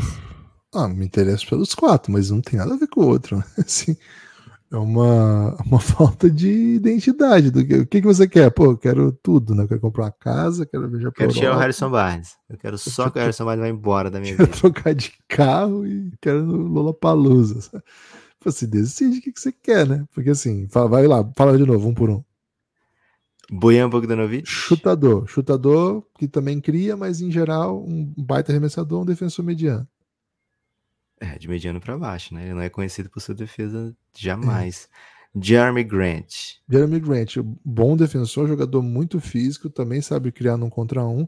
Ah, 0.74 0.88
me 0.88 1.06
interesso 1.06 1.48
pelos 1.48 1.74
quatro, 1.74 2.12
mas 2.12 2.30
não 2.30 2.40
tem 2.40 2.58
nada 2.58 2.74
a 2.74 2.76
ver 2.76 2.88
com 2.88 3.00
o 3.00 3.06
outro. 3.06 3.38
né? 3.38 3.44
Assim, 3.64 3.96
é 4.74 4.78
uma, 4.78 5.56
uma 5.64 5.78
falta 5.78 6.28
de 6.28 6.74
identidade. 6.74 7.50
Do 7.50 7.64
que, 7.64 7.74
o 7.74 7.86
que, 7.86 8.00
que 8.00 8.06
você 8.06 8.28
quer? 8.28 8.50
Pô, 8.50 8.72
eu 8.72 8.76
quero 8.76 9.12
tudo, 9.12 9.54
né? 9.54 9.64
Eu 9.64 9.68
quero 9.68 9.80
comprar 9.80 10.04
uma 10.04 10.12
casa, 10.12 10.66
quero 10.66 10.88
viajar 10.88 11.12
pra 11.12 11.18
Quero 11.26 11.32
tirar 11.32 11.56
o 11.56 11.58
Harrison 11.58 11.90
Barnes. 11.90 12.36
Eu 12.48 12.58
quero 12.58 12.76
só 12.76 13.08
que 13.08 13.18
o 13.18 13.22
Harrison 13.22 13.44
Barnes 13.44 13.62
vá 13.62 13.68
embora 13.68 14.10
da 14.10 14.20
minha 14.20 14.36
quero 14.36 14.46
vida. 14.46 14.58
trocar 14.58 14.94
de 14.94 15.12
carro 15.28 15.86
e 15.86 16.12
quero 16.20 16.44
no 16.44 16.56
Lollapalooza. 16.68 17.60
sabe? 17.60 17.84
Você 18.44 18.66
decide 18.66 19.18
o 19.18 19.22
que, 19.22 19.32
que 19.32 19.40
você 19.40 19.52
quer, 19.52 19.86
né? 19.86 20.04
Porque 20.12 20.30
assim, 20.30 20.68
fala, 20.68 20.88
vai 20.88 21.06
lá, 21.06 21.26
fala 21.36 21.56
de 21.56 21.64
novo, 21.64 21.88
um 21.88 21.94
por 21.94 22.10
um. 22.10 22.22
Bojan 23.50 23.88
Bogdanovic? 23.88 24.46
Chutador. 24.46 25.26
Chutador 25.26 26.04
que 26.18 26.26
também 26.26 26.60
cria, 26.60 26.96
mas 26.96 27.20
em 27.20 27.30
geral, 27.30 27.82
um 27.82 28.12
baita 28.16 28.52
arremessador, 28.52 29.02
um 29.02 29.04
defensor 29.04 29.44
mediano. 29.44 29.86
É, 31.24 31.38
de 31.38 31.48
mediano 31.48 31.80
para 31.80 31.96
baixo, 31.96 32.34
né? 32.34 32.44
Ele 32.44 32.54
não 32.54 32.60
é 32.60 32.68
conhecido 32.68 33.08
por 33.08 33.20
sua 33.20 33.34
defesa 33.34 33.96
jamais. 34.14 34.88
Jeremy 35.34 35.82
Grant. 35.82 36.56
Jeremy 36.68 37.00
Grant, 37.00 37.36
bom 37.64 37.96
defensor, 37.96 38.46
jogador 38.46 38.82
muito 38.82 39.18
físico, 39.20 39.70
também 39.70 40.00
sabe 40.02 40.30
criar 40.30 40.56
num 40.56 40.68
contra 40.70 41.04
um. 41.04 41.26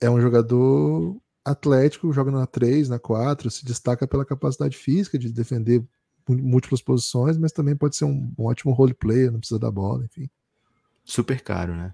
É 0.00 0.08
um 0.10 0.20
jogador 0.20 1.16
atlético, 1.44 2.12
joga 2.12 2.30
na 2.30 2.46
3, 2.46 2.88
na 2.88 2.98
4, 2.98 3.50
se 3.50 3.64
destaca 3.64 4.06
pela 4.06 4.24
capacidade 4.24 4.76
física 4.76 5.18
de 5.18 5.32
defender 5.32 5.82
múltiplas 6.28 6.80
posições, 6.80 7.36
mas 7.36 7.52
também 7.52 7.74
pode 7.76 7.96
ser 7.96 8.04
um, 8.04 8.32
um 8.38 8.44
ótimo 8.44 8.72
role 8.72 8.94
player, 8.94 9.32
não 9.32 9.38
precisa 9.40 9.58
da 9.58 9.70
bola, 9.70 10.04
enfim. 10.04 10.28
Super 11.04 11.40
caro, 11.40 11.74
né? 11.74 11.92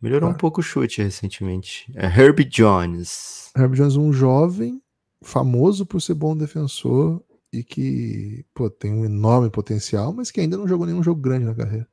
Melhorou 0.00 0.28
um 0.28 0.32
Claro. 0.32 0.40
pouco 0.40 0.60
o 0.60 0.64
chute 0.64 1.02
recentemente. 1.02 1.90
É 1.94 2.06
Herb 2.06 2.44
Jones. 2.44 3.50
Herb 3.56 3.74
Jones, 3.74 3.96
um 3.96 4.12
jovem, 4.12 4.80
famoso 5.22 5.86
por 5.86 6.00
ser 6.00 6.14
bom 6.14 6.36
defensor 6.36 7.22
e 7.52 7.62
que 7.64 8.44
pô, 8.54 8.68
tem 8.68 8.92
um 8.92 9.04
enorme 9.04 9.50
potencial, 9.50 10.12
mas 10.12 10.30
que 10.30 10.40
ainda 10.40 10.56
não 10.56 10.68
jogou 10.68 10.86
nenhum 10.86 11.02
jogo 11.02 11.20
grande 11.20 11.44
na 11.46 11.54
carreira. 11.54 11.86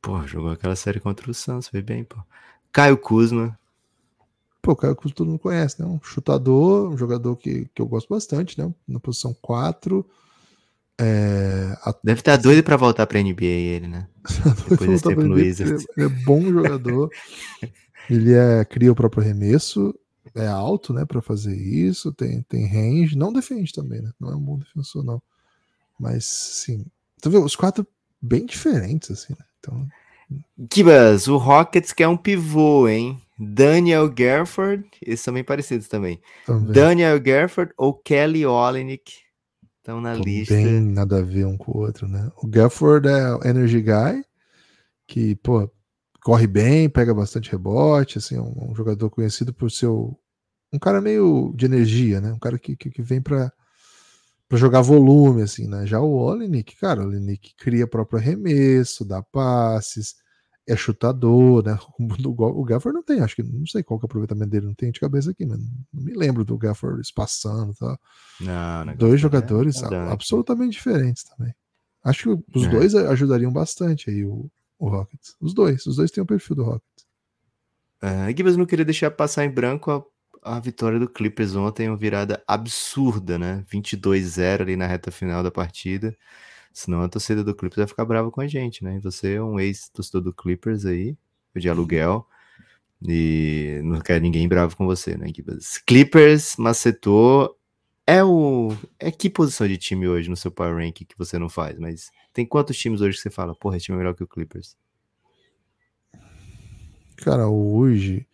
Pô, 0.00 0.20
jogou 0.26 0.50
aquela 0.50 0.74
série 0.74 0.98
contra 1.00 1.30
o 1.30 1.34
Suns, 1.34 1.68
foi 1.68 1.80
bem, 1.82 2.02
pô. 2.04 2.16
Caio 2.72 2.96
Kuzma. 2.98 3.58
Pô, 4.60 4.72
o 4.72 4.76
Caio 4.76 4.96
Kuzma 4.96 5.14
todo 5.14 5.28
mundo 5.28 5.38
conhece, 5.38 5.80
né? 5.80 5.86
Um 5.86 6.00
chutador, 6.02 6.90
um 6.92 6.96
jogador 6.96 7.36
que, 7.36 7.68
que 7.74 7.80
eu 7.82 7.86
gosto 7.86 8.08
bastante, 8.08 8.58
né? 8.58 8.72
Na 8.86 8.98
posição 8.98 9.34
4. 9.40 10.04
É, 11.00 11.76
a- 11.82 11.94
Deve 12.02 12.20
estar 12.20 12.36
doido 12.36 12.62
pra 12.62 12.76
voltar 12.76 13.06
pra 13.06 13.20
NBA 13.20 13.44
ele, 13.44 13.88
né? 13.88 14.08
Depois 14.68 14.90
desse 14.90 15.04
tempo 15.04 15.22
no 15.22 15.34
Wizards. 15.34 15.86
Ele 15.96 16.06
é 16.06 16.08
bom 16.08 16.42
jogador. 16.52 17.10
ele 18.10 18.32
é, 18.34 18.64
cria 18.64 18.92
o 18.92 18.94
próprio 18.94 19.22
arremesso, 19.22 19.94
é 20.34 20.46
alto, 20.46 20.92
né, 20.92 21.04
para 21.04 21.20
fazer 21.20 21.56
isso, 21.56 22.12
tem, 22.12 22.42
tem 22.42 22.66
range, 22.66 23.16
não 23.16 23.32
defende 23.32 23.72
também, 23.72 24.00
né? 24.00 24.10
Não 24.20 24.30
é 24.30 24.36
um 24.36 24.40
bom 24.40 24.58
defensor, 24.58 25.04
não. 25.04 25.20
Mas, 25.98 26.24
sim. 26.24 26.86
Tu 27.20 27.30
vê, 27.30 27.38
os 27.38 27.56
quatro 27.56 27.86
bem 28.20 28.46
diferentes, 28.46 29.10
assim, 29.10 29.34
né? 29.38 29.44
Então, 29.58 29.88
Kibas, 30.68 31.28
o 31.28 31.36
Rockets 31.36 31.92
quer 31.92 32.08
um 32.08 32.16
pivô, 32.16 32.88
hein? 32.88 33.20
Daniel 33.38 34.08
Gafford, 34.08 34.84
esses 35.04 35.20
são 35.20 35.34
bem 35.34 35.44
parecidos 35.44 35.88
também. 35.88 36.20
também. 36.46 36.72
Daniel 36.72 37.20
Gafford 37.20 37.72
ou 37.76 37.92
Kelly 37.92 38.46
Olynyk 38.46 39.12
estão 39.78 40.00
na 40.00 40.14
Pô, 40.14 40.22
lista. 40.22 40.54
Bem 40.54 40.80
nada 40.80 41.18
a 41.18 41.22
ver 41.22 41.46
um 41.46 41.56
com 41.56 41.72
o 41.72 41.82
outro, 41.82 42.06
né? 42.06 42.30
O 42.36 42.46
Gafford 42.46 43.08
é 43.08 43.34
o 43.34 43.44
energy 43.44 43.82
guy, 43.82 44.24
que, 45.06 45.34
pô, 45.36 45.68
corre 46.24 46.46
bem, 46.46 46.88
pega 46.88 47.12
bastante 47.14 47.50
rebote, 47.50 48.18
assim, 48.18 48.38
um, 48.38 48.70
um 48.70 48.74
jogador 48.74 49.10
conhecido 49.10 49.52
por 49.52 49.70
ser 49.70 49.86
o- 49.86 50.16
um 50.72 50.78
cara 50.78 51.00
meio 51.00 51.52
de 51.56 51.66
energia, 51.66 52.20
né? 52.20 52.32
Um 52.32 52.38
cara 52.38 52.58
que, 52.58 52.76
que, 52.76 52.90
que 52.90 53.02
vem 53.02 53.20
pra, 53.20 53.52
pra 54.48 54.58
jogar 54.58 54.80
volume, 54.82 55.42
assim, 55.42 55.66
né? 55.66 55.86
Já 55.86 56.00
o 56.00 56.12
Olenek, 56.14 56.76
cara, 56.76 57.00
o 57.02 57.04
Olenek 57.06 57.54
cria 57.56 57.86
próprio 57.86 58.18
arremesso, 58.18 59.04
dá 59.04 59.22
passes, 59.22 60.14
é 60.66 60.76
chutador, 60.76 61.64
né? 61.64 61.76
O, 61.98 62.60
o 62.60 62.64
Gafford 62.64 62.94
não 62.94 63.02
tem, 63.02 63.20
acho 63.20 63.34
que 63.36 63.42
não 63.42 63.66
sei 63.66 63.82
qual 63.82 63.98
que 63.98 64.04
é 64.04 64.06
o 64.06 64.08
aproveitamento 64.08 64.50
dele, 64.50 64.66
não 64.66 64.74
tem 64.74 64.90
de 64.92 65.00
cabeça 65.00 65.30
aqui, 65.32 65.44
mas 65.44 65.58
não 65.92 66.02
me 66.02 66.12
lembro 66.14 66.44
do 66.44 66.56
Gafford 66.56 67.00
espaçando 67.00 67.72
e 67.72 67.76
tal. 67.76 67.98
Não, 68.40 68.84
não, 68.86 68.96
Dois 68.96 69.14
é- 69.14 69.18
jogadores 69.18 69.82
é 69.82 69.96
absolutamente 70.10 70.72
diferentes 70.72 71.24
também. 71.24 71.52
Acho 72.04 72.36
que 72.36 72.58
os 72.58 72.64
É. 72.64 72.68
dois 72.68 72.94
ajudariam 72.94 73.52
bastante 73.52 74.08
aí 74.10 74.24
o, 74.24 74.50
o 74.82 74.88
Rockets. 74.88 75.36
Os 75.40 75.54
dois, 75.54 75.86
os 75.86 75.96
dois 75.96 76.10
têm 76.10 76.22
o 76.22 76.26
perfil 76.26 76.56
do 76.56 76.64
Rockets. 76.64 77.06
Ah, 78.00 78.28
Gibas 78.36 78.56
não 78.56 78.66
queria 78.66 78.84
deixar 78.84 79.12
passar 79.12 79.44
em 79.44 79.50
branco 79.50 79.92
a, 80.42 80.56
a 80.56 80.58
vitória 80.58 80.98
do 80.98 81.08
Clippers 81.08 81.54
ontem, 81.54 81.88
uma 81.88 81.96
virada 81.96 82.42
absurda, 82.48 83.38
né? 83.38 83.64
22-0 83.72 84.62
ali 84.62 84.74
na 84.76 84.88
reta 84.88 85.12
final 85.12 85.40
da 85.40 85.52
partida. 85.52 86.16
Senão 86.72 87.02
a 87.02 87.08
torcida 87.08 87.44
do 87.44 87.54
Clippers 87.54 87.76
vai 87.76 87.86
ficar 87.86 88.04
brava 88.04 88.30
com 88.30 88.40
a 88.40 88.48
gente, 88.48 88.82
né? 88.82 88.98
Você 89.04 89.34
é 89.34 89.42
um 89.42 89.60
ex-torcedor 89.60 90.20
do 90.22 90.32
Clippers 90.32 90.84
aí, 90.84 91.16
de 91.54 91.68
aluguel, 91.68 92.26
e 93.06 93.80
não 93.84 94.00
quer 94.00 94.20
ninguém 94.20 94.48
bravo 94.48 94.76
com 94.76 94.86
você, 94.86 95.16
né, 95.16 95.28
Gibas? 95.34 95.78
Clippers 95.78 96.56
macetou. 96.56 97.56
É 98.12 98.22
o. 98.22 98.76
É 99.00 99.10
que 99.10 99.30
posição 99.30 99.66
de 99.66 99.78
time 99.78 100.06
hoje 100.06 100.28
no 100.28 100.36
seu 100.36 100.50
Power 100.50 100.76
Rank 100.76 100.96
que 100.96 101.16
você 101.16 101.38
não 101.38 101.48
faz? 101.48 101.78
Mas 101.78 102.10
tem 102.34 102.44
quantos 102.44 102.76
times 102.76 103.00
hoje 103.00 103.16
que 103.16 103.22
você 103.22 103.30
fala, 103.30 103.54
porra, 103.54 103.78
esse 103.78 103.86
time 103.86 103.96
é 103.96 104.00
melhor 104.00 104.14
que 104.14 104.22
o 104.22 104.26
Clippers? 104.26 104.76
Cara, 107.16 107.48
hoje. 107.48 108.26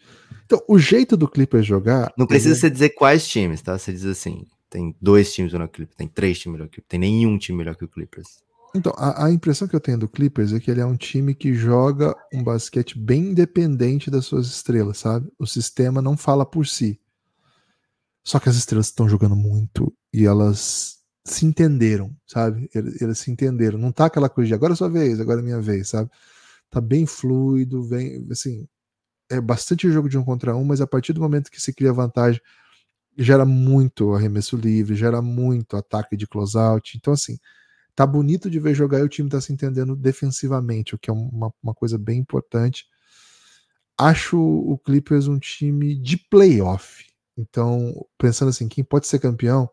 Então, 0.47 0.61
o 0.67 0.81
jeito 0.81 1.17
do 1.17 1.29
Clippers 1.29 1.65
jogar. 1.65 2.13
Não 2.19 2.27
precisa 2.27 2.55
ele 2.55 2.61
você 2.61 2.71
dizer 2.71 2.89
quais 2.89 3.29
times, 3.29 3.63
tá? 3.63 3.79
Você 3.79 3.93
diz 3.93 4.05
assim: 4.05 4.45
tem 4.69 4.97
dois 5.01 5.33
times 5.33 5.53
melhor 5.53 5.69
que 5.69 5.75
o 5.75 5.77
Clippers, 5.77 5.97
tem 5.97 6.09
três 6.09 6.41
times 6.41 6.59
melhor 6.59 6.69
que 6.69 6.81
o 6.81 6.83
Clippers, 6.83 6.89
tem 6.89 6.99
nenhum 6.99 7.39
time 7.39 7.59
melhor 7.59 7.77
que 7.77 7.85
o 7.85 7.89
Clippers. 7.89 8.43
Então, 8.75 8.93
a, 8.97 9.27
a 9.27 9.31
impressão 9.31 9.69
que 9.69 9.77
eu 9.77 9.81
tenho 9.81 9.99
do 9.99 10.09
Clippers 10.09 10.53
é 10.53 10.59
que 10.59 10.73
ele 10.73 10.81
é 10.81 10.87
um 10.87 10.97
time 10.97 11.37
que 11.37 11.55
joga 11.55 12.17
um 12.35 12.43
basquete 12.43 12.99
bem 12.99 13.27
independente 13.27 14.11
das 14.11 14.27
suas 14.27 14.49
estrelas, 14.49 14.99
sabe? 14.99 15.31
O 15.39 15.47
sistema 15.47 16.03
não 16.03 16.17
fala 16.17 16.45
por 16.45 16.67
si. 16.67 16.99
Só 18.29 18.39
que 18.39 18.51
as 18.51 18.57
estrelas 18.57 18.89
estão 18.89 19.09
jogando 19.09 19.35
muito 19.35 19.91
e 20.13 20.27
elas 20.27 20.99
se 21.25 21.47
entenderam, 21.47 22.15
sabe? 22.27 22.69
Eles 22.75 23.21
se 23.21 23.31
entenderam. 23.31 23.79
Não 23.79 23.91
tá 23.91 24.05
aquela 24.05 24.29
coisa 24.29 24.49
de 24.49 24.53
agora 24.55 24.75
é 24.75 24.77
sua 24.77 24.91
vez, 24.91 25.19
agora 25.19 25.41
é 25.41 25.43
minha 25.43 25.63
vez, 25.63 25.89
sabe? 25.89 26.11
Tá 26.69 26.79
bem 26.79 27.07
fluido, 27.07 27.83
vem, 27.83 28.27
assim, 28.31 28.69
é 29.31 29.41
bastante 29.41 29.91
jogo 29.91 30.11
de 30.11 30.19
um 30.19 30.25
contra 30.25 30.55
um, 30.55 30.63
mas 30.63 30.83
a 30.83 30.87
partir 30.87 31.15
do 31.15 31.23
momento 31.23 31.51
que 31.51 31.59
se 31.59 31.73
cria 31.73 31.91
vantagem, 31.91 32.39
gera 33.17 33.47
muito 33.47 34.15
arremesso 34.15 34.59
livre, 34.59 34.95
gera 34.95 35.23
muito 35.23 35.75
ataque 35.75 36.15
de 36.15 36.27
closeout. 36.27 36.99
Então, 36.99 37.15
assim, 37.15 37.39
tá 37.95 38.07
bonito 38.07 38.51
de 38.51 38.61
ver 38.61 38.75
jogar 38.75 38.99
e 38.99 39.05
o 39.05 39.09
time 39.09 39.31
tá 39.31 39.41
se 39.41 39.55
entendendo 39.55 39.97
defensivamente, 39.97 40.95
o 40.95 40.99
que 40.99 41.09
é 41.09 41.15
uma, 41.15 41.51
uma 41.63 41.75
coisa 41.75 41.97
bem 41.97 42.19
importante. 42.21 42.85
Acho 43.97 44.39
o 44.39 44.77
Clippers 44.77 45.29
um 45.29 45.39
time 45.39 45.95
de 45.97 46.19
playoff. 46.19 47.08
Então, 47.39 47.95
pensando 48.19 48.49
assim, 48.49 48.69
quem 48.69 48.83
pode 48.83 49.07
ser 49.07 49.21
campeão, 49.21 49.71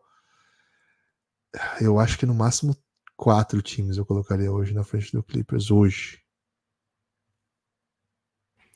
eu 1.80 1.98
acho 1.98 2.16
que 2.16 2.24
no 2.24 2.32
máximo 2.32 2.76
quatro 3.16 3.60
times 3.60 3.96
eu 3.96 4.06
colocaria 4.06 4.52
hoje 4.52 4.72
na 4.72 4.84
frente 4.84 5.10
do 5.10 5.22
Clippers, 5.22 5.68
hoje. 5.72 6.20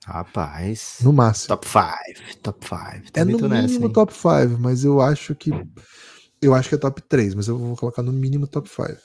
Rapaz. 0.05 0.99
No 1.03 1.13
máximo. 1.13 1.49
Top 1.49 1.69
5. 1.69 2.39
Top 2.43 2.67
5. 2.67 3.11
É 3.15 3.25
no 3.25 3.49
mínimo 3.49 3.93
top 3.93 4.13
5, 4.13 4.59
mas 4.59 4.85
eu 4.85 5.01
acho 5.01 5.37
que. 5.37 5.51
Eu 6.43 6.55
acho 6.55 6.69
que 6.69 6.75
é 6.75 6.79
top 6.79 7.01
3, 7.03 7.35
mas 7.35 7.47
eu 7.47 7.57
vou 7.57 7.77
colocar 7.77 8.03
no 8.03 8.13
mínimo 8.13 8.49
top 8.49 8.69
5. 8.69 8.99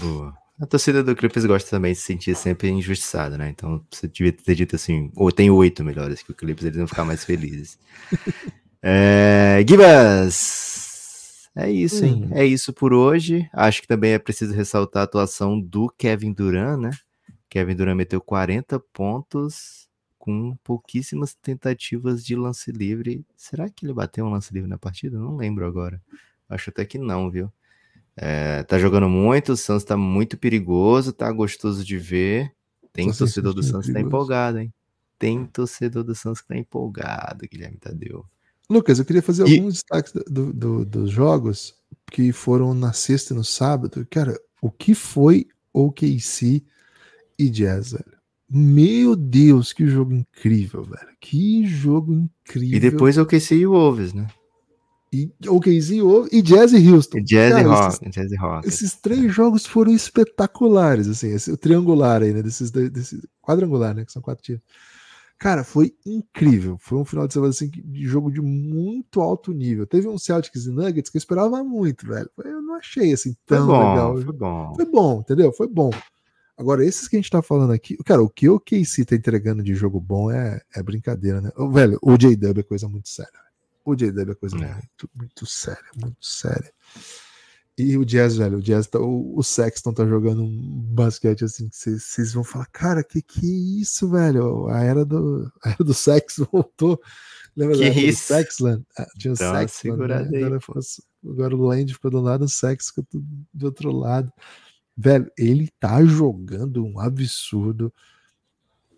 Boa. 0.00 0.34
A 0.60 0.66
torcida 0.66 1.04
do 1.04 1.14
Clippers 1.14 1.44
gosta 1.44 1.68
também 1.68 1.92
de 1.92 1.98
se 1.98 2.06
sentir 2.06 2.34
sempre 2.34 2.68
injustiçada, 2.68 3.36
né? 3.36 3.50
Então 3.50 3.84
você 3.90 4.08
devia 4.08 4.32
ter 4.32 4.54
dito 4.54 4.76
assim, 4.76 5.10
ou 5.14 5.30
tem 5.30 5.50
oito 5.50 5.84
melhores 5.84 6.22
que 6.22 6.32
o 6.32 6.34
Clippers, 6.34 6.66
eles 6.66 6.78
vão 6.78 6.86
ficar 6.86 7.04
mais 7.04 7.24
felizes. 7.24 7.78
é, 8.82 9.64
Gibas! 9.66 11.48
É 11.54 11.68
isso, 11.68 12.04
hein? 12.04 12.24
Hum. 12.24 12.30
É 12.32 12.44
isso 12.44 12.72
por 12.72 12.92
hoje. 12.92 13.50
Acho 13.52 13.82
que 13.82 13.88
também 13.88 14.12
é 14.12 14.18
preciso 14.18 14.54
ressaltar 14.54 15.00
a 15.00 15.04
atuação 15.04 15.60
do 15.60 15.88
Kevin 15.98 16.32
Durant, 16.32 16.80
né? 16.80 16.90
Kevin 17.48 17.74
Durant 17.74 17.96
meteu 17.96 18.20
40 18.20 18.78
pontos 18.92 19.88
com 20.18 20.56
pouquíssimas 20.62 21.34
tentativas 21.34 22.24
de 22.24 22.36
lance 22.36 22.70
livre. 22.70 23.24
Será 23.36 23.68
que 23.68 23.84
ele 23.84 23.92
bateu 23.92 24.24
um 24.24 24.30
lance 24.30 24.54
livre 24.54 24.68
na 24.68 24.78
partida? 24.78 25.18
Não 25.18 25.36
lembro 25.36 25.66
agora. 25.66 26.00
Acho 26.48 26.70
até 26.70 26.84
que 26.84 26.96
não, 26.96 27.28
viu? 27.28 27.52
É, 28.16 28.62
tá 28.64 28.78
jogando 28.78 29.08
muito, 29.08 29.52
o 29.52 29.56
Santos 29.56 29.84
tá 29.84 29.96
muito 29.96 30.36
perigoso, 30.36 31.12
tá 31.12 31.30
gostoso 31.32 31.84
de 31.84 31.98
ver. 31.98 32.52
Tem 32.92 33.12
torcedor 33.12 33.52
do 33.52 33.62
sentindo 33.62 33.82
Santos 33.82 33.86
que 33.88 33.92
tá 33.94 34.00
empolgado, 34.00 34.58
hein? 34.58 34.72
Tem 35.18 35.44
torcedor 35.46 36.04
do 36.04 36.14
Santos 36.14 36.40
que 36.40 36.48
tá 36.48 36.56
empolgado, 36.56 37.48
Guilherme 37.50 37.78
Tadeu. 37.78 38.24
Lucas, 38.70 38.98
eu 38.98 39.04
queria 39.04 39.22
fazer 39.22 39.46
E- 39.48 39.56
alguns 39.58 39.74
destaques 39.74 40.12
do- 40.12 40.52
do- 40.52 40.84
dos 40.84 41.10
jogos 41.10 41.74
que 42.10 42.32
foram 42.32 42.74
na 42.74 42.92
sexta 42.92 43.32
e 43.32 43.36
no 43.36 43.44
sábado. 43.44 44.06
Cara, 44.10 44.38
o 44.60 44.70
que 44.70 44.94
foi 44.94 45.46
OKC 45.72 46.62
e 47.38 47.48
Jazz, 47.48 47.92
velho? 47.92 48.18
Meu 48.50 49.14
Deus, 49.14 49.72
que 49.72 49.86
jogo 49.86 50.12
incrível, 50.14 50.82
velho. 50.82 51.08
Que 51.20 51.66
jogo 51.66 52.12
incrível. 52.14 52.76
E 52.76 52.80
depois 52.80 53.16
o 53.18 53.26
QC 53.26 53.56
e 53.56 53.66
o 53.66 53.72
Wolves, 53.72 54.12
né? 54.14 54.26
E 55.12 55.30
OKC 55.46 56.02
o- 56.02 56.28
e 56.30 56.42
Jazz 56.42 56.72
e 56.72 56.88
Houston. 56.90 57.18
E 57.18 57.22
Jazz 57.22 57.50
e 57.52 57.62
Cara, 57.62 57.68
Rock, 57.68 57.94
esses- 58.04 58.10
Jazz 58.14 58.32
e 58.32 58.36
Rock. 58.36 58.68
Esses 58.68 58.94
três 58.94 59.32
jogos 59.34 59.64
foram 59.66 59.92
espetaculares, 59.92 61.08
assim, 61.08 61.28
esse, 61.28 61.50
o 61.50 61.56
triangular 61.56 62.22
aí, 62.22 62.32
né? 62.34 62.42
Desses, 62.42 62.70
dois- 62.70 62.90
desse 62.90 63.18
quadrangular, 63.42 63.94
né? 63.94 64.04
Que 64.04 64.12
são 64.12 64.20
quatro 64.20 64.42
times. 64.44 64.60
Cara, 65.38 65.62
foi 65.62 65.94
incrível. 66.04 66.76
Foi 66.80 66.98
um 66.98 67.04
final 67.04 67.26
de 67.28 67.32
semana 67.32 67.50
assim, 67.50 67.70
de 67.70 68.04
jogo 68.06 68.30
de 68.30 68.40
muito 68.40 69.20
alto 69.20 69.52
nível. 69.52 69.86
Teve 69.86 70.08
um 70.08 70.18
Celtics 70.18 70.66
e 70.66 70.70
Nuggets 70.70 71.10
que 71.10 71.16
eu 71.16 71.20
esperava 71.20 71.62
muito, 71.62 72.06
velho. 72.06 72.28
Eu 72.44 72.60
não 72.60 72.74
achei 72.74 73.12
assim 73.12 73.36
Foi 73.46 73.56
tão 73.58 73.66
bom, 73.68 73.88
legal. 73.90 74.14
foi 74.20 74.32
bom. 74.32 74.74
Foi 74.74 74.84
bom, 74.84 75.20
entendeu? 75.20 75.52
Foi 75.52 75.68
bom. 75.68 75.90
Agora, 76.56 76.84
esses 76.84 77.06
que 77.06 77.14
a 77.14 77.20
gente 77.20 77.30
tá 77.30 77.40
falando 77.40 77.72
aqui, 77.72 77.96
cara, 77.98 78.20
o 78.20 78.28
que 78.28 78.48
o 78.48 78.58
KC 78.58 79.04
tá 79.04 79.14
entregando 79.14 79.62
de 79.62 79.74
jogo 79.76 80.00
bom 80.00 80.28
é, 80.28 80.60
é 80.74 80.82
brincadeira, 80.82 81.40
né? 81.40 81.52
Velho, 81.72 81.98
o 82.02 82.16
J-Dub 82.18 82.58
é 82.58 82.62
coisa 82.64 82.88
muito 82.88 83.08
séria. 83.08 83.30
O 83.84 83.94
J-Dub 83.94 84.32
é 84.32 84.34
coisa 84.34 84.56
É. 84.56 84.72
muito, 84.74 85.08
muito 85.14 85.46
séria, 85.46 85.88
muito 85.96 86.16
séria. 86.26 86.72
E 87.78 87.96
o 87.96 88.04
Jazz, 88.04 88.36
velho, 88.36 88.58
o 88.58 88.60
Jazz, 88.60 88.88
tá, 88.88 88.98
o, 88.98 89.38
o 89.38 89.42
Sexton 89.44 89.92
tá 89.92 90.04
jogando 90.04 90.42
um 90.42 90.82
basquete 90.92 91.44
assim 91.44 91.68
que 91.68 91.76
vocês 91.76 92.32
vão 92.32 92.42
falar, 92.42 92.66
cara, 92.66 93.04
que 93.04 93.22
que 93.22 93.46
é 93.46 93.80
isso, 93.80 94.10
velho? 94.10 94.66
A 94.66 94.82
era 94.82 95.04
do, 95.04 95.48
a 95.62 95.70
era 95.70 95.84
do 95.84 95.94
sexo 95.94 96.48
voltou. 96.50 97.00
Lembra 97.56 97.76
Que 97.76 97.84
da 97.84 97.94
do 97.94 98.00
isso? 98.00 98.24
Sexland? 98.24 98.84
Ah, 98.98 99.06
tinha 99.16 99.32
o 99.32 99.36
uma 99.40 99.68
Sexland, 99.68 100.30
né? 100.30 100.38
agora, 100.44 100.58
agora 101.24 101.56
o 101.56 101.66
Land 101.66 101.94
ficou 101.94 102.10
do 102.10 102.20
lado, 102.20 102.44
o 102.46 102.48
Sex 102.48 102.88
ficou 102.88 103.06
do, 103.12 103.24
do 103.54 103.66
outro 103.66 103.92
lado. 103.92 104.32
Velho, 104.96 105.30
ele 105.38 105.68
tá 105.78 106.04
jogando 106.04 106.84
um 106.84 106.98
absurdo. 106.98 107.94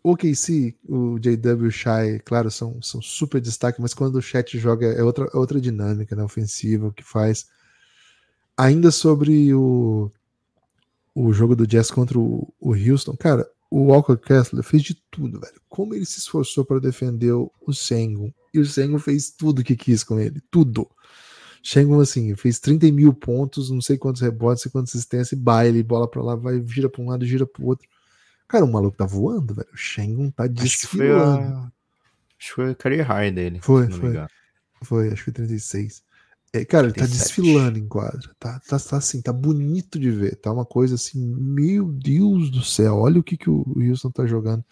O 0.03 0.17
KC, 0.17 0.75
o 0.89 1.19
JW 1.19 1.67
o 1.67 1.71
Shai, 1.71 2.19
claro, 2.21 2.51
são, 2.51 2.81
são 2.81 3.03
super 3.03 3.43
destaque, 3.43 3.83
mas 3.83 3.93
quando 3.93 4.15
o 4.15 4.23
chat 4.23 4.59
joga 4.59 4.87
é 4.87 5.03
outra, 5.03 5.29
é 5.31 5.37
outra 5.37 5.61
dinâmica 5.61 6.17
né, 6.17 6.23
ofensiva 6.23 6.91
que 6.97 7.05
faz. 7.05 7.47
Ainda 8.61 8.91
sobre 8.91 9.55
o, 9.55 10.13
o 11.15 11.33
jogo 11.33 11.57
do 11.57 11.67
Jazz 11.67 11.91
contra 11.91 12.19
o, 12.19 12.53
o 12.61 12.75
Houston, 12.75 13.17
cara, 13.17 13.49
o 13.71 13.85
Walker 13.85 14.19
Kessler 14.19 14.63
fez 14.63 14.83
de 14.83 14.95
tudo, 15.11 15.41
velho. 15.41 15.59
Como 15.67 15.95
ele 15.95 16.05
se 16.05 16.19
esforçou 16.19 16.63
para 16.63 16.79
defender 16.79 17.33
o, 17.33 17.51
Sengun. 17.73 18.31
E 18.53 18.59
o 18.59 18.67
Sengun 18.67 18.99
fez 18.99 19.31
tudo 19.31 19.65
que 19.65 19.75
quis 19.75 20.05
com 20.05 20.21
ele. 20.21 20.43
Tudo. 20.51 20.87
Sengun, 21.63 22.01
assim, 22.01 22.37
fez 22.37 22.59
30 22.59 22.93
mil 22.93 23.15
pontos, 23.15 23.71
não 23.71 23.81
sei 23.81 23.97
quantos 23.97 24.21
rebotes, 24.21 24.63
sei 24.63 24.71
quantas 24.71 24.95
assistências, 24.95 25.33
e 25.33 25.37
baile, 25.37 25.83
bola 25.83 26.07
pra 26.07 26.23
lá, 26.23 26.37
vai, 26.37 26.63
gira 26.67 26.91
pra 26.91 27.01
um 27.01 27.09
lado, 27.09 27.25
gira 27.25 27.47
pro 27.47 27.65
outro. 27.65 27.89
Cara, 28.47 28.67
o 28.67 28.71
maluco 28.71 28.97
tá 28.97 29.07
voando, 29.07 29.55
velho. 29.55 29.69
O 29.73 29.79
Sengun 29.79 30.31
tá 30.31 30.47
desfilando. 30.47 31.55
a... 31.55 31.73
Acho 32.39 32.49
que 32.49 32.55
foi 32.55 32.71
o 32.73 32.77
career 32.77 33.07
high 33.07 33.31
dele. 33.31 33.59
Foi, 33.63 33.91
foi. 33.91 34.15
Foi, 34.83 35.07
acho 35.09 35.17
que 35.17 35.25
foi 35.25 35.33
36. 35.33 36.03
É, 36.53 36.65
cara, 36.65 36.87
ele 36.87 36.95
tá 36.95 37.07
37. 37.07 37.43
desfilando 37.43 37.79
em 37.79 37.87
quadra. 37.87 38.35
Tá, 38.39 38.61
tá, 38.69 38.79
tá 38.79 38.97
assim, 38.97 39.23
tá 39.23 39.33
bonito 39.33 39.99
de 40.01 40.11
ver. 40.11 40.37
Tá 40.37 40.53
uma 40.53 40.65
coisa 40.65 40.97
assim, 40.97 41.25
meu 41.25 41.87
Deus 41.93 42.51
do 42.51 42.63
céu. 42.63 42.97
Olha 42.97 43.21
o 43.21 43.23
que, 43.25 43.37
que 43.37 43.49
o 43.49 43.65
Houston 43.77 44.11
tá 44.11 44.27
jogando. 44.27 44.65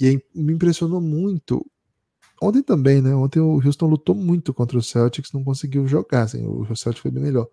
E 0.00 0.06
aí 0.08 0.22
me 0.34 0.52
impressionou 0.54 1.00
muito. 1.00 1.64
Ontem 2.42 2.62
também, 2.62 3.02
né? 3.02 3.14
Ontem 3.14 3.40
o 3.40 3.54
Houston 3.64 3.86
lutou 3.86 4.14
muito 4.14 4.54
contra 4.54 4.78
o 4.78 4.82
Celtics, 4.82 5.32
não 5.32 5.44
conseguiu 5.44 5.86
jogar. 5.88 6.22
Assim, 6.24 6.46
o 6.46 6.64
Celtics 6.76 7.02
foi 7.02 7.10
bem 7.10 7.22
melhor. 7.24 7.48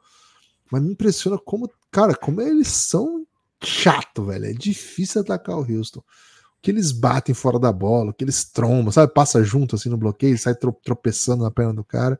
Mas 0.72 0.82
me 0.84 0.92
impressiona 0.92 1.38
como, 1.38 1.70
cara, 1.92 2.16
como 2.16 2.42
eles 2.42 2.68
são 2.70 3.26
chato, 3.64 4.26
velho. 4.26 4.46
É 4.46 4.54
difícil 4.54 5.22
atacar 5.22 5.58
o 5.58 5.62
Houston. 5.70 6.00
O 6.00 6.62
que 6.62 6.72
eles 6.72 6.92
batem 6.92 7.36
fora 7.36 7.60
da 7.60 7.72
bola, 7.72 8.12
o 8.12 8.14
que 8.14 8.24
eles 8.24 8.46
trombam, 8.46 8.92
sabe? 8.92 9.14
Passa 9.14 9.44
junto 9.44 9.76
assim 9.76 9.90
no 9.90 9.98
bloqueio, 9.98 10.38
sai 10.38 10.56
tro- 10.56 10.78
tropeçando 10.84 11.44
na 11.44 11.52
perna 11.52 11.74
do 11.74 11.84
cara. 11.84 12.20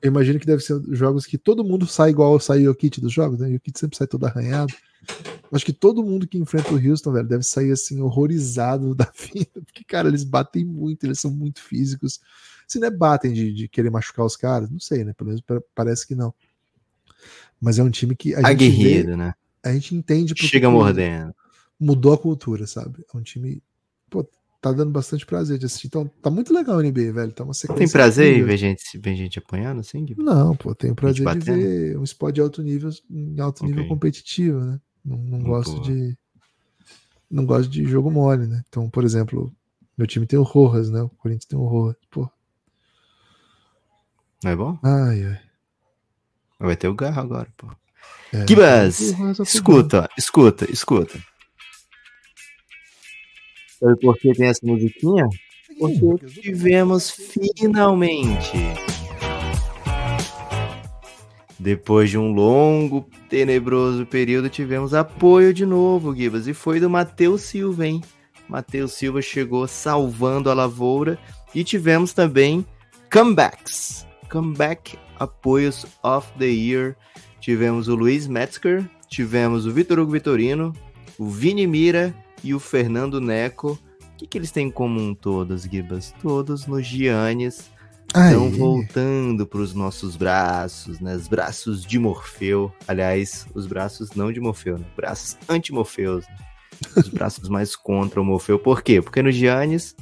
Eu 0.00 0.08
imagino 0.08 0.38
que 0.40 0.46
deve 0.46 0.62
ser 0.62 0.80
jogos 0.90 1.26
que 1.26 1.38
todo 1.38 1.64
mundo 1.64 1.86
sai 1.86 2.10
igual 2.10 2.38
sai 2.40 2.66
o 2.66 2.74
kit 2.74 3.00
dos 3.00 3.12
jogos, 3.12 3.38
né? 3.38 3.50
E 3.50 3.56
o 3.56 3.60
kit 3.60 3.78
sempre 3.78 3.96
sai 3.96 4.06
todo 4.06 4.24
arranhado. 4.26 4.72
Acho 5.52 5.64
que 5.64 5.72
todo 5.72 6.02
mundo 6.02 6.26
que 6.26 6.38
enfrenta 6.38 6.72
o 6.72 6.78
Houston, 6.78 7.12
velho, 7.12 7.28
deve 7.28 7.42
sair 7.42 7.70
assim, 7.72 8.00
horrorizado 8.00 8.94
da 8.96 9.12
vida, 9.14 9.50
porque, 9.64 9.84
cara, 9.84 10.08
eles 10.08 10.24
batem 10.24 10.64
muito, 10.64 11.04
eles 11.04 11.20
são 11.20 11.30
muito 11.30 11.60
físicos. 11.62 12.20
Se 12.66 12.78
não 12.78 12.88
é 12.88 12.90
batem 12.90 13.32
de, 13.32 13.52
de 13.52 13.68
querer 13.68 13.90
machucar 13.90 14.24
os 14.24 14.36
caras, 14.36 14.70
não 14.70 14.80
sei, 14.80 15.04
né? 15.04 15.12
Pelo 15.12 15.28
menos 15.28 15.40
pa- 15.42 15.62
parece 15.74 16.06
que 16.06 16.14
não. 16.14 16.32
Mas 17.60 17.78
é 17.78 17.82
um 17.82 17.90
time 17.90 18.16
que 18.16 18.34
a 18.34 18.38
gente, 18.38 18.44
vê, 18.48 18.54
Aguerrido, 18.54 19.16
né? 19.16 19.34
a 19.62 19.72
gente 19.72 19.94
entende 19.94 20.34
porque 20.34 20.46
Chega 20.46 20.70
mordendo. 20.70 21.34
mudou 21.78 22.12
a 22.12 22.18
cultura, 22.18 22.66
sabe? 22.66 23.04
É 23.12 23.16
um 23.16 23.22
time, 23.22 23.62
pô, 24.10 24.26
tá 24.62 24.72
dando 24.72 24.92
bastante 24.92 25.26
prazer 25.26 25.58
de 25.58 25.66
assistir. 25.66 25.88
Então, 25.88 26.08
tá 26.22 26.30
muito 26.30 26.54
legal 26.54 26.76
o 26.76 26.80
NBA, 26.80 27.12
velho. 27.12 27.32
Tá 27.32 27.44
uma 27.44 27.52
sequência. 27.52 27.80
Tem 27.80 27.88
prazer 27.88 28.36
em 28.38 28.44
ver 28.44 28.56
gente, 28.56 28.98
ver 28.98 29.16
gente 29.16 29.38
apanhando 29.38 29.80
assim? 29.80 30.06
Não, 30.16 30.56
pô, 30.56 30.74
tenho 30.74 30.94
prazer 30.94 31.26
de 31.26 31.40
ver 31.40 31.98
um 31.98 32.04
esporte 32.04 32.36
de 32.36 32.40
alto 32.40 32.62
nível 32.62 32.90
em 33.10 33.40
alto 33.40 33.64
nível 33.66 33.84
competitivo, 33.88 34.60
né? 34.60 34.80
Não, 35.04 35.18
não 35.18 35.38
Hum, 35.40 35.44
gosto 35.48 35.80
de 35.80 36.16
não 37.30 37.44
gosto 37.46 37.68
de 37.70 37.84
jogo 37.84 38.10
mole, 38.10 38.46
né? 38.46 38.62
Então, 38.68 38.88
por 38.88 39.04
exemplo, 39.04 39.52
meu 39.96 40.06
time 40.06 40.26
tem 40.26 40.38
o 40.38 40.42
Rojas, 40.42 40.90
né? 40.90 41.02
O 41.02 41.08
Corinthians 41.08 41.46
tem 41.46 41.58
o 41.58 41.64
Rojas. 41.64 41.96
Pô, 42.10 42.28
Não 44.44 44.50
é 44.50 44.56
bom? 44.56 44.78
ai, 44.82 45.24
ai. 45.24 45.38
Vai 46.58 46.76
ter 46.76 46.88
o 46.88 46.94
garro 46.94 47.20
agora, 47.20 47.52
pô. 47.58 47.66
É, 48.32 48.46
Rojas 49.12 49.38
tá 49.38 49.44
escuta, 49.44 50.08
escuta, 50.18 50.70
escuta. 50.72 51.18
Sabe 53.82 53.96
por 53.96 54.16
que 54.16 54.32
tem 54.32 54.46
essa 54.46 54.64
musiquinha? 54.64 55.28
Porque 55.76 56.26
tivemos 56.40 57.10
finalmente. 57.10 58.56
Depois 61.58 62.08
de 62.08 62.16
um 62.16 62.32
longo, 62.32 63.04
tenebroso 63.28 64.06
período, 64.06 64.48
tivemos 64.48 64.94
apoio 64.94 65.52
de 65.52 65.66
novo, 65.66 66.14
Gibas, 66.14 66.46
e 66.46 66.54
foi 66.54 66.78
do 66.78 66.88
Matheus 66.88 67.40
Silva, 67.40 67.84
hein? 67.84 68.00
Matheus 68.48 68.92
Silva 68.92 69.20
chegou 69.20 69.66
salvando 69.66 70.48
a 70.48 70.54
lavoura 70.54 71.18
e 71.52 71.64
tivemos 71.64 72.12
também 72.12 72.64
comebacks. 73.12 74.06
Comeback 74.30 74.96
apoios 75.18 75.84
of 76.04 76.28
the 76.38 76.46
year. 76.46 76.94
Tivemos 77.40 77.88
o 77.88 77.96
Luiz 77.96 78.28
Metzger, 78.28 78.88
tivemos 79.08 79.66
o 79.66 79.72
Vitor 79.72 79.98
Hugo 79.98 80.12
Vitorino, 80.12 80.72
o 81.18 81.26
Vini 81.26 81.66
Mira 81.66 82.14
e 82.42 82.54
o 82.54 82.60
Fernando 82.60 83.20
Neco. 83.20 83.78
O 84.00 84.16
que, 84.16 84.26
que 84.26 84.38
eles 84.38 84.50
têm 84.50 84.68
em 84.68 84.70
comum 84.70 85.14
todos, 85.14 85.62
Gibas? 85.62 86.14
Todos 86.22 86.66
no 86.66 86.80
Giannis 86.80 87.70
estão 88.08 88.50
voltando 88.50 89.46
para 89.46 89.60
os 89.60 89.74
nossos 89.74 90.16
braços, 90.16 91.00
né? 91.00 91.14
Os 91.14 91.28
braços 91.28 91.84
de 91.84 91.98
Morfeu. 91.98 92.72
Aliás, 92.86 93.46
os 93.54 93.66
braços 93.66 94.10
não 94.12 94.30
de 94.30 94.40
Morfeu, 94.40 94.78
né? 94.78 94.84
Braços 94.96 95.36
anti-Morfeus. 95.48 96.26
Né? 96.28 96.36
Os 96.96 97.08
braços 97.08 97.48
mais 97.50 97.74
contra 97.74 98.20
o 98.20 98.24
Morfeu. 98.24 98.58
Por 98.58 98.82
quê? 98.82 99.00
Porque 99.00 99.22
no 99.22 99.32
Giannis 99.32 99.96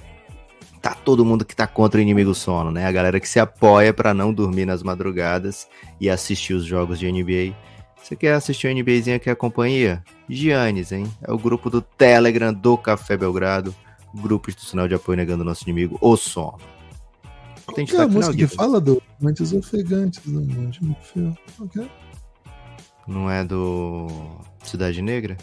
tá 0.82 0.94
todo 0.94 1.24
mundo 1.24 1.44
que 1.44 1.54
tá 1.54 1.66
contra 1.66 1.98
o 1.98 2.02
inimigo 2.02 2.34
sono, 2.34 2.70
né? 2.70 2.86
A 2.86 2.92
galera 2.92 3.20
que 3.20 3.28
se 3.28 3.38
apoia 3.38 3.94
para 3.94 4.12
não 4.12 4.32
dormir 4.32 4.66
nas 4.66 4.82
madrugadas 4.82 5.68
e 6.00 6.10
assistir 6.10 6.54
os 6.54 6.64
jogos 6.64 6.98
de 6.98 7.10
NBA. 7.10 7.54
Você 8.02 8.16
quer 8.16 8.34
assistir 8.34 8.66
um 8.66 8.74
NBAzinho 8.74 9.20
que 9.20 9.30
a 9.30 9.36
companhia? 9.36 10.02
Giannis, 10.30 10.92
hein? 10.92 11.10
É 11.22 11.32
o 11.32 11.38
grupo 11.38 11.68
do 11.70 11.80
Telegram 11.82 12.52
do 12.52 12.76
Café 12.78 13.16
Belgrado, 13.16 13.74
grupo 14.14 14.48
institucional 14.50 14.86
de 14.88 14.94
apoio 14.94 15.16
negando 15.16 15.42
o 15.42 15.46
nosso 15.46 15.64
inimigo, 15.64 15.98
o 16.00 16.16
sono. 16.16 16.58
Qual 17.66 17.86
que 17.86 17.94
é 17.96 18.00
a 18.00 18.08
música 18.08 18.36
que 18.36 18.46
fala 18.46 18.80
do 18.80 19.00
Mantes 19.20 19.52
Ofegantes 19.52 20.20
do 20.24 20.40
Monte 20.40 20.84
Morfeu? 20.84 21.36
É? 21.78 21.86
Não 23.06 23.30
é 23.30 23.44
do 23.44 24.08
Cidade 24.64 25.00
Negra? 25.02 25.36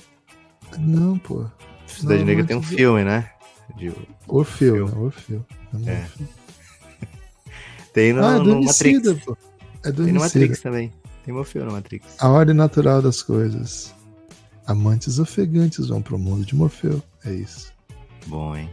Não, 0.77 1.18
pô. 1.18 1.45
Cidade 1.85 2.19
Não, 2.19 2.26
Negra 2.27 2.43
tem 2.45 2.57
um 2.57 2.59
Mantes- 2.59 2.76
filme, 2.76 3.03
né? 3.03 3.30
De- 3.77 3.93
Orfeu, 4.27 4.85
Orfeu. 4.85 4.85
né? 4.88 4.93
Orfeu. 4.97 5.45
É 5.85 5.91
É. 5.91 5.99
Morfeu. 6.01 6.27
Tem 7.93 8.14
no, 8.14 8.23
ah, 8.26 8.35
é 8.35 8.39
do 8.39 8.55
no 8.55 8.64
Matrix. 8.64 9.14
Pô. 9.26 9.38
É 9.84 9.91
do 9.91 10.03
Tem 10.03 10.14
no. 10.14 10.19
Matrix 10.19 10.61
também. 10.61 10.93
Tem 11.26 11.34
Morfeu 11.34 11.65
no 11.65 11.72
Matrix. 11.72 12.05
A 12.19 12.30
ordem 12.30 12.53
natural 12.55 13.01
das 13.01 13.22
coisas. 13.23 13.93
Amantes 14.68 15.18
ofegantes 15.18 15.88
vão 15.88 16.02
pro 16.02 16.19
mundo 16.19 16.45
de 16.45 16.53
Morfeu. 16.56 17.02
É 17.26 17.34
isso. 17.34 17.72
Bom, 18.27 18.56
hein? 18.56 18.69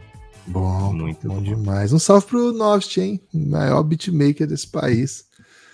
Bom, 0.47 0.93
Muito 0.93 1.27
bom 1.27 1.37
bom. 1.37 1.43
demais. 1.43 1.93
Um 1.93 1.99
salve 1.99 2.27
pro 2.27 2.53
Nost, 2.53 3.01
hein? 3.01 3.21
Maior 3.33 3.83
beatmaker 3.83 4.47
desse 4.47 4.67
país. 4.67 5.25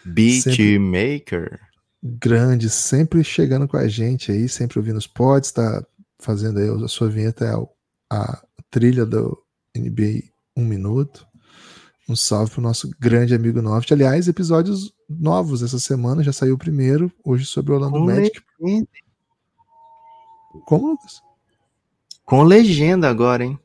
Beatmaker. 0.05 1.59
Grande, 2.02 2.70
sempre 2.70 3.22
chegando 3.24 3.66
com 3.66 3.76
a 3.76 3.88
gente 3.88 4.30
aí, 4.30 4.48
sempre 4.48 4.78
ouvindo 4.78 4.97
os 4.97 5.06
pods, 5.06 5.51
tá 5.52 5.84
fazendo 6.20 6.59
aí 6.59 6.68
a 6.68 6.88
sua 6.88 7.09
vinheta, 7.09 7.44
é 7.44 7.56
o- 7.56 7.68
a 8.10 8.42
trilha 8.70 9.05
do 9.05 9.36
NBA 9.74 10.22
Um 10.56 10.64
Minuto. 10.64 11.26
Um 12.09 12.16
salve 12.16 12.51
pro 12.52 12.60
nosso 12.62 12.90
grande 12.98 13.34
amigo 13.34 13.62
Noft. 13.62 13.92
Aliás, 13.92 14.26
episódios 14.28 14.92
novos 15.09 15.62
essa 15.62 15.78
semana, 15.78 16.22
já 16.22 16.32
saiu 16.32 16.55
o 16.55 16.59
primeiro, 16.59 17.10
hoje 17.24 17.44
sobre 17.47 17.72
o 17.72 17.76
Orlando 17.76 17.92
Com 17.98 18.06
Magic. 18.06 18.40
Como, 20.64 20.90
Lucas? 20.90 21.22
Com 22.24 22.43
legenda 22.43 23.09
agora, 23.09 23.44
hein? 23.44 23.59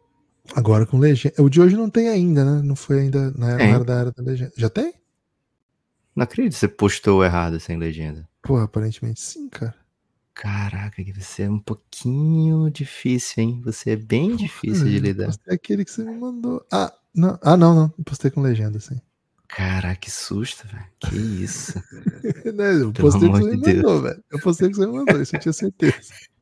Agora 0.54 0.86
com 0.86 0.98
legenda. 0.98 1.42
O 1.42 1.50
de 1.50 1.62
hoje 1.62 1.76
não 1.76 1.90
tem 1.90 2.10
ainda, 2.10 2.46
né? 2.46 2.62
Não 2.64 2.76
foi 2.76 3.02
ainda 3.02 3.32
na 3.32 3.52
era, 3.52 3.58
na 3.58 3.64
era 3.64 3.84
da 3.84 3.94
era 3.96 4.12
da 4.12 4.24
legenda. 4.24 4.52
Já 4.56 4.70
tem? 4.70 4.94
Não 6.16 6.24
acredito 6.24 6.54
que 6.54 6.60
você 6.60 6.68
postou 6.68 7.24
errado 7.24 7.60
sem 7.60 7.78
legenda. 7.78 8.28
Porra, 8.42 8.64
aparentemente 8.64 9.20
sim, 9.22 9.50
cara. 9.50 9.76
Caraca, 10.34 11.04
que 11.04 11.14
você 11.14 11.44
é 11.44 11.50
um 11.50 11.60
pouquinho 11.60 12.70
difícil, 12.70 13.44
hein? 13.44 13.62
Você 13.64 13.92
é 13.92 13.96
bem 13.96 14.36
difícil 14.36 14.86
de 14.86 15.00
lidar. 15.00 15.28
Postei 15.28 15.56
aquele 15.56 15.86
que 15.86 15.92
você 15.92 16.04
me 16.04 16.16
mandou. 16.16 16.66
Ah, 16.72 16.94
não, 17.14 17.40
ah, 17.42 17.56
não, 17.56 17.74
não. 17.74 17.90
Postei 18.04 18.30
com 18.30 18.42
legenda, 18.42 18.80
sim. 18.80 19.00
Caraca, 19.48 19.96
que 19.96 20.12
susto, 20.12 20.68
velho. 20.68 20.86
Que 21.00 21.16
isso. 21.16 21.82
Né, 22.54 22.82
Eu 22.82 22.92
postei 22.92 23.30
que 23.30 23.38
você 23.38 23.58
me 23.58 23.76
mandou, 23.76 24.02
velho. 24.02 24.24
Eu 24.32 24.40
postei 24.40 24.70
que 24.70 24.76
você 24.76 24.86
me 24.86 24.94
mandou, 24.94 25.22
isso 25.22 25.36
eu 25.36 25.40
tinha 25.40 25.54
certeza. 25.54 25.96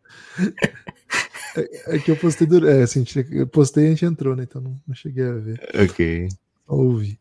É, 1.55 1.95
é 1.95 1.99
que 1.99 2.09
eu 2.09 2.17
postei 2.17 2.47
do, 2.47 2.67
é, 2.67 2.81
assim, 2.83 3.03
eu 3.31 3.45
postei 3.47 3.83
e 3.83 3.87
a 3.87 3.89
gente 3.91 4.05
entrou, 4.05 4.35
né? 4.35 4.43
Então 4.43 4.59
não, 4.61 4.79
não 4.87 4.95
cheguei 4.95 5.23
a 5.23 5.33
ver. 5.33 5.61
ok. 5.83 6.27
Só 6.65 6.73
ouvi. 6.73 7.19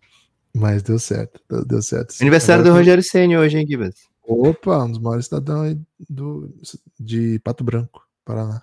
Mas 0.54 0.82
deu 0.82 0.98
certo. 0.98 1.40
Deu, 1.66 1.82
certo. 1.82 2.12
sim. 2.12 2.24
Aniversário 2.24 2.62
do 2.62 2.68
Agora 2.68 2.82
tem- 2.82 2.90
Rogério 2.92 3.02
Senna 3.04 3.40
hoje, 3.40 3.58
hein, 3.58 3.66
Gibas? 3.66 3.94
Opa, 4.22 4.84
um 4.84 4.90
dos 4.90 5.00
maiores 5.00 5.26
cidadãos 5.26 5.66
aí 5.68 5.78
do, 6.08 6.54
de 6.98 7.38
Pato 7.40 7.64
Branco, 7.64 8.06
Paraná. 8.24 8.62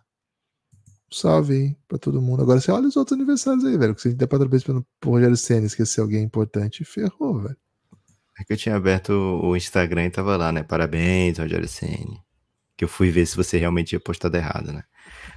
Salve 1.12 1.54
aí 1.54 1.76
pra 1.88 1.98
todo 1.98 2.22
mundo. 2.22 2.42
Agora 2.44 2.60
você 2.62 2.72
olha 2.72 2.88
os 2.88 2.96
outros 2.96 3.16
aniversários 3.18 3.66
aí, 3.66 3.78
velho. 3.78 3.94
Que 3.96 4.02
se 4.02 4.14
der 4.14 4.28
parabéns 4.28 4.64
pro 4.64 4.86
Rogério 5.04 5.36
Senna 5.36 5.66
esquecer 5.66 6.02
alguém 6.02 6.24
importante, 6.24 6.86
ferrou, 6.86 7.40
velho. 7.42 7.58
É 8.40 8.44
que 8.44 8.54
eu 8.54 8.58
tinha 8.58 8.76
aberto 8.76 9.10
o 9.12 9.50
o 9.50 9.58
Instagram 9.58 10.06
e 10.06 10.10
tava 10.12 10.38
lá, 10.38 10.52
né? 10.52 10.64
Parabéns, 10.64 11.38
Rogério 11.40 11.68
Senna. 11.68 12.18
Que 12.80 12.86
eu 12.86 12.88
fui 12.88 13.12
ver 13.12 13.26
se 13.26 13.36
você 13.36 13.58
realmente 13.58 13.90
tinha 13.90 14.00
postado 14.00 14.38
errado, 14.38 14.72
né? 14.72 14.86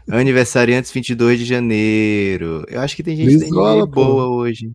Aniversariantes 0.09 0.93
22 0.93 1.41
de 1.41 1.45
janeiro. 1.45 2.65
Eu 2.69 2.81
acho 2.81 2.95
que 2.95 3.03
tem 3.03 3.17
gente 3.17 3.37
Brizola, 3.37 3.85
boa 3.85 4.29
hoje. 4.29 4.73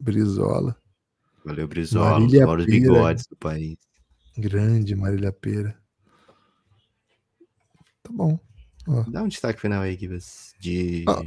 Brizola. 0.00 0.76
Valeu, 1.44 1.68
Brizola, 1.68 2.18
Marília 2.18 2.40
maiores 2.40 2.66
Pira. 2.66 2.80
bigodes 2.80 3.26
do 3.28 3.36
país. 3.36 3.76
Grande 4.36 4.96
Marília 4.96 5.30
Pera. 5.30 5.78
Tá 8.02 8.10
bom. 8.10 8.36
Ó, 8.88 9.04
Dá 9.08 9.22
um 9.22 9.28
destaque 9.28 9.60
final 9.60 9.82
aí, 9.82 9.96
Gibas. 9.96 10.56
De. 10.58 11.04
Ah. 11.06 11.22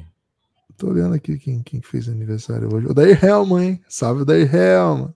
tô 0.75 0.89
olhando 0.89 1.15
aqui 1.15 1.39
quem, 1.39 1.63
quem 1.63 1.81
fez 1.81 2.09
aniversário 2.09 2.67
hoje. 2.75 2.87
O 2.87 2.93
Dair 2.93 3.17
Helman, 3.23 3.63
hein? 3.63 3.81
Salve 3.87 4.23
o 4.23 4.25
Dair 4.25 4.53
Helman. 4.53 5.15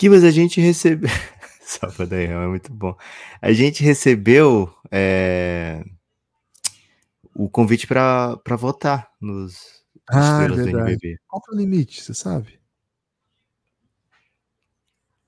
Gibas, 0.00 0.24
a 0.24 0.30
gente 0.30 0.58
recebeu. 0.58 1.10
Salva 1.70 2.04
daí, 2.04 2.26
é 2.26 2.46
muito 2.48 2.72
bom. 2.72 2.96
A 3.40 3.52
gente 3.52 3.84
recebeu 3.84 4.74
é, 4.90 5.84
o 7.32 7.48
convite 7.48 7.86
para 7.86 8.56
votar 8.58 9.08
nos 9.20 9.84
Ah, 10.08 10.18
é 10.18 10.20
estrelas 10.20 10.66
do. 10.66 10.78
NBB. 10.80 11.18
Qual 11.28 11.40
que 11.40 11.52
é 11.52 11.54
o 11.54 11.58
limite, 11.58 12.02
você 12.02 12.12
sabe? 12.12 12.58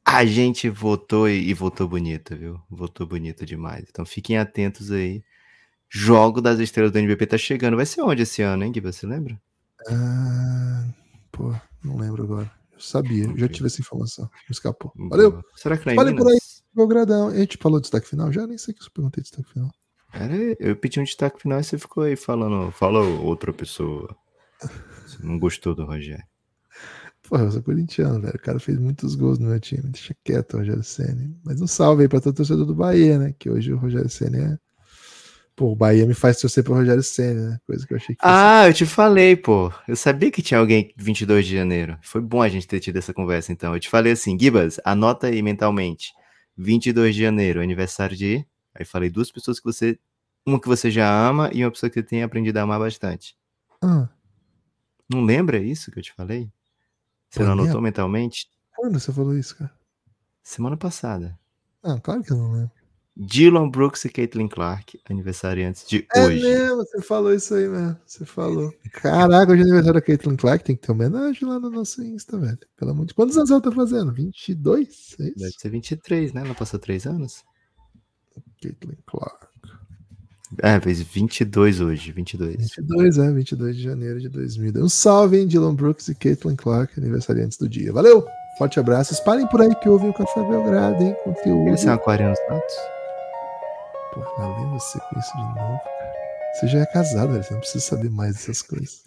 A 0.05 0.25
gente 0.25 0.69
votou 0.69 1.29
e, 1.29 1.49
e 1.49 1.55
votou 1.55 1.87
bonito, 1.87 2.37
viu? 2.37 2.61
Votou 2.69 3.07
bonito 3.07 3.47
demais. 3.47 3.87
Então 3.89 4.05
fiquem 4.05 4.37
atentos 4.37 4.91
aí. 4.91 5.23
Jogo 5.89 6.41
das 6.41 6.59
estrelas 6.59 6.91
do 6.91 6.99
NBB 6.99 7.25
tá 7.25 7.39
chegando. 7.39 7.77
Vai 7.77 7.87
ser 7.87 8.03
onde 8.03 8.23
esse 8.23 8.43
ano, 8.43 8.65
hein, 8.65 8.73
Gui? 8.73 8.81
Você 8.81 9.07
lembra? 9.07 9.41
Ah, 9.89 10.89
pô, 11.31 11.55
não 11.85 11.97
lembro 11.99 12.25
agora. 12.25 12.62
Sabia, 12.83 13.25
eu 13.25 13.39
já 13.39 13.49
tive 13.49 13.67
essa 13.67 13.81
informação. 13.81 14.25
Me 14.25 14.53
escapou. 14.53 14.93
Valeu. 15.09 15.43
Será 15.57 15.77
que 15.77 15.87
não 15.87 15.93
é 15.93 15.97
Fale 15.97 16.17
por 16.17 16.29
aí. 16.29 16.39
Belgradão. 16.75 17.29
A 17.29 17.37
gente 17.37 17.59
falou 17.59 17.79
de 17.79 17.85
destaque 17.85 18.09
final? 18.09 18.33
Já 18.33 18.47
nem 18.47 18.59
sei 18.59 18.75
que 18.75 18.83
eu 18.83 18.91
perguntei 18.93 19.23
de 19.23 19.29
destaque 19.29 19.53
final. 19.53 19.71
Era, 20.13 20.35
eu 20.59 20.77
pedi 20.77 21.01
um 21.01 21.05
destaque 21.05 21.41
final 21.41 21.61
e 21.61 21.65
você 21.65 21.79
ficou 21.79 22.03
aí 22.03 22.17
falando. 22.17 22.71
Fala 22.73 23.01
outra 23.01 23.53
pessoa. 23.53 24.15
Você 25.07 25.19
não 25.23 25.39
gostou 25.39 25.75
do 25.75 25.85
Rogério. 25.85 26.25
Porra, 27.29 27.45
eu 27.45 27.53
sou 27.53 27.63
corintiano, 27.63 28.21
velho. 28.21 28.35
O 28.35 28.43
cara 28.43 28.59
fez 28.59 28.79
muitos 28.79 29.15
gols 29.15 29.39
no 29.39 29.49
meu 29.49 29.61
time. 29.61 29.91
Deixa 29.91 30.15
quieto 30.25 30.55
o 30.55 30.59
Rogério 30.59 30.83
Senna. 30.83 31.31
Mas 31.45 31.61
um 31.61 31.67
salve 31.67 32.03
aí 32.03 32.09
pra 32.09 32.21
todo 32.21 32.35
torcedor 32.35 32.67
do 32.67 32.75
Bahia, 32.75 33.19
né? 33.19 33.35
Que 33.39 33.49
hoje 33.49 33.73
o 33.73 33.79
Rogério 33.79 34.09
Senna 34.09 34.39
é. 34.39 34.59
Pô, 35.63 35.71
o 35.71 35.77
Bahia 35.77 36.05
me 36.05 36.13
faz 36.13 36.41
torcer 36.41 36.65
pro 36.65 36.75
Rogério 36.75 37.05
Senna, 37.05 37.51
né? 37.51 37.59
Coisa 37.65 37.87
que 37.87 37.93
eu 37.93 37.97
achei 37.97 38.17
que 38.17 38.21
fosse- 38.21 38.35
Ah, 38.35 38.67
eu 38.67 38.75
te 38.75 38.85
falei, 38.85 39.37
pô. 39.37 39.73
Eu 39.87 39.95
sabia 39.95 40.29
que 40.29 40.43
tinha 40.43 40.59
alguém 40.59 40.93
22 40.97 41.47
de 41.47 41.55
janeiro. 41.55 41.97
Foi 42.03 42.21
bom 42.21 42.43
a 42.43 42.49
gente 42.49 42.67
ter 42.67 42.81
tido 42.81 42.97
essa 42.97 43.15
conversa, 43.15 43.53
então. 43.53 43.73
Eu 43.73 43.79
te 43.79 43.89
falei 43.89 44.13
assim, 44.13 44.37
Gibas, 44.37 44.81
anota 44.85 45.29
aí 45.29 45.41
mentalmente. 45.41 46.11
22 46.57 47.15
de 47.15 47.23
janeiro, 47.23 47.61
aniversário 47.61 48.17
de... 48.17 48.45
Aí 48.75 48.85
falei 48.85 49.09
duas 49.09 49.31
pessoas 49.31 49.61
que 49.61 49.65
você... 49.65 49.97
Uma 50.45 50.61
que 50.61 50.67
você 50.67 50.91
já 50.91 51.09
ama 51.09 51.49
e 51.53 51.65
uma 51.65 51.71
pessoa 51.71 51.89
que 51.89 52.01
você 52.01 52.03
tem 52.03 52.25
aprendido 52.25 52.57
a 52.57 52.63
amar 52.63 52.81
bastante. 52.81 53.37
Ah, 53.81 54.09
Não 55.09 55.23
lembra 55.25 55.59
isso 55.59 55.93
que 55.93 55.99
eu 56.01 56.03
te 56.03 56.13
falei? 56.13 56.51
Você 57.31 57.39
Pô, 57.39 57.45
não 57.47 57.55
minha- 57.55 57.67
anotou 57.67 57.81
mentalmente? 57.81 58.49
quando 58.75 58.99
você 58.99 59.13
falou 59.13 59.39
isso, 59.39 59.57
cara? 59.57 59.71
Semana 60.43 60.77
passada. 60.77 61.39
Ah, 61.85 62.01
claro 62.03 62.21
que 62.25 62.33
eu 62.33 62.37
não 62.37 62.51
lembro. 62.51 62.82
Dylan 63.17 63.69
Brooks 63.69 64.05
e 64.07 64.09
Caitlin 64.09 64.49
Clark, 64.49 64.99
aniversariantes 65.09 65.87
de 65.87 66.07
É 66.15 66.25
hoje. 66.25 66.43
mesmo, 66.43 66.77
você 66.77 67.03
falou 67.03 67.35
isso 67.35 67.55
aí 67.55 67.69
mesmo. 67.69 67.97
Você 68.07 68.25
falou. 68.25 68.73
Caraca, 68.95 69.53
hoje 69.53 69.61
é 69.61 69.65
aniversário 69.65 70.01
da 70.01 70.07
Caitlin 70.07 70.37
Clark, 70.37 70.65
tem 70.65 70.75
que 70.75 70.83
ter 70.87 70.93
homenagem 70.93 71.47
lá 71.47 71.59
no 71.61 71.69
nosso 71.69 72.03
Insta, 72.03 72.39
velho. 72.39 72.59
Pelo 72.77 72.91
amor 72.93 73.05
de 73.07 73.13
Quantos 73.15 73.37
anos 73.37 73.51
ela 73.51 73.61
tá 73.61 73.71
fazendo? 73.71 74.13
22? 74.15 75.17
É 75.21 75.25
Deve 75.25 75.35
isso? 75.49 75.61
ser 75.61 75.69
23, 75.69 76.33
né? 76.33 76.43
Não 76.43 76.55
passou 76.55 76.81
3 76.81 77.07
anos? 77.07 77.45
Caitlin 78.63 78.97
Clark. 79.07 79.47
É, 80.63 80.79
fez 80.81 81.01
22 81.03 81.81
hoje, 81.81 82.13
22. 82.13 82.57
22, 82.57 83.19
é, 83.19 83.31
22 83.33 83.77
de 83.77 83.83
janeiro 83.83 84.21
de 84.21 84.29
2000. 84.29 84.73
Um 84.85 84.89
salve, 84.89 85.39
hein, 85.39 85.47
Dylan 85.47 85.75
Brooks 85.75 86.09
e 86.09 86.15
Caitlin 86.15 86.57
Clark, 86.57 86.99
aniversariantes 86.99 87.59
do 87.59 87.69
dia. 87.69 87.93
Valeu! 87.93 88.27
Forte 88.59 88.79
abraço. 88.79 89.13
Espalhem 89.15 89.47
por 89.49 89.61
aí 89.63 89.75
que 89.77 89.89
ouvem 89.89 90.11
o 90.11 90.15
Café 90.15 90.41
Belgrado, 90.47 91.03
hein? 91.03 91.17
Conteúdo. 91.25 91.69
Eles 91.69 91.81
são 91.81 91.93
aquarianos 91.95 92.39
natos? 92.49 92.75
Pô, 94.13 94.21
vem 94.21 94.71
você 94.71 94.99
com 94.99 95.19
isso 95.19 95.33
de 95.37 95.43
novo. 95.43 95.81
Você 96.55 96.69
já 96.69 96.81
é 96.81 96.87
casado. 96.87 97.33
Você 97.33 97.53
não 97.53 97.61
precisa 97.61 97.85
saber 97.85 98.11
mais 98.11 98.35
dessas 98.35 98.63
coisas. 98.63 99.03